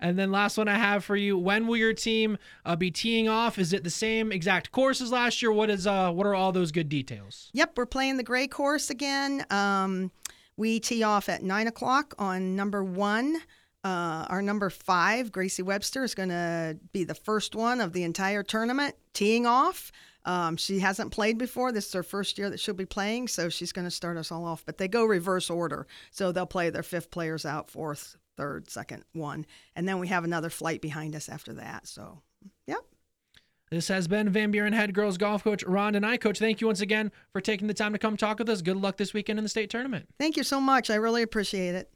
And 0.00 0.18
then 0.18 0.30
last 0.30 0.58
one 0.58 0.68
I 0.68 0.76
have 0.76 1.04
for 1.04 1.16
you: 1.16 1.38
When 1.38 1.66
will 1.66 1.76
your 1.76 1.94
team 1.94 2.36
uh, 2.64 2.76
be 2.76 2.90
teeing 2.90 3.28
off? 3.28 3.58
Is 3.58 3.72
it 3.72 3.84
the 3.84 3.90
same 3.90 4.32
exact 4.32 4.70
course 4.70 5.00
as 5.00 5.10
last 5.10 5.40
year? 5.40 5.50
What 5.50 5.70
is 5.70 5.86
uh 5.86 6.10
what 6.12 6.26
are 6.26 6.34
all 6.34 6.52
those 6.52 6.72
good 6.72 6.88
details? 6.88 7.50
Yep, 7.54 7.72
we're 7.76 7.86
playing 7.86 8.16
the 8.16 8.22
gray 8.22 8.46
course 8.46 8.90
again. 8.90 9.46
Um, 9.50 10.10
we 10.58 10.80
tee 10.80 11.04
off 11.04 11.28
at 11.28 11.42
nine 11.42 11.68
o'clock 11.68 12.14
on 12.18 12.56
number 12.56 12.84
one. 12.84 13.40
Uh, 13.84 14.26
our 14.28 14.42
number 14.42 14.68
five, 14.68 15.30
Gracie 15.30 15.62
Webster, 15.62 16.02
is 16.02 16.14
going 16.14 16.30
to 16.30 16.76
be 16.92 17.04
the 17.04 17.14
first 17.14 17.54
one 17.54 17.80
of 17.80 17.92
the 17.92 18.02
entire 18.02 18.42
tournament 18.42 18.96
teeing 19.14 19.46
off. 19.46 19.92
Um, 20.24 20.56
she 20.56 20.80
hasn't 20.80 21.12
played 21.12 21.38
before. 21.38 21.70
This 21.70 21.86
is 21.86 21.92
her 21.92 22.02
first 22.02 22.36
year 22.36 22.50
that 22.50 22.58
she'll 22.58 22.74
be 22.74 22.84
playing, 22.84 23.28
so 23.28 23.48
she's 23.48 23.72
going 23.72 23.86
to 23.86 23.90
start 23.90 24.16
us 24.16 24.32
all 24.32 24.44
off. 24.44 24.64
But 24.66 24.78
they 24.78 24.88
go 24.88 25.04
reverse 25.04 25.48
order. 25.48 25.86
So 26.10 26.32
they'll 26.32 26.44
play 26.44 26.70
their 26.70 26.82
fifth 26.82 27.12
players 27.12 27.46
out, 27.46 27.70
fourth, 27.70 28.16
third, 28.36 28.68
second, 28.68 29.04
one. 29.12 29.46
And 29.76 29.88
then 29.88 30.00
we 30.00 30.08
have 30.08 30.24
another 30.24 30.50
flight 30.50 30.82
behind 30.82 31.14
us 31.14 31.28
after 31.28 31.54
that. 31.54 31.86
So, 31.86 32.20
yep. 32.66 32.84
This 33.70 33.88
has 33.88 34.08
been 34.08 34.30
Van 34.30 34.50
Buren 34.50 34.72
head 34.72 34.94
girls 34.94 35.18
golf 35.18 35.44
coach 35.44 35.64
Rhonda 35.66 36.00
Nye. 36.00 36.16
Coach, 36.16 36.38
thank 36.38 36.60
you 36.60 36.66
once 36.66 36.80
again 36.80 37.12
for 37.32 37.40
taking 37.40 37.68
the 37.68 37.74
time 37.74 37.92
to 37.92 37.98
come 37.98 38.16
talk 38.16 38.38
with 38.38 38.48
us. 38.48 38.62
Good 38.62 38.78
luck 38.78 38.96
this 38.96 39.12
weekend 39.12 39.38
in 39.38 39.44
the 39.44 39.48
state 39.48 39.68
tournament. 39.68 40.08
Thank 40.18 40.38
you 40.38 40.42
so 40.42 40.58
much. 40.58 40.88
I 40.88 40.94
really 40.94 41.22
appreciate 41.22 41.74
it. 41.74 41.92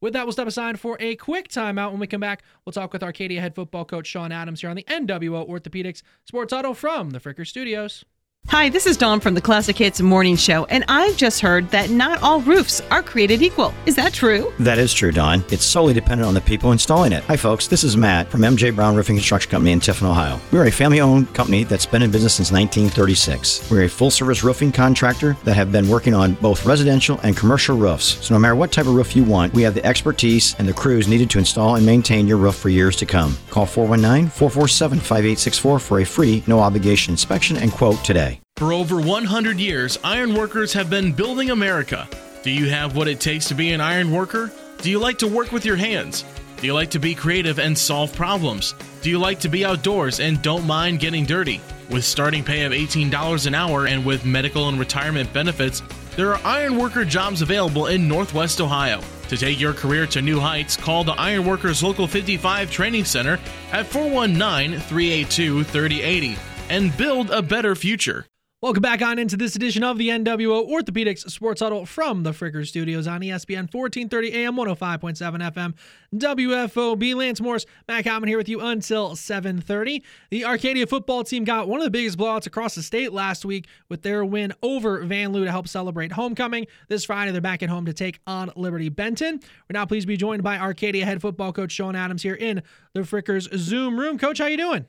With 0.00 0.12
that, 0.12 0.24
we'll 0.24 0.32
step 0.32 0.46
aside 0.46 0.78
for 0.78 0.96
a 1.00 1.16
quick 1.16 1.48
timeout. 1.48 1.90
When 1.90 1.98
we 1.98 2.06
come 2.06 2.20
back, 2.20 2.42
we'll 2.64 2.72
talk 2.72 2.92
with 2.92 3.02
Arcadia 3.02 3.40
head 3.40 3.54
football 3.56 3.84
coach 3.84 4.06
Sean 4.06 4.30
Adams 4.30 4.60
here 4.60 4.70
on 4.70 4.76
the 4.76 4.84
NWO 4.84 5.48
Orthopedics 5.48 6.02
Sports 6.26 6.52
Huddle 6.52 6.74
from 6.74 7.10
the 7.10 7.18
Fricker 7.18 7.46
Studios. 7.46 8.04
Hi, 8.50 8.68
this 8.68 8.86
is 8.86 8.96
Dawn 8.96 9.18
from 9.18 9.34
the 9.34 9.40
Classic 9.40 9.76
Hits 9.76 10.00
Morning 10.00 10.36
Show, 10.36 10.66
and 10.66 10.84
I've 10.88 11.16
just 11.16 11.40
heard 11.40 11.68
that 11.70 11.90
not 11.90 12.22
all 12.22 12.40
roofs 12.40 12.80
are 12.92 13.02
created 13.02 13.42
equal. 13.42 13.74
Is 13.86 13.96
that 13.96 14.14
true? 14.14 14.52
That 14.60 14.78
is 14.78 14.94
true, 14.94 15.10
Don. 15.10 15.44
It's 15.50 15.64
solely 15.64 15.92
dependent 15.92 16.28
on 16.28 16.34
the 16.34 16.40
people 16.40 16.70
installing 16.70 17.12
it. 17.12 17.24
Hi, 17.24 17.36
folks. 17.36 17.66
This 17.66 17.82
is 17.82 17.96
Matt 17.96 18.30
from 18.30 18.42
MJ 18.42 18.74
Brown 18.74 18.94
Roofing 18.94 19.16
Construction 19.16 19.50
Company 19.50 19.72
in 19.72 19.80
Tiffin, 19.80 20.06
Ohio. 20.06 20.40
We're 20.52 20.66
a 20.66 20.70
family 20.70 21.00
owned 21.00 21.34
company 21.34 21.64
that's 21.64 21.86
been 21.86 22.02
in 22.02 22.10
business 22.12 22.34
since 22.34 22.52
1936. 22.52 23.68
We're 23.70 23.82
a 23.82 23.88
full 23.88 24.10
service 24.10 24.44
roofing 24.44 24.70
contractor 24.72 25.36
that 25.42 25.54
have 25.54 25.72
been 25.72 25.88
working 25.88 26.14
on 26.14 26.34
both 26.34 26.64
residential 26.64 27.18
and 27.24 27.36
commercial 27.36 27.76
roofs. 27.76 28.24
So, 28.24 28.34
no 28.34 28.38
matter 28.38 28.54
what 28.54 28.70
type 28.70 28.86
of 28.86 28.94
roof 28.94 29.16
you 29.16 29.24
want, 29.24 29.52
we 29.54 29.62
have 29.62 29.74
the 29.74 29.84
expertise 29.84 30.54
and 30.58 30.68
the 30.68 30.72
crews 30.72 31.08
needed 31.08 31.30
to 31.30 31.38
install 31.38 31.74
and 31.74 31.84
maintain 31.84 32.28
your 32.28 32.38
roof 32.38 32.54
for 32.54 32.68
years 32.68 32.96
to 32.96 33.06
come. 33.06 33.36
Call 33.50 33.66
419 33.66 34.30
447 34.30 34.98
5864 34.98 35.78
for 35.78 36.00
a 36.00 36.04
free, 36.04 36.42
no 36.46 36.60
obligation 36.60 37.12
inspection 37.12 37.56
and 37.56 37.72
quote 37.72 38.02
today. 38.04 38.35
For 38.56 38.72
over 38.72 39.00
100 39.00 39.58
years, 39.58 39.98
ironworkers 40.02 40.72
have 40.72 40.88
been 40.88 41.12
building 41.12 41.50
America. 41.50 42.08
Do 42.42 42.50
you 42.50 42.70
have 42.70 42.96
what 42.96 43.08
it 43.08 43.20
takes 43.20 43.48
to 43.48 43.54
be 43.54 43.72
an 43.72 43.80
iron 43.80 44.10
worker? 44.10 44.50
Do 44.80 44.90
you 44.90 44.98
like 44.98 45.18
to 45.18 45.26
work 45.26 45.52
with 45.52 45.64
your 45.64 45.76
hands? 45.76 46.24
Do 46.56 46.66
you 46.66 46.72
like 46.72 46.90
to 46.92 46.98
be 46.98 47.14
creative 47.14 47.58
and 47.58 47.76
solve 47.76 48.14
problems? 48.14 48.74
Do 49.02 49.10
you 49.10 49.18
like 49.18 49.40
to 49.40 49.50
be 49.50 49.64
outdoors 49.64 50.20
and 50.20 50.40
don't 50.40 50.66
mind 50.66 51.00
getting 51.00 51.26
dirty? 51.26 51.60
With 51.90 52.04
starting 52.04 52.42
pay 52.42 52.64
of 52.64 52.72
$18 52.72 53.46
an 53.46 53.54
hour 53.54 53.86
and 53.86 54.06
with 54.06 54.24
medical 54.24 54.68
and 54.68 54.78
retirement 54.78 55.32
benefits, 55.34 55.82
there 56.16 56.34
are 56.34 56.40
ironworker 56.42 57.04
jobs 57.04 57.42
available 57.42 57.88
in 57.88 58.08
Northwest 58.08 58.60
Ohio. 58.60 59.02
To 59.28 59.36
take 59.36 59.60
your 59.60 59.74
career 59.74 60.06
to 60.06 60.22
new 60.22 60.40
heights, 60.40 60.76
call 60.76 61.04
the 61.04 61.12
Ironworkers 61.12 61.82
Local 61.82 62.06
55 62.06 62.70
Training 62.70 63.04
Center 63.04 63.38
at 63.72 63.86
419 63.86 64.80
382 64.80 65.64
3080 65.64 66.38
and 66.68 66.96
build 66.96 67.30
a 67.30 67.42
better 67.42 67.74
future. 67.74 68.26
Welcome 68.62 68.80
back 68.80 69.02
on 69.02 69.18
into 69.18 69.36
this 69.36 69.54
edition 69.54 69.84
of 69.84 69.98
the 69.98 70.08
NWO 70.08 70.66
Orthopedics 70.68 71.30
Sports 71.30 71.60
Huddle 71.60 71.84
from 71.84 72.22
the 72.22 72.32
Fricker 72.32 72.66
Studios 72.66 73.06
on 73.06 73.20
ESPN 73.20 73.72
1430 73.72 74.32
AM 74.32 74.56
105.7 74.56 75.52
FM 75.52 75.74
WFOB. 76.14 77.14
Lance 77.14 77.40
Morris, 77.40 77.66
Matt 77.86 78.04
Common 78.04 78.28
here 78.28 78.38
with 78.38 78.48
you 78.48 78.62
until 78.62 79.14
7:30. 79.14 80.02
The 80.30 80.46
Arcadia 80.46 80.86
football 80.86 81.22
team 81.22 81.44
got 81.44 81.68
one 81.68 81.80
of 81.80 81.84
the 81.84 81.90
biggest 81.90 82.16
blowouts 82.16 82.46
across 82.46 82.74
the 82.74 82.82
state 82.82 83.12
last 83.12 83.44
week 83.44 83.68
with 83.90 84.00
their 84.00 84.24
win 84.24 84.54
over 84.62 85.04
Vanlue 85.04 85.44
to 85.44 85.50
help 85.50 85.68
celebrate 85.68 86.12
homecoming. 86.12 86.66
This 86.88 87.04
Friday, 87.04 87.32
they're 87.32 87.42
back 87.42 87.62
at 87.62 87.68
home 87.68 87.84
to 87.84 87.92
take 87.92 88.20
on 88.26 88.50
Liberty 88.56 88.88
Benton. 88.88 89.38
We're 89.68 89.78
now 89.78 89.84
pleased 89.84 90.04
to 90.04 90.08
be 90.08 90.16
joined 90.16 90.42
by 90.42 90.58
Arcadia 90.58 91.04
head 91.04 91.20
football 91.20 91.52
coach 91.52 91.72
Sean 91.72 91.94
Adams 91.94 92.22
here 92.22 92.34
in 92.34 92.62
the 92.94 93.02
Frickers 93.02 93.54
Zoom 93.54 94.00
room. 94.00 94.16
Coach, 94.18 94.38
how 94.38 94.46
you 94.46 94.56
doing? 94.56 94.86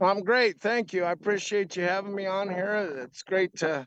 I'm 0.00 0.20
great, 0.22 0.60
thank 0.60 0.92
you. 0.92 1.04
I 1.04 1.12
appreciate 1.12 1.76
you 1.76 1.82
having 1.84 2.14
me 2.14 2.26
on 2.26 2.48
here. 2.48 2.74
It's 3.02 3.22
great 3.22 3.54
to 3.56 3.86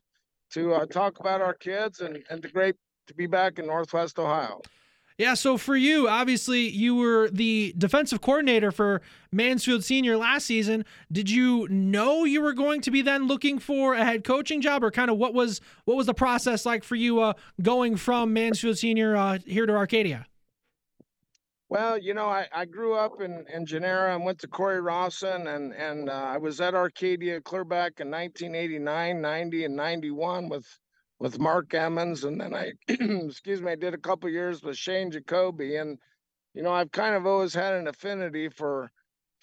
to 0.52 0.74
uh, 0.74 0.86
talk 0.86 1.20
about 1.20 1.42
our 1.42 1.54
kids 1.54 2.02
and 2.02 2.24
and 2.30 2.42
to 2.42 2.50
great 2.50 2.76
to 3.08 3.14
be 3.14 3.28
back 3.28 3.60
in 3.60 3.68
Northwest 3.68 4.20
Ohio. 4.20 4.62
Yeah, 5.18 5.34
so 5.34 5.58
for 5.58 5.76
you, 5.76 6.08
obviously, 6.08 6.70
you 6.70 6.96
were 6.96 7.30
the 7.30 7.74
defensive 7.78 8.22
coordinator 8.22 8.72
for 8.72 9.02
Mansfield 9.34 9.84
Senior 9.84 10.16
last 10.16 10.46
season. 10.46 10.86
Did 11.12 11.30
you 11.30 11.68
know 11.68 12.24
you 12.24 12.42
were 12.42 12.54
going 12.54 12.80
to 12.82 12.90
be 12.90 13.02
then 13.02 13.28
looking 13.28 13.60
for 13.60 13.96
a 13.96 14.06
head 14.06 14.24
coaching 14.24 14.62
job, 14.62 14.82
or 14.82 14.92
kind 14.92 15.12
of 15.12 15.18
what 15.18 15.34
was 15.34 15.60
what 15.84 15.98
was 15.98 16.06
the 16.06 16.14
process 16.14 16.66
like 16.66 16.86
for 16.86 16.96
you 16.96 17.20
uh, 17.20 17.34
going 17.62 17.98
from 17.98 18.32
Mansfield 18.32 18.78
Senior 18.78 19.18
uh, 19.18 19.40
here 19.46 19.66
to 19.66 19.74
Arcadia? 19.74 20.26
Well, 21.70 22.00
you 22.00 22.16
know, 22.16 22.26
I, 22.26 22.48
I 22.52 22.66
grew 22.66 22.96
up 22.96 23.22
in, 23.22 23.46
in 23.54 23.66
Jenera 23.66 24.16
and 24.16 24.26
went 24.26 24.40
to 24.40 24.48
Cory-Rawson 24.48 25.46
and, 25.48 25.72
and 25.74 26.10
uh, 26.10 26.14
I 26.14 26.38
was 26.38 26.60
at 26.62 26.74
Arcadia 26.74 27.42
clear 27.42 27.64
back 27.64 28.00
in 28.00 28.10
1989, 28.10 29.22
90, 29.22 29.66
and 29.66 29.76
91 29.76 30.50
with 30.50 30.66
with 31.20 31.38
Mark 31.38 31.74
Emmons. 31.74 32.24
And 32.24 32.42
then 32.42 32.56
I, 32.56 32.72
excuse 32.88 33.62
me, 33.62 33.72
I 33.72 33.76
did 33.76 33.94
a 33.94 34.00
couple 34.00 34.30
years 34.30 34.64
with 34.64 34.78
Shane 34.78 35.12
Jacoby. 35.12 35.76
And, 35.76 36.00
you 36.56 36.64
know, 36.64 36.72
I've 36.72 36.92
kind 36.92 37.14
of 37.14 37.28
always 37.28 37.54
had 37.54 37.76
an 37.76 37.88
affinity 37.88 38.50
for 38.50 38.90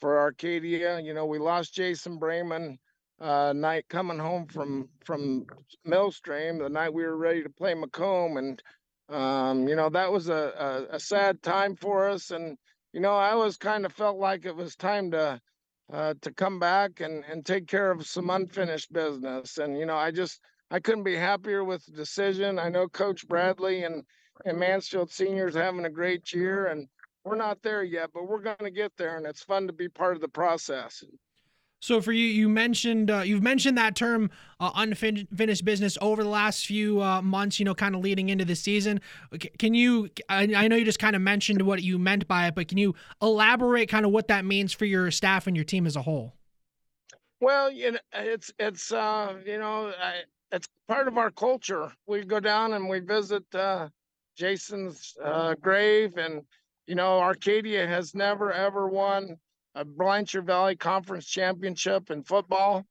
for 0.00 0.18
Arcadia. 0.18 0.98
You 1.00 1.14
know, 1.14 1.26
we 1.26 1.38
lost 1.38 1.74
Jason 1.74 2.18
Brayman 2.18 2.78
uh, 3.20 3.52
night 3.54 3.86
coming 3.88 4.18
home 4.18 4.46
from 4.46 4.88
from 5.04 5.46
Millstream 5.84 6.58
the 6.58 6.68
night 6.68 6.92
we 6.92 7.04
were 7.04 7.16
ready 7.16 7.42
to 7.44 7.50
play 7.50 7.74
McComb. 7.74 8.38
And 8.38 8.60
um, 9.08 9.68
you 9.68 9.76
know, 9.76 9.88
that 9.90 10.12
was 10.12 10.28
a, 10.28 10.86
a, 10.90 10.96
a 10.96 11.00
sad 11.00 11.42
time 11.42 11.76
for 11.76 12.08
us. 12.08 12.30
And, 12.30 12.56
you 12.92 13.00
know, 13.00 13.14
I 13.14 13.30
always 13.30 13.56
kind 13.56 13.86
of 13.86 13.92
felt 13.92 14.18
like 14.18 14.44
it 14.44 14.56
was 14.56 14.76
time 14.76 15.10
to, 15.12 15.40
uh, 15.92 16.14
to 16.22 16.32
come 16.32 16.58
back 16.58 17.00
and, 17.00 17.24
and 17.30 17.44
take 17.44 17.66
care 17.68 17.90
of 17.90 18.06
some 18.06 18.30
unfinished 18.30 18.92
business. 18.92 19.58
And, 19.58 19.78
you 19.78 19.86
know, 19.86 19.96
I 19.96 20.10
just, 20.10 20.40
I 20.70 20.80
couldn't 20.80 21.04
be 21.04 21.16
happier 21.16 21.62
with 21.64 21.84
the 21.86 21.92
decision. 21.92 22.58
I 22.58 22.68
know 22.68 22.88
Coach 22.88 23.26
Bradley 23.28 23.84
and, 23.84 24.02
and 24.44 24.58
Mansfield 24.58 25.10
seniors 25.10 25.54
having 25.54 25.84
a 25.84 25.90
great 25.90 26.32
year 26.32 26.66
and 26.66 26.88
we're 27.24 27.36
not 27.36 27.62
there 27.62 27.82
yet, 27.82 28.10
but 28.14 28.28
we're 28.28 28.42
going 28.42 28.56
to 28.60 28.70
get 28.70 28.92
there. 28.96 29.16
And 29.16 29.26
it's 29.26 29.42
fun 29.42 29.66
to 29.66 29.72
be 29.72 29.88
part 29.88 30.14
of 30.14 30.22
the 30.22 30.28
process. 30.28 31.02
So 31.80 32.00
for 32.00 32.12
you, 32.12 32.24
you 32.24 32.48
mentioned 32.48 33.10
uh, 33.10 33.20
you've 33.20 33.42
mentioned 33.42 33.76
that 33.76 33.94
term 33.94 34.30
uh, 34.60 34.70
unfinished 34.74 35.64
business 35.64 35.98
over 36.00 36.22
the 36.22 36.28
last 36.28 36.66
few 36.66 37.02
uh, 37.02 37.20
months. 37.20 37.58
You 37.58 37.64
know, 37.64 37.74
kind 37.74 37.94
of 37.94 38.00
leading 38.00 38.28
into 38.30 38.44
the 38.44 38.56
season. 38.56 39.00
Can 39.58 39.74
you? 39.74 40.08
I, 40.28 40.46
know 40.46 40.76
you 40.76 40.84
just 40.84 40.98
kind 40.98 41.14
of 41.14 41.22
mentioned 41.22 41.62
what 41.62 41.82
you 41.82 41.98
meant 41.98 42.26
by 42.26 42.48
it, 42.48 42.54
but 42.54 42.68
can 42.68 42.78
you 42.78 42.94
elaborate 43.20 43.88
kind 43.88 44.06
of 44.06 44.12
what 44.12 44.28
that 44.28 44.44
means 44.44 44.72
for 44.72 44.86
your 44.86 45.10
staff 45.10 45.46
and 45.46 45.54
your 45.54 45.64
team 45.64 45.86
as 45.86 45.96
a 45.96 46.02
whole? 46.02 46.32
Well, 47.40 47.70
you 47.70 47.92
know, 47.92 47.98
it's 48.14 48.52
it's 48.58 48.90
uh, 48.90 49.34
you 49.44 49.58
know, 49.58 49.92
I, 50.00 50.22
it's 50.52 50.68
part 50.88 51.08
of 51.08 51.18
our 51.18 51.30
culture. 51.30 51.92
We 52.06 52.24
go 52.24 52.40
down 52.40 52.72
and 52.72 52.88
we 52.88 53.00
visit 53.00 53.44
uh, 53.54 53.88
Jason's 54.34 55.14
uh, 55.22 55.54
grave, 55.60 56.16
and 56.16 56.42
you 56.86 56.94
know, 56.94 57.18
Arcadia 57.18 57.86
has 57.86 58.14
never 58.14 58.50
ever 58.50 58.88
won 58.88 59.36
a 59.76 59.84
Blanchard 59.84 60.46
Valley 60.46 60.76
Conference 60.76 61.26
championship 61.26 62.10
in 62.10 62.24
football. 62.24 62.84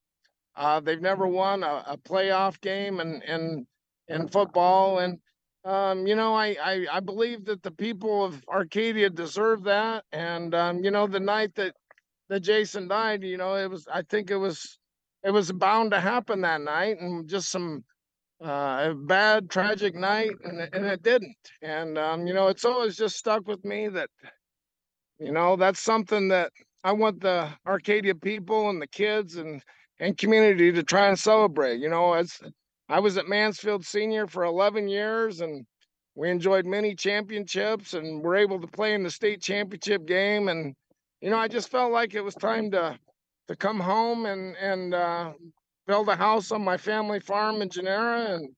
Uh, 0.56 0.80
they've 0.80 1.02
never 1.02 1.28
won 1.28 1.64
a, 1.64 1.84
a 1.88 1.98
playoff 1.98 2.62
game 2.62 3.00
in 3.00 3.22
in 3.24 3.68
in 4.08 4.28
football, 4.28 5.00
and 5.00 5.20
um, 5.66 6.06
you 6.06 6.16
know, 6.16 6.36
I, 6.36 6.56
I 6.64 6.86
I 6.94 7.00
believe 7.00 7.46
that 7.46 7.64
the 7.64 7.72
people 7.72 8.24
of 8.24 8.42
Arcadia 8.48 9.10
deserve 9.10 9.64
that. 9.64 10.06
And 10.12 10.54
um, 10.54 10.84
you 10.84 10.92
know, 10.92 11.08
the 11.08 11.20
night 11.20 11.56
that 11.56 11.74
that 12.30 12.42
Jason 12.42 12.88
died, 12.88 13.24
you 13.24 13.38
know, 13.38 13.56
it 13.56 13.70
was 13.70 13.88
I 13.92 14.04
think 14.04 14.30
it 14.30 14.38
was 14.38 14.78
it 15.24 15.32
was 15.32 15.52
bound 15.52 15.92
to 15.92 16.00
happen 16.00 16.42
that 16.42 16.62
night, 16.62 17.02
and 17.02 17.28
just 17.28 17.50
some 17.50 17.84
uh, 18.44 18.92
a 18.92 18.96
bad 18.96 19.50
tragic 19.50 19.96
night, 19.96 20.32
and 20.44 20.70
and 20.72 20.86
it 20.86 21.02
didn't. 21.02 21.36
And 21.64 21.98
um, 21.98 22.28
you 22.28 22.34
know, 22.34 22.48
it's 22.48 22.66
always 22.66 22.96
just 22.96 23.18
stuck 23.18 23.48
with 23.48 23.66
me 23.66 23.88
that 23.90 24.10
you 25.20 25.32
know 25.32 25.56
that's 25.56 25.82
something 25.82 26.28
that 26.30 26.52
I 26.86 26.92
want 26.92 27.20
the 27.20 27.50
Arcadia 27.66 28.14
people 28.14 28.70
and 28.70 28.80
the 28.80 28.86
kids 28.86 29.38
and 29.38 29.60
and 30.00 30.16
community 30.16 30.72
to 30.72 30.84
try 30.84 31.08
and 31.08 31.18
celebrate. 31.18 31.80
You 31.80 31.90
know, 31.90 32.14
as 32.14 32.40
I 32.88 33.00
was 33.00 33.18
at 33.18 33.28
Mansfield 33.28 33.84
Senior 33.84 34.28
for 34.28 34.44
11 34.44 34.88
years 34.88 35.42
and 35.42 35.66
we 36.14 36.30
enjoyed 36.30 36.68
many 36.68 36.94
championships 36.94 37.96
and 37.96 38.22
were 38.24 38.36
able 38.36 38.62
to 38.62 38.68
play 38.68 38.94
in 38.94 39.02
the 39.02 39.10
state 39.10 39.42
championship 39.42 40.06
game. 40.06 40.48
And, 40.48 40.76
you 41.22 41.32
know, 41.32 41.40
I 41.40 41.48
just 41.48 41.72
felt 41.72 41.92
like 41.92 42.14
it 42.14 42.24
was 42.24 42.36
time 42.36 42.70
to 42.72 43.00
to 43.48 43.56
come 43.56 43.80
home 43.80 44.28
and 44.28 44.56
and 44.58 44.94
uh, 44.94 45.34
build 45.88 46.08
a 46.10 46.16
house 46.16 46.52
on 46.52 46.64
my 46.64 46.78
family 46.78 47.20
farm 47.20 47.64
in 47.64 47.70
Jenera 47.70 48.36
and 48.36 48.50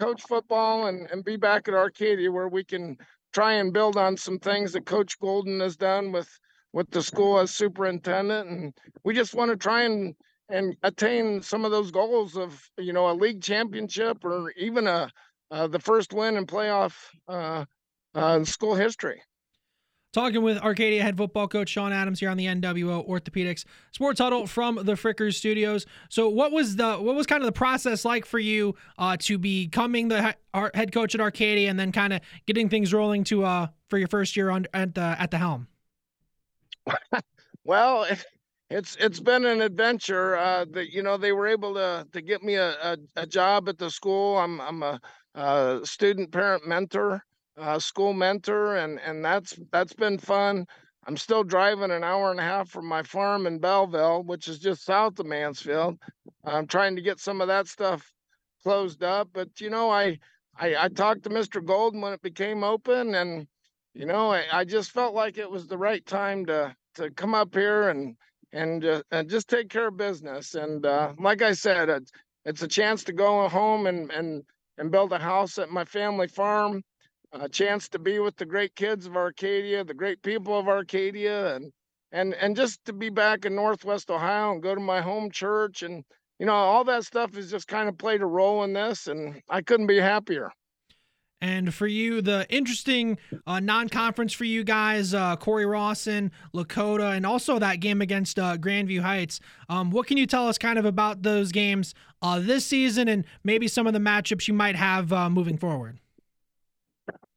coach 0.00 0.22
football 0.22 0.86
and, 0.86 1.10
and 1.10 1.22
be 1.22 1.36
back 1.36 1.68
at 1.68 1.74
Arcadia 1.74 2.32
where 2.32 2.48
we 2.48 2.64
can 2.64 2.96
try 3.34 3.52
and 3.52 3.74
build 3.74 3.98
on 3.98 4.16
some 4.16 4.38
things 4.38 4.72
that 4.72 4.86
Coach 4.86 5.18
Golden 5.20 5.60
has 5.60 5.76
done 5.76 6.10
with 6.10 6.30
with 6.76 6.90
the 6.90 7.02
school 7.02 7.38
as 7.38 7.50
superintendent, 7.52 8.50
and 8.50 8.74
we 9.02 9.14
just 9.14 9.34
want 9.34 9.50
to 9.50 9.56
try 9.56 9.84
and 9.84 10.14
and 10.50 10.76
attain 10.82 11.40
some 11.40 11.64
of 11.64 11.70
those 11.70 11.90
goals 11.90 12.36
of 12.36 12.62
you 12.76 12.92
know 12.92 13.10
a 13.10 13.14
league 13.14 13.42
championship 13.42 14.22
or 14.22 14.52
even 14.58 14.86
a 14.86 15.10
uh, 15.50 15.66
the 15.66 15.80
first 15.80 16.12
win 16.12 16.36
in 16.36 16.44
playoff 16.44 16.94
uh, 17.28 17.64
uh, 18.14 18.44
school 18.44 18.74
history. 18.74 19.22
Talking 20.12 20.42
with 20.42 20.58
Arcadia 20.58 21.02
head 21.02 21.16
football 21.16 21.48
coach 21.48 21.70
Sean 21.70 21.94
Adams 21.94 22.20
here 22.20 22.28
on 22.28 22.36
the 22.36 22.44
NWO 22.44 23.08
Orthopedics 23.08 23.64
Sports 23.92 24.20
Huddle 24.20 24.46
from 24.46 24.76
the 24.76 24.92
Frickers 24.92 25.34
Studios. 25.34 25.86
So, 26.10 26.28
what 26.28 26.52
was 26.52 26.76
the 26.76 26.96
what 26.96 27.14
was 27.14 27.26
kind 27.26 27.40
of 27.40 27.46
the 27.46 27.52
process 27.52 28.04
like 28.04 28.26
for 28.26 28.38
you 28.38 28.74
uh, 28.98 29.16
to 29.20 29.38
becoming 29.38 30.08
the 30.08 30.34
head 30.52 30.92
coach 30.92 31.14
at 31.14 31.22
Arcadia 31.22 31.70
and 31.70 31.80
then 31.80 31.90
kind 31.90 32.12
of 32.12 32.20
getting 32.46 32.68
things 32.68 32.92
rolling 32.92 33.24
to 33.24 33.46
uh, 33.46 33.68
for 33.88 33.96
your 33.96 34.08
first 34.08 34.36
year 34.36 34.50
on 34.50 34.66
at 34.74 34.94
the 34.94 35.16
at 35.18 35.30
the 35.30 35.38
helm? 35.38 35.68
well, 37.64 38.06
it's 38.70 38.96
it's 38.96 39.20
been 39.20 39.44
an 39.44 39.60
adventure. 39.60 40.36
Uh, 40.36 40.64
that 40.72 40.92
you 40.92 41.02
know 41.02 41.16
they 41.16 41.32
were 41.32 41.46
able 41.46 41.74
to 41.74 42.06
to 42.12 42.20
get 42.20 42.42
me 42.42 42.54
a, 42.56 42.70
a, 42.82 42.96
a 43.16 43.26
job 43.26 43.68
at 43.68 43.78
the 43.78 43.90
school. 43.90 44.38
I'm 44.38 44.60
I'm 44.60 44.82
a, 44.82 45.00
a 45.34 45.80
student 45.84 46.32
parent 46.32 46.66
mentor, 46.66 47.22
school 47.78 48.12
mentor, 48.12 48.76
and 48.76 49.00
and 49.00 49.24
that's 49.24 49.58
that's 49.72 49.94
been 49.94 50.18
fun. 50.18 50.66
I'm 51.06 51.16
still 51.16 51.44
driving 51.44 51.92
an 51.92 52.02
hour 52.02 52.30
and 52.32 52.40
a 52.40 52.42
half 52.42 52.68
from 52.68 52.86
my 52.86 53.02
farm 53.04 53.46
in 53.46 53.60
Belleville, 53.60 54.24
which 54.24 54.48
is 54.48 54.58
just 54.58 54.84
south 54.84 55.20
of 55.20 55.26
Mansfield. 55.26 55.98
I'm 56.44 56.66
trying 56.66 56.96
to 56.96 57.02
get 57.02 57.20
some 57.20 57.40
of 57.40 57.46
that 57.48 57.68
stuff 57.68 58.12
closed 58.64 59.02
up, 59.04 59.28
but 59.32 59.60
you 59.60 59.70
know 59.70 59.90
I 59.90 60.18
I, 60.58 60.74
I 60.84 60.88
talked 60.88 61.22
to 61.24 61.30
Mr. 61.30 61.64
Golden 61.64 62.00
when 62.00 62.12
it 62.12 62.22
became 62.22 62.64
open, 62.64 63.14
and 63.14 63.46
you 63.96 64.04
know, 64.04 64.30
I, 64.30 64.44
I, 64.52 64.64
just 64.64 64.90
felt 64.90 65.14
like 65.14 65.38
it 65.38 65.50
was 65.50 65.66
the 65.66 65.78
right 65.78 66.04
time 66.04 66.44
to 66.46 66.76
to 66.96 67.10
come 67.12 67.34
up 67.34 67.54
here 67.54 67.88
and 67.88 68.14
and 68.52 68.84
uh, 68.84 69.02
and 69.10 69.28
just 69.28 69.48
take 69.48 69.70
care 69.70 69.88
of 69.88 69.96
business. 69.96 70.54
And 70.54 70.84
uh, 70.84 71.14
like 71.18 71.40
I 71.40 71.52
said, 71.52 71.88
it's, 71.88 72.12
it's 72.44 72.62
a 72.62 72.68
chance 72.68 73.04
to 73.04 73.14
go 73.14 73.48
home 73.48 73.86
and 73.86 74.10
and 74.10 74.42
and 74.76 74.90
build 74.90 75.14
a 75.14 75.18
house 75.18 75.56
at 75.56 75.70
my 75.70 75.84
family 75.86 76.28
farm. 76.28 76.82
A 77.32 77.48
chance 77.48 77.88
to 77.88 77.98
be 77.98 78.18
with 78.18 78.36
the 78.36 78.44
great 78.44 78.74
kids 78.76 79.06
of 79.06 79.16
Arcadia, 79.16 79.82
the 79.82 79.94
great 79.94 80.20
people 80.22 80.58
of 80.58 80.68
Arcadia, 80.68 81.56
and 81.56 81.72
and 82.12 82.34
and 82.34 82.54
just 82.54 82.84
to 82.84 82.92
be 82.92 83.08
back 83.08 83.46
in 83.46 83.54
Northwest 83.54 84.10
Ohio 84.10 84.52
and 84.52 84.62
go 84.62 84.74
to 84.74 84.80
my 84.80 85.00
home 85.00 85.30
church 85.30 85.82
and 85.82 86.04
you 86.38 86.44
know 86.44 86.52
all 86.52 86.84
that 86.84 87.04
stuff 87.04 87.34
has 87.34 87.50
just 87.50 87.66
kind 87.66 87.88
of 87.88 87.96
played 87.96 88.20
a 88.20 88.26
role 88.26 88.62
in 88.62 88.74
this, 88.74 89.06
and 89.06 89.40
I 89.48 89.62
couldn't 89.62 89.86
be 89.86 89.98
happier. 89.98 90.50
And 91.40 91.74
for 91.74 91.86
you, 91.86 92.22
the 92.22 92.46
interesting 92.48 93.18
uh, 93.46 93.60
non-conference 93.60 94.32
for 94.32 94.44
you 94.44 94.64
guys, 94.64 95.12
uh, 95.12 95.36
Cory-Rawson, 95.36 96.32
Lakota, 96.54 97.14
and 97.14 97.26
also 97.26 97.58
that 97.58 97.80
game 97.80 98.00
against 98.00 98.38
uh, 98.38 98.56
Grandview 98.56 99.00
Heights. 99.00 99.40
Um, 99.68 99.90
what 99.90 100.06
can 100.06 100.16
you 100.16 100.26
tell 100.26 100.48
us 100.48 100.56
kind 100.56 100.78
of 100.78 100.86
about 100.86 101.22
those 101.22 101.52
games 101.52 101.94
uh, 102.22 102.40
this 102.40 102.64
season 102.64 103.08
and 103.08 103.26
maybe 103.44 103.68
some 103.68 103.86
of 103.86 103.92
the 103.92 103.98
matchups 103.98 104.48
you 104.48 104.54
might 104.54 104.76
have 104.76 105.12
uh, 105.12 105.28
moving 105.28 105.58
forward? 105.58 105.98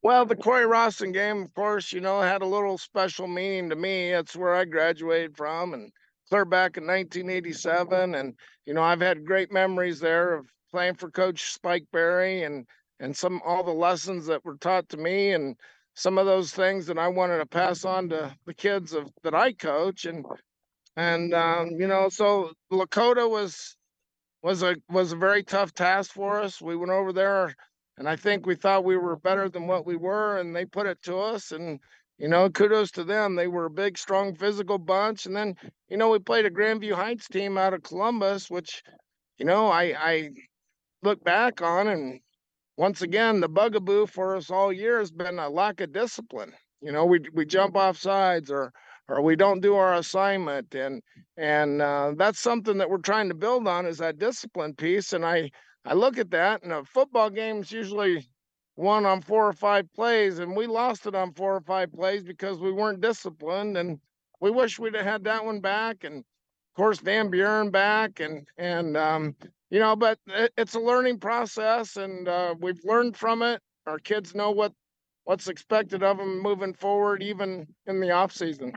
Well, 0.01 0.25
the 0.25 0.35
Cory-Rawson 0.35 1.11
game, 1.11 1.43
of 1.43 1.53
course, 1.53 1.91
you 1.91 1.99
know, 1.99 2.21
had 2.21 2.41
a 2.41 2.45
little 2.45 2.77
special 2.77 3.27
meaning 3.27 3.69
to 3.69 3.75
me. 3.75 4.13
It's 4.13 4.35
where 4.35 4.55
I 4.55 4.63
graduated 4.63 5.35
from 5.35 5.73
and 5.73 5.91
clear 6.29 6.45
back 6.45 6.77
in 6.77 6.87
1987. 6.87 8.15
And, 8.15 8.33
you 8.65 8.73
know, 8.73 8.81
I've 8.81 9.01
had 9.01 9.25
great 9.25 9.51
memories 9.51 9.99
there 9.99 10.35
of 10.35 10.45
playing 10.71 10.95
for 10.95 11.11
Coach 11.11 11.51
Spike 11.51 11.85
Berry 11.91 12.43
and 12.43 12.65
and 12.99 13.15
some 13.15 13.41
all 13.45 13.63
the 13.63 13.71
lessons 13.73 14.27
that 14.27 14.45
were 14.45 14.57
taught 14.57 14.89
to 14.89 14.97
me 14.97 15.33
and 15.33 15.55
some 15.95 16.17
of 16.17 16.25
those 16.25 16.53
things 16.53 16.87
that 16.87 16.97
I 16.99 17.07
wanted 17.09 17.39
to 17.39 17.45
pass 17.45 17.85
on 17.85 18.09
to 18.09 18.35
the 18.45 18.53
kids 18.53 18.93
of 18.93 19.11
that 19.23 19.35
I 19.35 19.53
coach 19.53 20.05
and 20.05 20.25
and 20.97 21.33
um, 21.33 21.71
you 21.79 21.87
know 21.87 22.09
so 22.09 22.51
Lakota 22.71 23.29
was 23.29 23.77
was 24.43 24.63
a 24.63 24.77
was 24.89 25.13
a 25.13 25.17
very 25.17 25.43
tough 25.43 25.73
task 25.73 26.13
for 26.13 26.41
us. 26.41 26.61
We 26.61 26.77
went 26.77 26.91
over 26.93 27.13
there 27.13 27.55
and 27.97 28.09
I 28.09 28.17
think 28.17 28.47
we 28.47 28.55
thought 28.55 28.85
we 28.85 28.97
were 28.97 29.17
better 29.17 29.49
than 29.49 29.67
what 29.67 29.85
we 29.85 29.97
were 29.97 30.39
and 30.39 30.55
they 30.55 30.65
put 30.65 30.87
it 30.87 31.01
to 31.03 31.17
us 31.17 31.51
and 31.51 31.79
you 32.19 32.29
know 32.29 32.49
kudos 32.49 32.91
to 32.93 33.05
them. 33.05 33.35
They 33.35 33.47
were 33.47 33.65
a 33.67 33.71
big 33.71 33.97
strong 33.97 34.35
physical 34.35 34.79
bunch 34.79 35.27
and 35.27 35.35
then 35.35 35.55
you 35.89 35.97
know 35.97 36.09
we 36.11 36.19
played 36.19 36.45
a 36.45 36.51
Grandview 36.51 36.93
Heights 36.93 37.27
team 37.29 37.57
out 37.57 37.75
of 37.75 37.83
Columbus 37.83 38.49
which 38.49 38.83
you 39.39 39.45
know 39.45 39.67
I 39.69 39.95
I 39.99 40.29
look 41.03 41.23
back 41.23 41.61
on 41.61 41.87
and 41.89 42.21
once 42.79 43.01
again, 43.01 43.41
the 43.41 43.49
bugaboo 43.49 44.05
for 44.05 44.37
us 44.37 44.49
all 44.49 44.71
year 44.71 44.99
has 44.99 45.11
been 45.11 45.37
a 45.37 45.49
lack 45.49 45.81
of 45.81 45.91
discipline. 45.91 46.53
You 46.81 46.93
know, 46.93 47.05
we 47.05 47.19
we 47.33 47.45
jump 47.45 47.75
off 47.75 47.97
sides 47.97 48.49
or 48.49 48.71
or 49.09 49.21
we 49.21 49.35
don't 49.35 49.59
do 49.59 49.75
our 49.75 49.95
assignment, 49.95 50.73
and 50.73 51.01
and 51.35 51.81
uh, 51.81 52.13
that's 52.15 52.39
something 52.39 52.77
that 52.77 52.89
we're 52.89 52.99
trying 52.99 53.27
to 53.27 53.35
build 53.35 53.67
on 53.67 53.85
is 53.85 53.97
that 53.97 54.17
discipline 54.17 54.75
piece. 54.75 55.11
And 55.11 55.25
I 55.25 55.51
I 55.83 55.93
look 55.93 56.17
at 56.17 56.31
that, 56.31 56.63
and 56.63 56.71
a 56.71 56.85
football 56.85 57.29
game's 57.29 57.69
usually 57.69 58.25
won 58.77 59.05
on 59.05 59.21
four 59.23 59.45
or 59.45 59.53
five 59.53 59.91
plays, 59.93 60.39
and 60.39 60.55
we 60.55 60.65
lost 60.65 61.05
it 61.05 61.15
on 61.15 61.33
four 61.33 61.57
or 61.57 61.61
five 61.61 61.91
plays 61.91 62.23
because 62.23 62.59
we 62.61 62.71
weren't 62.71 63.01
disciplined, 63.01 63.75
and 63.77 63.99
we 64.39 64.51
wish 64.51 64.79
we'd 64.79 64.95
have 64.95 65.05
had 65.05 65.25
that 65.25 65.43
one 65.43 65.59
back. 65.59 66.05
And 66.05 66.23
course, 66.79 66.99
Van 66.99 67.29
Buren 67.29 67.69
back, 67.69 68.21
and 68.21 68.47
and 68.57 68.95
um, 68.95 69.35
you 69.69 69.79
know, 69.79 69.97
but 69.97 70.17
it's 70.57 70.75
a 70.75 70.79
learning 70.79 71.19
process, 71.19 71.97
and 71.97 72.27
uh, 72.27 72.55
we've 72.59 72.79
learned 72.85 73.17
from 73.17 73.41
it. 73.41 73.61
Our 73.85 73.99
kids 73.99 74.33
know 74.33 74.51
what 74.51 74.71
what's 75.25 75.49
expected 75.49 76.03
of 76.03 76.17
them 76.17 76.41
moving 76.41 76.73
forward, 76.73 77.21
even 77.21 77.67
in 77.85 77.99
the 77.99 78.11
off 78.11 78.31
season. 78.31 78.73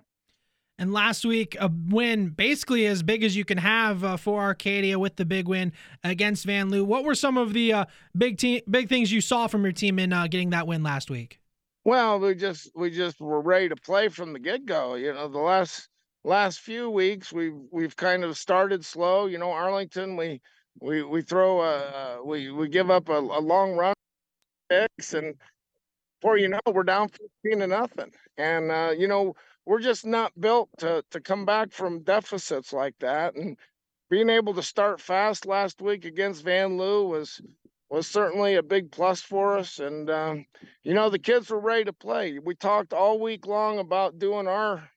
And 0.78 0.92
last 0.92 1.24
week, 1.24 1.56
a 1.60 1.70
win 1.90 2.30
basically 2.30 2.86
as 2.86 3.04
big 3.04 3.22
as 3.22 3.36
you 3.36 3.44
can 3.44 3.58
have 3.58 4.02
uh, 4.02 4.16
for 4.16 4.42
Arcadia 4.42 4.98
with 4.98 5.14
the 5.14 5.24
big 5.24 5.46
win 5.46 5.72
against 6.02 6.44
Vanlue. 6.44 6.84
What 6.84 7.04
were 7.04 7.14
some 7.14 7.38
of 7.38 7.52
the 7.52 7.72
uh, 7.72 7.84
big 8.18 8.36
team, 8.36 8.62
big 8.68 8.88
things 8.88 9.12
you 9.12 9.20
saw 9.20 9.46
from 9.46 9.62
your 9.62 9.72
team 9.72 10.00
in 10.00 10.12
uh, 10.12 10.26
getting 10.26 10.50
that 10.50 10.66
win 10.66 10.82
last 10.82 11.08
week? 11.08 11.38
Well, 11.84 12.18
we 12.18 12.34
just 12.34 12.70
we 12.74 12.90
just 12.90 13.20
were 13.20 13.40
ready 13.40 13.68
to 13.68 13.76
play 13.76 14.08
from 14.08 14.32
the 14.32 14.40
get 14.40 14.66
go. 14.66 14.96
You 14.96 15.12
know, 15.12 15.28
the 15.28 15.38
last 15.38 15.88
last 16.24 16.60
few 16.60 16.90
weeks 16.90 17.32
we've 17.32 17.58
we've 17.70 17.96
kind 17.96 18.24
of 18.24 18.38
started 18.38 18.84
slow. 18.84 19.26
You 19.26 19.38
know, 19.38 19.50
Arlington 19.52 20.16
we 20.16 20.40
we 20.80 21.02
we 21.02 21.22
throw 21.22 21.62
a 21.62 22.24
we 22.24 22.50
we 22.50 22.68
give 22.68 22.90
up 22.90 23.08
a, 23.08 23.18
a 23.18 23.40
long 23.40 23.72
run 23.72 23.94
six 24.70 25.14
and 25.14 25.34
before 26.20 26.38
you 26.38 26.48
know 26.48 26.60
we're 26.72 26.82
down 26.84 27.08
15 27.42 27.60
to 27.60 27.66
nothing 27.66 28.12
and 28.38 28.70
uh, 28.70 28.92
you 28.96 29.08
know 29.08 29.34
we're 29.64 29.80
just 29.80 30.04
not 30.06 30.32
built 30.40 30.68
to 30.78 31.04
to 31.10 31.20
come 31.20 31.44
back 31.44 31.72
from 31.72 32.02
deficits 32.02 32.72
like 32.72 32.94
that. 33.00 33.34
And 33.34 33.56
being 34.10 34.28
able 34.28 34.54
to 34.54 34.62
start 34.62 35.00
fast 35.00 35.46
last 35.46 35.80
week 35.80 36.04
against 36.04 36.44
Vanlue 36.44 37.08
was 37.08 37.40
was 37.90 38.06
certainly 38.06 38.54
a 38.56 38.62
big 38.62 38.90
plus 38.90 39.20
for 39.20 39.58
us. 39.58 39.78
And 39.78 40.10
um, 40.10 40.46
you 40.82 40.94
know, 40.94 41.10
the 41.10 41.18
kids 41.18 41.50
were 41.50 41.60
ready 41.60 41.84
to 41.84 41.92
play. 41.92 42.38
We 42.38 42.54
talked 42.54 42.92
all 42.92 43.20
week 43.20 43.46
long 43.46 43.78
about 43.78 44.18
doing 44.18 44.48
our 44.48 44.88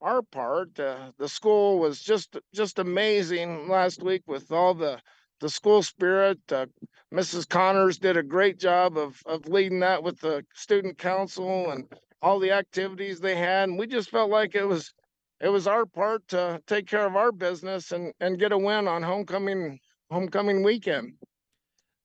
our 0.00 0.22
part. 0.22 0.78
Uh, 0.78 1.12
the 1.18 1.28
school 1.28 1.78
was 1.78 2.00
just 2.00 2.36
just 2.54 2.78
amazing 2.78 3.68
last 3.68 4.02
week 4.02 4.22
with 4.26 4.50
all 4.52 4.74
the 4.74 5.00
the 5.40 5.48
school 5.48 5.82
spirit. 5.82 6.40
Uh, 6.50 6.66
Mrs. 7.12 7.48
Connors 7.48 7.98
did 7.98 8.16
a 8.16 8.22
great 8.22 8.58
job 8.58 8.96
of 8.98 9.20
of 9.26 9.46
leading 9.48 9.80
that 9.80 10.02
with 10.02 10.20
the 10.20 10.44
student 10.54 10.98
council 10.98 11.70
and 11.70 11.84
all 12.22 12.38
the 12.38 12.52
activities 12.52 13.20
they 13.20 13.36
had. 13.36 13.68
And 13.68 13.78
we 13.78 13.86
just 13.86 14.10
felt 14.10 14.30
like 14.30 14.54
it 14.54 14.64
was 14.66 14.92
it 15.40 15.48
was 15.48 15.66
our 15.66 15.86
part 15.86 16.26
to 16.28 16.60
take 16.66 16.86
care 16.86 17.06
of 17.06 17.16
our 17.16 17.32
business 17.32 17.92
and 17.92 18.12
and 18.20 18.38
get 18.38 18.52
a 18.52 18.58
win 18.58 18.88
on 18.88 19.02
homecoming 19.02 19.78
homecoming 20.10 20.62
weekend. 20.62 21.14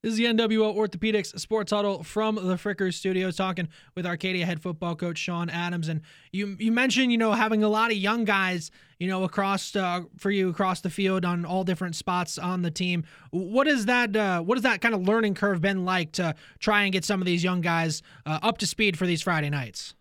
This 0.03 0.11
is 0.11 0.17
the 0.17 0.25
NWO 0.25 0.75
Orthopedics 0.75 1.39
Sports 1.39 1.71
Huddle 1.71 2.03
from 2.03 2.35
the 2.35 2.55
Frickers 2.55 2.95
Studios, 2.95 3.37
talking 3.37 3.69
with 3.95 4.05
Arcadia 4.05 4.45
head 4.45 4.61
football 4.61 4.97
coach 4.97 5.17
Sean 5.17 5.49
Adams. 5.49 5.87
And 5.87 6.01
you 6.33 6.57
you 6.59 6.73
mentioned 6.73 7.13
you 7.13 7.17
know 7.17 7.31
having 7.31 7.63
a 7.63 7.69
lot 7.69 7.89
of 7.89 7.95
young 7.95 8.25
guys 8.25 8.69
you 8.99 9.07
know 9.07 9.23
across 9.23 9.73
uh, 9.77 10.01
for 10.17 10.29
you 10.29 10.49
across 10.49 10.81
the 10.81 10.89
field 10.89 11.23
on 11.23 11.45
all 11.45 11.63
different 11.63 11.95
spots 11.95 12.37
on 12.37 12.63
the 12.63 12.69
team. 12.69 13.05
What 13.31 13.65
is 13.65 13.85
that? 13.85 14.13
Uh, 14.13 14.41
what 14.41 14.57
has 14.57 14.63
that 14.63 14.81
kind 14.81 14.93
of 14.93 15.03
learning 15.03 15.35
curve 15.35 15.61
been 15.61 15.85
like 15.85 16.11
to 16.13 16.35
try 16.59 16.83
and 16.83 16.91
get 16.91 17.05
some 17.05 17.21
of 17.21 17.25
these 17.25 17.41
young 17.41 17.61
guys 17.61 18.01
uh, 18.25 18.39
up 18.43 18.57
to 18.57 18.67
speed 18.67 18.99
for 18.99 19.05
these 19.05 19.21
Friday 19.21 19.49
nights? 19.49 19.95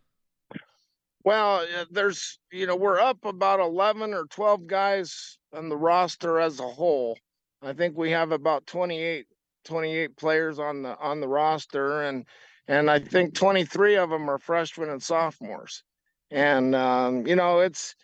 Well, 1.23 1.65
there's 1.93 2.41
you 2.51 2.67
know 2.67 2.75
we're 2.75 2.99
up 2.99 3.25
about 3.25 3.61
eleven 3.61 4.15
or 4.15 4.25
twelve 4.25 4.67
guys 4.67 5.39
on 5.53 5.69
the 5.69 5.77
roster 5.77 6.41
as 6.41 6.59
a 6.59 6.69
whole. 6.69 7.17
I 7.65 7.73
think 7.73 7.97
we 7.97 8.11
have 8.11 8.33
about 8.33 8.67
28 8.67 9.27
28 9.65 10.17
players 10.17 10.59
on 10.59 10.83
the 10.83 10.99
on 10.99 11.21
the 11.21 11.29
roster 11.29 12.03
and 12.03 12.25
and 12.69 12.91
I 12.91 12.99
think 13.01 13.35
23 13.35 13.97
of 13.97 14.11
them 14.11 14.31
are 14.31 14.39
freshmen 14.39 14.89
and 14.89 15.03
sophomores. 15.03 15.83
And 16.31 16.75
um, 16.75 17.27
you 17.27 17.37
know, 17.37 17.61
it's 17.61 17.95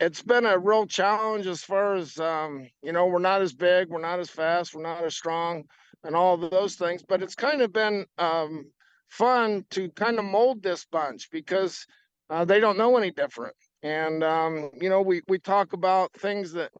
it's 0.00 0.22
been 0.22 0.44
a 0.44 0.58
real 0.58 0.86
challenge 0.86 1.46
as 1.46 1.62
far 1.62 1.94
as 1.94 2.18
um, 2.18 2.68
you 2.82 2.92
know, 2.92 3.06
we're 3.06 3.18
not 3.18 3.42
as 3.42 3.52
big, 3.52 3.88
we're 3.88 4.00
not 4.00 4.20
as 4.20 4.30
fast, 4.30 4.74
we're 4.74 4.82
not 4.82 5.04
as 5.04 5.14
strong 5.14 5.64
and 6.02 6.14
all 6.14 6.36
those 6.36 6.74
things, 6.74 7.02
but 7.02 7.22
it's 7.22 7.34
kind 7.34 7.62
of 7.62 7.72
been 7.72 8.04
um, 8.18 8.66
fun 9.08 9.64
to 9.70 9.88
kind 9.90 10.18
of 10.18 10.24
mold 10.24 10.62
this 10.62 10.84
bunch 10.84 11.30
because 11.30 11.86
uh, 12.28 12.44
they 12.44 12.60
don't 12.60 12.76
know 12.76 12.96
any 12.96 13.10
different. 13.10 13.54
And 13.82 14.22
um, 14.22 14.70
you 14.80 14.90
know, 14.90 15.02
we 15.02 15.22
we 15.28 15.38
talk 15.38 15.72
about 15.72 16.12
things 16.14 16.52
that 16.52 16.72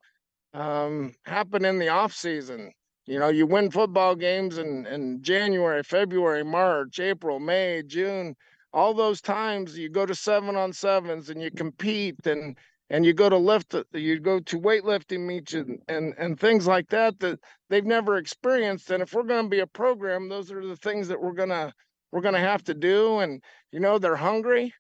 um, 0.52 1.14
happen 1.24 1.64
in 1.64 1.78
the 1.78 1.88
off 1.88 2.12
season 2.12 2.72
you 3.06 3.18
know, 3.18 3.28
you 3.28 3.46
win 3.46 3.70
football 3.70 4.14
games 4.14 4.58
in, 4.58 4.86
in 4.86 5.22
January, 5.22 5.82
February, 5.82 6.42
March, 6.42 6.98
April, 7.00 7.38
May, 7.38 7.82
June, 7.86 8.34
all 8.72 8.94
those 8.94 9.20
times 9.20 9.78
you 9.78 9.88
go 9.88 10.04
to 10.04 10.14
seven 10.14 10.56
on 10.56 10.72
sevens 10.72 11.30
and 11.30 11.40
you 11.40 11.50
compete 11.50 12.26
and 12.26 12.56
and 12.90 13.06
you 13.06 13.14
go 13.14 13.28
to 13.28 13.36
lift 13.36 13.74
you 13.92 14.20
go 14.20 14.40
to 14.40 14.60
weightlifting 14.60 15.26
meets 15.26 15.54
and, 15.54 15.78
and 15.88 16.12
and 16.18 16.38
things 16.38 16.66
like 16.66 16.88
that 16.88 17.18
that 17.20 17.38
they've 17.70 17.84
never 17.86 18.16
experienced. 18.16 18.90
And 18.90 19.02
if 19.02 19.12
we're 19.14 19.22
going 19.22 19.44
to 19.44 19.48
be 19.48 19.60
a 19.60 19.66
program 19.66 20.28
those 20.28 20.50
are 20.50 20.66
the 20.66 20.76
things 20.76 21.08
that 21.08 21.20
we're 21.20 21.34
to 21.50 21.72
we're 22.10 22.20
to 22.34 22.40
have 22.40 22.64
to 22.64 22.74
do. 22.74 23.20
And 23.20 23.42
you 23.70 23.80
know 23.80 23.98
they're 23.98 24.16
hungry. 24.16 24.74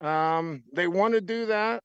Um 0.00 0.62
they 0.72 0.86
want 0.86 1.14
to 1.14 1.20
do 1.20 1.46
that. 1.46 1.82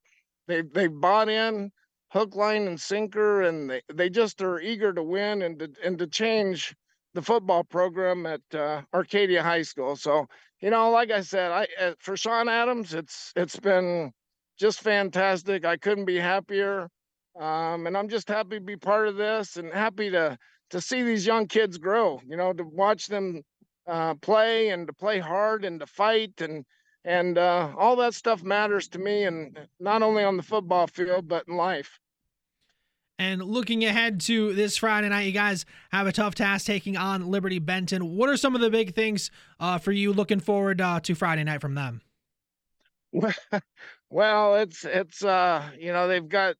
They 0.48 0.62
they 0.62 0.88
bought 0.88 1.28
in 1.28 1.72
hook, 2.12 2.36
line, 2.36 2.68
and 2.68 2.80
sinker, 2.80 3.44
and 3.44 3.70
they, 3.70 3.82
they 3.94 4.10
just 4.10 4.42
are 4.42 4.60
eager 4.60 4.94
to 4.94 5.04
win 5.04 5.42
and 5.42 5.60
to, 5.60 5.70
and 5.84 5.98
to 5.98 6.08
change 6.08 6.76
the 7.14 7.22
football 7.22 7.64
program 7.64 8.26
at 8.26 8.42
uh, 8.54 8.82
Arcadia 8.94 9.44
High 9.44 9.62
School. 9.64 9.96
So, 9.96 10.28
you 10.62 10.70
know, 10.70 10.92
like 10.92 11.12
I 11.12 11.22
said, 11.22 11.52
I 11.52 11.68
uh, 11.80 11.94
for 12.00 12.16
Sean 12.18 12.50
Adams, 12.50 12.94
it's 12.94 13.32
it's 13.36 13.60
been 13.60 14.12
just 14.60 14.82
fantastic. 14.82 15.66
I 15.66 15.78
couldn't 15.78 16.06
be 16.06 16.18
happier, 16.18 16.90
um, 17.40 17.88
and 17.88 17.98
I'm 17.98 18.10
just 18.10 18.28
happy 18.30 18.58
to 18.58 18.66
be 18.66 18.78
part 18.78 19.08
of 19.08 19.16
this 19.16 19.58
and 19.58 19.74
happy 19.74 20.10
to 20.12 20.38
to 20.70 20.82
see 20.82 21.04
these 21.04 21.26
young 21.26 21.48
kids 21.48 21.78
grow. 21.78 22.22
You 22.26 22.38
know, 22.38 22.54
to 22.54 22.64
watch 22.64 23.08
them 23.08 23.42
uh, 23.88 24.16
play 24.16 24.70
and 24.70 24.88
to 24.88 24.94
play 24.94 25.20
hard 25.20 25.66
and 25.66 25.80
to 25.80 25.88
fight 25.88 26.42
and 26.42 26.66
and 27.04 27.38
uh, 27.38 27.74
all 27.78 27.96
that 27.96 28.14
stuff 28.14 28.44
matters 28.44 28.88
to 28.90 29.00
me, 29.00 29.24
and 29.24 29.58
not 29.80 30.04
only 30.04 30.24
on 30.24 30.38
the 30.38 30.44
football 30.44 30.88
field 30.88 31.28
but 31.28 31.46
in 31.48 31.56
life. 31.58 32.00
And 33.22 33.44
looking 33.44 33.86
ahead 33.86 34.20
to 34.22 34.52
this 34.56 34.78
Friday 34.78 35.08
night, 35.08 35.28
you 35.28 35.32
guys 35.32 35.64
have 35.92 36.08
a 36.08 36.12
tough 36.12 36.34
task 36.34 36.66
taking 36.66 36.98
on 36.98 37.30
Liberty 37.30 37.60
Benton. 37.60 38.16
What 38.16 38.30
are 38.30 38.36
some 38.36 38.56
of 38.56 38.62
the 38.62 38.72
big 38.72 38.96
things 38.96 39.30
uh, 39.60 39.78
for 39.78 39.92
you 39.92 40.12
looking 40.12 40.40
forward 40.40 40.82
uh, 40.82 41.00
to 41.02 41.14
Friday 41.14 41.44
night 41.44 41.62
from 41.62 41.76
them? 41.76 42.02
Well, 44.10 44.56
it's 44.56 44.84
it's 44.84 45.24
uh 45.24 45.70
you 45.80 45.94
know 45.94 46.10
they've 46.10 46.28
got 46.28 46.58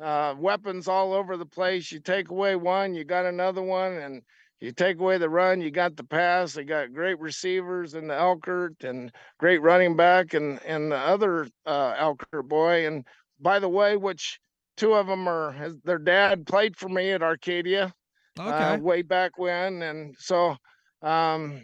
uh, 0.00 0.34
weapons 0.38 0.88
all 0.88 1.12
over 1.12 1.36
the 1.36 1.44
place. 1.44 1.92
You 1.92 2.00
take 2.00 2.30
away 2.30 2.56
one, 2.56 2.94
you 2.94 3.04
got 3.04 3.26
another 3.26 3.60
one, 3.60 3.92
and 3.92 4.22
you 4.58 4.72
take 4.72 4.98
away 4.98 5.18
the 5.18 5.28
run, 5.28 5.60
you 5.60 5.70
got 5.70 5.96
the 5.96 6.04
pass. 6.04 6.54
They 6.54 6.64
got 6.64 6.94
great 6.94 7.20
receivers 7.20 7.92
in 7.92 8.06
the 8.06 8.14
Elkert 8.14 8.84
and 8.84 9.12
great 9.38 9.60
running 9.60 9.96
back 9.96 10.32
and 10.32 10.58
and 10.62 10.90
the 10.92 10.96
other 10.96 11.46
uh, 11.66 11.92
Elkert 11.94 12.48
boy. 12.48 12.86
And 12.86 13.04
by 13.38 13.58
the 13.58 13.68
way, 13.68 13.98
which 13.98 14.40
two 14.76 14.94
of 14.94 15.06
them 15.06 15.28
are 15.28 15.54
their 15.84 15.98
dad 15.98 16.46
played 16.46 16.76
for 16.76 16.88
me 16.88 17.10
at 17.12 17.22
Arcadia 17.22 17.92
uh, 18.38 18.42
okay. 18.42 18.64
uh, 18.74 18.78
way 18.78 19.02
back 19.02 19.38
when, 19.38 19.82
and 19.82 20.14
so 20.18 20.56
um, 21.02 21.62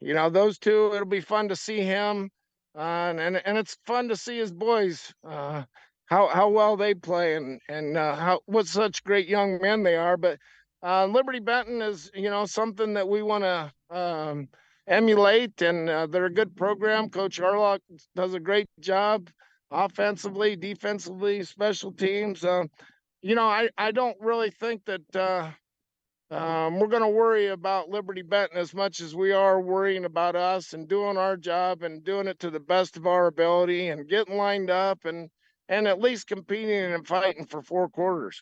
you 0.00 0.14
know 0.14 0.30
those 0.30 0.58
two. 0.58 0.92
It'll 0.94 1.06
be 1.06 1.20
fun 1.20 1.48
to 1.48 1.56
see 1.56 1.80
him, 1.80 2.30
uh, 2.76 2.80
and, 2.80 3.20
and 3.20 3.42
and 3.44 3.58
it's 3.58 3.76
fun 3.86 4.08
to 4.08 4.16
see 4.16 4.38
his 4.38 4.52
boys. 4.52 5.12
Uh, 5.26 5.64
how 6.06 6.28
how 6.28 6.48
well 6.48 6.76
they 6.76 6.94
play 6.94 7.34
and 7.34 7.60
and 7.68 7.96
uh, 7.96 8.14
how 8.14 8.40
what 8.46 8.66
such 8.66 9.04
great 9.04 9.28
young 9.28 9.60
men 9.60 9.82
they 9.82 9.96
are. 9.96 10.16
But 10.16 10.38
uh, 10.82 11.06
Liberty 11.06 11.40
Benton 11.40 11.82
is 11.82 12.10
you 12.14 12.30
know 12.30 12.46
something 12.46 12.94
that 12.94 13.08
we 13.08 13.22
want 13.22 13.44
to 13.44 13.72
um, 13.90 14.48
emulate, 14.86 15.60
and 15.62 15.88
they're 15.88 16.26
a 16.26 16.32
good 16.32 16.56
program. 16.56 17.10
Coach 17.10 17.40
Arlock 17.40 17.80
does 18.14 18.34
a 18.34 18.40
great 18.40 18.68
job 18.80 19.28
offensively, 19.70 20.56
defensively, 20.56 21.42
special 21.44 21.92
teams. 21.92 22.44
Uh, 22.44 22.64
you 23.22 23.34
know, 23.34 23.46
I, 23.46 23.68
I 23.76 23.90
don't 23.90 24.16
really 24.20 24.50
think 24.50 24.84
that 24.86 25.16
uh, 25.16 25.50
um, 26.34 26.78
we're 26.78 26.88
going 26.88 27.02
to 27.02 27.08
worry 27.08 27.48
about 27.48 27.88
Liberty 27.88 28.22
Benton 28.22 28.58
as 28.58 28.74
much 28.74 29.00
as 29.00 29.14
we 29.14 29.32
are 29.32 29.60
worrying 29.60 30.04
about 30.04 30.34
us 30.36 30.72
and 30.72 30.88
doing 30.88 31.16
our 31.16 31.36
job 31.36 31.82
and 31.82 32.04
doing 32.04 32.26
it 32.26 32.38
to 32.40 32.50
the 32.50 32.60
best 32.60 32.96
of 32.96 33.06
our 33.06 33.26
ability 33.26 33.88
and 33.88 34.08
getting 34.08 34.36
lined 34.36 34.70
up 34.70 35.04
and 35.04 35.30
and 35.68 35.88
at 35.88 36.00
least 36.00 36.28
competing 36.28 36.92
and 36.92 37.06
fighting 37.06 37.44
for 37.44 37.60
four 37.60 37.88
quarters. 37.88 38.40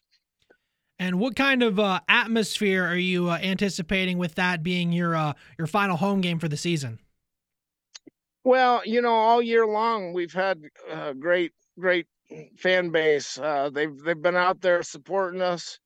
And 0.99 1.19
what 1.19 1.37
kind 1.37 1.63
of 1.63 1.81
uh, 1.81 2.01
atmosphere 2.09 2.85
are 2.85 2.97
you 2.97 3.31
uh, 3.31 3.39
anticipating 3.43 4.19
with 4.19 4.37
that 4.37 4.63
being 4.63 4.93
your 4.93 5.17
uh, 5.17 5.33
your 5.59 5.67
final 5.67 5.97
home 5.97 6.21
game 6.21 6.39
for 6.39 6.49
the 6.49 6.57
season? 6.57 7.01
Well, 8.45 8.83
you 8.85 9.01
know, 9.01 9.15
all 9.15 9.43
year 9.43 9.66
long 9.66 10.12
we've 10.12 10.33
had 10.33 10.62
a 10.91 11.15
great, 11.15 11.53
great 11.81 12.07
fan 12.59 12.91
base. 12.91 13.39
Uh, 13.39 13.71
they've 13.73 13.97
they've 14.05 14.21
been 14.21 14.37
out 14.37 14.61
there 14.61 14.83
supporting 14.83 15.41
us. 15.43 15.79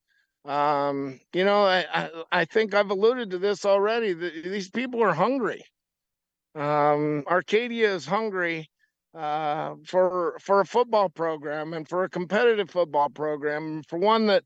Um, 0.44 1.20
you 1.35 1.44
know, 1.44 1.62
I, 1.62 1.86
I, 1.93 2.10
I 2.32 2.44
think 2.44 2.74
I've 2.74 2.90
alluded 2.90 3.30
to 3.30 3.39
this 3.39 3.64
already. 3.64 4.12
The, 4.12 4.30
these 4.44 4.70
people 4.70 5.02
are 5.02 5.14
hungry. 5.14 5.62
Um, 6.55 7.24
Arcadia 7.28 7.94
is 7.94 8.06
hungry 8.06 8.70
uh, 9.14 9.74
for 9.86 10.39
for 10.40 10.60
a 10.60 10.66
football 10.66 11.09
program 11.10 11.74
and 11.74 11.89
for 11.89 12.05
a 12.05 12.10
competitive 12.10 12.70
football 12.70 13.09
program, 13.10 13.82
for 13.89 13.98
one 13.98 14.26
that 14.26 14.44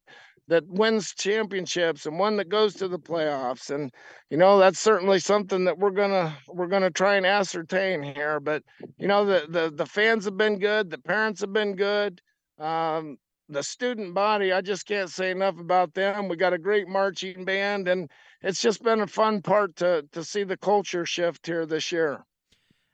that 0.48 0.66
wins 0.66 1.14
championships 1.14 2.06
and 2.06 2.18
one 2.18 2.36
that 2.36 2.48
goes 2.48 2.74
to 2.74 2.88
the 2.88 2.98
playoffs 2.98 3.70
and 3.74 3.90
you 4.30 4.36
know 4.36 4.58
that's 4.58 4.80
certainly 4.80 5.18
something 5.18 5.64
that 5.64 5.78
we're 5.78 5.90
gonna 5.90 6.36
we're 6.48 6.66
gonna 6.66 6.90
try 6.90 7.16
and 7.16 7.26
ascertain 7.26 8.02
here 8.02 8.40
but 8.40 8.62
you 8.98 9.06
know 9.06 9.24
the 9.24 9.46
the, 9.48 9.70
the 9.70 9.86
fans 9.86 10.24
have 10.24 10.36
been 10.36 10.58
good 10.58 10.90
the 10.90 10.98
parents 10.98 11.40
have 11.40 11.52
been 11.52 11.74
good 11.76 12.20
um, 12.58 13.16
the 13.48 13.62
student 13.62 14.14
body 14.14 14.52
i 14.52 14.60
just 14.60 14.86
can't 14.86 15.10
say 15.10 15.30
enough 15.30 15.58
about 15.58 15.94
them 15.94 16.28
we 16.28 16.36
got 16.36 16.52
a 16.52 16.58
great 16.58 16.88
marching 16.88 17.44
band 17.44 17.86
and 17.88 18.10
it's 18.42 18.60
just 18.60 18.82
been 18.82 19.00
a 19.00 19.06
fun 19.06 19.40
part 19.42 19.74
to 19.76 20.02
to 20.12 20.24
see 20.24 20.44
the 20.44 20.56
culture 20.56 21.06
shift 21.06 21.46
here 21.46 21.66
this 21.66 21.92
year 21.92 22.24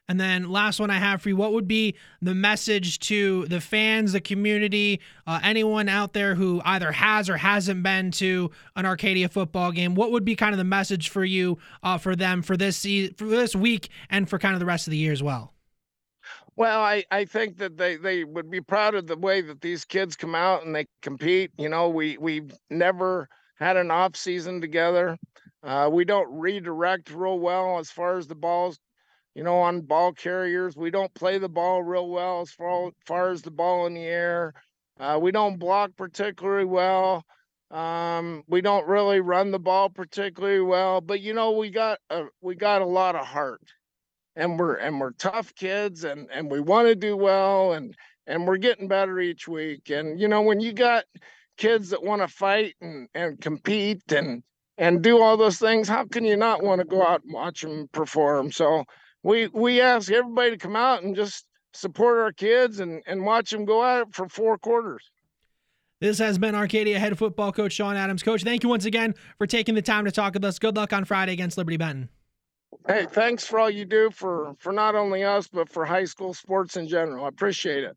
and 0.08 0.18
then 0.18 0.50
last 0.50 0.80
one 0.80 0.90
I 0.90 0.98
have 0.98 1.20
for 1.20 1.28
you, 1.28 1.36
what 1.36 1.52
would 1.52 1.68
be 1.68 1.94
the 2.22 2.34
message 2.34 2.98
to 3.00 3.46
the 3.46 3.60
fans, 3.60 4.12
the 4.12 4.20
community, 4.20 5.00
uh, 5.26 5.40
anyone 5.42 5.88
out 5.88 6.14
there 6.14 6.34
who 6.34 6.62
either 6.64 6.92
has 6.92 7.28
or 7.28 7.36
hasn't 7.36 7.82
been 7.82 8.10
to 8.12 8.50
an 8.74 8.86
Arcadia 8.86 9.28
football 9.28 9.70
game? 9.70 9.94
What 9.94 10.10
would 10.10 10.24
be 10.24 10.34
kind 10.34 10.54
of 10.54 10.58
the 10.58 10.64
message 10.64 11.10
for 11.10 11.24
you, 11.24 11.58
uh, 11.82 11.98
for 11.98 12.16
them, 12.16 12.40
for 12.40 12.56
this 12.56 12.78
season, 12.78 13.14
for 13.14 13.26
this 13.26 13.54
week, 13.54 13.90
and 14.08 14.28
for 14.28 14.38
kind 14.38 14.54
of 14.54 14.60
the 14.60 14.66
rest 14.66 14.86
of 14.86 14.92
the 14.92 14.96
year 14.96 15.12
as 15.12 15.22
well? 15.22 15.52
Well, 16.56 16.80
I, 16.80 17.04
I 17.12 17.24
think 17.24 17.58
that 17.58 17.76
they, 17.76 17.96
they 17.96 18.24
would 18.24 18.50
be 18.50 18.60
proud 18.60 18.96
of 18.96 19.06
the 19.06 19.16
way 19.16 19.42
that 19.42 19.60
these 19.60 19.84
kids 19.84 20.16
come 20.16 20.34
out 20.34 20.64
and 20.64 20.74
they 20.74 20.86
compete. 21.02 21.52
You 21.56 21.68
know, 21.68 21.88
we 21.88 22.18
we've 22.18 22.52
never 22.70 23.28
had 23.58 23.76
an 23.76 23.90
off 23.90 24.16
season 24.16 24.60
together. 24.60 25.18
Uh, 25.62 25.88
we 25.92 26.04
don't 26.04 26.28
redirect 26.32 27.10
real 27.10 27.38
well 27.38 27.78
as 27.78 27.90
far 27.90 28.18
as 28.18 28.26
the 28.26 28.34
balls, 28.34 28.78
you 29.38 29.44
know, 29.44 29.60
on 29.60 29.82
ball 29.82 30.12
carriers. 30.12 30.76
We 30.76 30.90
don't 30.90 31.14
play 31.14 31.38
the 31.38 31.48
ball 31.48 31.84
real 31.84 32.08
well 32.08 32.40
as 32.40 32.50
far, 32.50 32.90
far 33.06 33.30
as 33.30 33.40
the 33.40 33.52
ball 33.52 33.86
in 33.86 33.94
the 33.94 34.00
air. 34.00 34.52
Uh, 34.98 35.16
we 35.22 35.30
don't 35.30 35.60
block 35.60 35.92
particularly 35.96 36.64
well. 36.64 37.24
Um, 37.70 38.42
we 38.48 38.62
don't 38.62 38.84
really 38.88 39.20
run 39.20 39.52
the 39.52 39.60
ball 39.60 39.90
particularly 39.90 40.60
well. 40.60 41.00
But 41.00 41.20
you 41.20 41.34
know, 41.34 41.52
we 41.52 41.70
got 41.70 42.00
a, 42.10 42.24
we 42.40 42.56
got 42.56 42.82
a 42.82 42.84
lot 42.84 43.14
of 43.14 43.26
heart 43.26 43.62
and 44.34 44.58
we're 44.58 44.74
and 44.74 44.98
we're 44.98 45.12
tough 45.12 45.54
kids 45.54 46.02
and 46.02 46.28
and 46.32 46.50
we 46.50 46.58
want 46.58 46.88
to 46.88 46.96
do 46.96 47.16
well 47.16 47.74
and 47.74 47.94
and 48.26 48.44
we're 48.44 48.56
getting 48.56 48.88
better 48.88 49.20
each 49.20 49.46
week 49.46 49.88
and 49.88 50.20
you 50.20 50.26
know 50.26 50.42
when 50.42 50.58
you 50.58 50.72
got 50.72 51.04
kids 51.56 51.90
that 51.90 52.02
want 52.02 52.22
to 52.22 52.28
fight 52.28 52.74
and 52.80 53.08
and 53.14 53.40
compete 53.40 54.02
and 54.10 54.42
and 54.78 55.02
do 55.02 55.22
all 55.22 55.36
those 55.36 55.58
things 55.58 55.88
how 55.88 56.04
can 56.04 56.24
you 56.24 56.36
not 56.36 56.62
want 56.62 56.80
to 56.80 56.84
go 56.84 57.04
out 57.06 57.22
and 57.22 57.32
watch 57.32 57.62
them 57.62 57.88
perform 57.92 58.50
so 58.50 58.84
we 59.22 59.48
we 59.48 59.80
ask 59.80 60.10
everybody 60.10 60.50
to 60.50 60.56
come 60.56 60.76
out 60.76 61.02
and 61.02 61.16
just 61.16 61.46
support 61.72 62.18
our 62.18 62.32
kids 62.32 62.80
and 62.80 63.02
and 63.06 63.24
watch 63.24 63.50
them 63.50 63.64
go 63.64 63.82
out 63.82 64.14
for 64.14 64.28
four 64.28 64.58
quarters 64.58 65.10
this 66.00 66.18
has 66.18 66.38
been 66.38 66.54
Arcadia 66.54 66.98
head 66.98 67.18
football 67.18 67.50
coach 67.50 67.72
Sean 67.72 67.96
Adams. 67.96 68.22
Coach, 68.22 68.44
thank 68.44 68.62
you 68.62 68.68
once 68.68 68.84
again 68.84 69.14
for 69.36 69.46
taking 69.46 69.74
the 69.74 69.82
time 69.82 70.04
to 70.04 70.12
talk 70.12 70.34
with 70.34 70.44
us. 70.44 70.58
Good 70.58 70.76
luck 70.76 70.92
on 70.92 71.04
Friday 71.04 71.32
against 71.32 71.58
Liberty 71.58 71.76
Benton. 71.76 72.08
Hey, 72.86 73.06
thanks 73.10 73.44
for 73.44 73.58
all 73.58 73.70
you 73.70 73.84
do 73.84 74.10
for 74.10 74.54
for 74.58 74.72
not 74.72 74.94
only 74.94 75.24
us 75.24 75.48
but 75.48 75.68
for 75.68 75.84
high 75.84 76.04
school 76.04 76.34
sports 76.34 76.76
in 76.76 76.86
general. 76.86 77.24
I 77.24 77.28
appreciate 77.28 77.84
it. 77.84 77.96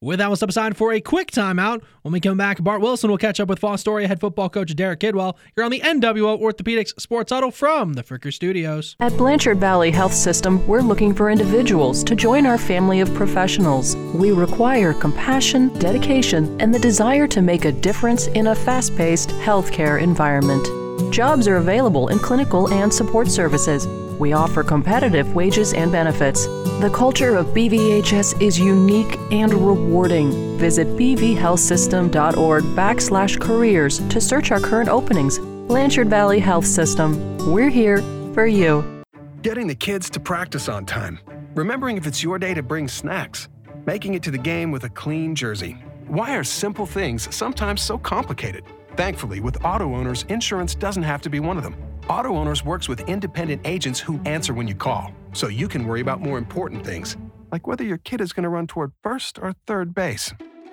With 0.00 0.20
that, 0.20 0.28
we'll 0.28 0.36
step 0.36 0.50
aside 0.50 0.76
for 0.76 0.92
a 0.92 1.00
quick 1.00 1.32
timeout. 1.32 1.82
When 2.02 2.12
we 2.12 2.20
come 2.20 2.38
back, 2.38 2.62
Bart 2.62 2.80
Wilson 2.80 3.10
will 3.10 3.18
catch 3.18 3.40
up 3.40 3.48
with 3.48 3.60
Fostoria 3.60 4.06
head 4.06 4.20
football 4.20 4.48
coach 4.48 4.76
Derek 4.76 5.00
Kidwell. 5.00 5.36
You're 5.56 5.64
on 5.64 5.72
the 5.72 5.80
NWO 5.80 6.40
Orthopedics 6.40 7.00
Sports 7.00 7.32
Huddle 7.32 7.50
from 7.50 7.94
the 7.94 8.04
Fricker 8.04 8.32
Studios. 8.32 8.94
At 9.00 9.16
Blanchard 9.16 9.58
Valley 9.58 9.90
Health 9.90 10.14
System, 10.14 10.64
we're 10.68 10.82
looking 10.82 11.12
for 11.12 11.30
individuals 11.30 12.04
to 12.04 12.14
join 12.14 12.46
our 12.46 12.58
family 12.58 13.00
of 13.00 13.12
professionals. 13.14 13.96
We 14.14 14.30
require 14.30 14.92
compassion, 14.92 15.76
dedication, 15.80 16.60
and 16.60 16.72
the 16.72 16.78
desire 16.78 17.26
to 17.26 17.42
make 17.42 17.64
a 17.64 17.72
difference 17.72 18.28
in 18.28 18.46
a 18.46 18.54
fast 18.54 18.96
paced 18.96 19.30
healthcare 19.30 20.00
environment. 20.00 20.64
Jobs 21.12 21.48
are 21.48 21.56
available 21.56 22.06
in 22.08 22.20
clinical 22.20 22.72
and 22.72 22.94
support 22.94 23.28
services. 23.28 23.88
We 24.18 24.32
offer 24.32 24.64
competitive 24.64 25.34
wages 25.34 25.72
and 25.74 25.92
benefits. 25.92 26.46
The 26.80 26.90
culture 26.92 27.36
of 27.36 27.46
BVHS 27.48 28.42
is 28.42 28.58
unique 28.58 29.16
and 29.30 29.52
rewarding. 29.52 30.58
Visit 30.58 30.88
bvhealthsystem.org 30.88 32.64
backslash 32.64 33.40
careers 33.40 33.98
to 34.08 34.20
search 34.20 34.50
our 34.50 34.60
current 34.60 34.88
openings. 34.88 35.38
Blanchard 35.38 36.10
Valley 36.10 36.40
Health 36.40 36.66
System. 36.66 37.36
We're 37.52 37.70
here 37.70 37.98
for 38.34 38.46
you. 38.46 39.04
Getting 39.42 39.68
the 39.68 39.74
kids 39.74 40.10
to 40.10 40.20
practice 40.20 40.68
on 40.68 40.84
time. 40.84 41.20
Remembering 41.54 41.96
if 41.96 42.06
it's 42.06 42.22
your 42.22 42.38
day 42.38 42.54
to 42.54 42.62
bring 42.62 42.88
snacks. 42.88 43.48
Making 43.86 44.14
it 44.14 44.22
to 44.24 44.30
the 44.30 44.38
game 44.38 44.72
with 44.72 44.84
a 44.84 44.88
clean 44.88 45.34
jersey. 45.34 45.72
Why 46.08 46.36
are 46.36 46.44
simple 46.44 46.86
things 46.86 47.32
sometimes 47.34 47.82
so 47.82 47.98
complicated? 47.98 48.64
Thankfully, 48.96 49.38
with 49.40 49.64
auto 49.64 49.94
owners, 49.94 50.24
insurance 50.28 50.74
doesn't 50.74 51.04
have 51.04 51.20
to 51.22 51.30
be 51.30 51.38
one 51.38 51.56
of 51.56 51.62
them. 51.62 51.76
Auto 52.08 52.36
Owners 52.36 52.64
works 52.64 52.88
with 52.88 53.00
independent 53.06 53.60
agents 53.66 54.00
who 54.00 54.18
answer 54.24 54.54
when 54.54 54.66
you 54.66 54.74
call, 54.74 55.12
so 55.34 55.48
you 55.48 55.68
can 55.68 55.86
worry 55.86 56.00
about 56.00 56.22
more 56.22 56.38
important 56.38 56.82
things, 56.82 57.18
like 57.52 57.66
whether 57.66 57.84
your 57.84 57.98
kid 57.98 58.22
is 58.22 58.32
going 58.32 58.44
to 58.44 58.48
run 58.48 58.66
toward 58.66 58.92
first 59.02 59.38
or 59.38 59.54
third 59.66 59.94
base. 59.94 60.32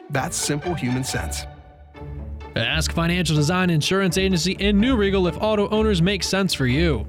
That's 0.09 0.37
simple 0.37 0.73
human 0.73 1.03
sense. 1.03 1.45
Ask 2.55 2.93
Financial 2.93 3.35
Design 3.35 3.69
Insurance 3.69 4.17
Agency 4.17 4.53
in 4.53 4.79
New 4.79 4.95
Riegel 4.95 5.27
if 5.27 5.35
auto 5.41 5.67
owners 5.71 6.01
make 6.01 6.23
sense 6.23 6.53
for 6.53 6.67
you. 6.67 7.05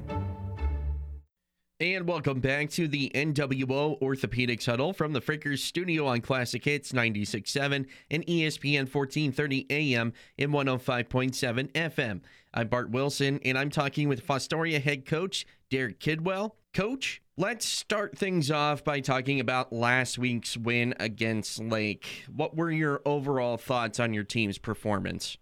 And 1.79 2.07
welcome 2.07 2.39
back 2.39 2.71
to 2.71 2.87
the 2.87 3.11
NWO 3.13 4.01
Orthopedics 4.01 4.65
Huddle 4.65 4.93
from 4.93 5.13
the 5.13 5.21
Frickers 5.21 5.59
studio 5.59 6.07
on 6.07 6.21
Classic 6.21 6.65
Hits 6.65 6.91
96.7 6.91 7.85
and 8.09 8.25
ESPN 8.25 8.91
1430 8.91 9.67
AM 9.69 10.11
and 10.39 10.49
105.7 10.51 11.71
FM. 11.73 12.21
I'm 12.57 12.69
Bart 12.69 12.89
Wilson, 12.89 13.39
and 13.45 13.55
I'm 13.55 13.69
talking 13.69 14.09
with 14.09 14.25
Fostoria 14.25 14.81
head 14.81 15.05
coach 15.05 15.45
Derek 15.69 15.99
Kidwell. 15.99 16.53
Coach, 16.73 17.21
let's 17.37 17.67
start 17.67 18.17
things 18.17 18.49
off 18.49 18.83
by 18.83 18.99
talking 18.99 19.39
about 19.39 19.71
last 19.71 20.17
week's 20.17 20.57
win 20.57 20.95
against 20.99 21.59
Lake. 21.59 22.25
What 22.35 22.55
were 22.55 22.71
your 22.71 23.03
overall 23.05 23.57
thoughts 23.57 23.99
on 23.99 24.11
your 24.11 24.23
team's 24.23 24.57
performance? 24.57 25.37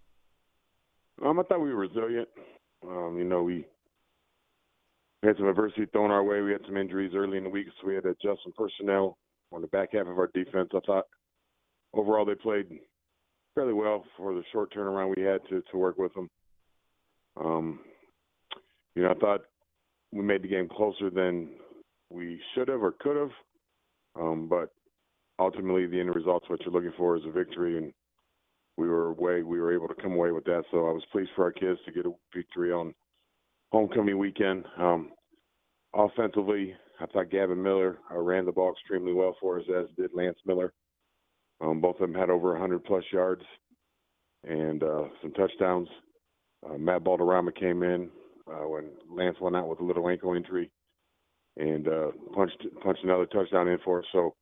Um, 1.25 1.39
I 1.39 1.43
thought 1.43 1.61
we 1.61 1.73
were 1.73 1.87
resilient. 1.87 2.27
Um, 2.85 3.15
you 3.17 3.23
know, 3.23 3.43
we 3.43 3.65
had 5.23 5.37
some 5.37 5.47
adversity 5.47 5.85
thrown 5.93 6.11
our 6.11 6.21
way. 6.21 6.41
We 6.41 6.51
had 6.51 6.65
some 6.65 6.75
injuries 6.75 7.13
early 7.15 7.37
in 7.37 7.45
the 7.45 7.49
week, 7.49 7.67
so 7.79 7.87
we 7.87 7.95
had 7.95 8.03
to 8.03 8.09
adjust 8.09 8.41
some 8.43 8.51
personnel 8.57 9.17
on 9.53 9.61
the 9.61 9.67
back 9.67 9.93
half 9.93 10.07
of 10.07 10.19
our 10.19 10.29
defense. 10.33 10.67
I 10.75 10.81
thought 10.85 11.05
overall 11.93 12.25
they 12.25 12.35
played 12.35 12.65
fairly 13.53 13.71
well 13.71 14.03
for 14.17 14.33
the 14.33 14.43
short 14.51 14.73
turnaround 14.73 15.15
we 15.15 15.23
had 15.23 15.39
to 15.47 15.63
to 15.71 15.77
work 15.77 15.97
with 15.97 16.13
them. 16.13 16.29
Um, 17.37 17.79
you 18.95 19.03
know, 19.03 19.11
I 19.11 19.15
thought 19.15 19.41
we 20.11 20.23
made 20.23 20.41
the 20.41 20.47
game 20.47 20.69
closer 20.69 21.09
than 21.09 21.49
we 22.09 22.39
should 22.53 22.67
have 22.69 22.81
or 22.81 22.93
could 22.99 23.17
have, 23.17 23.31
um, 24.19 24.47
but 24.47 24.69
ultimately 25.39 25.85
the 25.85 25.99
end 25.99 26.15
result, 26.15 26.43
what 26.47 26.61
you're 26.61 26.73
looking 26.73 26.93
for, 26.97 27.17
is 27.17 27.23
a 27.25 27.31
victory, 27.31 27.77
and 27.77 27.91
we 28.77 28.87
were 28.87 29.07
away. 29.07 29.41
We 29.43 29.59
were 29.59 29.73
able 29.73 29.87
to 29.87 30.01
come 30.01 30.13
away 30.13 30.31
with 30.31 30.45
that, 30.45 30.63
so 30.71 30.87
I 30.87 30.93
was 30.93 31.03
pleased 31.11 31.31
for 31.35 31.43
our 31.43 31.51
kids 31.51 31.79
to 31.85 31.91
get 31.91 32.05
a 32.05 32.11
victory 32.33 32.71
on 32.71 32.93
homecoming 33.71 34.17
weekend. 34.17 34.65
Um, 34.77 35.11
offensively, 35.93 36.75
I 36.99 37.05
thought 37.07 37.31
Gavin 37.31 37.61
Miller 37.61 37.99
uh, 38.13 38.19
ran 38.19 38.45
the 38.45 38.51
ball 38.51 38.71
extremely 38.71 39.13
well 39.13 39.35
for 39.41 39.59
us, 39.59 39.65
as 39.75 39.87
did 39.97 40.11
Lance 40.13 40.39
Miller. 40.45 40.73
Um, 41.61 41.81
both 41.81 41.95
of 41.95 42.01
them 42.01 42.13
had 42.13 42.29
over 42.29 42.51
100 42.51 42.83
plus 42.83 43.03
yards 43.11 43.43
and 44.43 44.83
uh, 44.83 45.03
some 45.21 45.31
touchdowns. 45.33 45.87
Uh, 46.65 46.77
Matt 46.77 47.03
Balderrama 47.03 47.55
came 47.55 47.83
in 47.83 48.09
uh, 48.47 48.67
when 48.67 48.85
Lance 49.09 49.37
went 49.39 49.55
out 49.55 49.67
with 49.67 49.79
a 49.79 49.83
little 49.83 50.09
ankle 50.09 50.33
injury 50.33 50.71
and 51.57 51.87
uh, 51.87 52.11
punched 52.33 52.65
punched 52.83 53.03
another 53.03 53.25
touchdown 53.25 53.67
in 53.67 53.77
for 53.83 53.99
us. 53.99 54.05
So 54.11 54.35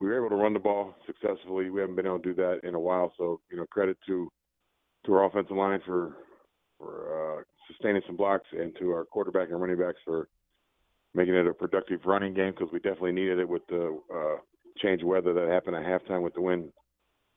we 0.00 0.08
were 0.08 0.16
able 0.16 0.30
to 0.30 0.42
run 0.42 0.54
the 0.54 0.58
ball 0.58 0.94
successfully. 1.06 1.70
We 1.70 1.80
haven't 1.80 1.96
been 1.96 2.06
able 2.06 2.20
to 2.20 2.34
do 2.34 2.34
that 2.34 2.60
in 2.62 2.74
a 2.74 2.80
while. 2.80 3.12
So 3.18 3.40
you 3.50 3.56
know, 3.56 3.66
credit 3.70 3.96
to 4.06 4.30
to 5.06 5.14
our 5.14 5.24
offensive 5.24 5.56
line 5.56 5.80
for 5.84 6.16
for 6.78 7.40
uh, 7.40 7.42
sustaining 7.68 8.02
some 8.06 8.16
blocks, 8.16 8.46
and 8.52 8.74
to 8.78 8.90
our 8.90 9.04
quarterback 9.04 9.50
and 9.50 9.60
running 9.60 9.78
backs 9.78 9.98
for 10.04 10.28
making 11.14 11.34
it 11.34 11.46
a 11.46 11.54
productive 11.54 12.00
running 12.04 12.34
game 12.34 12.52
because 12.52 12.72
we 12.72 12.78
definitely 12.78 13.12
needed 13.12 13.38
it 13.38 13.48
with 13.48 13.66
the 13.68 13.98
uh, 14.14 14.36
change 14.78 15.02
of 15.02 15.08
weather 15.08 15.32
that 15.32 15.48
happened 15.48 15.76
at 15.76 15.82
halftime 15.82 16.22
with 16.22 16.34
the 16.34 16.40
wind 16.40 16.70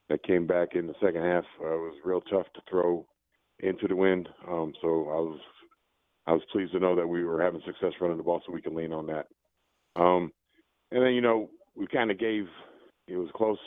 that 0.09 0.23
came 0.23 0.45
back 0.45 0.75
in 0.75 0.87
the 0.87 0.93
second 1.01 1.23
half. 1.23 1.45
Uh, 1.61 1.73
it 1.73 1.79
was 1.79 1.95
real 2.03 2.21
tough 2.21 2.45
to 2.53 2.61
throw 2.69 3.05
into 3.61 3.87
the 3.87 3.95
wind. 3.95 4.27
Um, 4.47 4.73
so 4.81 4.87
I 4.87 5.19
was 5.19 5.39
I 6.27 6.33
was 6.33 6.41
pleased 6.51 6.73
to 6.73 6.79
know 6.79 6.95
that 6.95 7.07
we 7.07 7.23
were 7.23 7.41
having 7.41 7.61
success 7.65 7.93
running 7.99 8.17
the 8.17 8.23
ball, 8.23 8.41
so 8.45 8.53
we 8.53 8.61
can 8.61 8.75
lean 8.75 8.93
on 8.93 9.07
that. 9.07 9.27
Um, 9.95 10.31
and 10.91 11.03
then 11.03 11.13
you 11.13 11.21
know 11.21 11.49
we 11.75 11.87
kind 11.87 12.11
of 12.11 12.19
gave 12.19 12.45
it 13.07 13.17
was 13.17 13.29
close 13.35 13.57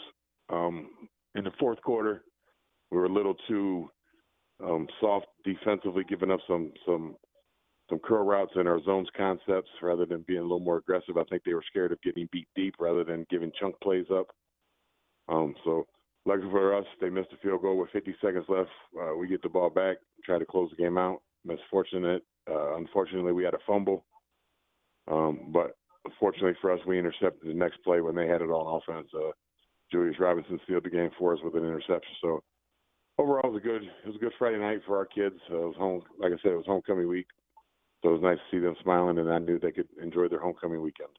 um, 0.50 0.88
in 1.34 1.44
the 1.44 1.52
fourth 1.58 1.80
quarter. 1.82 2.22
We 2.90 2.98
were 2.98 3.06
a 3.06 3.12
little 3.12 3.34
too 3.48 3.90
um, 4.62 4.86
soft 5.00 5.26
defensively, 5.44 6.04
giving 6.08 6.30
up 6.30 6.40
some 6.46 6.72
some 6.86 7.16
some 7.90 7.98
curl 7.98 8.24
routes 8.24 8.52
in 8.56 8.66
our 8.66 8.82
zones 8.84 9.08
concepts 9.16 9.68
rather 9.82 10.06
than 10.06 10.24
being 10.26 10.40
a 10.40 10.42
little 10.42 10.60
more 10.60 10.78
aggressive. 10.78 11.16
I 11.18 11.24
think 11.24 11.42
they 11.44 11.54
were 11.54 11.64
scared 11.68 11.92
of 11.92 12.00
getting 12.02 12.28
beat 12.32 12.48
deep 12.56 12.74
rather 12.78 13.04
than 13.04 13.26
giving 13.30 13.52
chunk 13.60 13.78
plays 13.82 14.06
up. 14.10 14.26
Um, 15.28 15.54
so 15.64 15.86
luckily 16.26 16.50
for 16.50 16.76
us, 16.76 16.84
they 17.00 17.10
missed 17.10 17.32
a 17.32 17.36
field 17.38 17.62
goal 17.62 17.78
with 17.78 17.90
50 17.90 18.14
seconds 18.20 18.46
left. 18.48 18.70
Uh, 18.98 19.16
we 19.16 19.28
get 19.28 19.42
the 19.42 19.48
ball 19.48 19.70
back, 19.70 19.96
try 20.24 20.38
to 20.38 20.44
close 20.44 20.70
the 20.70 20.82
game 20.82 20.98
out. 20.98 21.22
That's 21.44 21.60
fortunate. 21.70 22.22
Uh, 22.50 22.76
unfortunately, 22.76 23.32
we 23.32 23.44
had 23.44 23.54
a 23.54 23.58
fumble. 23.66 24.04
Um, 25.10 25.50
but 25.52 25.76
fortunately 26.18 26.56
for 26.60 26.72
us, 26.72 26.80
we 26.86 26.98
intercepted 26.98 27.48
the 27.48 27.54
next 27.54 27.82
play 27.84 28.00
when 28.00 28.14
they 28.14 28.26
had 28.26 28.42
it 28.42 28.50
on 28.50 28.80
offense. 28.80 29.08
Uh, 29.14 29.30
Julius 29.92 30.18
Robinson 30.18 30.58
sealed 30.66 30.84
the 30.84 30.90
game 30.90 31.10
for 31.18 31.34
us 31.34 31.40
with 31.42 31.54
an 31.54 31.64
interception. 31.64 32.14
So 32.20 32.42
overall, 33.18 33.48
it 33.48 33.52
was 33.52 33.62
a 33.62 33.64
good 33.64 33.82
it 33.82 34.06
was 34.06 34.16
a 34.16 34.18
good 34.18 34.32
Friday 34.38 34.58
night 34.58 34.80
for 34.86 34.96
our 34.96 35.06
kids. 35.06 35.36
Uh, 35.50 35.58
it 35.58 35.66
was 35.66 35.76
home, 35.76 36.02
like 36.18 36.32
I 36.32 36.36
said, 36.42 36.52
it 36.52 36.56
was 36.56 36.66
homecoming 36.66 37.08
week, 37.08 37.26
so 38.02 38.10
it 38.10 38.12
was 38.12 38.22
nice 38.22 38.38
to 38.38 38.56
see 38.56 38.60
them 38.60 38.76
smiling, 38.82 39.18
and 39.18 39.30
I 39.30 39.38
knew 39.38 39.58
they 39.58 39.72
could 39.72 39.88
enjoy 40.02 40.28
their 40.28 40.40
homecoming 40.40 40.82
weekend. 40.82 41.10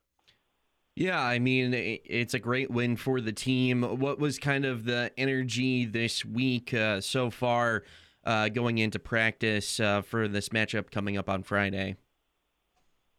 Yeah, 0.96 1.22
I 1.22 1.40
mean, 1.40 1.74
it's 1.74 2.34
a 2.34 2.40
great 2.40 2.72
win 2.72 2.96
for 2.96 3.20
the 3.20 3.34
team. 3.34 3.82
What 3.82 4.18
was 4.18 4.40
kind 4.40 4.64
of 4.64 4.86
the 4.86 5.12
energy 5.18 5.84
this 5.84 6.24
week 6.24 6.74
uh, 6.74 7.02
so 7.02 7.30
far 7.30 7.84
uh, 8.24 8.48
going 8.48 8.78
into 8.78 8.98
practice 8.98 9.82
uh, 9.82 10.02
for 10.04 10.30
this 10.30 10.50
matchup 10.50 10.92
coming 10.92 11.18
up 11.18 11.30
on 11.30 11.44
Friday? 11.44 11.98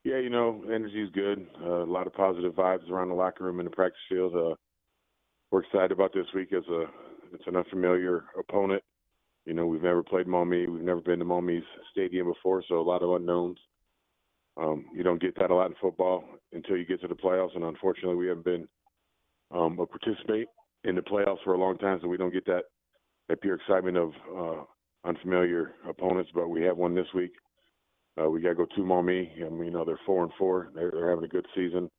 Yeah, 0.05 0.19
you 0.19 0.31
know, 0.31 0.65
energy 0.73 1.03
is 1.03 1.11
good. 1.11 1.47
Uh, 1.63 1.83
a 1.83 1.85
lot 1.85 2.07
of 2.07 2.15
positive 2.15 2.55
vibes 2.55 2.89
around 2.89 3.11
the 3.11 3.15
locker 3.15 3.45
room 3.45 3.61
and 3.61 3.67
the 3.67 3.75
practice 3.75 4.01
field. 4.09 4.35
Uh, 4.35 4.55
we're 5.51 5.63
excited 5.63 5.93
about 5.93 6.15
this 6.15 6.27
week 6.35 6.53
as 6.55 6.65
a 6.69 6.85
it's 7.35 7.47
an 7.47 7.57
unfamiliar 7.57 8.25
opponent. 8.39 8.83
You 9.45 9.53
know, 9.53 9.67
we've 9.67 9.83
never 9.83 10.03
played 10.03 10.27
Maumee. 10.27 10.67
We've 10.67 10.83
never 10.83 11.01
been 11.01 11.19
to 11.19 11.25
Maumee's 11.25 11.65
stadium 11.91 12.29
before, 12.29 12.63
so 12.69 12.81
a 12.81 12.83
lot 12.83 13.03
of 13.03 13.11
unknowns. 13.11 13.59
Um, 14.57 14.87
you 14.95 15.03
don't 15.03 15.21
get 15.21 15.39
that 15.39 15.51
a 15.51 15.55
lot 15.55 15.71
in 15.71 15.77
football 15.81 16.25
until 16.53 16.77
you 16.77 16.87
get 16.87 17.01
to 17.03 17.09
the 17.09 17.15
playoffs, 17.15 17.55
and 17.55 17.65
unfortunately, 17.65 18.17
we 18.17 18.29
haven't 18.29 18.45
been 18.45 18.69
um, 19.51 19.79
a 19.79 19.87
participate 19.87 20.49
in 20.85 20.95
the 20.95 21.03
playoffs 21.03 21.43
for 21.45 21.55
a 21.55 21.59
long 21.59 21.77
time, 21.79 21.99
so 22.01 22.09
we 22.09 22.17
don't 22.17 22.33
get 22.33 22.47
that 22.47 22.63
that 23.29 23.43
pure 23.43 23.57
excitement 23.57 23.97
of 23.97 24.13
uh, 24.37 24.63
unfamiliar 25.05 25.75
opponents. 25.89 26.31
But 26.35 26.49
we 26.49 26.63
have 26.63 26.77
one 26.77 26.95
this 26.95 27.09
week. 27.15 27.33
Uh, 28.21 28.31
we 28.31 28.41
got 28.41 28.51
to 28.51 28.55
go 28.55 28.67
to 28.75 28.85
Maumee. 28.85 29.31
I 29.45 29.49
mean, 29.51 29.67
you 29.67 29.71
know, 29.71 29.85
they're 29.85 30.01
four 30.07 30.23
and 30.23 30.33
four. 30.39 30.71
They're, 30.75 30.91
they're 30.91 31.11
having 31.11 31.25
a 31.25 31.29
good 31.29 31.47
season. 31.55 31.91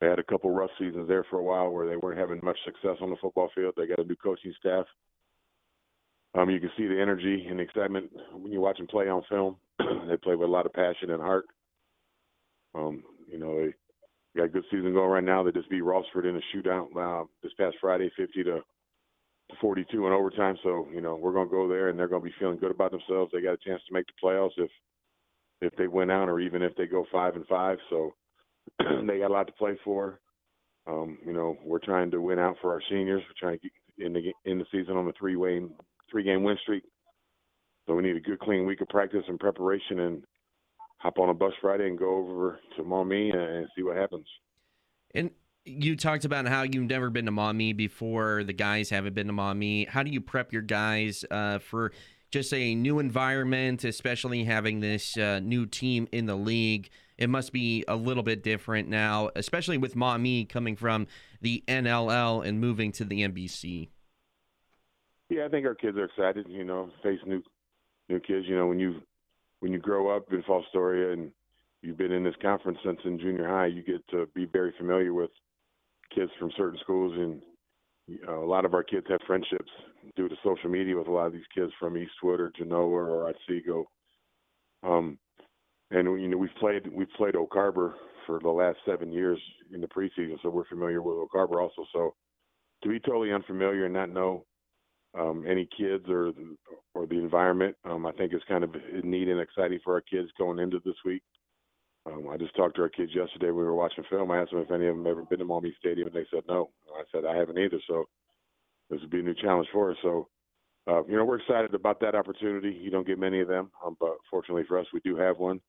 They 0.00 0.06
had 0.06 0.18
a 0.18 0.24
couple 0.24 0.50
rough 0.50 0.70
seasons 0.78 1.08
there 1.08 1.24
for 1.30 1.38
a 1.38 1.42
while 1.42 1.70
where 1.70 1.88
they 1.88 1.96
weren't 1.96 2.18
having 2.18 2.40
much 2.42 2.58
success 2.64 2.98
on 3.00 3.10
the 3.10 3.16
football 3.20 3.50
field. 3.54 3.74
They 3.76 3.86
got 3.86 3.98
a 3.98 4.04
new 4.04 4.16
coaching 4.16 4.52
staff. 4.58 4.84
Um, 6.36 6.50
you 6.50 6.60
can 6.60 6.70
see 6.76 6.86
the 6.86 7.00
energy 7.00 7.46
and 7.48 7.58
the 7.58 7.62
excitement 7.62 8.10
when 8.32 8.52
you 8.52 8.60
watch 8.60 8.76
them 8.76 8.86
play 8.86 9.08
on 9.08 9.22
film. 9.28 9.56
they 9.78 10.16
play 10.18 10.36
with 10.36 10.48
a 10.48 10.52
lot 10.52 10.66
of 10.66 10.72
passion 10.72 11.10
and 11.10 11.22
heart. 11.22 11.46
Um, 12.78 13.02
you 13.30 13.38
know, 13.38 13.56
they 13.58 13.72
got 14.36 14.46
a 14.46 14.48
good 14.48 14.64
season 14.70 14.92
going 14.92 15.10
right 15.10 15.24
now. 15.24 15.42
They 15.42 15.52
just 15.52 15.70
beat 15.70 15.82
Rossford 15.82 16.24
in 16.28 16.36
a 16.36 16.56
shootout 16.56 16.96
uh, 16.96 17.24
this 17.42 17.52
past 17.58 17.76
Friday, 17.80 18.10
50 18.16 18.44
to 18.44 18.60
42 19.60 20.06
in 20.06 20.12
overtime. 20.12 20.56
So, 20.62 20.86
you 20.92 21.00
know, 21.00 21.16
we're 21.16 21.32
going 21.32 21.48
to 21.48 21.52
go 21.52 21.68
there 21.68 21.88
and 21.88 21.98
they're 21.98 22.08
going 22.08 22.22
to 22.22 22.28
be 22.28 22.34
feeling 22.38 22.58
good 22.58 22.70
about 22.70 22.90
themselves. 22.92 23.30
They 23.32 23.40
got 23.40 23.54
a 23.54 23.58
chance 23.66 23.82
to 23.88 23.94
make 23.94 24.06
the 24.06 24.26
playoffs 24.26 24.58
if 24.58 24.70
if 25.60 25.74
they 25.76 25.88
win 25.88 26.08
out 26.08 26.28
or 26.28 26.38
even 26.38 26.62
if 26.62 26.72
they 26.76 26.86
go 26.86 27.04
five 27.10 27.34
and 27.34 27.44
five. 27.48 27.78
So 27.90 28.14
they 28.78 29.18
got 29.18 29.30
a 29.30 29.34
lot 29.34 29.46
to 29.48 29.52
play 29.54 29.76
for. 29.84 30.20
Um, 30.86 31.18
you 31.26 31.32
know, 31.32 31.56
we're 31.64 31.80
trying 31.80 32.10
to 32.12 32.20
win 32.20 32.38
out 32.38 32.56
for 32.62 32.72
our 32.72 32.82
seniors. 32.88 33.22
We're 33.22 33.48
trying 33.48 33.58
to 33.58 33.62
get 33.62 34.06
in 34.06 34.12
the 34.12 34.32
in 34.50 34.58
the 34.58 34.66
season 34.70 34.96
on 34.96 35.08
a 35.08 35.12
three 35.18 35.36
way 35.36 35.60
three 36.10 36.22
game 36.22 36.44
win 36.44 36.56
streak. 36.62 36.84
So 37.86 37.94
we 37.94 38.02
need 38.02 38.16
a 38.16 38.20
good 38.20 38.38
clean 38.38 38.66
week 38.66 38.80
of 38.80 38.88
practice 38.88 39.24
and 39.28 39.40
preparation 39.40 40.00
and 40.00 40.22
hop 40.98 41.18
on 41.18 41.28
a 41.28 41.34
bus 41.34 41.52
Friday 41.60 41.86
and 41.86 41.98
go 41.98 42.16
over 42.16 42.58
to 42.76 42.84
Maumee 42.84 43.30
and 43.30 43.66
see 43.74 43.82
what 43.82 43.96
happens. 43.96 44.26
And 45.14 45.30
you 45.64 45.96
talked 45.96 46.24
about 46.24 46.46
how 46.46 46.62
you've 46.62 46.88
never 46.88 47.10
been 47.10 47.26
to 47.26 47.30
Maumee 47.30 47.72
before. 47.72 48.44
The 48.44 48.52
guys 48.52 48.90
haven't 48.90 49.14
been 49.14 49.26
to 49.28 49.32
Maumee. 49.32 49.86
How 49.86 50.02
do 50.02 50.10
you 50.10 50.20
prep 50.20 50.52
your 50.52 50.62
guys 50.62 51.24
uh, 51.30 51.58
for 51.58 51.92
just 52.30 52.52
a 52.52 52.74
new 52.74 52.98
environment, 52.98 53.84
especially 53.84 54.44
having 54.44 54.80
this 54.80 55.16
uh, 55.16 55.40
new 55.40 55.66
team 55.66 56.08
in 56.12 56.26
the 56.26 56.36
league? 56.36 56.90
It 57.16 57.28
must 57.28 57.52
be 57.52 57.84
a 57.88 57.96
little 57.96 58.22
bit 58.22 58.42
different 58.42 58.88
now, 58.88 59.30
especially 59.34 59.78
with 59.78 59.96
Maumee 59.96 60.44
coming 60.44 60.76
from 60.76 61.06
the 61.40 61.64
NLL 61.66 62.46
and 62.46 62.60
moving 62.60 62.92
to 62.92 63.04
the 63.04 63.26
NBC. 63.26 63.88
Yeah, 65.28 65.44
I 65.44 65.48
think 65.48 65.66
our 65.66 65.74
kids 65.74 65.96
are 65.98 66.04
excited. 66.04 66.46
You 66.48 66.64
know, 66.64 66.90
face 67.02 67.18
new 67.26 67.42
new 68.08 68.20
kids. 68.20 68.46
You 68.48 68.56
know, 68.56 68.66
when 68.66 68.78
you 68.78 69.02
when 69.60 69.72
you 69.72 69.78
grow 69.78 70.14
up 70.14 70.32
in 70.32 70.42
Fostoria 70.42 71.12
and 71.12 71.30
you've 71.82 71.96
been 71.96 72.12
in 72.12 72.24
this 72.24 72.34
conference 72.40 72.78
since 72.84 72.98
in 73.04 73.18
junior 73.18 73.48
high, 73.48 73.66
you 73.66 73.82
get 73.82 74.06
to 74.10 74.26
be 74.34 74.46
very 74.46 74.72
familiar 74.78 75.12
with 75.12 75.30
kids 76.14 76.30
from 76.38 76.50
certain 76.56 76.78
schools, 76.82 77.12
and 77.16 77.42
a 78.28 78.32
lot 78.32 78.64
of 78.64 78.74
our 78.74 78.82
kids 78.82 79.06
have 79.08 79.20
friendships 79.26 79.70
due 80.16 80.28
to 80.28 80.36
social 80.42 80.70
media 80.70 80.96
with 80.96 81.08
a 81.08 81.10
lot 81.10 81.26
of 81.26 81.32
these 81.32 81.42
kids 81.54 81.72
from 81.78 81.96
Eastwood 81.96 82.40
or 82.40 82.52
Genoa 82.56 82.88
or 82.88 83.28
Otsego. 83.28 83.84
Um, 84.82 85.18
and 85.90 86.20
you 86.20 86.28
know 86.28 86.36
we've 86.36 86.50
played 86.60 86.86
we've 86.92 87.10
played 87.16 87.36
Oak 87.36 87.50
Harbor 87.52 87.94
for 88.26 88.38
the 88.40 88.48
last 88.48 88.78
seven 88.86 89.10
years 89.10 89.40
in 89.72 89.80
the 89.80 89.86
preseason, 89.86 90.36
so 90.42 90.50
we're 90.50 90.66
familiar 90.66 91.02
with 91.02 91.16
Oak 91.16 91.30
Harbor 91.32 91.60
also. 91.60 91.84
So 91.92 92.14
to 92.82 92.88
be 92.88 93.00
totally 93.00 93.32
unfamiliar 93.32 93.86
and 93.86 93.94
not 93.94 94.10
know 94.10 94.44
um, 95.18 95.44
any 95.48 95.68
kids 95.76 96.04
or 96.08 96.32
or 96.94 97.06
the 97.06 97.18
environment, 97.18 97.76
um, 97.84 98.06
I 98.06 98.12
think 98.12 98.34
is 98.34 98.42
kind 98.48 98.64
of 98.64 98.74
neat 99.04 99.28
and 99.28 99.40
exciting 99.40 99.78
for 99.84 99.94
our 99.94 100.00
kids 100.00 100.28
going 100.38 100.58
into 100.58 100.80
this 100.84 100.96
week. 101.04 101.22
Um, 102.06 102.28
I 102.30 102.36
just 102.36 102.56
talked 102.56 102.76
to 102.76 102.82
our 102.82 102.88
kids 102.88 103.12
yesterday. 103.14 103.46
We 103.50 103.64
were 103.64 103.74
watching 103.74 104.04
film. 104.08 104.30
I 104.30 104.40
asked 104.40 104.50
them 104.52 104.60
if 104.60 104.70
any 104.70 104.86
of 104.86 104.96
them 104.96 105.06
ever 105.06 105.24
been 105.24 105.40
to 105.40 105.44
Maumee 105.44 105.74
Stadium, 105.78 106.08
and 106.08 106.16
they 106.16 106.26
said 106.32 106.44
no. 106.48 106.70
I 106.96 107.02
said 107.12 107.24
I 107.24 107.36
haven't 107.36 107.58
either. 107.58 107.80
So 107.86 108.04
this 108.90 109.00
would 109.00 109.10
be 109.10 109.20
a 109.20 109.22
new 109.22 109.34
challenge 109.34 109.68
for 109.72 109.90
us. 109.90 109.96
So 110.02 110.28
uh, 110.88 111.04
you 111.04 111.16
know 111.16 111.24
we're 111.24 111.40
excited 111.40 111.74
about 111.74 112.00
that 112.00 112.14
opportunity. 112.14 112.70
You 112.70 112.90
don't 112.90 113.06
get 113.06 113.18
many 113.18 113.40
of 113.40 113.48
them, 113.48 113.70
um, 113.84 113.96
but 114.00 114.16
fortunately 114.30 114.64
for 114.66 114.78
us, 114.78 114.86
we 114.92 115.00
do 115.00 115.16
have 115.16 115.38
one. 115.38 115.60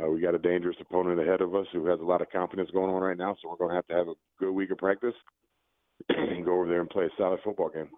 Uh, 0.00 0.08
we 0.08 0.20
got 0.20 0.34
a 0.34 0.38
dangerous 0.38 0.76
opponent 0.80 1.20
ahead 1.20 1.40
of 1.40 1.54
us 1.54 1.66
who 1.72 1.86
has 1.86 2.00
a 2.00 2.04
lot 2.04 2.22
of 2.22 2.30
confidence 2.30 2.70
going 2.72 2.90
on 2.90 3.02
right 3.02 3.18
now. 3.18 3.36
So 3.42 3.50
we're 3.50 3.56
going 3.56 3.70
to 3.70 3.76
have 3.76 3.86
to 3.88 3.94
have 3.94 4.08
a 4.08 4.14
good 4.38 4.52
week 4.52 4.70
of 4.70 4.78
practice 4.78 5.14
and 6.08 6.44
go 6.44 6.54
over 6.54 6.68
there 6.68 6.80
and 6.80 6.88
play 6.88 7.04
a 7.04 7.10
solid 7.18 7.40
football 7.44 7.68
game. 7.68 7.88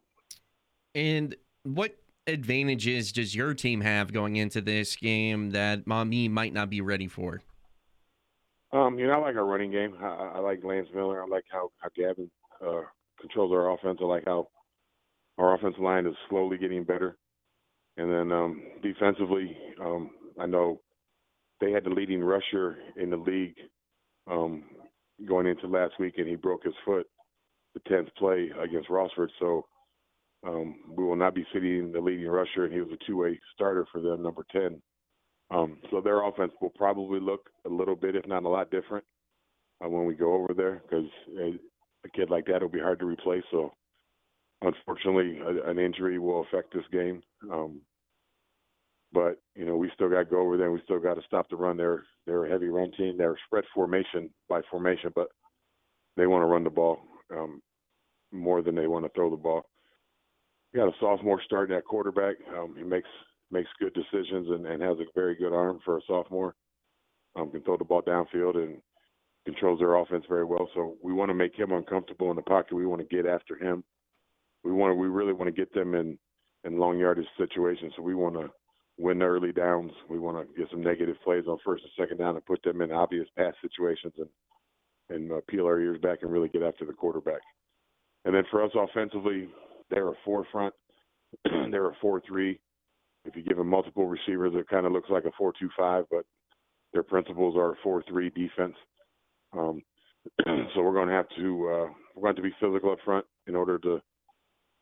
And 0.94 1.34
what 1.64 1.96
advantages 2.26 3.12
does 3.12 3.34
your 3.34 3.54
team 3.54 3.80
have 3.80 4.12
going 4.12 4.36
into 4.36 4.60
this 4.60 4.96
game 4.96 5.50
that 5.50 5.86
Maumee 5.86 6.28
might 6.28 6.52
not 6.52 6.70
be 6.70 6.80
ready 6.80 7.08
for? 7.08 7.42
Um, 8.72 8.98
you 8.98 9.06
know, 9.06 9.14
I 9.14 9.16
like 9.18 9.36
our 9.36 9.44
running 9.44 9.70
game. 9.70 9.94
I, 10.00 10.32
I 10.34 10.38
like 10.38 10.64
Lance 10.64 10.88
Miller. 10.94 11.22
I 11.22 11.26
like 11.26 11.44
how 11.50 11.70
how 11.78 11.88
Gavin 11.94 12.30
uh, 12.66 12.82
controls 13.20 13.52
our 13.52 13.72
offense. 13.72 13.98
I 14.00 14.04
like 14.04 14.24
how 14.24 14.48
our 15.38 15.54
offensive 15.54 15.80
line 15.80 16.06
is 16.06 16.14
slowly 16.28 16.56
getting 16.56 16.84
better. 16.84 17.16
And 17.98 18.10
then 18.10 18.32
um, 18.32 18.62
defensively, 18.82 19.56
um, 19.80 20.10
I 20.40 20.46
know 20.46 20.80
they 21.60 21.70
had 21.70 21.84
the 21.84 21.90
leading 21.90 22.22
rusher 22.22 22.78
in 22.96 23.10
the 23.10 23.16
league 23.16 23.56
um, 24.30 24.64
going 25.28 25.46
into 25.46 25.66
last 25.66 25.94
week, 25.98 26.14
and 26.16 26.26
he 26.26 26.36
broke 26.36 26.64
his 26.64 26.74
foot 26.84 27.06
the 27.74 27.80
tenth 27.88 28.08
play 28.16 28.50
against 28.62 28.88
Rossford. 28.88 29.28
So 29.38 29.66
um, 30.46 30.76
we 30.88 31.04
will 31.04 31.16
not 31.16 31.34
be 31.34 31.46
sitting 31.52 31.92
the 31.92 32.00
leading 32.00 32.26
rusher, 32.26 32.64
and 32.64 32.72
he 32.72 32.80
was 32.80 32.90
a 32.92 33.04
two-way 33.06 33.38
starter 33.54 33.86
for 33.92 34.00
them, 34.00 34.22
number 34.22 34.44
ten. 34.52 34.80
Um, 35.50 35.78
so 35.90 36.00
their 36.00 36.24
offense 36.26 36.52
will 36.60 36.70
probably 36.70 37.20
look 37.20 37.50
a 37.66 37.68
little 37.68 37.96
bit, 37.96 38.16
if 38.16 38.26
not 38.26 38.44
a 38.44 38.48
lot, 38.48 38.70
different 38.70 39.04
uh, 39.84 39.88
when 39.88 40.06
we 40.06 40.14
go 40.14 40.34
over 40.34 40.54
there 40.54 40.82
because 40.88 41.06
a, 41.38 41.52
a 42.04 42.08
kid 42.14 42.30
like 42.30 42.46
that 42.46 42.62
will 42.62 42.68
be 42.68 42.80
hard 42.80 42.98
to 43.00 43.06
replace. 43.06 43.44
So 43.50 43.72
unfortunately, 44.62 45.40
a, 45.40 45.70
an 45.70 45.78
injury 45.78 46.18
will 46.18 46.42
affect 46.42 46.72
this 46.74 46.84
game. 46.92 47.22
Um, 47.52 47.82
but 49.12 49.38
you 49.54 49.66
know, 49.66 49.76
we 49.76 49.90
still 49.94 50.08
got 50.08 50.20
to 50.20 50.24
go 50.24 50.40
over 50.40 50.56
there. 50.56 50.66
and 50.66 50.74
We 50.74 50.82
still 50.84 51.00
got 51.00 51.14
to 51.14 51.22
stop 51.26 51.48
the 51.50 51.56
run. 51.56 51.76
They're 51.76 52.04
they're 52.26 52.46
a 52.46 52.50
heavy 52.50 52.68
run 52.68 52.92
team. 52.96 53.16
They're 53.18 53.36
spread 53.46 53.64
formation 53.74 54.30
by 54.48 54.62
formation, 54.70 55.12
but 55.14 55.28
they 56.16 56.26
want 56.26 56.42
to 56.42 56.46
run 56.46 56.64
the 56.64 56.70
ball 56.70 56.98
um, 57.36 57.60
more 58.32 58.62
than 58.62 58.74
they 58.74 58.86
want 58.86 59.04
to 59.04 59.10
throw 59.14 59.30
the 59.30 59.36
ball. 59.36 59.64
Got 60.74 60.88
a 60.88 60.92
sophomore 61.00 61.40
starting 61.44 61.76
at 61.76 61.84
quarterback. 61.84 62.36
Um, 62.56 62.74
he 62.76 62.82
makes 62.82 63.08
makes 63.50 63.68
good 63.78 63.92
decisions 63.92 64.48
and, 64.48 64.66
and 64.66 64.82
has 64.82 64.98
a 64.98 65.04
very 65.14 65.34
good 65.34 65.52
arm 65.52 65.78
for 65.84 65.98
a 65.98 66.00
sophomore. 66.06 66.54
Um, 67.36 67.50
can 67.50 67.62
throw 67.62 67.76
the 67.76 67.84
ball 67.84 68.02
downfield 68.02 68.56
and 68.56 68.78
controls 69.44 69.80
their 69.80 69.96
offense 69.96 70.24
very 70.28 70.44
well. 70.44 70.68
So 70.74 70.96
we 71.02 71.12
want 71.12 71.28
to 71.28 71.34
make 71.34 71.54
him 71.54 71.72
uncomfortable 71.72 72.30
in 72.30 72.36
the 72.36 72.42
pocket. 72.42 72.74
We 72.74 72.86
want 72.86 73.06
to 73.06 73.14
get 73.14 73.26
after 73.26 73.56
him. 73.56 73.84
We 74.64 74.72
want 74.72 74.92
to, 74.92 74.94
we 74.94 75.08
really 75.08 75.32
want 75.32 75.48
to 75.48 75.60
get 75.60 75.72
them 75.74 75.94
in 75.94 76.18
in 76.64 76.78
long 76.78 76.98
yardage 76.98 77.26
situations. 77.36 77.92
So 77.96 78.02
we 78.02 78.14
want 78.14 78.36
to 78.36 78.48
win 78.98 79.18
the 79.18 79.24
early 79.24 79.52
downs. 79.52 79.92
We 80.08 80.18
want 80.18 80.38
to 80.38 80.58
get 80.58 80.70
some 80.70 80.82
negative 80.82 81.16
plays 81.24 81.44
on 81.48 81.58
first 81.64 81.82
and 81.82 81.92
second 81.98 82.18
down 82.18 82.36
and 82.36 82.46
put 82.46 82.62
them 82.62 82.80
in 82.80 82.92
obvious 82.92 83.26
pass 83.36 83.54
situations 83.60 84.14
and 84.16 84.28
and 85.10 85.32
uh, 85.32 85.40
peel 85.48 85.66
our 85.66 85.80
ears 85.80 85.98
back 86.00 86.20
and 86.22 86.32
really 86.32 86.48
get 86.48 86.62
after 86.62 86.86
the 86.86 86.92
quarterback. 86.92 87.40
And 88.24 88.34
then 88.34 88.44
for 88.50 88.64
us 88.64 88.70
offensively, 88.74 89.48
they're 89.92 90.08
a 90.08 90.14
four 90.24 90.44
front. 90.50 90.74
they're 91.70 91.90
a 91.90 91.96
four 92.00 92.22
three. 92.26 92.58
If 93.24 93.36
you 93.36 93.42
give 93.42 93.56
them 93.56 93.68
multiple 93.68 94.06
receivers, 94.06 94.52
it 94.54 94.68
kind 94.68 94.86
of 94.86 94.92
looks 94.92 95.10
like 95.10 95.24
a 95.24 95.32
four 95.38 95.52
two 95.58 95.68
five, 95.76 96.04
but 96.10 96.24
their 96.92 97.02
principles 97.02 97.56
are 97.56 97.72
a 97.72 97.76
four 97.82 98.02
three 98.08 98.30
defense. 98.30 98.74
Um, 99.56 99.82
so 100.46 100.82
we're 100.82 100.94
going 100.94 101.08
to 101.08 101.14
have 101.14 101.28
to 101.36 101.68
uh, 101.68 101.92
we're 102.14 102.22
going 102.22 102.36
to 102.36 102.42
be 102.42 102.54
physical 102.60 102.92
up 102.92 102.98
front 103.04 103.26
in 103.46 103.54
order 103.54 103.78
to 103.78 104.00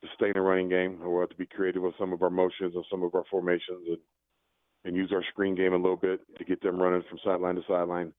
to 0.01 0.07
stay 0.15 0.27
in 0.27 0.33
the 0.35 0.41
running 0.41 0.69
game. 0.69 0.99
We'll 1.01 1.21
have 1.21 1.29
to 1.29 1.35
be 1.35 1.45
creative 1.45 1.83
with 1.83 1.93
some 1.99 2.13
of 2.13 2.23
our 2.23 2.29
motions 2.29 2.73
and 2.75 2.85
some 2.89 3.03
of 3.03 3.13
our 3.15 3.23
formations 3.29 3.85
and 3.87 3.97
and 4.83 4.95
use 4.95 5.11
our 5.13 5.23
screen 5.31 5.55
game 5.55 5.73
a 5.73 5.77
little 5.77 5.97
bit 5.97 6.21
to 6.37 6.43
get 6.43 6.61
them 6.61 6.81
running 6.81 7.03
from 7.09 7.19
sideline 7.23 7.55
to 7.55 7.61
sideline. 7.67 8.11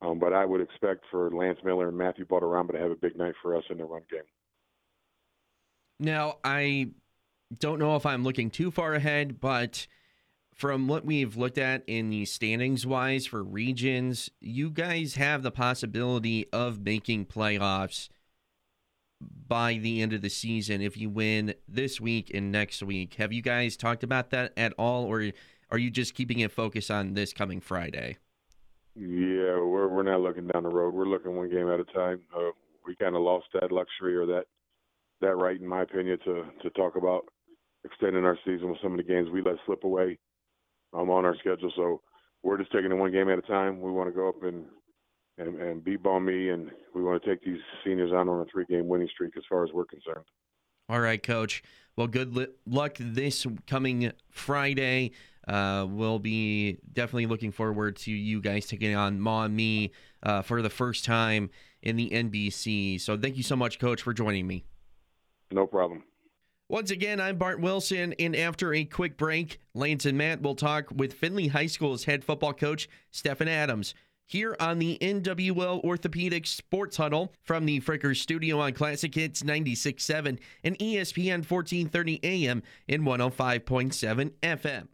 Um, 0.00 0.18
but 0.18 0.32
I 0.32 0.44
would 0.44 0.60
expect 0.60 1.04
for 1.10 1.30
Lance 1.30 1.58
Miller 1.64 1.88
and 1.88 1.98
Matthew 1.98 2.26
Balderrama 2.26 2.72
to 2.72 2.78
have 2.78 2.90
a 2.90 2.96
big 2.96 3.16
night 3.16 3.34
for 3.42 3.56
us 3.56 3.64
in 3.70 3.78
the 3.78 3.84
run 3.84 4.02
game. 4.10 4.20
Now, 5.98 6.38
I 6.44 6.88
don't 7.58 7.78
know 7.78 7.96
if 7.96 8.06
I'm 8.06 8.24
looking 8.24 8.50
too 8.50 8.70
far 8.70 8.94
ahead, 8.94 9.40
but 9.40 9.86
from 10.54 10.86
what 10.86 11.04
we've 11.04 11.36
looked 11.36 11.58
at 11.58 11.82
in 11.86 12.10
the 12.10 12.24
standings 12.24 12.86
wise 12.86 13.26
for 13.26 13.42
regions, 13.42 14.30
you 14.40 14.70
guys 14.70 15.16
have 15.16 15.42
the 15.42 15.50
possibility 15.50 16.46
of 16.52 16.80
making 16.84 17.26
playoffs 17.26 18.08
by 19.20 19.74
the 19.74 20.02
end 20.02 20.12
of 20.12 20.22
the 20.22 20.28
season 20.28 20.80
if 20.80 20.96
you 20.96 21.08
win 21.08 21.54
this 21.68 22.00
week 22.00 22.30
and 22.34 22.52
next 22.52 22.82
week. 22.82 23.14
Have 23.14 23.32
you 23.32 23.42
guys 23.42 23.76
talked 23.76 24.04
about 24.04 24.30
that 24.30 24.52
at 24.56 24.72
all, 24.78 25.04
or 25.04 25.30
are 25.70 25.78
you 25.78 25.90
just 25.90 26.14
keeping 26.14 26.40
it 26.40 26.52
focused 26.52 26.90
on 26.90 27.14
this 27.14 27.32
coming 27.32 27.60
Friday? 27.60 28.18
Yeah, 28.96 29.58
we're 29.58 29.88
we're 29.88 30.02
not 30.04 30.20
looking 30.20 30.46
down 30.46 30.62
the 30.62 30.68
road. 30.68 30.94
We're 30.94 31.06
looking 31.06 31.34
one 31.36 31.50
game 31.50 31.68
at 31.68 31.80
a 31.80 31.84
time. 31.84 32.20
Uh, 32.36 32.50
we 32.86 32.94
kind 32.94 33.16
of 33.16 33.22
lost 33.22 33.46
that 33.54 33.72
luxury 33.72 34.14
or 34.14 34.26
that 34.26 34.44
that 35.20 35.36
right, 35.36 35.60
in 35.60 35.66
my 35.66 35.82
opinion, 35.82 36.18
to 36.24 36.44
to 36.62 36.70
talk 36.70 36.96
about 36.96 37.24
extending 37.84 38.24
our 38.24 38.38
season 38.44 38.70
with 38.70 38.78
some 38.82 38.92
of 38.92 38.98
the 38.98 39.04
games 39.04 39.28
we 39.30 39.42
let 39.42 39.56
slip 39.66 39.84
away 39.84 40.18
um, 40.92 41.10
on 41.10 41.24
our 41.24 41.36
schedule. 41.36 41.72
So 41.76 42.00
we're 42.42 42.58
just 42.58 42.72
taking 42.72 42.90
it 42.90 42.96
one 42.96 43.12
game 43.12 43.28
at 43.28 43.38
a 43.38 43.42
time. 43.42 43.80
We 43.80 43.90
want 43.90 44.08
to 44.08 44.14
go 44.14 44.28
up 44.28 44.42
and 44.42 44.64
and, 45.36 45.60
and 45.60 45.84
beat 45.84 46.02
Maumee, 46.02 46.50
and 46.50 46.70
we 46.94 47.02
want 47.02 47.22
to 47.22 47.28
take 47.28 47.44
these 47.44 47.58
seniors 47.84 48.12
on 48.12 48.28
on 48.28 48.40
a 48.40 48.44
three-game 48.52 48.86
winning 48.86 49.08
streak 49.12 49.36
as 49.36 49.42
far 49.48 49.64
as 49.64 49.70
we're 49.72 49.84
concerned. 49.84 50.24
All 50.88 51.00
right, 51.00 51.22
Coach. 51.22 51.62
Well, 51.96 52.06
good 52.06 52.36
li- 52.36 52.48
luck 52.66 52.96
this 53.00 53.46
coming 53.66 54.12
Friday. 54.30 55.12
Uh, 55.46 55.86
we'll 55.88 56.18
be 56.18 56.78
definitely 56.92 57.26
looking 57.26 57.52
forward 57.52 57.96
to 57.96 58.12
you 58.12 58.40
guys 58.40 58.66
taking 58.66 58.94
on 58.94 59.20
Maumee 59.20 59.92
uh, 60.22 60.42
for 60.42 60.62
the 60.62 60.70
first 60.70 61.04
time 61.04 61.50
in 61.82 61.96
the 61.96 62.10
NBC. 62.10 63.00
So 63.00 63.16
thank 63.16 63.36
you 63.36 63.42
so 63.42 63.56
much, 63.56 63.78
Coach, 63.78 64.02
for 64.02 64.12
joining 64.14 64.46
me. 64.46 64.64
No 65.50 65.66
problem. 65.66 66.04
Once 66.68 66.90
again, 66.90 67.20
I'm 67.20 67.36
Bart 67.36 67.60
Wilson, 67.60 68.14
and 68.18 68.34
after 68.34 68.72
a 68.72 68.84
quick 68.84 69.18
break, 69.18 69.58
Lance 69.74 70.06
and 70.06 70.16
Matt 70.16 70.40
will 70.40 70.54
talk 70.54 70.90
with 70.90 71.12
Findlay 71.12 71.48
High 71.48 71.66
School's 71.66 72.04
head 72.04 72.24
football 72.24 72.54
coach, 72.54 72.88
Stefan 73.10 73.48
Adams, 73.48 73.94
here 74.26 74.56
on 74.58 74.78
the 74.78 74.96
NWO 75.00 75.84
Orthopedic 75.84 76.46
Sports 76.46 76.96
Huddle 76.96 77.32
from 77.42 77.66
the 77.66 77.80
Frickers 77.80 78.16
studio 78.16 78.60
on 78.60 78.72
Classic 78.72 79.14
Hits 79.14 79.42
96.7 79.42 80.38
and 80.64 80.78
ESPN 80.78 81.48
1430 81.48 82.20
AM 82.22 82.62
in 82.88 83.02
105.7 83.02 84.30
FM. 84.42 84.88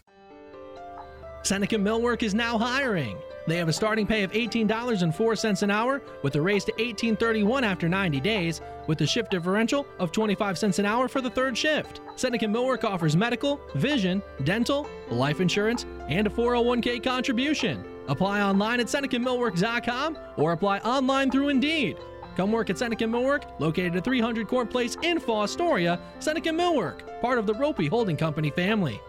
Seneca 1.47 1.77
Millwork 1.77 2.25
is 2.25 2.35
now 2.35 2.59
hiring. 2.59 3.17
They 3.47 3.57
have 3.59 3.69
a 3.69 3.73
starting 3.73 4.05
pay 4.05 4.25
of 4.25 4.33
$18.04 4.33 5.63
an 5.63 5.71
hour 5.71 6.03
with 6.23 6.35
a 6.35 6.41
raise 6.41 6.65
to 6.65 6.73
$18.31 6.73 7.63
after 7.63 7.89
90 7.89 8.19
days 8.19 8.61
with 8.89 9.01
a 9.03 9.07
shift 9.07 9.31
differential 9.31 9.87
of 10.01 10.11
25 10.11 10.59
cents 10.59 10.81
an 10.81 10.87
hour 10.87 11.07
for 11.07 11.21
the 11.21 11.31
third 11.31 11.57
shift. 11.57 12.01
Seneca 12.17 12.47
Millwork 12.47 12.83
offers 12.83 13.17
medical, 13.17 13.61
vision, 13.77 14.21
dental, 14.43 14.89
life 15.09 15.41
insurance, 15.41 15.87
and 16.09 16.27
a 16.27 16.31
401k 16.31 17.01
contribution. 17.01 17.85
Apply 18.09 18.43
online 18.43 18.81
at 18.81 18.87
SenecaMillwork.com 18.87 20.19
or 20.37 20.51
apply 20.51 20.79
online 20.81 21.31
through 21.31 21.51
Indeed. 21.51 21.97
Come 22.37 22.51
work 22.51 22.71
at 22.71 22.79
Seneca 22.79 23.05
Millwork, 23.05 23.45
located 23.61 23.95
at 23.95 24.03
300 24.03 24.49
Court 24.49 24.69
Place 24.69 24.97
in 25.03 25.21
Fostoria. 25.21 26.01
Seneca 26.19 26.51
Millwork, 26.51 27.21
part 27.21 27.39
of 27.39 27.47
the 27.47 27.55
Roppe 27.55 27.89
Holding 27.89 28.17
Company 28.17 28.51
family. 28.51 29.01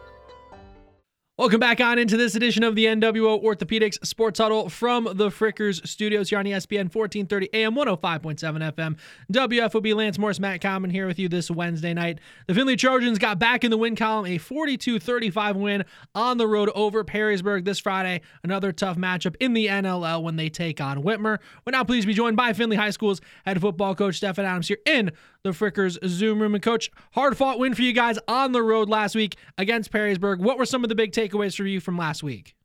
Welcome 1.39 1.59
back 1.59 1.79
on 1.79 1.99
into 1.99 2.17
this 2.17 2.33
edition 2.33 2.63
of 2.63 2.73
the 2.73 2.85
NWO 2.85 3.43
Orthopedics 3.43 4.03
Sports 4.03 4.39
Huddle 4.39 4.69
from 4.69 5.03
the 5.03 5.29
Frickers 5.29 5.85
Studios 5.87 6.31
here 6.31 6.39
on 6.39 6.45
ESPN 6.45 6.91
1430 6.91 7.49
AM 7.53 7.75
105.7 7.75 8.73
FM. 8.73 8.97
WFOB 9.31 9.93
Lance 9.93 10.17
Morris, 10.17 10.39
Matt 10.39 10.61
Common 10.61 10.89
here 10.89 11.05
with 11.05 11.19
you 11.19 11.29
this 11.29 11.51
Wednesday 11.51 11.93
night. 11.93 12.17
The 12.47 12.55
Findlay 12.55 12.75
Trojans 12.75 13.19
got 13.19 13.37
back 13.37 13.63
in 13.63 13.69
the 13.69 13.77
win 13.77 13.95
column, 13.95 14.25
a 14.25 14.39
42-35 14.39 15.57
win 15.57 15.85
on 16.15 16.39
the 16.39 16.47
road 16.47 16.71
over 16.73 17.03
Perrysburg 17.03 17.65
this 17.65 17.77
Friday. 17.77 18.21
Another 18.41 18.71
tough 18.71 18.97
matchup 18.97 19.35
in 19.39 19.53
the 19.53 19.67
NLL 19.67 20.23
when 20.23 20.37
they 20.37 20.49
take 20.49 20.81
on 20.81 21.03
Whitmer. 21.03 21.37
We're 21.63 21.71
now 21.71 21.83
pleased 21.83 22.05
to 22.05 22.07
be 22.07 22.15
joined 22.15 22.35
by 22.35 22.53
Findlay 22.53 22.77
High 22.77 22.89
School's 22.89 23.21
head 23.45 23.61
football 23.61 23.93
coach 23.93 24.15
Stefan 24.15 24.45
Adams 24.45 24.69
here 24.69 24.79
in 24.87 25.11
the 25.43 25.49
Frickers 25.49 25.97
Zoom 26.07 26.41
room. 26.41 26.55
And 26.55 26.63
coach, 26.63 26.91
hard 27.13 27.37
fought 27.37 27.59
win 27.59 27.73
for 27.73 27.81
you 27.81 27.93
guys 27.93 28.17
on 28.27 28.51
the 28.51 28.61
road 28.61 28.89
last 28.89 29.15
week 29.15 29.35
against 29.57 29.91
Perrysburg. 29.91 30.39
What 30.39 30.57
were 30.57 30.65
some 30.65 30.83
of 30.83 30.89
the 30.89 30.95
big 30.95 31.11
takeaways 31.11 31.55
for 31.55 31.65
you 31.65 31.79
from 31.79 31.97
last 31.97 32.23
week? 32.23 32.55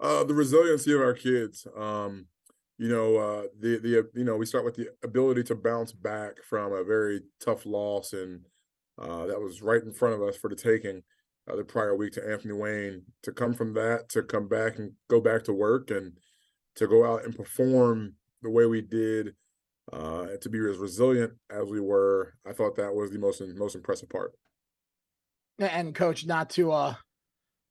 Uh, 0.00 0.24
the 0.24 0.34
resiliency 0.34 0.92
of 0.92 1.00
our 1.00 1.14
kids. 1.14 1.66
Um, 1.76 2.26
you 2.78 2.88
know, 2.88 3.16
uh, 3.16 3.42
the 3.58 3.78
the 3.78 4.08
you 4.14 4.24
know 4.24 4.36
we 4.36 4.46
start 4.46 4.64
with 4.64 4.76
the 4.76 4.88
ability 5.02 5.42
to 5.44 5.56
bounce 5.56 5.92
back 5.92 6.42
from 6.48 6.72
a 6.72 6.84
very 6.84 7.22
tough 7.40 7.66
loss, 7.66 8.12
and 8.12 8.42
uh, 9.00 9.26
that 9.26 9.40
was 9.40 9.60
right 9.60 9.82
in 9.82 9.92
front 9.92 10.14
of 10.14 10.22
us 10.22 10.36
for 10.36 10.48
the 10.48 10.54
taking 10.56 11.02
uh, 11.50 11.56
the 11.56 11.64
prior 11.64 11.96
week 11.96 12.12
to 12.12 12.30
Anthony 12.30 12.54
Wayne. 12.54 13.02
To 13.24 13.32
come 13.32 13.54
from 13.54 13.74
that, 13.74 14.08
to 14.10 14.22
come 14.22 14.46
back 14.46 14.78
and 14.78 14.92
go 15.08 15.20
back 15.20 15.42
to 15.44 15.52
work, 15.52 15.90
and 15.90 16.12
to 16.76 16.86
go 16.86 17.04
out 17.04 17.24
and 17.24 17.34
perform 17.34 18.14
the 18.42 18.50
way 18.50 18.66
we 18.66 18.80
did, 18.80 19.34
uh, 19.92 20.26
to 20.40 20.48
be 20.48 20.58
as 20.58 20.78
resilient 20.78 21.32
as 21.50 21.68
we 21.68 21.80
were, 21.80 22.34
I 22.46 22.52
thought 22.52 22.76
that 22.76 22.94
was 22.94 23.10
the 23.10 23.18
most 23.18 23.42
most 23.56 23.74
impressive 23.74 24.08
part. 24.08 24.32
And 25.58 25.94
coach, 25.94 26.26
not 26.26 26.50
to 26.50 26.72
uh 26.72 26.94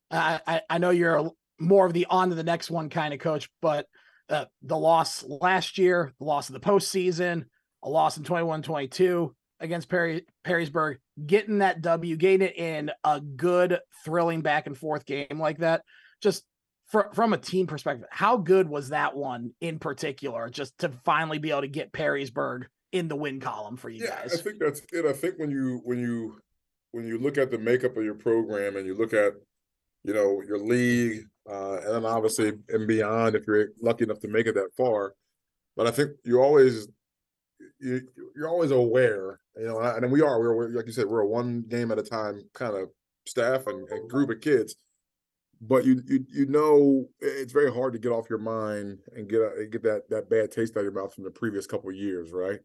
I, 0.09 0.61
I 0.69 0.77
know 0.77 0.91
you're 0.91 1.31
more 1.59 1.85
of 1.85 1.93
the 1.93 2.05
on 2.09 2.29
to 2.29 2.35
the 2.35 2.43
next 2.43 2.69
one 2.69 2.89
kind 2.89 3.13
of 3.13 3.19
coach, 3.19 3.49
but 3.61 3.87
uh, 4.29 4.45
the 4.61 4.77
loss 4.77 5.23
last 5.23 5.77
year, 5.77 6.13
the 6.19 6.25
loss 6.25 6.49
of 6.49 6.53
the 6.53 6.59
postseason, 6.59 7.45
a 7.83 7.89
loss 7.89 8.17
in 8.17 8.23
21 8.23 8.61
22 8.61 9.35
against 9.59 9.89
Perry 9.89 10.25
Perrysburg, 10.45 10.97
getting 11.25 11.59
that 11.59 11.81
W, 11.81 12.15
getting 12.15 12.47
it 12.47 12.57
in 12.57 12.91
a 13.03 13.19
good, 13.19 13.79
thrilling 14.05 14.41
back 14.41 14.67
and 14.67 14.77
forth 14.77 15.05
game 15.05 15.39
like 15.39 15.59
that. 15.59 15.83
Just 16.21 16.43
for, 16.87 17.09
from 17.13 17.33
a 17.33 17.37
team 17.37 17.67
perspective, 17.67 18.07
how 18.11 18.37
good 18.37 18.69
was 18.69 18.89
that 18.89 19.15
one 19.15 19.53
in 19.61 19.79
particular? 19.79 20.49
Just 20.49 20.77
to 20.79 20.89
finally 21.03 21.37
be 21.37 21.51
able 21.51 21.61
to 21.61 21.67
get 21.67 21.91
Perrysburg 21.91 22.65
in 22.91 23.07
the 23.07 23.15
win 23.15 23.39
column 23.39 23.77
for 23.77 23.89
you 23.89 24.03
yeah, 24.03 24.21
guys. 24.21 24.33
I 24.33 24.41
think 24.41 24.59
that's 24.59 24.81
it. 24.91 25.05
I 25.05 25.13
think 25.13 25.37
when 25.37 25.51
you 25.51 25.81
when 25.83 25.99
you 25.99 26.39
when 26.91 27.05
you 27.05 27.17
look 27.17 27.37
at 27.37 27.51
the 27.51 27.57
makeup 27.57 27.97
of 27.97 28.03
your 28.03 28.15
program 28.15 28.77
and 28.77 28.85
you 28.85 28.95
look 28.95 29.13
at 29.13 29.33
you 30.07 30.13
know, 30.13 30.41
your 30.47 30.57
league, 30.57 31.25
uh, 31.49 31.77
and 31.81 31.95
then 31.95 32.05
obviously 32.05 32.53
and 32.69 32.87
beyond 32.87 33.35
if 33.35 33.45
you're 33.45 33.69
lucky 33.81 34.05
enough 34.05 34.19
to 34.19 34.27
make 34.29 34.47
it 34.47 34.55
that 34.55 34.69
far. 34.75 35.13
But 35.75 35.85
I 35.85 35.91
think 35.91 36.11
you're 36.23 36.41
always 36.41 36.87
you 37.79 38.01
you're 38.35 38.47
always 38.47 38.71
aware, 38.71 39.39
you 39.57 39.65
know, 39.65 39.79
and 39.79 40.11
we 40.11 40.21
are. 40.21 40.39
We're, 40.39 40.55
we're 40.55 40.69
like 40.69 40.87
you 40.87 40.93
said, 40.93 41.07
we're 41.07 41.21
a 41.21 41.27
one 41.27 41.65
game 41.67 41.91
at 41.91 41.99
a 41.99 42.03
time 42.03 42.41
kind 42.53 42.75
of 42.75 42.89
staff 43.27 43.67
and, 43.67 43.87
and 43.89 44.09
group 44.09 44.29
of 44.29 44.41
kids. 44.41 44.75
But 45.59 45.85
you 45.85 46.01
you 46.07 46.25
you 46.29 46.45
know 46.45 47.05
it's 47.19 47.53
very 47.53 47.71
hard 47.73 47.93
to 47.93 47.99
get 47.99 48.11
off 48.11 48.29
your 48.29 48.39
mind 48.39 48.99
and 49.15 49.27
get 49.27 49.71
get 49.71 49.83
that 49.83 50.09
that 50.09 50.29
bad 50.29 50.51
taste 50.51 50.75
out 50.75 50.79
of 50.81 50.85
your 50.85 50.93
mouth 50.93 51.13
from 51.13 51.23
the 51.23 51.31
previous 51.31 51.65
couple 51.65 51.91
years, 51.91 52.31
right? 52.31 52.59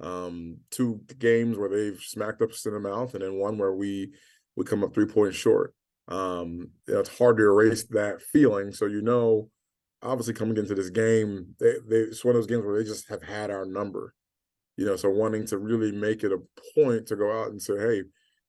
Um, 0.00 0.58
two 0.70 1.00
games 1.18 1.58
where 1.58 1.68
they've 1.68 2.00
smacked 2.00 2.40
us 2.40 2.64
in 2.66 2.72
the 2.72 2.80
mouth, 2.80 3.14
and 3.14 3.22
then 3.22 3.34
one 3.34 3.58
where 3.58 3.74
we 3.74 4.12
we 4.56 4.64
come 4.64 4.82
up 4.82 4.94
three 4.94 5.06
points 5.06 5.36
short 5.36 5.74
um, 6.08 6.70
it's 6.86 7.16
hard 7.18 7.36
to 7.36 7.44
erase 7.44 7.84
that 7.90 8.22
feeling. 8.22 8.72
So 8.72 8.86
you 8.86 9.02
know, 9.02 9.50
obviously 10.02 10.34
coming 10.34 10.56
into 10.56 10.74
this 10.74 10.90
game, 10.90 11.54
they, 11.60 11.74
they 11.86 11.96
it's 11.96 12.24
one 12.24 12.34
of 12.34 12.40
those 12.40 12.46
games 12.46 12.64
where 12.64 12.78
they 12.78 12.88
just 12.88 13.08
have 13.08 13.22
had 13.22 13.50
our 13.50 13.66
number. 13.66 14.14
You 14.76 14.86
know, 14.86 14.96
so 14.96 15.10
wanting 15.10 15.46
to 15.48 15.58
really 15.58 15.92
make 15.92 16.22
it 16.24 16.32
a 16.32 16.38
point 16.74 17.06
to 17.08 17.16
go 17.16 17.42
out 17.42 17.50
and 17.50 17.60
say, 17.60 17.76
hey, 17.76 18.02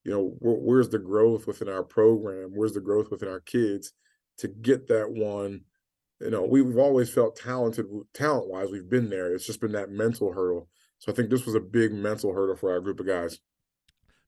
you 0.04 0.12
know, 0.12 0.36
where's 0.40 0.90
the 0.90 1.00
growth 1.00 1.48
within 1.48 1.70
our 1.70 1.84
program? 1.84 2.52
Where's 2.54 2.74
the 2.74 2.82
growth 2.82 3.12
within 3.12 3.30
our 3.30 3.42
kids 3.42 3.94
to 4.38 4.48
get 4.48 4.88
that 4.88 5.12
one? 5.12 5.62
You 6.22 6.32
know, 6.32 6.44
we've 6.44 6.78
always 6.78 7.10
felt 7.10 7.36
talented, 7.36 7.86
talent 8.14 8.50
wise. 8.50 8.72
We've 8.72 8.90
been 8.90 9.10
there. 9.10 9.34
It's 9.34 9.46
just 9.46 9.62
been 9.62 9.72
that 9.74 9.90
mental 9.90 10.34
hurdle. 10.34 10.68
So 11.00 11.12
I 11.12 11.16
think 11.16 11.30
this 11.30 11.46
was 11.46 11.56
a 11.56 11.62
big 11.62 11.94
mental 11.94 12.34
hurdle 12.34 12.56
for 12.56 12.72
our 12.72 12.82
group 12.82 13.00
of 13.00 13.08
guys. 13.08 13.40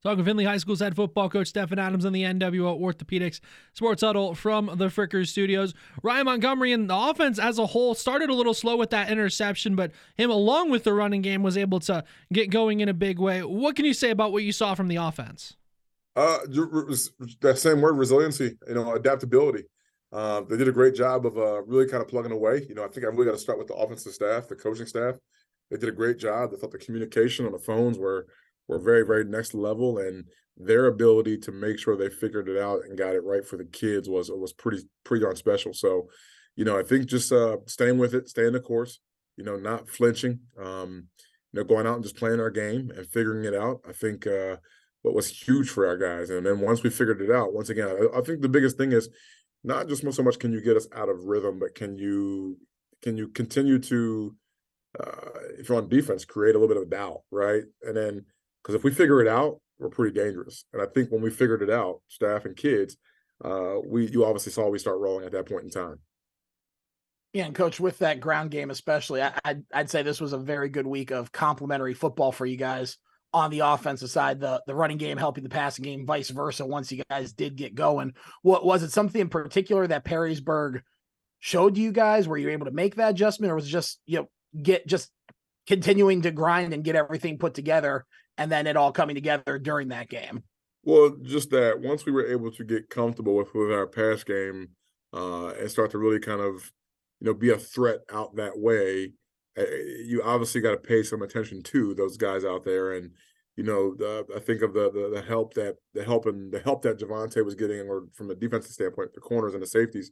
Talking 0.03 0.25
Findlay 0.25 0.45
High 0.45 0.57
School's 0.57 0.79
head 0.79 0.95
football 0.95 1.29
coach 1.29 1.47
Stefan 1.47 1.77
Adams 1.77 2.05
on 2.05 2.13
the 2.13 2.23
NWO 2.23 2.79
Orthopedics 2.79 3.39
Sports 3.73 4.01
Huddle 4.01 4.33
from 4.33 4.65
the 4.65 4.87
Frickers 4.87 5.27
Studios. 5.27 5.75
Ryan 6.01 6.25
Montgomery 6.25 6.71
and 6.71 6.89
the 6.89 6.95
offense 6.95 7.37
as 7.37 7.59
a 7.59 7.67
whole 7.67 7.93
started 7.93 8.31
a 8.31 8.33
little 8.33 8.55
slow 8.55 8.77
with 8.77 8.89
that 8.89 9.11
interception, 9.11 9.75
but 9.75 9.91
him 10.17 10.31
along 10.31 10.71
with 10.71 10.85
the 10.85 10.93
running 10.93 11.21
game 11.21 11.43
was 11.43 11.55
able 11.55 11.79
to 11.81 12.03
get 12.33 12.49
going 12.49 12.79
in 12.79 12.89
a 12.89 12.95
big 12.95 13.19
way. 13.19 13.43
What 13.43 13.75
can 13.75 13.85
you 13.85 13.93
say 13.93 14.09
about 14.09 14.31
what 14.31 14.43
you 14.43 14.51
saw 14.51 14.73
from 14.73 14.87
the 14.87 14.95
offense? 14.95 15.55
Uh, 16.15 16.39
that 17.41 17.57
same 17.57 17.81
word, 17.81 17.97
resiliency. 17.97 18.57
You 18.67 18.73
know, 18.73 18.93
adaptability. 18.93 19.63
Uh, 20.11 20.41
they 20.41 20.57
did 20.57 20.67
a 20.67 20.73
great 20.73 20.93
job 20.93 21.25
of 21.25 21.37
uh, 21.37 21.61
really 21.63 21.87
kind 21.87 22.03
of 22.03 22.09
plugging 22.09 22.33
away. 22.33 22.65
You 22.67 22.75
know, 22.75 22.83
I 22.83 22.89
think 22.89 23.05
I 23.05 23.09
really 23.09 23.25
got 23.25 23.31
to 23.31 23.37
start 23.37 23.57
with 23.57 23.67
the 23.67 23.75
offensive 23.75 24.13
staff, 24.13 24.47
the 24.47 24.55
coaching 24.55 24.85
staff. 24.85 25.15
They 25.69 25.77
did 25.77 25.89
a 25.89 25.93
great 25.93 26.17
job. 26.17 26.51
I 26.53 26.57
thought 26.57 26.71
the 26.71 26.77
communication 26.77 27.45
on 27.45 27.53
the 27.53 27.59
phones 27.59 27.97
were 27.97 28.27
were 28.67 28.79
very, 28.79 29.05
very 29.05 29.23
next 29.23 29.53
level. 29.53 29.99
And 29.99 30.25
their 30.57 30.87
ability 30.87 31.37
to 31.37 31.51
make 31.51 31.79
sure 31.79 31.95
they 31.95 32.09
figured 32.09 32.49
it 32.49 32.57
out 32.57 32.81
and 32.83 32.97
got 32.97 33.15
it 33.15 33.23
right 33.23 33.45
for 33.45 33.57
the 33.57 33.65
kids 33.65 34.09
was 34.09 34.29
was 34.29 34.53
pretty 34.53 34.83
pretty 35.05 35.23
darn 35.23 35.35
special. 35.35 35.73
So, 35.73 36.09
you 36.55 36.65
know, 36.65 36.77
I 36.77 36.83
think 36.83 37.05
just 37.05 37.31
uh, 37.31 37.57
staying 37.67 37.97
with 37.97 38.13
it, 38.13 38.27
staying 38.27 38.51
the 38.51 38.59
course, 38.59 38.99
you 39.37 39.43
know, 39.43 39.55
not 39.55 39.89
flinching, 39.89 40.39
um, 40.61 41.07
you 41.53 41.59
know, 41.59 41.63
going 41.63 41.87
out 41.87 41.95
and 41.95 42.03
just 42.03 42.17
playing 42.17 42.41
our 42.41 42.51
game 42.51 42.91
and 42.95 43.07
figuring 43.07 43.45
it 43.45 43.55
out. 43.55 43.79
I 43.87 43.93
think 43.93 44.27
uh, 44.27 44.57
what 45.01 45.15
was 45.15 45.27
huge 45.27 45.69
for 45.69 45.87
our 45.87 45.97
guys. 45.97 46.29
And 46.29 46.45
then 46.45 46.59
once 46.59 46.83
we 46.83 46.89
figured 46.89 47.21
it 47.21 47.31
out, 47.31 47.53
once 47.53 47.69
again, 47.69 47.87
I, 47.87 48.19
I 48.19 48.21
think 48.21 48.41
the 48.41 48.49
biggest 48.49 48.77
thing 48.77 48.91
is 48.91 49.09
not 49.63 49.87
just 49.87 50.03
so 50.13 50.23
much 50.23 50.39
can 50.39 50.51
you 50.51 50.61
get 50.61 50.77
us 50.77 50.87
out 50.95 51.09
of 51.09 51.25
rhythm, 51.25 51.59
but 51.59 51.75
can 51.75 51.97
you 51.97 52.57
can 53.01 53.17
you 53.17 53.27
continue 53.29 53.79
to 53.79 54.35
uh, 54.99 55.29
if 55.57 55.69
you're 55.69 55.77
on 55.77 55.89
defense, 55.89 56.25
create 56.25 56.55
a 56.55 56.59
little 56.59 56.73
bit 56.73 56.81
of 56.81 56.89
doubt, 56.89 57.21
right? 57.31 57.63
And 57.83 57.95
then 57.95 58.25
because 58.61 58.75
if 58.75 58.83
we 58.83 58.91
figure 58.91 59.21
it 59.21 59.27
out, 59.27 59.59
we're 59.79 59.89
pretty 59.89 60.13
dangerous. 60.13 60.65
And 60.73 60.81
I 60.81 60.85
think 60.85 61.11
when 61.11 61.21
we 61.21 61.29
figured 61.29 61.61
it 61.61 61.69
out, 61.69 62.01
staff 62.07 62.45
and 62.45 62.55
kids, 62.55 62.97
uh, 63.43 63.75
we 63.85 64.07
you 64.09 64.25
obviously 64.25 64.51
saw 64.51 64.69
we 64.69 64.79
start 64.79 64.99
rolling 64.99 65.25
at 65.25 65.31
that 65.31 65.47
point 65.47 65.63
in 65.63 65.69
time. 65.69 65.99
Yeah, 67.33 67.45
and 67.45 67.55
coach, 67.55 67.79
with 67.79 67.99
that 67.99 68.19
ground 68.19 68.51
game 68.51 68.69
especially, 68.69 69.21
I, 69.21 69.31
I'd, 69.45 69.63
I'd 69.73 69.89
say 69.89 70.03
this 70.03 70.19
was 70.19 70.33
a 70.33 70.37
very 70.37 70.67
good 70.67 70.85
week 70.85 71.11
of 71.11 71.31
complimentary 71.31 71.93
football 71.93 72.33
for 72.33 72.45
you 72.45 72.57
guys 72.57 72.97
on 73.33 73.49
the 73.49 73.59
offensive 73.59 74.09
side, 74.09 74.39
the 74.39 74.61
the 74.67 74.75
running 74.75 74.97
game 74.97 75.17
helping 75.17 75.43
the 75.43 75.49
passing 75.49 75.83
game, 75.83 76.05
vice 76.05 76.29
versa. 76.29 76.65
Once 76.65 76.91
you 76.91 77.03
guys 77.09 77.33
did 77.33 77.55
get 77.55 77.75
going, 77.75 78.13
what 78.41 78.65
was 78.65 78.83
it? 78.83 78.91
Something 78.91 79.21
in 79.21 79.29
particular 79.29 79.87
that 79.87 80.05
Perrysburg 80.05 80.81
showed 81.39 81.77
you 81.77 81.91
guys? 81.91 82.27
Were 82.27 82.37
you 82.37 82.49
able 82.49 82.65
to 82.65 82.71
make 82.71 82.95
that 82.95 83.11
adjustment, 83.11 83.51
or 83.51 83.55
was 83.55 83.67
just 83.67 83.99
you 84.05 84.19
know 84.19 84.29
get 84.61 84.85
just 84.87 85.09
continuing 85.67 86.23
to 86.23 86.31
grind 86.31 86.73
and 86.73 86.83
get 86.83 86.95
everything 86.95 87.37
put 87.37 87.53
together, 87.53 88.05
and 88.37 88.51
then 88.51 88.67
it 88.67 88.77
all 88.77 88.91
coming 88.91 89.15
together 89.15 89.57
during 89.59 89.89
that 89.89 90.09
game? 90.09 90.43
Well, 90.83 91.15
just 91.21 91.51
that 91.51 91.79
once 91.79 92.05
we 92.05 92.11
were 92.11 92.25
able 92.25 92.51
to 92.51 92.63
get 92.63 92.89
comfortable 92.89 93.35
with 93.35 93.53
with 93.53 93.71
our 93.71 93.87
pass 93.87 94.23
game 94.23 94.69
uh, 95.13 95.49
and 95.49 95.69
start 95.71 95.91
to 95.91 95.97
really 95.97 96.19
kind 96.19 96.41
of 96.41 96.71
you 97.19 97.27
know 97.27 97.33
be 97.33 97.51
a 97.51 97.57
threat 97.57 97.99
out 98.11 98.35
that 98.35 98.59
way 98.59 99.13
you 99.57 100.21
obviously 100.23 100.61
got 100.61 100.71
to 100.71 100.77
pay 100.77 101.03
some 101.03 101.21
attention 101.21 101.61
to 101.61 101.93
those 101.93 102.17
guys 102.17 102.45
out 102.45 102.63
there 102.63 102.93
and 102.93 103.11
you 103.57 103.63
know 103.63 103.93
the, 103.95 104.25
i 104.35 104.39
think 104.39 104.61
of 104.61 104.73
the, 104.73 104.89
the, 104.91 105.11
the 105.13 105.21
help 105.21 105.53
that 105.53 105.75
the 105.93 106.03
help 106.03 106.25
and 106.25 106.51
the 106.51 106.59
help 106.59 106.81
that 106.81 106.99
javante 106.99 107.43
was 107.43 107.55
getting 107.55 107.81
or 107.81 108.05
from 108.13 108.29
a 108.29 108.35
defensive 108.35 108.71
standpoint 108.71 109.13
the 109.13 109.19
corners 109.19 109.53
and 109.53 109.61
the 109.61 109.67
safeties 109.67 110.11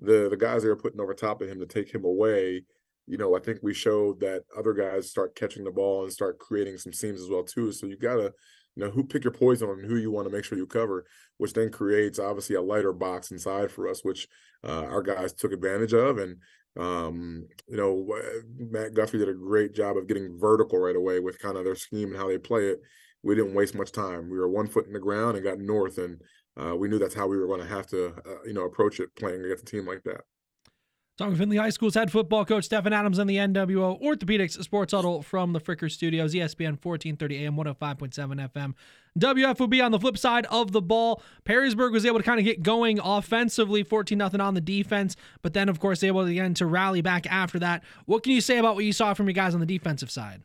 the 0.00 0.28
the 0.28 0.36
guys 0.36 0.62
they 0.62 0.68
were 0.68 0.76
putting 0.76 1.00
over 1.00 1.14
top 1.14 1.40
of 1.40 1.48
him 1.48 1.58
to 1.58 1.66
take 1.66 1.92
him 1.92 2.04
away 2.04 2.62
you 3.06 3.16
know 3.16 3.34
i 3.34 3.40
think 3.40 3.58
we 3.62 3.72
showed 3.72 4.20
that 4.20 4.42
other 4.56 4.74
guys 4.74 5.10
start 5.10 5.34
catching 5.36 5.64
the 5.64 5.70
ball 5.70 6.04
and 6.04 6.12
start 6.12 6.38
creating 6.38 6.76
some 6.76 6.92
seams 6.92 7.20
as 7.20 7.28
well 7.30 7.42
too 7.42 7.72
so 7.72 7.86
you 7.86 7.96
gotta 7.96 8.32
you 8.74 8.84
know 8.84 8.90
who 8.90 9.02
pick 9.02 9.24
your 9.24 9.32
poison 9.32 9.70
on 9.70 9.82
who 9.82 9.96
you 9.96 10.10
want 10.10 10.28
to 10.28 10.32
make 10.32 10.44
sure 10.44 10.58
you 10.58 10.66
cover 10.66 11.06
which 11.38 11.54
then 11.54 11.70
creates 11.70 12.18
obviously 12.18 12.56
a 12.56 12.60
lighter 12.60 12.92
box 12.92 13.30
inside 13.30 13.70
for 13.70 13.88
us 13.88 14.04
which 14.04 14.28
uh, 14.64 14.84
our 14.84 15.02
guys 15.02 15.32
took 15.32 15.52
advantage 15.52 15.94
of 15.94 16.18
and 16.18 16.36
um, 16.76 17.46
you 17.68 17.76
know, 17.76 18.06
Matt 18.58 18.94
Guthrie 18.94 19.18
did 19.18 19.28
a 19.28 19.34
great 19.34 19.74
job 19.74 19.96
of 19.96 20.06
getting 20.06 20.38
vertical 20.38 20.78
right 20.78 20.96
away 20.96 21.20
with 21.20 21.38
kind 21.38 21.56
of 21.56 21.64
their 21.64 21.74
scheme 21.74 22.08
and 22.08 22.16
how 22.16 22.28
they 22.28 22.38
play 22.38 22.66
it. 22.66 22.80
We 23.22 23.34
didn't 23.34 23.54
waste 23.54 23.74
much 23.74 23.92
time. 23.92 24.30
We 24.30 24.38
were 24.38 24.48
one 24.48 24.68
foot 24.68 24.86
in 24.86 24.92
the 24.92 25.00
ground 25.00 25.36
and 25.36 25.44
got 25.44 25.58
north, 25.58 25.98
and 25.98 26.20
uh, 26.60 26.76
we 26.76 26.88
knew 26.88 26.98
that's 26.98 27.14
how 27.14 27.26
we 27.26 27.36
were 27.38 27.46
going 27.46 27.60
to 27.60 27.66
have 27.66 27.86
to, 27.88 28.08
uh, 28.08 28.42
you 28.44 28.52
know, 28.52 28.64
approach 28.64 29.00
it 29.00 29.14
playing 29.16 29.44
against 29.44 29.64
a 29.64 29.66
team 29.66 29.86
like 29.86 30.02
that. 30.04 30.20
Talking 31.16 31.36
Findlay 31.36 31.56
High 31.56 31.70
School's 31.70 31.94
head 31.94 32.12
football 32.12 32.44
coach 32.44 32.64
Stefan 32.64 32.92
Adams 32.92 33.18
and 33.18 33.28
the 33.28 33.36
NWO 33.36 33.98
Orthopedics 34.02 34.62
Sports 34.62 34.92
Huddle 34.92 35.22
from 35.22 35.54
the 35.54 35.60
Fricker 35.60 35.90
Studios, 35.90 36.34
ESPN 36.34 36.76
1430 36.84 37.46
AM, 37.46 37.56
105.7 37.56 38.50
FM. 38.52 38.74
WFOB 39.18 39.82
on 39.82 39.92
the 39.92 39.98
flip 39.98 40.18
side 40.18 40.44
of 40.50 40.72
the 40.72 40.82
ball. 40.82 41.22
Perrysburg 41.46 41.92
was 41.92 42.04
able 42.04 42.18
to 42.18 42.22
kind 42.22 42.38
of 42.38 42.44
get 42.44 42.62
going 42.62 43.00
offensively, 43.02 43.82
14 43.82 44.18
0 44.18 44.44
on 44.44 44.52
the 44.52 44.60
defense, 44.60 45.16
but 45.40 45.54
then, 45.54 45.70
of 45.70 45.80
course, 45.80 46.02
able 46.02 46.20
again 46.20 46.52
to 46.52 46.66
rally 46.66 47.00
back 47.00 47.26
after 47.32 47.58
that. 47.60 47.82
What 48.04 48.22
can 48.22 48.32
you 48.32 48.42
say 48.42 48.58
about 48.58 48.74
what 48.74 48.84
you 48.84 48.92
saw 48.92 49.14
from 49.14 49.26
your 49.26 49.32
guys 49.32 49.54
on 49.54 49.60
the 49.60 49.66
defensive 49.66 50.10
side? 50.10 50.42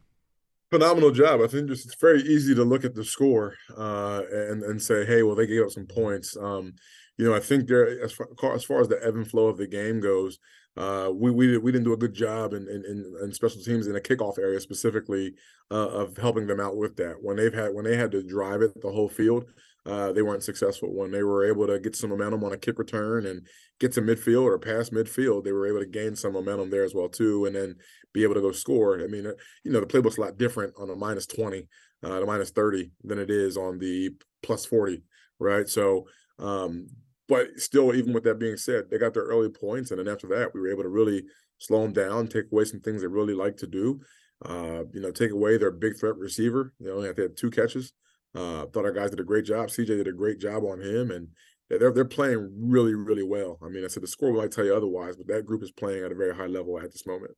Phenomenal 0.70 1.12
job. 1.12 1.42
I 1.42 1.48
think 1.48 1.70
it's 1.70 1.96
very 1.96 2.22
easy 2.22 2.56
to 2.56 2.64
look 2.64 2.86
at 2.86 2.96
the 2.96 3.04
score 3.04 3.56
uh, 3.78 4.22
and 4.32 4.64
and 4.64 4.82
say, 4.82 5.04
hey, 5.04 5.22
well, 5.22 5.36
they 5.36 5.48
gave 5.48 5.64
up 5.64 5.72
some 5.72 5.86
points. 5.86 6.38
Um, 6.38 6.76
you 7.18 7.26
know, 7.26 7.36
I 7.36 7.42
think 7.42 7.68
there 7.68 8.02
as 8.02 8.14
far, 8.14 8.56
as 8.56 8.64
far 8.64 8.80
as 8.80 8.88
the 8.88 9.06
ebb 9.06 9.16
and 9.16 9.30
flow 9.30 9.48
of 9.48 9.58
the 9.58 9.68
game 9.68 10.00
goes, 10.00 10.40
uh, 10.78 11.12
we 11.14 11.32
we 11.32 11.58
we 11.58 11.72
didn't 11.72 11.84
do 11.84 11.94
a 11.94 11.98
good 11.98 12.14
job 12.14 12.54
in 12.54 12.68
in, 12.68 13.16
in 13.24 13.34
special 13.34 13.62
teams 13.62 13.88
in 13.88 13.96
a 13.96 14.00
kickoff 14.00 14.40
area 14.40 14.60
specifically 14.60 15.34
uh, 15.70 15.90
of 15.90 16.18
helping 16.18 16.48
them 16.48 16.60
out 16.60 16.78
with 16.78 16.96
that. 16.96 17.16
When 17.22 17.36
they've 17.36 17.54
had 17.54 17.74
when 17.74 17.86
they 17.86 17.98
had 17.98 18.12
to 18.12 18.24
drive 18.24 18.62
it 18.62 18.80
the 18.82 18.92
whole 18.92 19.10
field, 19.10 19.46
uh, 19.86 20.14
they 20.14 20.22
weren't 20.22 20.44
successful. 20.44 20.94
When 20.94 21.12
they 21.12 21.24
were 21.24 21.46
able 21.46 21.68
to 21.68 21.80
get 21.80 21.96
some 21.96 22.12
momentum 22.12 22.44
on 22.44 22.54
a 22.54 22.58
kick 22.58 22.80
return 22.80 23.26
and 23.26 23.46
get 23.80 23.92
to 23.94 24.02
midfield 24.02 24.44
or 24.44 24.58
past 24.60 24.94
midfield, 24.94 25.44
they 25.44 25.52
were 25.52 25.68
able 25.68 25.80
to 25.80 25.86
gain 25.86 26.16
some 26.16 26.34
momentum 26.34 26.70
there 26.70 26.86
as 26.86 26.96
well 26.96 27.10
too, 27.10 27.46
and 27.46 27.56
then 27.56 27.76
be 28.14 28.24
able 28.24 28.36
to 28.36 28.42
go 28.42 28.52
score. 28.52 29.02
I 29.04 29.08
mean, 29.08 29.28
uh, 29.28 29.34
you 29.64 29.72
know, 29.72 29.82
the 29.82 29.88
playbook's 29.88 30.18
a 30.18 30.22
lot 30.22 30.38
different 30.38 30.74
on 30.80 30.90
a 30.90 30.96
minus 30.96 31.26
twenty, 31.26 31.68
uh, 32.02 32.20
the 32.20 32.26
minus 32.26 32.52
thirty 32.52 32.92
than 33.04 33.20
it 33.20 33.30
is 33.30 33.58
on 33.58 33.78
the 33.78 34.12
plus 34.42 34.66
forty, 34.66 35.04
right? 35.38 35.68
So 35.68 36.08
um, 36.40 36.88
but 37.32 37.58
still, 37.62 37.96
even 37.96 38.12
with 38.12 38.26
that 38.26 38.40
being 38.40 38.58
said, 38.58 38.90
they 38.90 38.98
got 38.98 39.14
their 39.14 39.24
early 39.24 39.48
points, 39.48 39.92
and 39.92 40.00
then 40.02 40.10
after 40.10 40.28
that, 40.28 40.54
we 40.54 40.60
were 40.60 40.70
able 40.70 40.84
to 40.84 40.90
really 40.90 41.24
slow 41.60 41.82
them 41.82 41.94
down, 41.94 42.28
take 42.28 42.52
away 42.52 42.66
some 42.66 42.82
things 42.82 43.00
they 43.00 43.08
really 43.08 43.34
like 43.34 43.56
to 43.56 43.68
do. 43.68 44.02
Uh, 44.44 44.84
you 44.92 45.00
know, 45.00 45.12
take 45.12 45.32
away 45.32 45.58
their 45.58 45.72
big 45.72 45.98
threat 45.98 46.18
receiver. 46.18 46.74
They 46.82 47.08
had 47.08 47.38
two 47.38 47.50
catches. 47.50 47.94
Uh, 48.36 48.66
thought 48.66 48.84
our 48.84 48.92
guys 48.92 49.12
did 49.12 49.22
a 49.22 49.24
great 49.24 49.46
job. 49.46 49.70
CJ 49.70 49.88
did 49.88 50.10
a 50.10 50.12
great 50.12 50.42
job 50.42 50.66
on 50.66 50.82
him, 50.82 51.12
and 51.12 51.30
they're 51.70 51.94
they're 51.94 52.04
playing 52.04 52.52
really 52.60 52.96
really 52.96 53.24
well. 53.24 53.58
I 53.64 53.70
mean, 53.70 53.86
I 53.86 53.88
said 53.88 54.04
the 54.04 54.08
score 54.08 54.34
might 54.34 54.52
tell 54.52 54.66
you 54.66 54.76
otherwise, 54.76 55.16
but 55.16 55.28
that 55.28 55.46
group 55.46 55.64
is 55.64 55.72
playing 55.72 56.04
at 56.04 56.12
a 56.12 56.16
very 56.16 56.36
high 56.36 56.48
level 56.48 56.78
at 56.80 56.92
this 56.92 57.08
moment. 57.08 57.32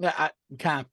Yeah, 0.00 0.12
I 0.18 0.30
kind 0.58 0.80
of 0.80 0.86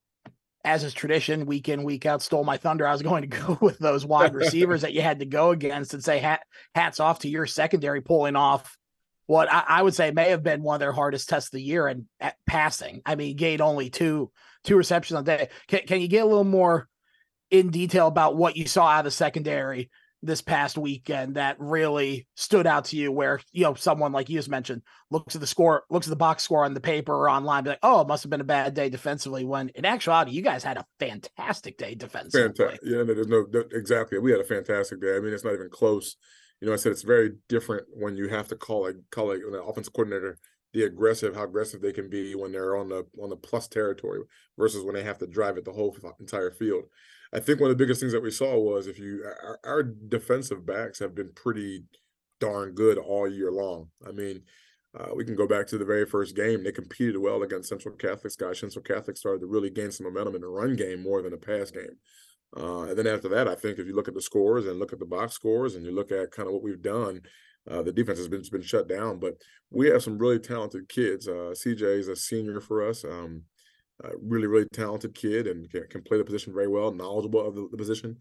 as 0.64 0.84
is 0.84 0.94
tradition, 0.94 1.46
week 1.46 1.68
in, 1.70 1.84
week 1.84 2.06
out, 2.06 2.22
stole 2.22 2.44
my 2.44 2.58
thunder. 2.58 2.88
I 2.88 2.94
was 2.94 3.02
going 3.02 3.30
to 3.30 3.38
go 3.40 3.58
with 3.62 3.80
those 3.80 4.06
wide 4.06 4.34
receivers 4.34 4.82
that 4.82 4.94
you 4.94 5.02
had 5.02 5.20
to 5.20 5.26
go 5.26 5.52
against 5.52 5.94
and 5.94 6.04
say, 6.04 6.20
hat, 6.20 6.44
hats 6.74 7.00
off 7.00 7.20
to 7.20 7.30
your 7.30 7.46
secondary 7.46 8.02
pulling 8.02 8.36
off 8.36 8.78
what 9.26 9.52
I, 9.52 9.64
I, 9.68 9.82
would 9.82 9.96
say 9.96 10.12
may 10.12 10.30
have 10.30 10.44
been 10.44 10.64
one 10.64 10.76
of 10.76 10.80
their 10.80 10.92
hardest 10.92 11.30
tests 11.30 11.48
of 11.48 11.54
the 11.54 11.62
year 11.62 11.88
and 11.88 12.06
at 12.20 12.36
passing. 12.46 13.02
I 13.06 13.16
mean, 13.16 13.36
gained 13.38 13.62
only 13.62 13.90
two 13.90 14.32
two 14.64 14.76
receptions 14.76 15.20
a 15.20 15.24
day. 15.24 15.50
Can, 15.68 15.82
can 15.88 16.02
you 16.02 16.08
get 16.08 16.24
a 16.24 16.28
little 16.28 16.44
more 16.44 16.88
in 17.50 17.70
detail 17.70 18.08
about 18.08 18.36
what 18.36 18.58
you 18.58 18.68
saw 18.68 18.88
out 18.88 19.00
of 19.00 19.06
the 19.06 19.12
secondary 19.12 19.90
this 20.24 20.42
past 20.42 20.78
weekend 20.78 21.36
that 21.36 21.58
really 21.60 22.26
stood 22.36 22.66
out 22.66 22.86
to 22.86 22.96
you 22.96 23.12
where 23.12 23.42
you 23.52 23.64
know 23.64 23.74
someone 23.74 24.14
like 24.14 24.30
you 24.30 24.40
just 24.40 24.50
mentioned 24.50 24.82
looks 25.12 25.36
at 25.36 25.42
the 25.42 25.48
score 25.48 25.84
looks 25.90 26.08
at 26.08 26.10
the 26.10 26.16
box 26.16 26.44
score 26.44 26.64
on 26.64 26.74
the 26.74 26.80
paper 26.80 27.14
or 27.14 27.30
online 27.30 27.64
be 27.64 27.72
like 27.72 27.80
oh 27.84 28.02
it 28.02 28.08
must 28.08 28.24
have 28.24 28.30
been 28.30 28.42
a 28.42 28.46
bad 28.46 28.74
day 28.74 28.90
defensively 28.90 29.44
when 29.44 29.70
in 29.76 29.86
actuality 29.86 30.32
you 30.32 30.42
guys 30.42 30.64
had 30.64 30.78
a 30.78 30.86
fantastic 30.98 31.78
day 31.78 31.94
defensively. 31.94 32.54
Fantastic 32.56 32.80
yeah 32.84 33.04
there's 33.04 33.28
no 33.28 33.46
exactly. 33.72 34.18
We 34.18 34.32
had 34.32 34.40
a 34.40 34.46
fantastic 34.46 35.02
day. 35.02 35.16
I 35.16 35.20
mean 35.20 35.34
it's 35.34 35.44
not 35.44 35.54
even 35.54 35.70
close. 35.70 36.16
You 36.62 36.68
know 36.68 36.74
i 36.74 36.78
said 36.78 36.94
it's 36.94 37.02
very 37.02 37.32
different 37.50 37.86
when 37.94 38.16
you 38.16 38.30
have 38.30 38.48
to 38.48 38.56
call 38.56 38.88
a 38.88 38.94
call 39.12 39.32
a, 39.32 39.36
an 39.36 39.62
offensive 39.68 39.94
coordinator 39.94 40.40
the 40.74 40.84
aggressive 40.84 41.36
how 41.36 41.44
aggressive 41.44 41.82
they 41.82 41.92
can 41.92 42.10
be 42.10 42.36
when 42.36 42.52
they're 42.52 42.78
on 42.78 42.88
the 42.88 43.06
on 43.22 43.30
the 43.30 43.36
plus 43.36 43.68
territory 43.68 44.22
versus 44.58 44.84
when 44.84 44.96
they 44.96 45.04
have 45.04 45.18
to 45.18 45.28
drive 45.28 45.58
it 45.58 45.66
the 45.66 45.72
whole 45.74 45.96
entire 46.20 46.52
field 46.52 46.86
I 47.34 47.40
think 47.40 47.60
one 47.60 47.72
of 47.72 47.78
the 47.78 47.84
biggest 47.84 48.00
things 48.00 48.14
that 48.14 48.22
we 48.22 48.32
saw 48.32 48.58
was 48.58 48.88
if 48.88 49.00
you 49.00 49.24
our, 49.26 49.60
our, 49.64 49.84
defensive 49.84 50.66
backs 50.66 51.00
have 51.00 51.16
been 51.16 51.32
pretty 51.34 51.84
darn 52.40 52.74
good 52.74 52.98
all 52.98 53.28
year 53.28 53.52
long. 53.52 53.90
I 54.08 54.12
mean, 54.12 54.44
uh, 54.98 55.16
we 55.16 55.26
can 55.26 55.36
go 55.36 55.48
back 55.48 55.66
to 55.68 55.78
the 55.78 55.86
very 55.86 56.06
first 56.06 56.36
game. 56.36 56.64
They 56.64 56.72
competed 56.72 57.18
well 57.18 57.42
against 57.42 57.70
Central 57.70 57.96
Catholic. 57.96 58.32
Scotch 58.32 58.60
Central 58.60 58.84
Catholic 58.84 59.18
started 59.18 59.40
to 59.40 59.48
really 59.48 59.72
gain 59.72 59.92
some 59.92 60.06
momentum 60.06 60.36
in 60.36 60.42
the 60.42 60.48
run 60.48 60.76
game 60.76 61.02
more 61.02 61.22
than 61.24 61.32
the 61.32 61.38
pass 61.38 61.72
game. 61.72 61.98
Uh, 62.56 62.84
and 62.84 62.98
then 62.98 63.08
after 63.08 63.28
that, 63.30 63.48
I 63.48 63.56
think 63.56 63.80
if 63.80 63.88
you 63.88 63.96
look 63.96 64.08
at 64.08 64.14
the 64.14 64.22
scores 64.22 64.68
and 64.68 64.78
look 64.78 64.94
at 64.94 65.00
the 65.00 65.06
box 65.06 65.34
scores 65.34 65.74
and 65.74 65.84
you 65.84 65.92
look 65.92 66.12
at 66.12 66.32
kind 66.32 66.48
of 66.48 66.54
what 66.54 66.62
we've 66.62 66.84
done, 66.84 67.22
uh, 67.70 67.82
the 67.82 67.92
defense 67.92 68.20
has 68.20 68.28
been 68.28 68.44
been 68.52 68.62
shut 68.62 68.88
down. 68.88 69.18
But 69.18 69.36
we 69.72 69.88
have 69.88 70.04
some 70.04 70.20
really 70.20 70.38
talented 70.38 70.88
kids. 70.88 71.28
Uh, 71.28 71.56
CJ 71.56 72.00
is 72.00 72.10
a 72.10 72.16
senior 72.16 72.62
for 72.62 72.88
us. 72.88 73.04
Um, 73.04 73.44
really, 74.22 74.48
really 74.48 74.68
talented 74.74 75.16
kid 75.16 75.48
and 75.48 75.70
can, 75.70 75.88
can, 75.90 76.02
play 76.02 76.18
the 76.18 76.24
position 76.24 76.54
very 76.54 76.68
well, 76.68 76.92
knowledgeable 76.92 77.46
of 77.46 77.56
the, 77.56 77.68
the 77.72 77.78
position. 77.78 78.18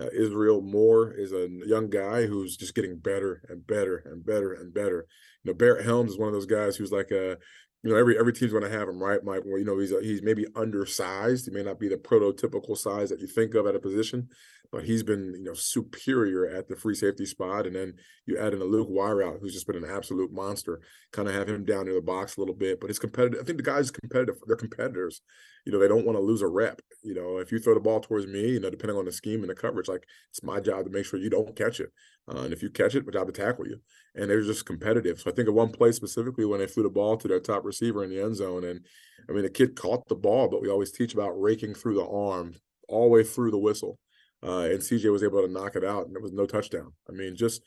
Uh, 0.00 0.06
Israel 0.14 0.62
Moore 0.62 1.12
is 1.12 1.32
a 1.32 1.48
young 1.66 1.90
guy 1.90 2.26
who's 2.26 2.56
just 2.56 2.74
getting 2.74 2.98
better 2.98 3.42
and 3.48 3.66
better 3.66 4.02
and 4.06 4.24
better 4.24 4.54
and 4.54 4.72
better. 4.72 5.06
You 5.42 5.50
know, 5.50 5.54
Barrett 5.54 5.84
Helms 5.84 6.12
is 6.12 6.18
one 6.18 6.28
of 6.28 6.34
those 6.34 6.46
guys 6.46 6.76
who's 6.76 6.92
like 6.92 7.10
a, 7.10 7.36
you 7.82 7.90
know, 7.90 7.96
every 7.96 8.18
every 8.18 8.32
team's 8.32 8.52
going 8.52 8.64
to 8.64 8.70
have 8.70 8.88
him, 8.88 9.02
right, 9.02 9.22
Mike? 9.24 9.42
Well, 9.44 9.58
you 9.58 9.64
know, 9.64 9.78
he's 9.78 9.92
a, 9.92 10.00
he's 10.00 10.22
maybe 10.22 10.46
undersized. 10.54 11.46
He 11.46 11.50
may 11.50 11.62
not 11.62 11.80
be 11.80 11.88
the 11.88 11.96
prototypical 11.96 12.76
size 12.76 13.08
that 13.10 13.20
you 13.20 13.26
think 13.26 13.54
of 13.54 13.66
at 13.66 13.74
a 13.74 13.80
position, 13.80 14.28
but 14.70 14.84
he's 14.84 15.02
been 15.02 15.34
you 15.36 15.44
know 15.44 15.54
superior 15.54 16.46
at 16.46 16.68
the 16.68 16.76
free 16.76 16.94
safety 16.94 17.26
spot. 17.26 17.66
And 17.66 17.74
then 17.74 17.94
you 18.26 18.38
add 18.38 18.54
in 18.54 18.62
a 18.62 18.64
Luke 18.64 18.88
Weirout, 18.88 19.40
who's 19.40 19.52
just 19.52 19.66
been 19.66 19.82
an 19.82 19.90
absolute 19.90 20.32
monster. 20.32 20.80
Kind 21.12 21.26
of 21.26 21.34
have 21.34 21.48
him 21.48 21.64
down 21.64 21.86
near 21.86 21.94
the 21.94 22.00
box 22.00 22.36
a 22.36 22.40
little 22.40 22.54
bit, 22.54 22.80
but 22.80 22.88
his 22.88 23.00
competitive. 23.00 23.40
I 23.40 23.44
think 23.44 23.58
the 23.58 23.64
guys 23.64 23.90
competitive. 23.90 24.36
They're 24.46 24.56
competitors. 24.56 25.20
You 25.64 25.72
know, 25.72 25.78
they 25.78 25.88
don't 25.88 26.04
want 26.04 26.16
to 26.16 26.22
lose 26.22 26.42
a 26.42 26.48
rep. 26.48 26.80
You 27.02 27.14
know, 27.14 27.38
if 27.38 27.52
you 27.52 27.58
throw 27.58 27.74
the 27.74 27.80
ball 27.80 28.00
towards 28.00 28.26
me, 28.26 28.50
you 28.50 28.60
know, 28.60 28.70
depending 28.70 28.96
on 28.96 29.04
the 29.04 29.12
scheme 29.12 29.40
and 29.40 29.50
the 29.50 29.54
coverage, 29.54 29.88
like 29.88 30.06
it's 30.30 30.42
my 30.42 30.60
job 30.60 30.84
to 30.84 30.90
make 30.90 31.04
sure 31.04 31.18
you 31.18 31.30
don't 31.30 31.54
catch 31.56 31.80
it. 31.80 31.92
Uh, 32.28 32.40
and 32.40 32.52
if 32.52 32.62
you 32.62 32.70
catch 32.70 32.94
it, 32.94 33.06
my 33.06 33.12
job 33.12 33.26
to 33.26 33.32
tackle 33.32 33.66
you. 33.66 33.80
And 34.14 34.30
they're 34.30 34.42
just 34.42 34.66
competitive. 34.66 35.20
So 35.20 35.30
I 35.30 35.34
think 35.34 35.48
of 35.48 35.54
one 35.54 35.70
play 35.70 35.92
specifically 35.92 36.44
when 36.44 36.60
they 36.60 36.66
threw 36.66 36.82
the 36.82 36.90
ball 36.90 37.16
to 37.16 37.28
their 37.28 37.40
top 37.40 37.64
receiver 37.64 38.04
in 38.04 38.10
the 38.10 38.22
end 38.22 38.36
zone, 38.36 38.64
and 38.64 38.84
I 39.28 39.32
mean 39.32 39.42
the 39.42 39.50
kid 39.50 39.76
caught 39.76 40.08
the 40.08 40.14
ball, 40.14 40.48
but 40.48 40.62
we 40.62 40.68
always 40.68 40.92
teach 40.92 41.14
about 41.14 41.40
raking 41.40 41.74
through 41.74 41.94
the 41.94 42.06
arm 42.06 42.54
all 42.88 43.04
the 43.04 43.10
way 43.10 43.24
through 43.24 43.50
the 43.50 43.58
whistle 43.58 43.98
uh, 44.42 44.68
and 44.70 44.80
CJ 44.80 45.10
was 45.10 45.22
able 45.22 45.42
to 45.42 45.52
knock 45.52 45.76
it 45.76 45.84
out, 45.84 46.06
and 46.06 46.14
there 46.14 46.22
was 46.22 46.32
no 46.32 46.46
touchdown. 46.46 46.92
I 47.08 47.12
mean, 47.12 47.36
just 47.36 47.62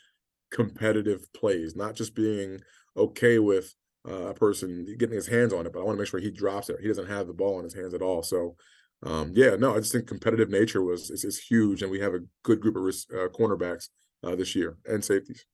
competitive 0.51 1.31
plays, 1.33 1.75
not 1.75 1.95
just 1.95 2.15
being 2.15 2.59
okay 2.97 3.39
with 3.39 3.73
uh, 4.07 4.27
a 4.27 4.33
person 4.33 4.85
getting 4.97 5.15
his 5.15 5.27
hands 5.27 5.53
on 5.53 5.65
it, 5.65 5.73
but 5.73 5.79
I 5.79 5.83
want 5.83 5.97
to 5.97 6.01
make 6.01 6.07
sure 6.07 6.19
he 6.19 6.31
drops 6.31 6.69
it. 6.69 6.79
He 6.81 6.87
doesn't 6.87 7.07
have 7.07 7.27
the 7.27 7.33
ball 7.33 7.57
in 7.59 7.63
his 7.63 7.73
hands 7.73 7.93
at 7.93 8.01
all. 8.01 8.23
So, 8.23 8.55
um, 9.03 9.31
yeah, 9.33 9.55
no, 9.55 9.75
I 9.75 9.79
just 9.79 9.91
think 9.91 10.07
competitive 10.07 10.49
nature 10.49 10.83
was 10.83 11.09
is, 11.09 11.23
is 11.23 11.39
huge, 11.39 11.81
and 11.81 11.91
we 11.91 11.99
have 11.99 12.13
a 12.13 12.21
good 12.43 12.61
group 12.61 12.75
of 12.75 12.83
uh, 12.83 13.29
cornerbacks 13.29 13.89
uh, 14.23 14.35
this 14.35 14.55
year 14.55 14.77
and 14.85 15.03
safeties. 15.03 15.45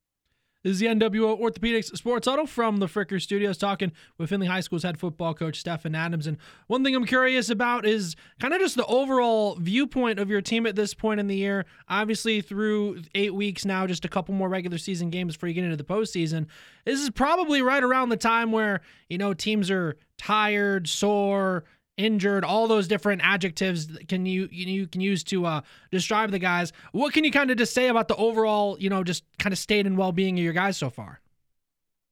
This 0.62 0.74
is 0.74 0.78
the 0.78 0.86
NWO 0.86 1.40
Orthopedics 1.40 1.96
Sports 1.96 2.28
Huddle 2.28 2.46
from 2.46 2.76
the 2.76 2.86
Fricker 2.86 3.20
Studios, 3.20 3.58
talking 3.58 3.90
with 4.16 4.30
Findlay 4.30 4.46
High 4.46 4.60
School's 4.60 4.84
head 4.84 4.96
football 4.96 5.34
coach 5.34 5.58
Stefan 5.58 5.96
Adams. 5.96 6.28
And 6.28 6.36
one 6.68 6.84
thing 6.84 6.94
I'm 6.94 7.04
curious 7.04 7.50
about 7.50 7.84
is 7.84 8.14
kind 8.38 8.54
of 8.54 8.60
just 8.60 8.76
the 8.76 8.86
overall 8.86 9.56
viewpoint 9.56 10.20
of 10.20 10.30
your 10.30 10.40
team 10.40 10.64
at 10.66 10.76
this 10.76 10.94
point 10.94 11.18
in 11.18 11.26
the 11.26 11.34
year. 11.34 11.66
Obviously, 11.88 12.40
through 12.40 13.02
eight 13.16 13.34
weeks 13.34 13.64
now, 13.64 13.88
just 13.88 14.04
a 14.04 14.08
couple 14.08 14.34
more 14.34 14.48
regular 14.48 14.78
season 14.78 15.10
games 15.10 15.34
before 15.34 15.48
you 15.48 15.54
get 15.54 15.64
into 15.64 15.76
the 15.76 15.82
postseason. 15.82 16.46
This 16.84 17.00
is 17.00 17.10
probably 17.10 17.60
right 17.60 17.82
around 17.82 18.10
the 18.10 18.16
time 18.16 18.52
where 18.52 18.82
you 19.08 19.18
know 19.18 19.34
teams 19.34 19.68
are 19.68 19.96
tired, 20.16 20.88
sore, 20.88 21.64
injured, 21.96 22.44
all 22.44 22.66
those 22.66 22.88
different 22.88 23.22
adjectives 23.24 23.88
can 24.08 24.26
you 24.26 24.48
you 24.50 24.86
can 24.86 25.00
use 25.00 25.22
to 25.24 25.46
uh, 25.46 25.60
describe 25.90 26.30
the 26.30 26.38
guys. 26.38 26.72
What 26.92 27.12
can 27.12 27.24
you 27.24 27.30
kind 27.30 27.50
of 27.50 27.56
just 27.56 27.74
say 27.74 27.88
about 27.88 28.08
the 28.08 28.16
overall, 28.16 28.76
you 28.78 28.90
know, 28.90 29.04
just 29.04 29.24
kind 29.38 29.52
of 29.52 29.58
state 29.58 29.86
and 29.86 29.96
well 29.96 30.12
being 30.12 30.38
of 30.38 30.44
your 30.44 30.52
guys 30.52 30.76
so 30.76 30.90
far? 30.90 31.20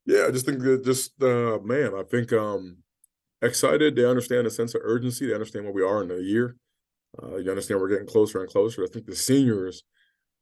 Yeah, 0.07 0.27
I 0.28 0.31
just 0.31 0.47
think 0.47 0.61
that 0.62 0.85
just 0.85 1.23
uh, 1.23 1.59
man, 1.62 1.93
I 1.97 2.02
think 2.02 2.32
um, 2.32 2.78
excited. 3.43 3.97
They 3.97 4.05
understand 4.05 4.47
a 4.47 4.51
sense 4.51 4.74
of 4.74 4.82
urgency. 4.85 5.27
They 5.27 5.35
understand 5.35 5.65
where 5.65 5.74
we 5.74 5.82
are 5.82 6.02
in 6.02 6.11
a 6.11 6.19
year. 6.19 6.57
Uh, 7.20 7.36
you 7.36 7.51
understand 7.51 7.81
we're 7.81 7.89
getting 7.89 8.07
closer 8.07 8.40
and 8.40 8.48
closer. 8.48 8.85
I 8.85 8.86
think 8.86 9.07
the 9.07 9.16
seniors, 9.16 9.82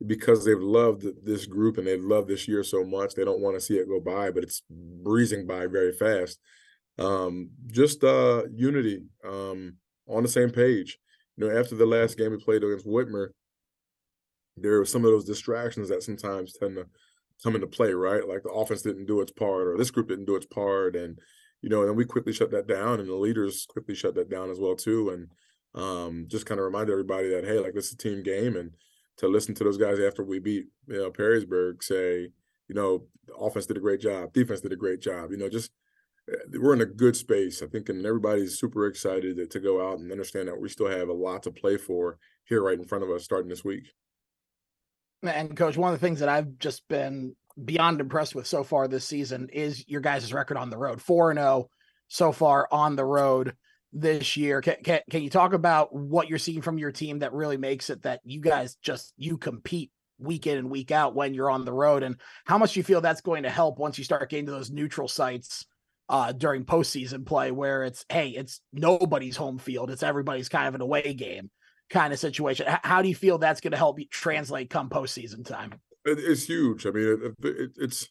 because 0.07 0.45
they've 0.45 0.61
loved 0.61 1.05
this 1.25 1.47
group 1.47 1.79
and 1.79 1.87
they've 1.87 2.03
loved 2.03 2.29
this 2.29 2.47
year 2.47 2.63
so 2.63 2.85
much, 2.85 3.15
they 3.15 3.25
don't 3.25 3.41
want 3.41 3.57
to 3.57 3.61
see 3.61 3.79
it 3.79 3.89
go 3.89 4.01
by, 4.01 4.31
but 4.31 4.43
it's 4.43 4.63
breezing 4.71 5.47
by 5.47 5.67
very 5.67 5.93
fast 5.93 6.39
um, 6.99 7.51
just 7.67 8.03
uh, 8.05 8.43
unity 8.53 9.03
um, 9.25 9.77
on 10.09 10.23
the 10.23 10.29
same 10.29 10.51
page. 10.51 10.99
You 11.37 11.49
know, 11.49 11.59
after 11.59 11.77
the 11.77 11.87
last 11.87 12.19
game 12.19 12.33
we 12.33 12.39
played 12.39 12.65
against 12.65 12.87
Whitmer, 12.87 13.29
there 14.57 14.79
were 14.79 14.85
some 14.85 15.05
of 15.05 15.11
those 15.11 15.25
distractions 15.25 15.89
that 15.89 16.03
sometimes 16.03 16.53
tend 16.53 16.77
to 16.77 16.87
come 17.43 17.55
into 17.55 17.67
play, 17.67 17.93
right? 17.93 18.27
Like 18.27 18.43
the 18.43 18.51
offense 18.51 18.83
didn't 18.83 19.07
do 19.07 19.21
its 19.21 19.33
part, 19.33 19.69
or 19.69 19.77
this 19.77 19.91
group 19.91 20.09
didn't 20.09 20.25
do 20.25 20.37
its 20.37 20.47
part, 20.47 20.97
and 20.97 21.19
you 21.63 21.69
know, 21.69 21.83
and 21.83 21.97
we 21.97 22.05
quickly 22.05 22.33
shut 22.33 22.51
that 22.51 22.67
down, 22.67 23.01
and 23.01 23.09
the 23.09 23.15
leaders 23.15 23.67
quickly 23.69 23.95
shut 23.95 24.15
that 24.17 24.31
down 24.31 24.51
as 24.51 24.59
well 24.59 24.75
too, 24.75 25.11
and 25.11 25.29
um, 25.81 26.27
just 26.29 26.47
kind 26.47 26.59
of 26.59 26.65
remind 26.65 26.91
everybody 26.91 27.29
that 27.31 27.45
hey, 27.45 27.61
like 27.61 27.75
this 27.75 27.87
is 27.87 27.93
a 27.93 27.97
team 27.97 28.23
game, 28.23 28.57
and 28.57 28.73
to 29.19 29.29
listen 29.29 29.55
to 29.55 29.65
those 29.65 29.79
guys 29.79 30.01
after 30.01 30.25
we 30.25 30.39
beat 30.39 30.67
you 30.89 30.97
know 30.97 31.11
Perrysburg 31.11 31.83
say, 31.83 32.29
you 32.69 32.75
know, 32.75 33.05
the 33.27 33.35
offense 33.35 33.67
did 33.67 33.77
a 33.77 33.81
great 33.81 34.01
job, 34.01 34.33
defense 34.33 34.61
did 34.61 34.73
a 34.73 34.77
great 34.77 35.01
job, 35.01 35.31
you 35.31 35.37
know, 35.37 35.49
just 35.49 35.71
Uh, 36.31 36.37
we're 36.61 36.75
in 36.75 36.81
a 36.81 36.87
good 36.87 37.17
space, 37.17 37.63
I 37.63 37.67
think, 37.67 37.89
and 37.89 38.05
everybody's 38.05 38.59
super 38.59 38.87
excited 38.87 39.51
to, 39.51 39.61
go 39.61 39.87
out 39.87 39.99
and 39.99 40.13
understand 40.13 40.49
that 40.49 40.61
we 40.61 40.69
still 40.69 40.89
have 40.89 41.09
a 41.09 41.13
lot 41.13 41.43
to 41.45 41.51
play 41.51 41.77
for 41.77 42.19
here 42.45 42.63
right 42.63 42.79
in 42.79 42.85
front 42.85 43.05
of 43.05 43.11
us 43.11 43.25
starting 43.25 43.49
this 43.49 43.65
week. 43.65 43.89
And 45.23 45.57
coach, 45.57 45.77
one 45.77 45.93
of 45.93 46.01
the 46.01 46.07
things 46.07 46.21
that 46.21 46.29
I've 46.29 46.59
just 46.59 46.87
been 46.89 47.35
beyond 47.65 48.01
impressed 48.01 48.35
with 48.35 48.47
so 48.47 48.63
far 48.63 48.87
this 48.87 49.05
season 49.05 49.49
is 49.53 49.87
your 49.89 50.01
guys' 50.01 50.33
record 50.33 50.57
on 50.57 50.71
the 50.71 50.79
road. 50.79 51.03
4 51.03 51.35
0 51.35 51.69
so 52.09 52.33
far 52.33 52.69
on 52.71 52.97
the 52.97 53.05
road 53.05 53.55
this 53.93 54.37
year. 54.37 54.61
Can, 54.61 54.77
can, 54.85 55.01
can 55.11 55.23
you 55.23 55.31
talk 55.31 55.53
about 55.53 55.95
what 55.95 56.29
you're 56.29 56.39
seeing 56.39 56.63
from 56.63 56.79
your 56.79 56.93
team 56.93 57.21
that 57.21 57.33
really 57.33 57.57
makes 57.57 57.91
it 57.91 58.03
that 58.03 58.21
you 58.25 58.41
guys 58.41 58.77
just 58.83 59.13
you 59.17 59.39
compete 59.39 59.91
week 60.19 60.47
in 60.47 60.59
and 60.59 60.71
week 60.71 60.91
out 60.91 61.15
when 61.15 61.35
you're 61.35 61.51
on 61.51 61.65
the 61.65 61.73
road 61.73 62.03
and 62.03 62.17
how 62.45 62.59
much 62.59 62.77
you 62.77 62.83
feel 62.83 63.01
that's 63.01 63.21
going 63.21 63.45
to 63.45 63.51
help 63.51 63.79
once 63.79 63.99
you 63.99 64.05
start 64.05 64.29
getting 64.31 64.47
to 64.47 64.53
those 64.53 64.71
neutral 64.71 65.09
sites 65.09 65.67
uh, 66.09 66.33
during 66.33 66.65
postseason 66.65 67.27
play 67.27 67.51
where 67.51 67.85
it's 67.85 68.05
hey, 68.09 68.29
it's 68.31 68.61
nobody's 68.73 69.37
home 69.37 69.59
field, 69.59 69.91
it's 69.91 70.03
everybody's 70.03 70.49
kind 70.49 70.69
of 70.69 70.75
an 70.75 70.81
away 70.81 71.15
game 71.15 71.51
kind 71.91 72.13
of 72.13 72.19
situation. 72.19 72.67
H- 72.69 72.81
how 72.83 73.03
do 73.03 73.09
you 73.09 73.15
feel 73.15 73.39
that's 73.39 73.61
going 73.61 73.73
to 73.73 73.79
help 73.79 73.99
you 73.99 74.07
translate 74.11 74.71
come 74.71 74.89
postseason 74.89 75.45
time? 75.45 75.75
It's 76.05 76.45
huge. 76.45 76.87
I 76.87 76.91
mean, 76.91 77.35
it, 77.43 77.47
it, 77.47 77.71
it's 77.77 78.09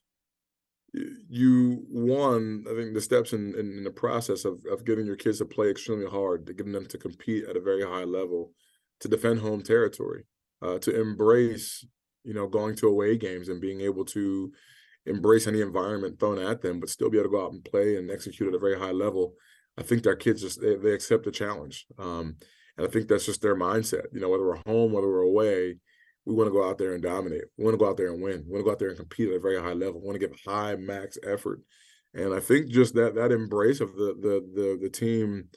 you 1.29 1.85
one. 1.89 2.65
I 2.69 2.75
think 2.75 2.93
the 2.93 3.01
steps 3.01 3.33
in, 3.33 3.53
in, 3.57 3.77
in 3.77 3.83
the 3.83 3.91
process 3.91 4.45
of 4.45 4.59
of 4.71 4.85
getting 4.85 5.05
your 5.05 5.15
kids 5.15 5.39
to 5.39 5.45
play 5.45 5.69
extremely 5.69 6.09
hard, 6.09 6.45
to 6.47 6.53
getting 6.53 6.73
them 6.73 6.85
to 6.87 6.97
compete 6.97 7.45
at 7.45 7.57
a 7.57 7.61
very 7.61 7.83
high 7.83 8.03
level, 8.03 8.51
to 8.99 9.07
defend 9.07 9.39
home 9.39 9.61
territory, 9.61 10.25
uh, 10.61 10.79
to 10.79 10.99
embrace 10.99 11.85
you 12.23 12.33
know 12.33 12.47
going 12.47 12.75
to 12.75 12.87
away 12.87 13.17
games 13.17 13.49
and 13.49 13.61
being 13.61 13.81
able 13.81 14.05
to 14.05 14.51
embrace 15.07 15.47
any 15.47 15.61
environment 15.61 16.19
thrown 16.19 16.39
at 16.39 16.61
them, 16.61 16.79
but 16.79 16.89
still 16.89 17.09
be 17.09 17.17
able 17.17 17.29
to 17.29 17.35
go 17.35 17.45
out 17.45 17.53
and 17.53 17.63
play 17.63 17.95
and 17.95 18.11
execute 18.11 18.49
at 18.49 18.55
a 18.55 18.59
very 18.59 18.77
high 18.77 18.91
level. 18.91 19.33
I 19.77 19.83
think 19.83 20.03
their 20.03 20.15
kids 20.15 20.41
just 20.41 20.61
they, 20.61 20.75
they 20.75 20.93
accept 20.93 21.25
the 21.25 21.31
challenge, 21.31 21.85
um, 21.99 22.35
and 22.77 22.87
I 22.87 22.89
think 22.89 23.07
that's 23.07 23.25
just 23.25 23.41
their 23.41 23.55
mindset. 23.55 24.05
You 24.11 24.19
know, 24.19 24.29
whether 24.29 24.45
we're 24.45 24.61
home, 24.65 24.91
whether 24.91 25.07
we're 25.07 25.21
away, 25.21 25.77
we 26.25 26.35
want 26.35 26.47
to 26.47 26.51
go 26.51 26.67
out 26.67 26.77
there 26.77 26.93
and 26.93 27.03
dominate. 27.03 27.45
We 27.57 27.63
want 27.63 27.75
to 27.75 27.83
go 27.83 27.89
out 27.89 27.97
there 27.97 28.11
and 28.11 28.21
win. 28.21 28.43
We 28.45 28.53
want 28.53 28.61
to 28.61 28.65
go 28.65 28.71
out 28.71 28.79
there 28.79 28.89
and 28.89 28.97
compete 28.97 29.29
at 29.29 29.35
a 29.35 29.39
very 29.39 29.61
high 29.61 29.73
level. 29.73 30.01
We 30.01 30.07
want 30.07 30.19
to 30.19 30.27
give 30.27 30.37
high 30.45 30.75
max 30.75 31.17
effort, 31.23 31.61
and 32.13 32.33
I 32.33 32.39
think 32.39 32.69
just 32.69 32.95
that 32.95 33.15
that 33.15 33.31
embrace 33.31 33.81
of 33.81 33.95
the 33.95 34.15
the 34.19 34.41
the 34.53 34.79
the 34.81 34.89
team 34.89 35.49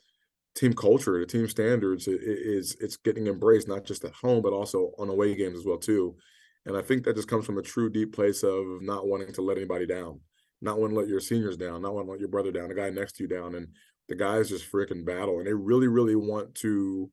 team 0.54 0.74
culture, 0.74 1.18
the 1.18 1.26
team 1.26 1.48
standards 1.48 2.08
is 2.08 2.76
it's 2.80 2.96
getting 2.96 3.26
embraced 3.26 3.68
not 3.68 3.84
just 3.84 4.04
at 4.04 4.12
home 4.12 4.42
but 4.42 4.52
also 4.52 4.90
on 4.98 5.08
away 5.08 5.34
games 5.34 5.58
as 5.58 5.64
well 5.64 5.78
too. 5.78 6.16
And 6.66 6.76
I 6.76 6.82
think 6.82 7.04
that 7.04 7.16
just 7.16 7.28
comes 7.28 7.46
from 7.46 7.58
a 7.58 7.62
true 7.62 7.90
deep 7.90 8.14
place 8.14 8.42
of 8.42 8.64
not 8.82 9.06
wanting 9.06 9.32
to 9.32 9.42
let 9.42 9.56
anybody 9.56 9.86
down, 9.86 10.20
not 10.60 10.78
wanting 10.78 10.94
to 10.94 11.00
let 11.00 11.08
your 11.08 11.20
seniors 11.20 11.56
down, 11.56 11.82
not 11.82 11.94
wanting 11.94 12.08
to 12.08 12.12
let 12.12 12.20
your 12.20 12.28
brother 12.28 12.52
down, 12.52 12.68
the 12.68 12.74
guy 12.74 12.90
next 12.90 13.16
to 13.16 13.22
you 13.22 13.28
down. 13.28 13.54
And 13.54 13.68
the 14.08 14.14
guys 14.14 14.50
just 14.50 14.70
freaking 14.70 15.04
battle. 15.04 15.38
And 15.38 15.46
they 15.46 15.54
really, 15.54 15.88
really 15.88 16.16
want 16.16 16.54
to 16.56 17.10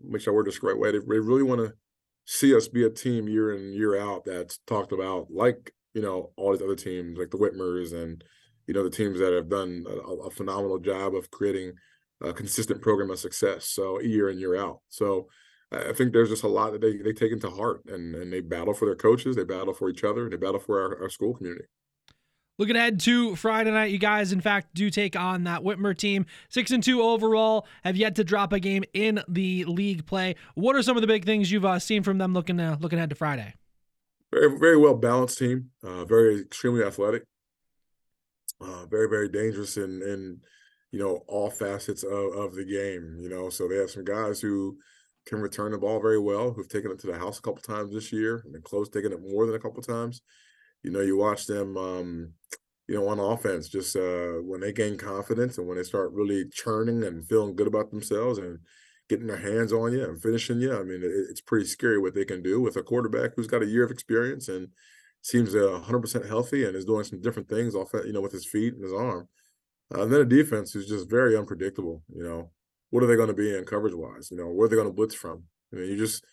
make 0.00 0.22
sure 0.22 0.32
I 0.32 0.36
word 0.36 0.46
this 0.46 0.60
the 0.60 0.66
right 0.66 0.78
way. 0.78 0.92
They, 0.92 0.98
really 0.98 1.42
want 1.42 1.60
to 1.60 1.74
see 2.24 2.54
us 2.54 2.68
be 2.68 2.84
a 2.84 2.90
team 2.90 3.28
year 3.28 3.52
in, 3.52 3.72
year 3.74 4.00
out 4.00 4.24
that's 4.24 4.58
talked 4.66 4.92
about 4.92 5.26
like, 5.30 5.72
you 5.94 6.00
know, 6.00 6.30
all 6.36 6.52
these 6.52 6.62
other 6.62 6.76
teams, 6.76 7.18
like 7.18 7.30
the 7.30 7.38
Whitmers 7.38 7.92
and, 7.92 8.22
you 8.66 8.74
know, 8.74 8.84
the 8.84 8.90
teams 8.90 9.18
that 9.18 9.32
have 9.32 9.48
done 9.48 9.84
a, 9.88 10.26
a 10.26 10.30
phenomenal 10.30 10.78
job 10.78 11.14
of 11.14 11.30
creating 11.30 11.72
a 12.22 12.32
consistent 12.32 12.80
program 12.80 13.10
of 13.10 13.18
success. 13.18 13.68
So 13.68 14.00
year 14.00 14.30
in, 14.30 14.38
year 14.38 14.56
out. 14.56 14.80
So 14.88 15.28
I 15.70 15.92
think 15.92 16.12
there's 16.12 16.30
just 16.30 16.44
a 16.44 16.48
lot 16.48 16.72
that 16.72 16.80
they, 16.80 16.96
they 16.96 17.12
take 17.12 17.30
into 17.30 17.50
heart 17.50 17.82
and, 17.86 18.14
and 18.14 18.32
they 18.32 18.40
battle 18.40 18.72
for 18.72 18.86
their 18.86 18.94
coaches, 18.94 19.36
they 19.36 19.44
battle 19.44 19.74
for 19.74 19.90
each 19.90 20.02
other, 20.02 20.24
and 20.24 20.32
they 20.32 20.36
battle 20.36 20.60
for 20.60 20.80
our, 20.80 21.02
our 21.02 21.10
school 21.10 21.34
community. 21.34 21.66
Looking 22.58 22.74
ahead 22.74 22.98
to 23.00 23.36
Friday 23.36 23.70
night, 23.70 23.92
you 23.92 23.98
guys, 23.98 24.32
in 24.32 24.40
fact, 24.40 24.74
do 24.74 24.90
take 24.90 25.14
on 25.14 25.44
that 25.44 25.60
Whitmer 25.60 25.96
team. 25.96 26.26
Six 26.48 26.72
and 26.72 26.82
two 26.82 27.00
overall, 27.00 27.66
have 27.84 27.96
yet 27.96 28.16
to 28.16 28.24
drop 28.24 28.52
a 28.52 28.58
game 28.58 28.82
in 28.94 29.22
the 29.28 29.64
league 29.66 30.06
play. 30.06 30.34
What 30.54 30.74
are 30.74 30.82
some 30.82 30.96
of 30.96 31.02
the 31.02 31.06
big 31.06 31.24
things 31.24 31.52
you've 31.52 31.64
uh, 31.64 31.78
seen 31.78 32.02
from 32.02 32.18
them 32.18 32.34
looking 32.34 32.58
uh, 32.58 32.76
looking 32.80 32.98
ahead 32.98 33.10
to 33.10 33.16
Friday? 33.16 33.54
Very, 34.32 34.58
very 34.58 34.76
well 34.76 34.94
balanced 34.94 35.38
team. 35.38 35.70
Uh, 35.84 36.04
very 36.04 36.40
extremely 36.40 36.82
athletic. 36.82 37.22
Uh, 38.60 38.86
very, 38.86 39.08
very 39.08 39.28
dangerous 39.28 39.76
in 39.76 40.02
in 40.02 40.40
you 40.90 40.98
know 40.98 41.22
all 41.28 41.50
facets 41.50 42.02
of, 42.02 42.32
of 42.34 42.56
the 42.56 42.64
game. 42.64 43.18
You 43.20 43.28
know, 43.28 43.50
so 43.50 43.68
they 43.68 43.76
have 43.76 43.90
some 43.90 44.04
guys 44.04 44.40
who 44.40 44.78
can 45.28 45.40
return 45.40 45.72
the 45.72 45.78
ball 45.78 46.00
very 46.00 46.18
well, 46.18 46.52
who've 46.52 46.68
taken 46.68 46.90
it 46.90 46.98
to 47.00 47.06
the 47.06 47.18
house 47.18 47.38
a 47.38 47.42
couple 47.42 47.60
times 47.60 47.92
this 47.92 48.12
year 48.12 48.40
and 48.44 48.52
been 48.52 48.62
close 48.62 48.88
taking 48.88 49.12
it 49.12 49.20
more 49.20 49.46
than 49.46 49.54
a 49.54 49.58
couple 49.58 49.82
times. 49.82 50.22
You 50.82 50.90
know, 50.90 51.00
you 51.00 51.16
watch 51.16 51.46
them, 51.46 51.76
um, 51.76 52.32
you 52.88 52.94
know, 52.94 53.06
on 53.08 53.18
offense, 53.18 53.68
just 53.68 53.94
uh, 53.94 54.40
when 54.42 54.60
they 54.60 54.72
gain 54.72 54.96
confidence 54.96 55.58
and 55.58 55.68
when 55.68 55.76
they 55.76 55.82
start 55.82 56.12
really 56.12 56.46
churning 56.50 57.04
and 57.04 57.28
feeling 57.28 57.54
good 57.54 57.66
about 57.66 57.90
themselves 57.90 58.38
and 58.38 58.58
getting 59.10 59.26
their 59.26 59.36
hands 59.36 59.72
on 59.72 59.92
you 59.92 60.02
and 60.04 60.22
finishing 60.22 60.60
you. 60.60 60.74
I 60.74 60.82
mean, 60.82 61.02
it, 61.02 61.12
it's 61.30 61.42
pretty 61.42 61.66
scary 61.66 61.98
what 61.98 62.14
they 62.14 62.24
can 62.24 62.42
do 62.42 62.60
with 62.60 62.76
a 62.76 62.82
quarterback 62.82 63.32
who's 63.36 63.46
got 63.46 63.62
a 63.62 63.66
year 63.66 63.84
of 63.84 63.90
experience 63.90 64.48
and 64.48 64.68
seems 65.20 65.54
uh, 65.54 65.82
100% 65.84 66.26
healthy 66.26 66.64
and 66.64 66.74
is 66.74 66.86
doing 66.86 67.04
some 67.04 67.20
different 67.20 67.48
things 67.48 67.74
off, 67.74 67.90
you 67.92 68.12
know, 68.12 68.22
with 68.22 68.32
his 68.32 68.46
feet 68.46 68.74
and 68.74 68.82
his 68.82 68.92
arm. 68.92 69.28
Uh, 69.94 70.02
and 70.02 70.12
then 70.12 70.20
a 70.20 70.24
defense 70.24 70.72
who's 70.72 70.88
just 70.88 71.10
very 71.10 71.36
unpredictable, 71.36 72.02
you 72.14 72.22
know 72.22 72.50
what 72.90 73.02
are 73.02 73.06
they 73.06 73.16
going 73.16 73.28
to 73.28 73.34
be 73.34 73.56
in 73.56 73.64
coverage 73.64 73.94
wise? 73.94 74.30
You 74.30 74.36
know, 74.36 74.48
where 74.48 74.66
are 74.66 74.68
they 74.68 74.76
going 74.76 74.88
to 74.88 74.94
blitz 74.94 75.14
from? 75.14 75.44
I 75.72 75.76
mean, 75.76 75.90
you 75.90 75.96
just 75.96 76.24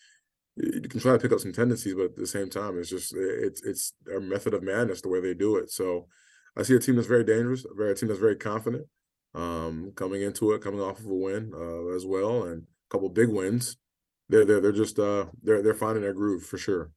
you 0.55 0.81
can 0.81 0.99
try 0.99 1.11
to 1.11 1.19
pick 1.19 1.31
up 1.31 1.39
some 1.39 1.51
tendencies, 1.51 1.93
but 1.93 2.05
at 2.05 2.15
the 2.15 2.27
same 2.27 2.49
time, 2.49 2.79
it's 2.79 2.89
just 2.89 3.13
it's 3.15 3.61
it's 3.63 3.93
a 4.15 4.19
method 4.19 4.53
of 4.53 4.63
madness 4.63 5.01
the 5.01 5.09
way 5.09 5.19
they 5.19 5.33
do 5.33 5.57
it. 5.57 5.69
So 5.71 6.07
I 6.57 6.63
see 6.63 6.75
a 6.75 6.79
team 6.79 6.95
that's 6.95 7.07
very 7.07 7.25
dangerous, 7.25 7.65
a 7.65 7.73
very 7.75 7.95
team 7.95 8.07
that's 8.07 8.19
very 8.19 8.37
confident, 8.37 8.87
um, 9.33 9.91
coming 9.95 10.21
into 10.21 10.53
it, 10.53 10.61
coming 10.61 10.79
off 10.79 10.99
of 10.99 11.05
a 11.05 11.13
win 11.13 11.51
uh, 11.53 11.93
as 11.95 12.05
well, 12.05 12.43
and 12.43 12.63
a 12.63 12.89
couple 12.89 13.09
big 13.09 13.29
wins. 13.29 13.77
They're 14.29 14.45
they're 14.45 14.61
they're 14.61 14.71
just 14.71 14.97
uh 14.97 15.25
they're 15.43 15.61
they're 15.61 15.73
finding 15.73 16.03
their 16.03 16.13
groove 16.13 16.43
for 16.43 16.57
sure. 16.57 16.91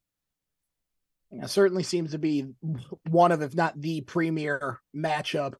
Yeah, 1.31 1.45
certainly 1.45 1.83
seems 1.83 2.11
to 2.11 2.17
be 2.17 2.47
one 3.07 3.31
of, 3.31 3.43
if 3.43 3.53
not 3.53 3.79
the 3.79 4.01
premier 4.01 4.79
matchup 4.95 5.53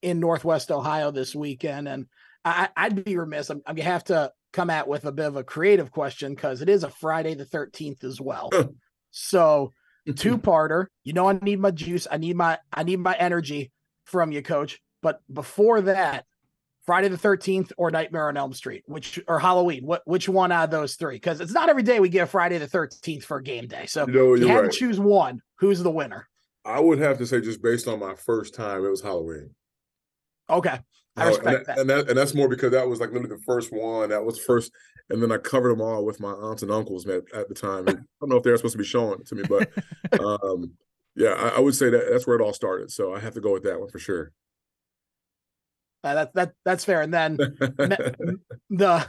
in 0.00 0.18
Northwest 0.18 0.72
Ohio 0.72 1.12
this 1.12 1.32
weekend. 1.32 1.86
And 1.86 2.06
I, 2.44 2.68
would 2.84 3.04
be 3.04 3.16
remiss. 3.16 3.50
I'm, 3.50 3.62
I'm, 3.66 3.76
gonna 3.76 3.88
have 3.88 4.04
to 4.04 4.32
come 4.52 4.70
at 4.70 4.88
with 4.88 5.04
a 5.04 5.12
bit 5.12 5.26
of 5.26 5.36
a 5.36 5.44
creative 5.44 5.90
question 5.90 6.34
because 6.34 6.60
it 6.62 6.68
is 6.68 6.84
a 6.84 6.90
Friday 6.90 7.34
the 7.34 7.44
13th 7.44 8.04
as 8.04 8.20
well. 8.20 8.50
so 9.10 9.72
two 10.16 10.38
parter. 10.38 10.86
You 11.04 11.12
know, 11.12 11.28
I 11.28 11.38
need 11.40 11.60
my 11.60 11.70
juice. 11.70 12.06
I 12.10 12.16
need 12.16 12.36
my 12.36 12.58
I 12.72 12.82
need 12.82 13.00
my 13.00 13.14
energy 13.14 13.70
from 14.04 14.32
you, 14.32 14.42
coach. 14.42 14.80
But 15.02 15.20
before 15.32 15.82
that, 15.82 16.24
Friday 16.84 17.08
the 17.08 17.16
13th 17.16 17.72
or 17.76 17.90
Nightmare 17.90 18.28
on 18.28 18.36
Elm 18.36 18.52
Street, 18.52 18.82
which 18.86 19.20
or 19.28 19.38
Halloween, 19.38 19.86
what 19.86 20.02
which 20.04 20.28
one 20.28 20.50
out 20.50 20.64
of 20.64 20.70
those 20.70 20.96
three? 20.96 21.16
Because 21.16 21.40
it's 21.40 21.52
not 21.52 21.68
every 21.68 21.82
day 21.82 22.00
we 22.00 22.08
get 22.08 22.28
Friday 22.28 22.58
the 22.58 22.66
13th 22.66 23.22
for 23.22 23.36
a 23.36 23.42
game 23.42 23.68
day. 23.68 23.86
So 23.86 24.06
you, 24.06 24.12
know, 24.12 24.34
you 24.34 24.48
had 24.48 24.60
right. 24.62 24.72
to 24.72 24.76
choose 24.76 24.98
one. 24.98 25.40
Who's 25.58 25.82
the 25.82 25.90
winner? 25.90 26.28
I 26.64 26.80
would 26.80 26.98
have 26.98 27.18
to 27.18 27.26
say, 27.26 27.40
just 27.40 27.62
based 27.62 27.88
on 27.88 27.98
my 27.98 28.14
first 28.14 28.54
time, 28.54 28.84
it 28.84 28.88
was 28.88 29.02
Halloween. 29.02 29.50
Okay. 30.48 30.78
I 31.16 31.28
respect 31.28 31.46
and 31.46 31.66
that. 31.66 31.78
And 31.78 31.90
that 31.90 32.08
and 32.08 32.18
that's 32.18 32.34
more 32.34 32.48
because 32.48 32.72
that 32.72 32.88
was 32.88 33.00
like 33.00 33.10
literally 33.10 33.36
the 33.36 33.42
first 33.42 33.72
one. 33.72 34.08
That 34.08 34.24
was 34.24 34.38
first, 34.38 34.72
and 35.10 35.22
then 35.22 35.30
I 35.30 35.38
covered 35.38 35.70
them 35.70 35.80
all 35.80 36.04
with 36.04 36.20
my 36.20 36.30
aunts 36.30 36.62
and 36.62 36.70
uncles 36.70 37.06
at, 37.06 37.22
at 37.34 37.48
the 37.48 37.54
time. 37.54 37.88
I 37.88 37.92
don't 37.92 38.28
know 38.28 38.36
if 38.36 38.42
they're 38.42 38.56
supposed 38.56 38.72
to 38.72 38.78
be 38.78 38.84
showing 38.84 39.20
it 39.20 39.26
to 39.26 39.34
me, 39.34 39.42
but 39.48 39.70
um, 40.20 40.72
yeah, 41.14 41.30
I, 41.30 41.48
I, 41.56 41.60
would 41.60 41.74
say 41.74 41.90
that 41.90 42.08
that's 42.10 42.26
where 42.26 42.36
it 42.36 42.42
all 42.42 42.54
started. 42.54 42.90
So 42.90 43.14
I 43.14 43.20
have 43.20 43.34
to 43.34 43.40
go 43.40 43.52
with 43.52 43.64
that 43.64 43.78
one 43.78 43.90
for 43.90 43.98
sure. 43.98 44.32
Uh, 46.02 46.14
that 46.14 46.34
that 46.34 46.52
that's 46.64 46.84
fair. 46.84 47.02
And 47.02 47.12
then 47.12 47.36
the 48.70 49.06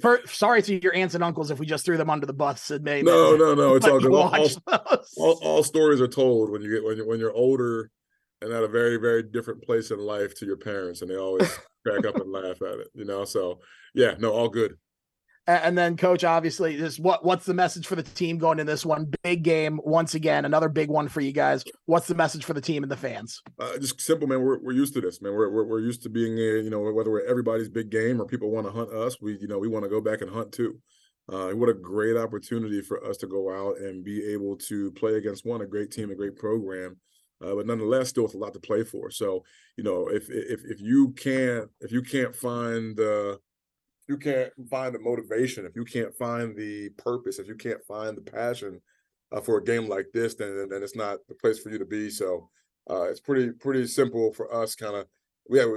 for, 0.00 0.20
sorry 0.26 0.62
to 0.62 0.82
your 0.82 0.94
aunts 0.94 1.14
and 1.14 1.22
uncles 1.22 1.50
if 1.50 1.58
we 1.58 1.66
just 1.66 1.84
threw 1.84 1.96
them 1.96 2.10
under 2.10 2.26
the 2.26 2.32
bus 2.32 2.70
and 2.70 2.82
made 2.82 3.04
no 3.04 3.36
no 3.36 3.54
no 3.54 3.74
it's 3.76 3.86
all 3.86 4.00
good. 4.00 4.12
All, 4.12 4.34
all, 4.34 4.48
all, 5.18 5.38
all, 5.42 5.62
stories 5.62 6.00
are 6.00 6.08
told 6.08 6.50
when 6.50 6.62
you 6.62 6.70
get 6.70 6.84
when 6.84 6.96
you 6.96 7.06
when 7.06 7.20
you're 7.20 7.32
older 7.32 7.90
and 8.42 8.52
at 8.52 8.62
a 8.62 8.68
very 8.68 8.96
very 8.96 9.22
different 9.22 9.62
place 9.62 9.90
in 9.90 9.98
life 9.98 10.34
to 10.36 10.46
your 10.46 10.56
parents, 10.56 11.02
and 11.02 11.10
they 11.10 11.16
always 11.16 11.50
crack 11.86 12.04
up 12.06 12.16
and 12.16 12.32
laugh 12.32 12.60
at 12.62 12.80
it. 12.80 12.88
You 12.94 13.04
know, 13.04 13.24
so 13.24 13.60
yeah, 13.94 14.14
no, 14.18 14.32
all 14.32 14.48
good. 14.48 14.76
And 15.48 15.76
then, 15.76 15.96
coach, 15.96 16.22
obviously, 16.22 16.76
this 16.76 17.00
what 17.00 17.24
what's 17.24 17.44
the 17.44 17.54
message 17.54 17.84
for 17.88 17.96
the 17.96 18.04
team 18.04 18.38
going 18.38 18.60
in 18.60 18.66
this 18.66 18.86
one 18.86 19.12
big 19.24 19.42
game 19.42 19.80
once 19.82 20.14
again, 20.14 20.44
another 20.44 20.68
big 20.68 20.88
one 20.88 21.08
for 21.08 21.20
you 21.20 21.32
guys. 21.32 21.64
What's 21.86 22.06
the 22.06 22.14
message 22.14 22.44
for 22.44 22.52
the 22.52 22.60
team 22.60 22.84
and 22.84 22.92
the 22.92 22.96
fans? 22.96 23.42
Uh, 23.58 23.76
just 23.78 24.00
simple, 24.00 24.28
man. 24.28 24.40
We're, 24.40 24.62
we're 24.62 24.72
used 24.72 24.94
to 24.94 25.00
this, 25.00 25.20
man. 25.20 25.32
We're, 25.32 25.50
we're, 25.50 25.64
we're 25.64 25.80
used 25.80 26.04
to 26.04 26.08
being, 26.08 26.38
a, 26.38 26.62
you 26.62 26.70
know, 26.70 26.80
whether 26.92 27.10
we're 27.10 27.26
everybody's 27.26 27.68
big 27.68 27.90
game 27.90 28.20
or 28.20 28.24
people 28.24 28.52
want 28.52 28.68
to 28.68 28.72
hunt 28.72 28.90
us, 28.92 29.20
we 29.20 29.36
you 29.40 29.48
know 29.48 29.58
we 29.58 29.66
want 29.66 29.84
to 29.84 29.90
go 29.90 30.00
back 30.00 30.20
and 30.20 30.30
hunt 30.30 30.52
too. 30.52 30.78
Uh, 31.28 31.50
what 31.50 31.68
a 31.68 31.74
great 31.74 32.16
opportunity 32.16 32.80
for 32.80 33.04
us 33.04 33.16
to 33.16 33.26
go 33.26 33.50
out 33.50 33.78
and 33.78 34.04
be 34.04 34.24
able 34.32 34.56
to 34.56 34.92
play 34.92 35.14
against 35.14 35.44
one 35.44 35.60
a 35.60 35.66
great 35.66 35.90
team, 35.90 36.12
a 36.12 36.14
great 36.14 36.36
program, 36.36 36.96
uh, 37.42 37.54
but 37.54 37.66
nonetheless, 37.66 38.08
still 38.08 38.24
with 38.24 38.34
a 38.34 38.38
lot 38.38 38.54
to 38.54 38.60
play 38.60 38.84
for. 38.84 39.10
So 39.10 39.44
you 39.76 39.84
know, 39.84 40.08
if 40.08 40.30
if 40.30 40.64
if 40.64 40.80
you 40.80 41.10
can't 41.12 41.68
if 41.80 41.92
you 41.92 42.02
can't 42.02 42.34
find 42.34 42.96
the 42.96 43.38
you 44.08 44.16
can't 44.16 44.52
find 44.68 44.94
the 44.94 44.98
motivation, 44.98 45.64
if 45.64 45.76
you 45.76 45.84
can't 45.84 46.14
find 46.14 46.56
the 46.56 46.90
purpose, 46.90 47.38
if 47.38 47.46
you 47.46 47.54
can't 47.54 47.82
find 47.84 48.16
the 48.16 48.22
passion 48.22 48.80
uh, 49.32 49.40
for 49.40 49.58
a 49.58 49.64
game 49.64 49.88
like 49.88 50.06
this, 50.12 50.34
then 50.34 50.68
then 50.70 50.82
it's 50.82 50.96
not 50.96 51.18
the 51.28 51.34
place 51.34 51.58
for 51.58 51.70
you 51.70 51.78
to 51.78 51.84
be. 51.84 52.10
So 52.10 52.48
uh, 52.90 53.04
it's 53.04 53.20
pretty 53.20 53.50
pretty 53.50 53.86
simple 53.86 54.32
for 54.32 54.52
us. 54.54 54.74
Kind 54.74 54.96
of 54.96 55.06
we 55.48 55.58
have 55.58 55.68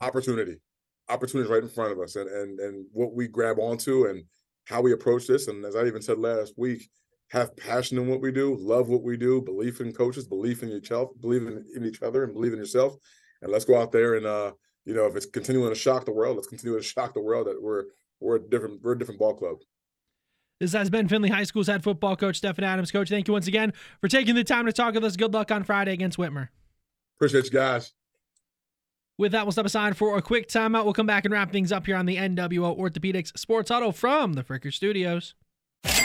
opportunity, 0.00 0.60
opportunities 1.08 1.50
right 1.50 1.62
in 1.62 1.68
front 1.68 1.92
of 1.92 2.00
us, 2.00 2.16
and 2.16 2.28
and 2.28 2.60
and 2.60 2.86
what 2.92 3.14
we 3.14 3.28
grab 3.28 3.58
onto 3.58 4.06
and 4.06 4.24
how 4.66 4.80
we 4.80 4.92
approach 4.92 5.26
this. 5.26 5.48
And 5.48 5.64
as 5.64 5.76
I 5.76 5.86
even 5.86 6.02
said 6.02 6.18
last 6.18 6.54
week, 6.56 6.88
have 7.28 7.56
passion 7.56 7.98
in 7.98 8.08
what 8.08 8.20
we 8.20 8.30
do, 8.30 8.56
love 8.56 8.88
what 8.88 9.02
we 9.02 9.16
do, 9.16 9.40
belief 9.40 9.80
in 9.80 9.92
coaches, 9.92 10.26
belief 10.26 10.62
in 10.62 10.68
yourself, 10.68 11.10
believe 11.20 11.46
in, 11.46 11.64
in 11.74 11.84
each 11.84 12.02
other, 12.02 12.24
and 12.24 12.32
believe 12.32 12.52
in 12.52 12.58
yourself. 12.58 12.96
And 13.42 13.50
let's 13.50 13.64
go 13.64 13.80
out 13.80 13.92
there 13.92 14.14
and 14.14 14.26
uh, 14.26 14.52
you 14.84 14.94
know, 14.94 15.06
if 15.06 15.16
it's 15.16 15.26
continuing 15.26 15.70
to 15.70 15.74
shock 15.74 16.04
the 16.04 16.12
world, 16.12 16.36
let's 16.36 16.48
continue 16.48 16.76
to 16.76 16.82
shock 16.82 17.14
the 17.14 17.20
world 17.20 17.46
that 17.46 17.60
we're 17.60 17.84
we're 18.20 18.36
a 18.36 18.40
different 18.40 18.82
we're 18.82 18.92
a 18.92 18.98
different 18.98 19.20
ball 19.20 19.34
club. 19.34 19.56
This 20.60 20.72
has 20.72 20.88
been 20.88 21.08
Findlay 21.08 21.30
High 21.30 21.44
School's 21.44 21.66
head 21.66 21.82
football 21.82 22.16
coach 22.16 22.36
Stefan 22.36 22.64
Adams. 22.64 22.90
Coach, 22.90 23.08
thank 23.08 23.26
you 23.26 23.32
once 23.32 23.48
again 23.48 23.72
for 24.00 24.08
taking 24.08 24.34
the 24.34 24.44
time 24.44 24.66
to 24.66 24.72
talk 24.72 24.94
with 24.94 25.04
us. 25.04 25.16
Good 25.16 25.34
luck 25.34 25.50
on 25.50 25.64
Friday 25.64 25.92
against 25.92 26.16
Whitmer. 26.16 26.48
Appreciate 27.16 27.44
you 27.44 27.50
guys. 27.50 27.92
With 29.16 29.32
that, 29.32 29.44
we'll 29.44 29.52
step 29.52 29.66
aside 29.66 29.96
for 29.96 30.16
a 30.16 30.22
quick 30.22 30.48
timeout. 30.48 30.84
We'll 30.84 30.92
come 30.92 31.06
back 31.06 31.24
and 31.24 31.32
wrap 31.32 31.52
things 31.52 31.70
up 31.70 31.86
here 31.86 31.96
on 31.96 32.06
the 32.06 32.16
NWO 32.16 32.76
Orthopedics 32.78 33.36
Sports 33.38 33.70
Huddle 33.70 33.92
from 33.92 34.32
the 34.32 34.42
Fricker 34.42 34.72
Studios. 34.72 35.34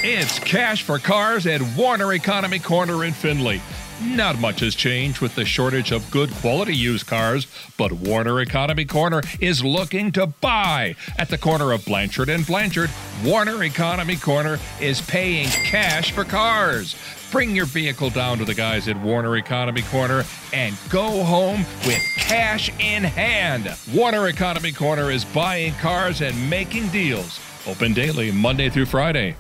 It's 0.01 0.39
cash 0.39 0.83
for 0.83 0.97
cars 0.97 1.45
at 1.45 1.61
Warner 1.75 2.13
Economy 2.13 2.59
Corner 2.59 3.03
in 3.03 3.11
Findlay. 3.11 3.61
Not 4.01 4.39
much 4.39 4.61
has 4.61 4.73
changed 4.73 5.19
with 5.19 5.35
the 5.35 5.43
shortage 5.43 5.91
of 5.91 6.09
good 6.09 6.31
quality 6.35 6.73
used 6.73 7.05
cars, 7.05 7.47
but 7.77 7.91
Warner 7.91 8.39
Economy 8.39 8.85
Corner 8.85 9.21
is 9.41 9.61
looking 9.61 10.13
to 10.13 10.27
buy. 10.27 10.95
At 11.17 11.27
the 11.27 11.37
corner 11.37 11.73
of 11.73 11.83
Blanchard 11.83 12.29
and 12.29 12.47
Blanchard, 12.47 12.89
Warner 13.25 13.61
Economy 13.65 14.15
Corner 14.15 14.57
is 14.79 15.01
paying 15.01 15.49
cash 15.49 16.13
for 16.13 16.23
cars. 16.23 16.95
Bring 17.29 17.53
your 17.53 17.65
vehicle 17.65 18.09
down 18.09 18.37
to 18.37 18.45
the 18.45 18.55
guys 18.55 18.87
at 18.87 18.97
Warner 19.01 19.35
Economy 19.35 19.81
Corner 19.81 20.23
and 20.53 20.77
go 20.87 21.25
home 21.25 21.65
with 21.85 22.01
cash 22.15 22.69
in 22.79 23.03
hand. 23.03 23.75
Warner 23.93 24.29
Economy 24.29 24.71
Corner 24.71 25.11
is 25.11 25.25
buying 25.25 25.73
cars 25.73 26.21
and 26.21 26.49
making 26.49 26.87
deals. 26.87 27.37
Open 27.67 27.93
daily, 27.93 28.31
Monday 28.31 28.69
through 28.69 28.85
Friday. 28.85 29.35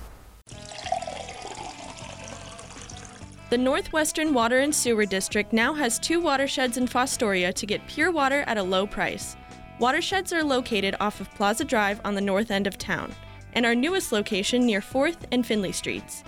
The 3.49 3.57
Northwestern 3.57 4.31
Water 4.35 4.59
and 4.59 4.75
Sewer 4.75 5.07
District 5.07 5.51
now 5.53 5.73
has 5.73 5.97
two 5.97 6.21
watersheds 6.21 6.77
in 6.77 6.87
Fostoria 6.87 7.51
to 7.51 7.65
get 7.65 7.87
pure 7.87 8.11
water 8.11 8.43
at 8.45 8.59
a 8.59 8.63
low 8.63 8.85
price. 8.85 9.35
Watersheds 9.79 10.31
are 10.31 10.43
located 10.43 10.95
off 10.99 11.19
of 11.19 11.33
Plaza 11.33 11.65
Drive 11.65 11.99
on 12.05 12.13
the 12.13 12.21
north 12.21 12.51
end 12.51 12.67
of 12.67 12.77
town, 12.77 13.11
and 13.53 13.65
our 13.65 13.73
newest 13.73 14.11
location 14.11 14.67
near 14.67 14.81
4th 14.81 15.17
and 15.31 15.47
Findlay 15.47 15.71
Streets. 15.71 16.23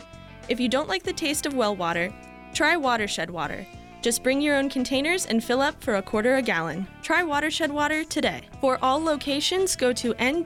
If 0.50 0.60
you 0.60 0.68
don't 0.68 0.90
like 0.90 1.04
the 1.04 1.14
taste 1.14 1.46
of 1.46 1.54
well 1.54 1.76
water, 1.76 2.12
try 2.56 2.76
Watershed 2.76 3.30
Water. 3.30 3.68
Just 4.02 4.24
bring 4.24 4.42
your 4.42 4.56
own 4.56 4.68
containers 4.68 5.28
and 5.28 5.44
fill 5.44 5.62
up 5.62 5.80
for 5.84 5.98
a 5.98 6.02
quarter 6.02 6.38
a 6.38 6.42
gallon. 6.42 6.88
Try 7.04 7.22
Watershed 7.22 7.72
Water 7.72 8.04
today. 8.04 8.42
For 8.62 8.80
all 8.82 9.00
locations, 9.00 9.76
go 9.76 9.94
to 9.94 10.16
nwwsd.org. 10.16 10.44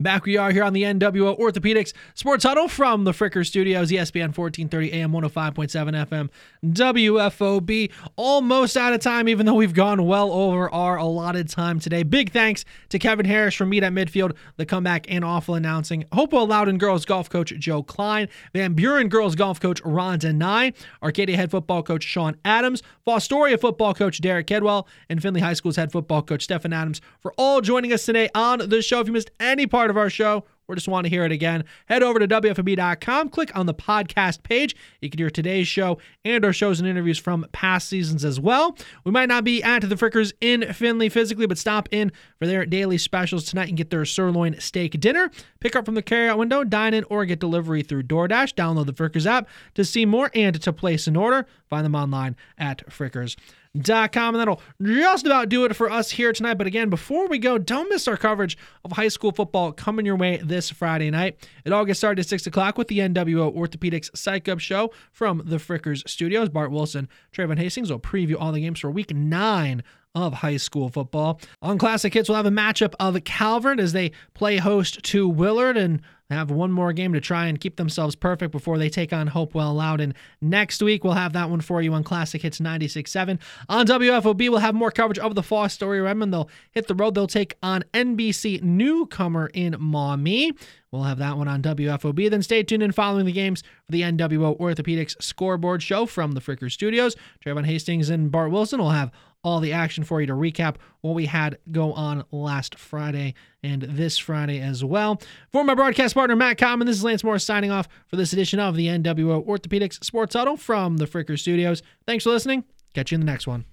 Back 0.00 0.24
we 0.24 0.38
are 0.38 0.50
here 0.50 0.64
on 0.64 0.72
the 0.72 0.84
NWO 0.84 1.38
Orthopedics 1.38 1.92
Sports 2.14 2.44
Huddle 2.44 2.68
from 2.68 3.04
the 3.04 3.12
Fricker 3.12 3.46
Studios, 3.46 3.90
ESPN 3.90 4.34
1430 4.34 4.94
AM 4.94 5.12
105.7 5.12 6.06
FM, 6.08 6.30
WFOB. 6.64 7.92
Almost 8.16 8.78
out 8.78 8.94
of 8.94 9.00
time, 9.00 9.28
even 9.28 9.44
though 9.44 9.52
we've 9.52 9.74
gone 9.74 10.06
well 10.06 10.32
over 10.32 10.70
our 10.70 10.96
allotted 10.96 11.50
time 11.50 11.80
today. 11.80 12.02
Big 12.02 12.32
thanks 12.32 12.64
to 12.88 12.98
Kevin 12.98 13.26
Harrish 13.26 13.58
from 13.58 13.68
Meet 13.68 13.82
at 13.82 13.92
Midfield, 13.92 14.34
the 14.56 14.64
comeback 14.64 15.04
and 15.12 15.22
awful 15.22 15.54
announcing. 15.54 16.06
Hopewell 16.12 16.46
Loudon 16.46 16.78
girls 16.78 17.04
golf 17.04 17.28
coach 17.28 17.52
Joe 17.58 17.82
Cline, 17.82 18.28
Van 18.54 18.72
Buren 18.72 19.10
girls 19.10 19.34
golf 19.34 19.60
coach 19.60 19.82
Rhonda 19.82 20.34
Nye, 20.34 20.72
Arcadia 21.02 21.36
head 21.36 21.50
football 21.50 21.82
coach 21.82 22.04
Sean 22.04 22.36
Adams, 22.42 22.82
Fostoria 23.06 23.60
football 23.60 23.92
coach 23.92 24.22
Derek 24.22 24.46
Kidwell, 24.46 24.86
and 25.10 25.20
Findlay 25.20 25.42
High 25.42 25.52
School's 25.52 25.76
head 25.76 25.92
football 25.92 26.22
coach 26.22 26.44
Stefan 26.44 26.72
Adams 26.72 27.02
for 27.20 27.34
all 27.36 27.60
joining 27.60 27.92
us 27.92 28.06
today 28.06 28.30
on 28.34 28.66
the 28.70 28.80
show. 28.80 29.00
If 29.00 29.06
you 29.06 29.12
missed 29.12 29.30
any 29.38 29.66
part 29.66 29.89
of 29.90 29.96
our 29.96 30.08
show 30.08 30.44
or 30.70 30.76
just 30.76 30.88
want 30.88 31.04
to 31.04 31.10
hear 31.10 31.24
it 31.24 31.32
again, 31.32 31.64
head 31.86 32.02
over 32.02 32.20
to 32.20 32.28
WFB.com, 32.28 33.28
click 33.30 33.54
on 33.56 33.66
the 33.66 33.74
podcast 33.74 34.44
page. 34.44 34.76
You 35.00 35.10
can 35.10 35.18
hear 35.18 35.28
today's 35.28 35.66
show 35.66 35.98
and 36.24 36.44
our 36.44 36.52
shows 36.52 36.78
and 36.78 36.88
interviews 36.88 37.18
from 37.18 37.44
past 37.50 37.88
seasons 37.88 38.24
as 38.24 38.38
well. 38.38 38.76
We 39.04 39.10
might 39.10 39.28
not 39.28 39.42
be 39.42 39.62
at 39.64 39.80
the 39.80 39.96
Frickers 39.96 40.32
in 40.40 40.72
Findlay 40.72 41.08
physically, 41.08 41.46
but 41.46 41.58
stop 41.58 41.88
in 41.90 42.12
for 42.38 42.46
their 42.46 42.64
daily 42.64 42.98
specials 42.98 43.44
tonight 43.44 43.68
and 43.68 43.76
get 43.76 43.90
their 43.90 44.04
sirloin 44.04 44.60
steak 44.60 44.98
dinner. 45.00 45.30
Pick 45.58 45.74
up 45.74 45.84
from 45.84 45.96
the 45.96 46.02
carryout 46.02 46.38
window, 46.38 46.62
dine 46.62 46.94
in, 46.94 47.04
or 47.10 47.24
get 47.24 47.40
delivery 47.40 47.82
through 47.82 48.04
DoorDash. 48.04 48.54
Download 48.54 48.86
the 48.86 48.92
Frickers 48.92 49.26
app 49.26 49.48
to 49.74 49.84
see 49.84 50.06
more 50.06 50.30
and 50.34 50.60
to 50.62 50.72
place 50.72 51.08
an 51.08 51.16
order. 51.16 51.46
Find 51.68 51.84
them 51.84 51.96
online 51.96 52.36
at 52.56 52.86
Frickers 52.88 53.36
com. 53.84 54.34
And 54.34 54.40
that'll 54.40 54.60
just 54.82 55.26
about 55.26 55.48
do 55.48 55.64
it 55.64 55.76
for 55.76 55.90
us 55.90 56.10
here 56.10 56.32
tonight. 56.32 56.54
But 56.54 56.66
again, 56.66 56.90
before 56.90 57.28
we 57.28 57.38
go, 57.38 57.58
don't 57.58 57.88
miss 57.88 58.08
our 58.08 58.16
coverage 58.16 58.58
of 58.84 58.92
high 58.92 59.08
school 59.08 59.32
football 59.32 59.72
coming 59.72 60.06
your 60.06 60.16
way 60.16 60.38
this 60.38 60.70
Friday 60.70 61.10
night. 61.10 61.48
It 61.64 61.72
all 61.72 61.84
gets 61.84 61.98
started 61.98 62.20
at 62.20 62.28
6 62.28 62.46
o'clock 62.46 62.78
with 62.78 62.88
the 62.88 62.98
NWO 62.98 63.54
Orthopedics 63.54 64.16
Psych 64.16 64.48
Up 64.48 64.58
Show 64.58 64.92
from 65.12 65.42
the 65.44 65.56
Frickers 65.56 66.08
Studios. 66.08 66.48
Bart 66.48 66.70
Wilson, 66.70 67.08
Trayvon 67.32 67.58
Hastings 67.58 67.90
will 67.90 68.00
preview 68.00 68.36
all 68.38 68.52
the 68.52 68.60
games 68.60 68.80
for 68.80 68.90
week 68.90 69.14
nine 69.14 69.82
of 70.14 70.34
high 70.34 70.56
school 70.56 70.88
football. 70.88 71.40
On 71.62 71.78
Classic 71.78 72.12
Hits, 72.12 72.28
we'll 72.28 72.36
have 72.36 72.46
a 72.46 72.50
matchup 72.50 72.94
of 72.98 73.22
Calvert 73.24 73.78
as 73.78 73.92
they 73.92 74.10
play 74.34 74.56
host 74.56 75.02
to 75.04 75.28
Willard 75.28 75.76
and 75.76 76.02
have 76.30 76.50
one 76.50 76.72
more 76.72 76.92
game 76.92 77.12
to 77.12 77.20
try 77.20 77.46
and 77.46 77.60
keep 77.60 77.76
themselves 77.76 78.14
perfect 78.14 78.52
before 78.52 78.78
they 78.78 78.88
take 78.88 79.12
on 79.12 79.28
Hopewell 79.28 79.74
Loudon 79.74 80.14
next 80.40 80.82
week. 80.82 81.04
We'll 81.04 81.14
have 81.14 81.32
that 81.32 81.50
one 81.50 81.60
for 81.60 81.82
you 81.82 81.92
on 81.94 82.04
Classic 82.04 82.40
Hits 82.40 82.60
96.7. 82.60 83.38
On 83.68 83.86
WFOB, 83.86 84.48
we'll 84.50 84.58
have 84.58 84.74
more 84.74 84.90
coverage 84.90 85.18
of 85.18 85.34
the 85.34 85.42
Fostoria 85.42 86.04
Redmen. 86.04 86.30
They'll 86.30 86.50
hit 86.72 86.86
the 86.86 86.94
road. 86.94 87.14
They'll 87.14 87.26
take 87.26 87.56
on 87.62 87.84
NBC 87.92 88.62
newcomer 88.62 89.50
in 89.52 89.76
Maumee. 89.78 90.52
We'll 90.90 91.04
have 91.04 91.18
that 91.18 91.36
one 91.36 91.46
on 91.46 91.62
WFOB. 91.62 92.30
Then 92.30 92.42
stay 92.42 92.64
tuned 92.64 92.82
in 92.82 92.90
following 92.90 93.24
the 93.24 93.32
games 93.32 93.62
for 93.62 93.92
the 93.92 94.02
NWO 94.02 94.58
Orthopedics 94.58 95.22
scoreboard 95.22 95.82
show 95.82 96.04
from 96.04 96.32
the 96.32 96.40
Fricker 96.40 96.70
Studios. 96.70 97.14
Trayvon 97.44 97.64
Hastings 97.64 98.10
and 98.10 98.30
Bart 98.30 98.50
Wilson 98.50 98.80
will 98.80 98.90
have 98.90 99.12
all 99.42 99.60
the 99.60 99.72
action 99.72 100.04
for 100.04 100.20
you 100.20 100.26
to 100.26 100.32
recap 100.34 100.76
what 101.00 101.14
we 101.14 101.26
had 101.26 101.58
go 101.70 101.92
on 101.92 102.24
last 102.30 102.78
Friday 102.78 103.34
and 103.62 103.82
this 103.82 104.18
Friday 104.18 104.60
as 104.60 104.84
well. 104.84 105.20
For 105.50 105.64
my 105.64 105.74
broadcast 105.74 106.14
partner, 106.14 106.36
Matt 106.36 106.58
Common, 106.58 106.86
this 106.86 106.96
is 106.96 107.04
Lance 107.04 107.24
Morris 107.24 107.44
signing 107.44 107.70
off 107.70 107.88
for 108.06 108.16
this 108.16 108.32
edition 108.32 108.60
of 108.60 108.76
the 108.76 108.86
NWO 108.86 109.46
Orthopedics 109.46 110.02
Sports 110.04 110.34
Huddle 110.34 110.56
from 110.56 110.98
the 110.98 111.06
Fricker 111.06 111.38
Studios. 111.38 111.82
Thanks 112.06 112.24
for 112.24 112.30
listening. 112.30 112.64
Catch 112.94 113.12
you 113.12 113.16
in 113.16 113.20
the 113.20 113.26
next 113.26 113.46
one. 113.46 113.64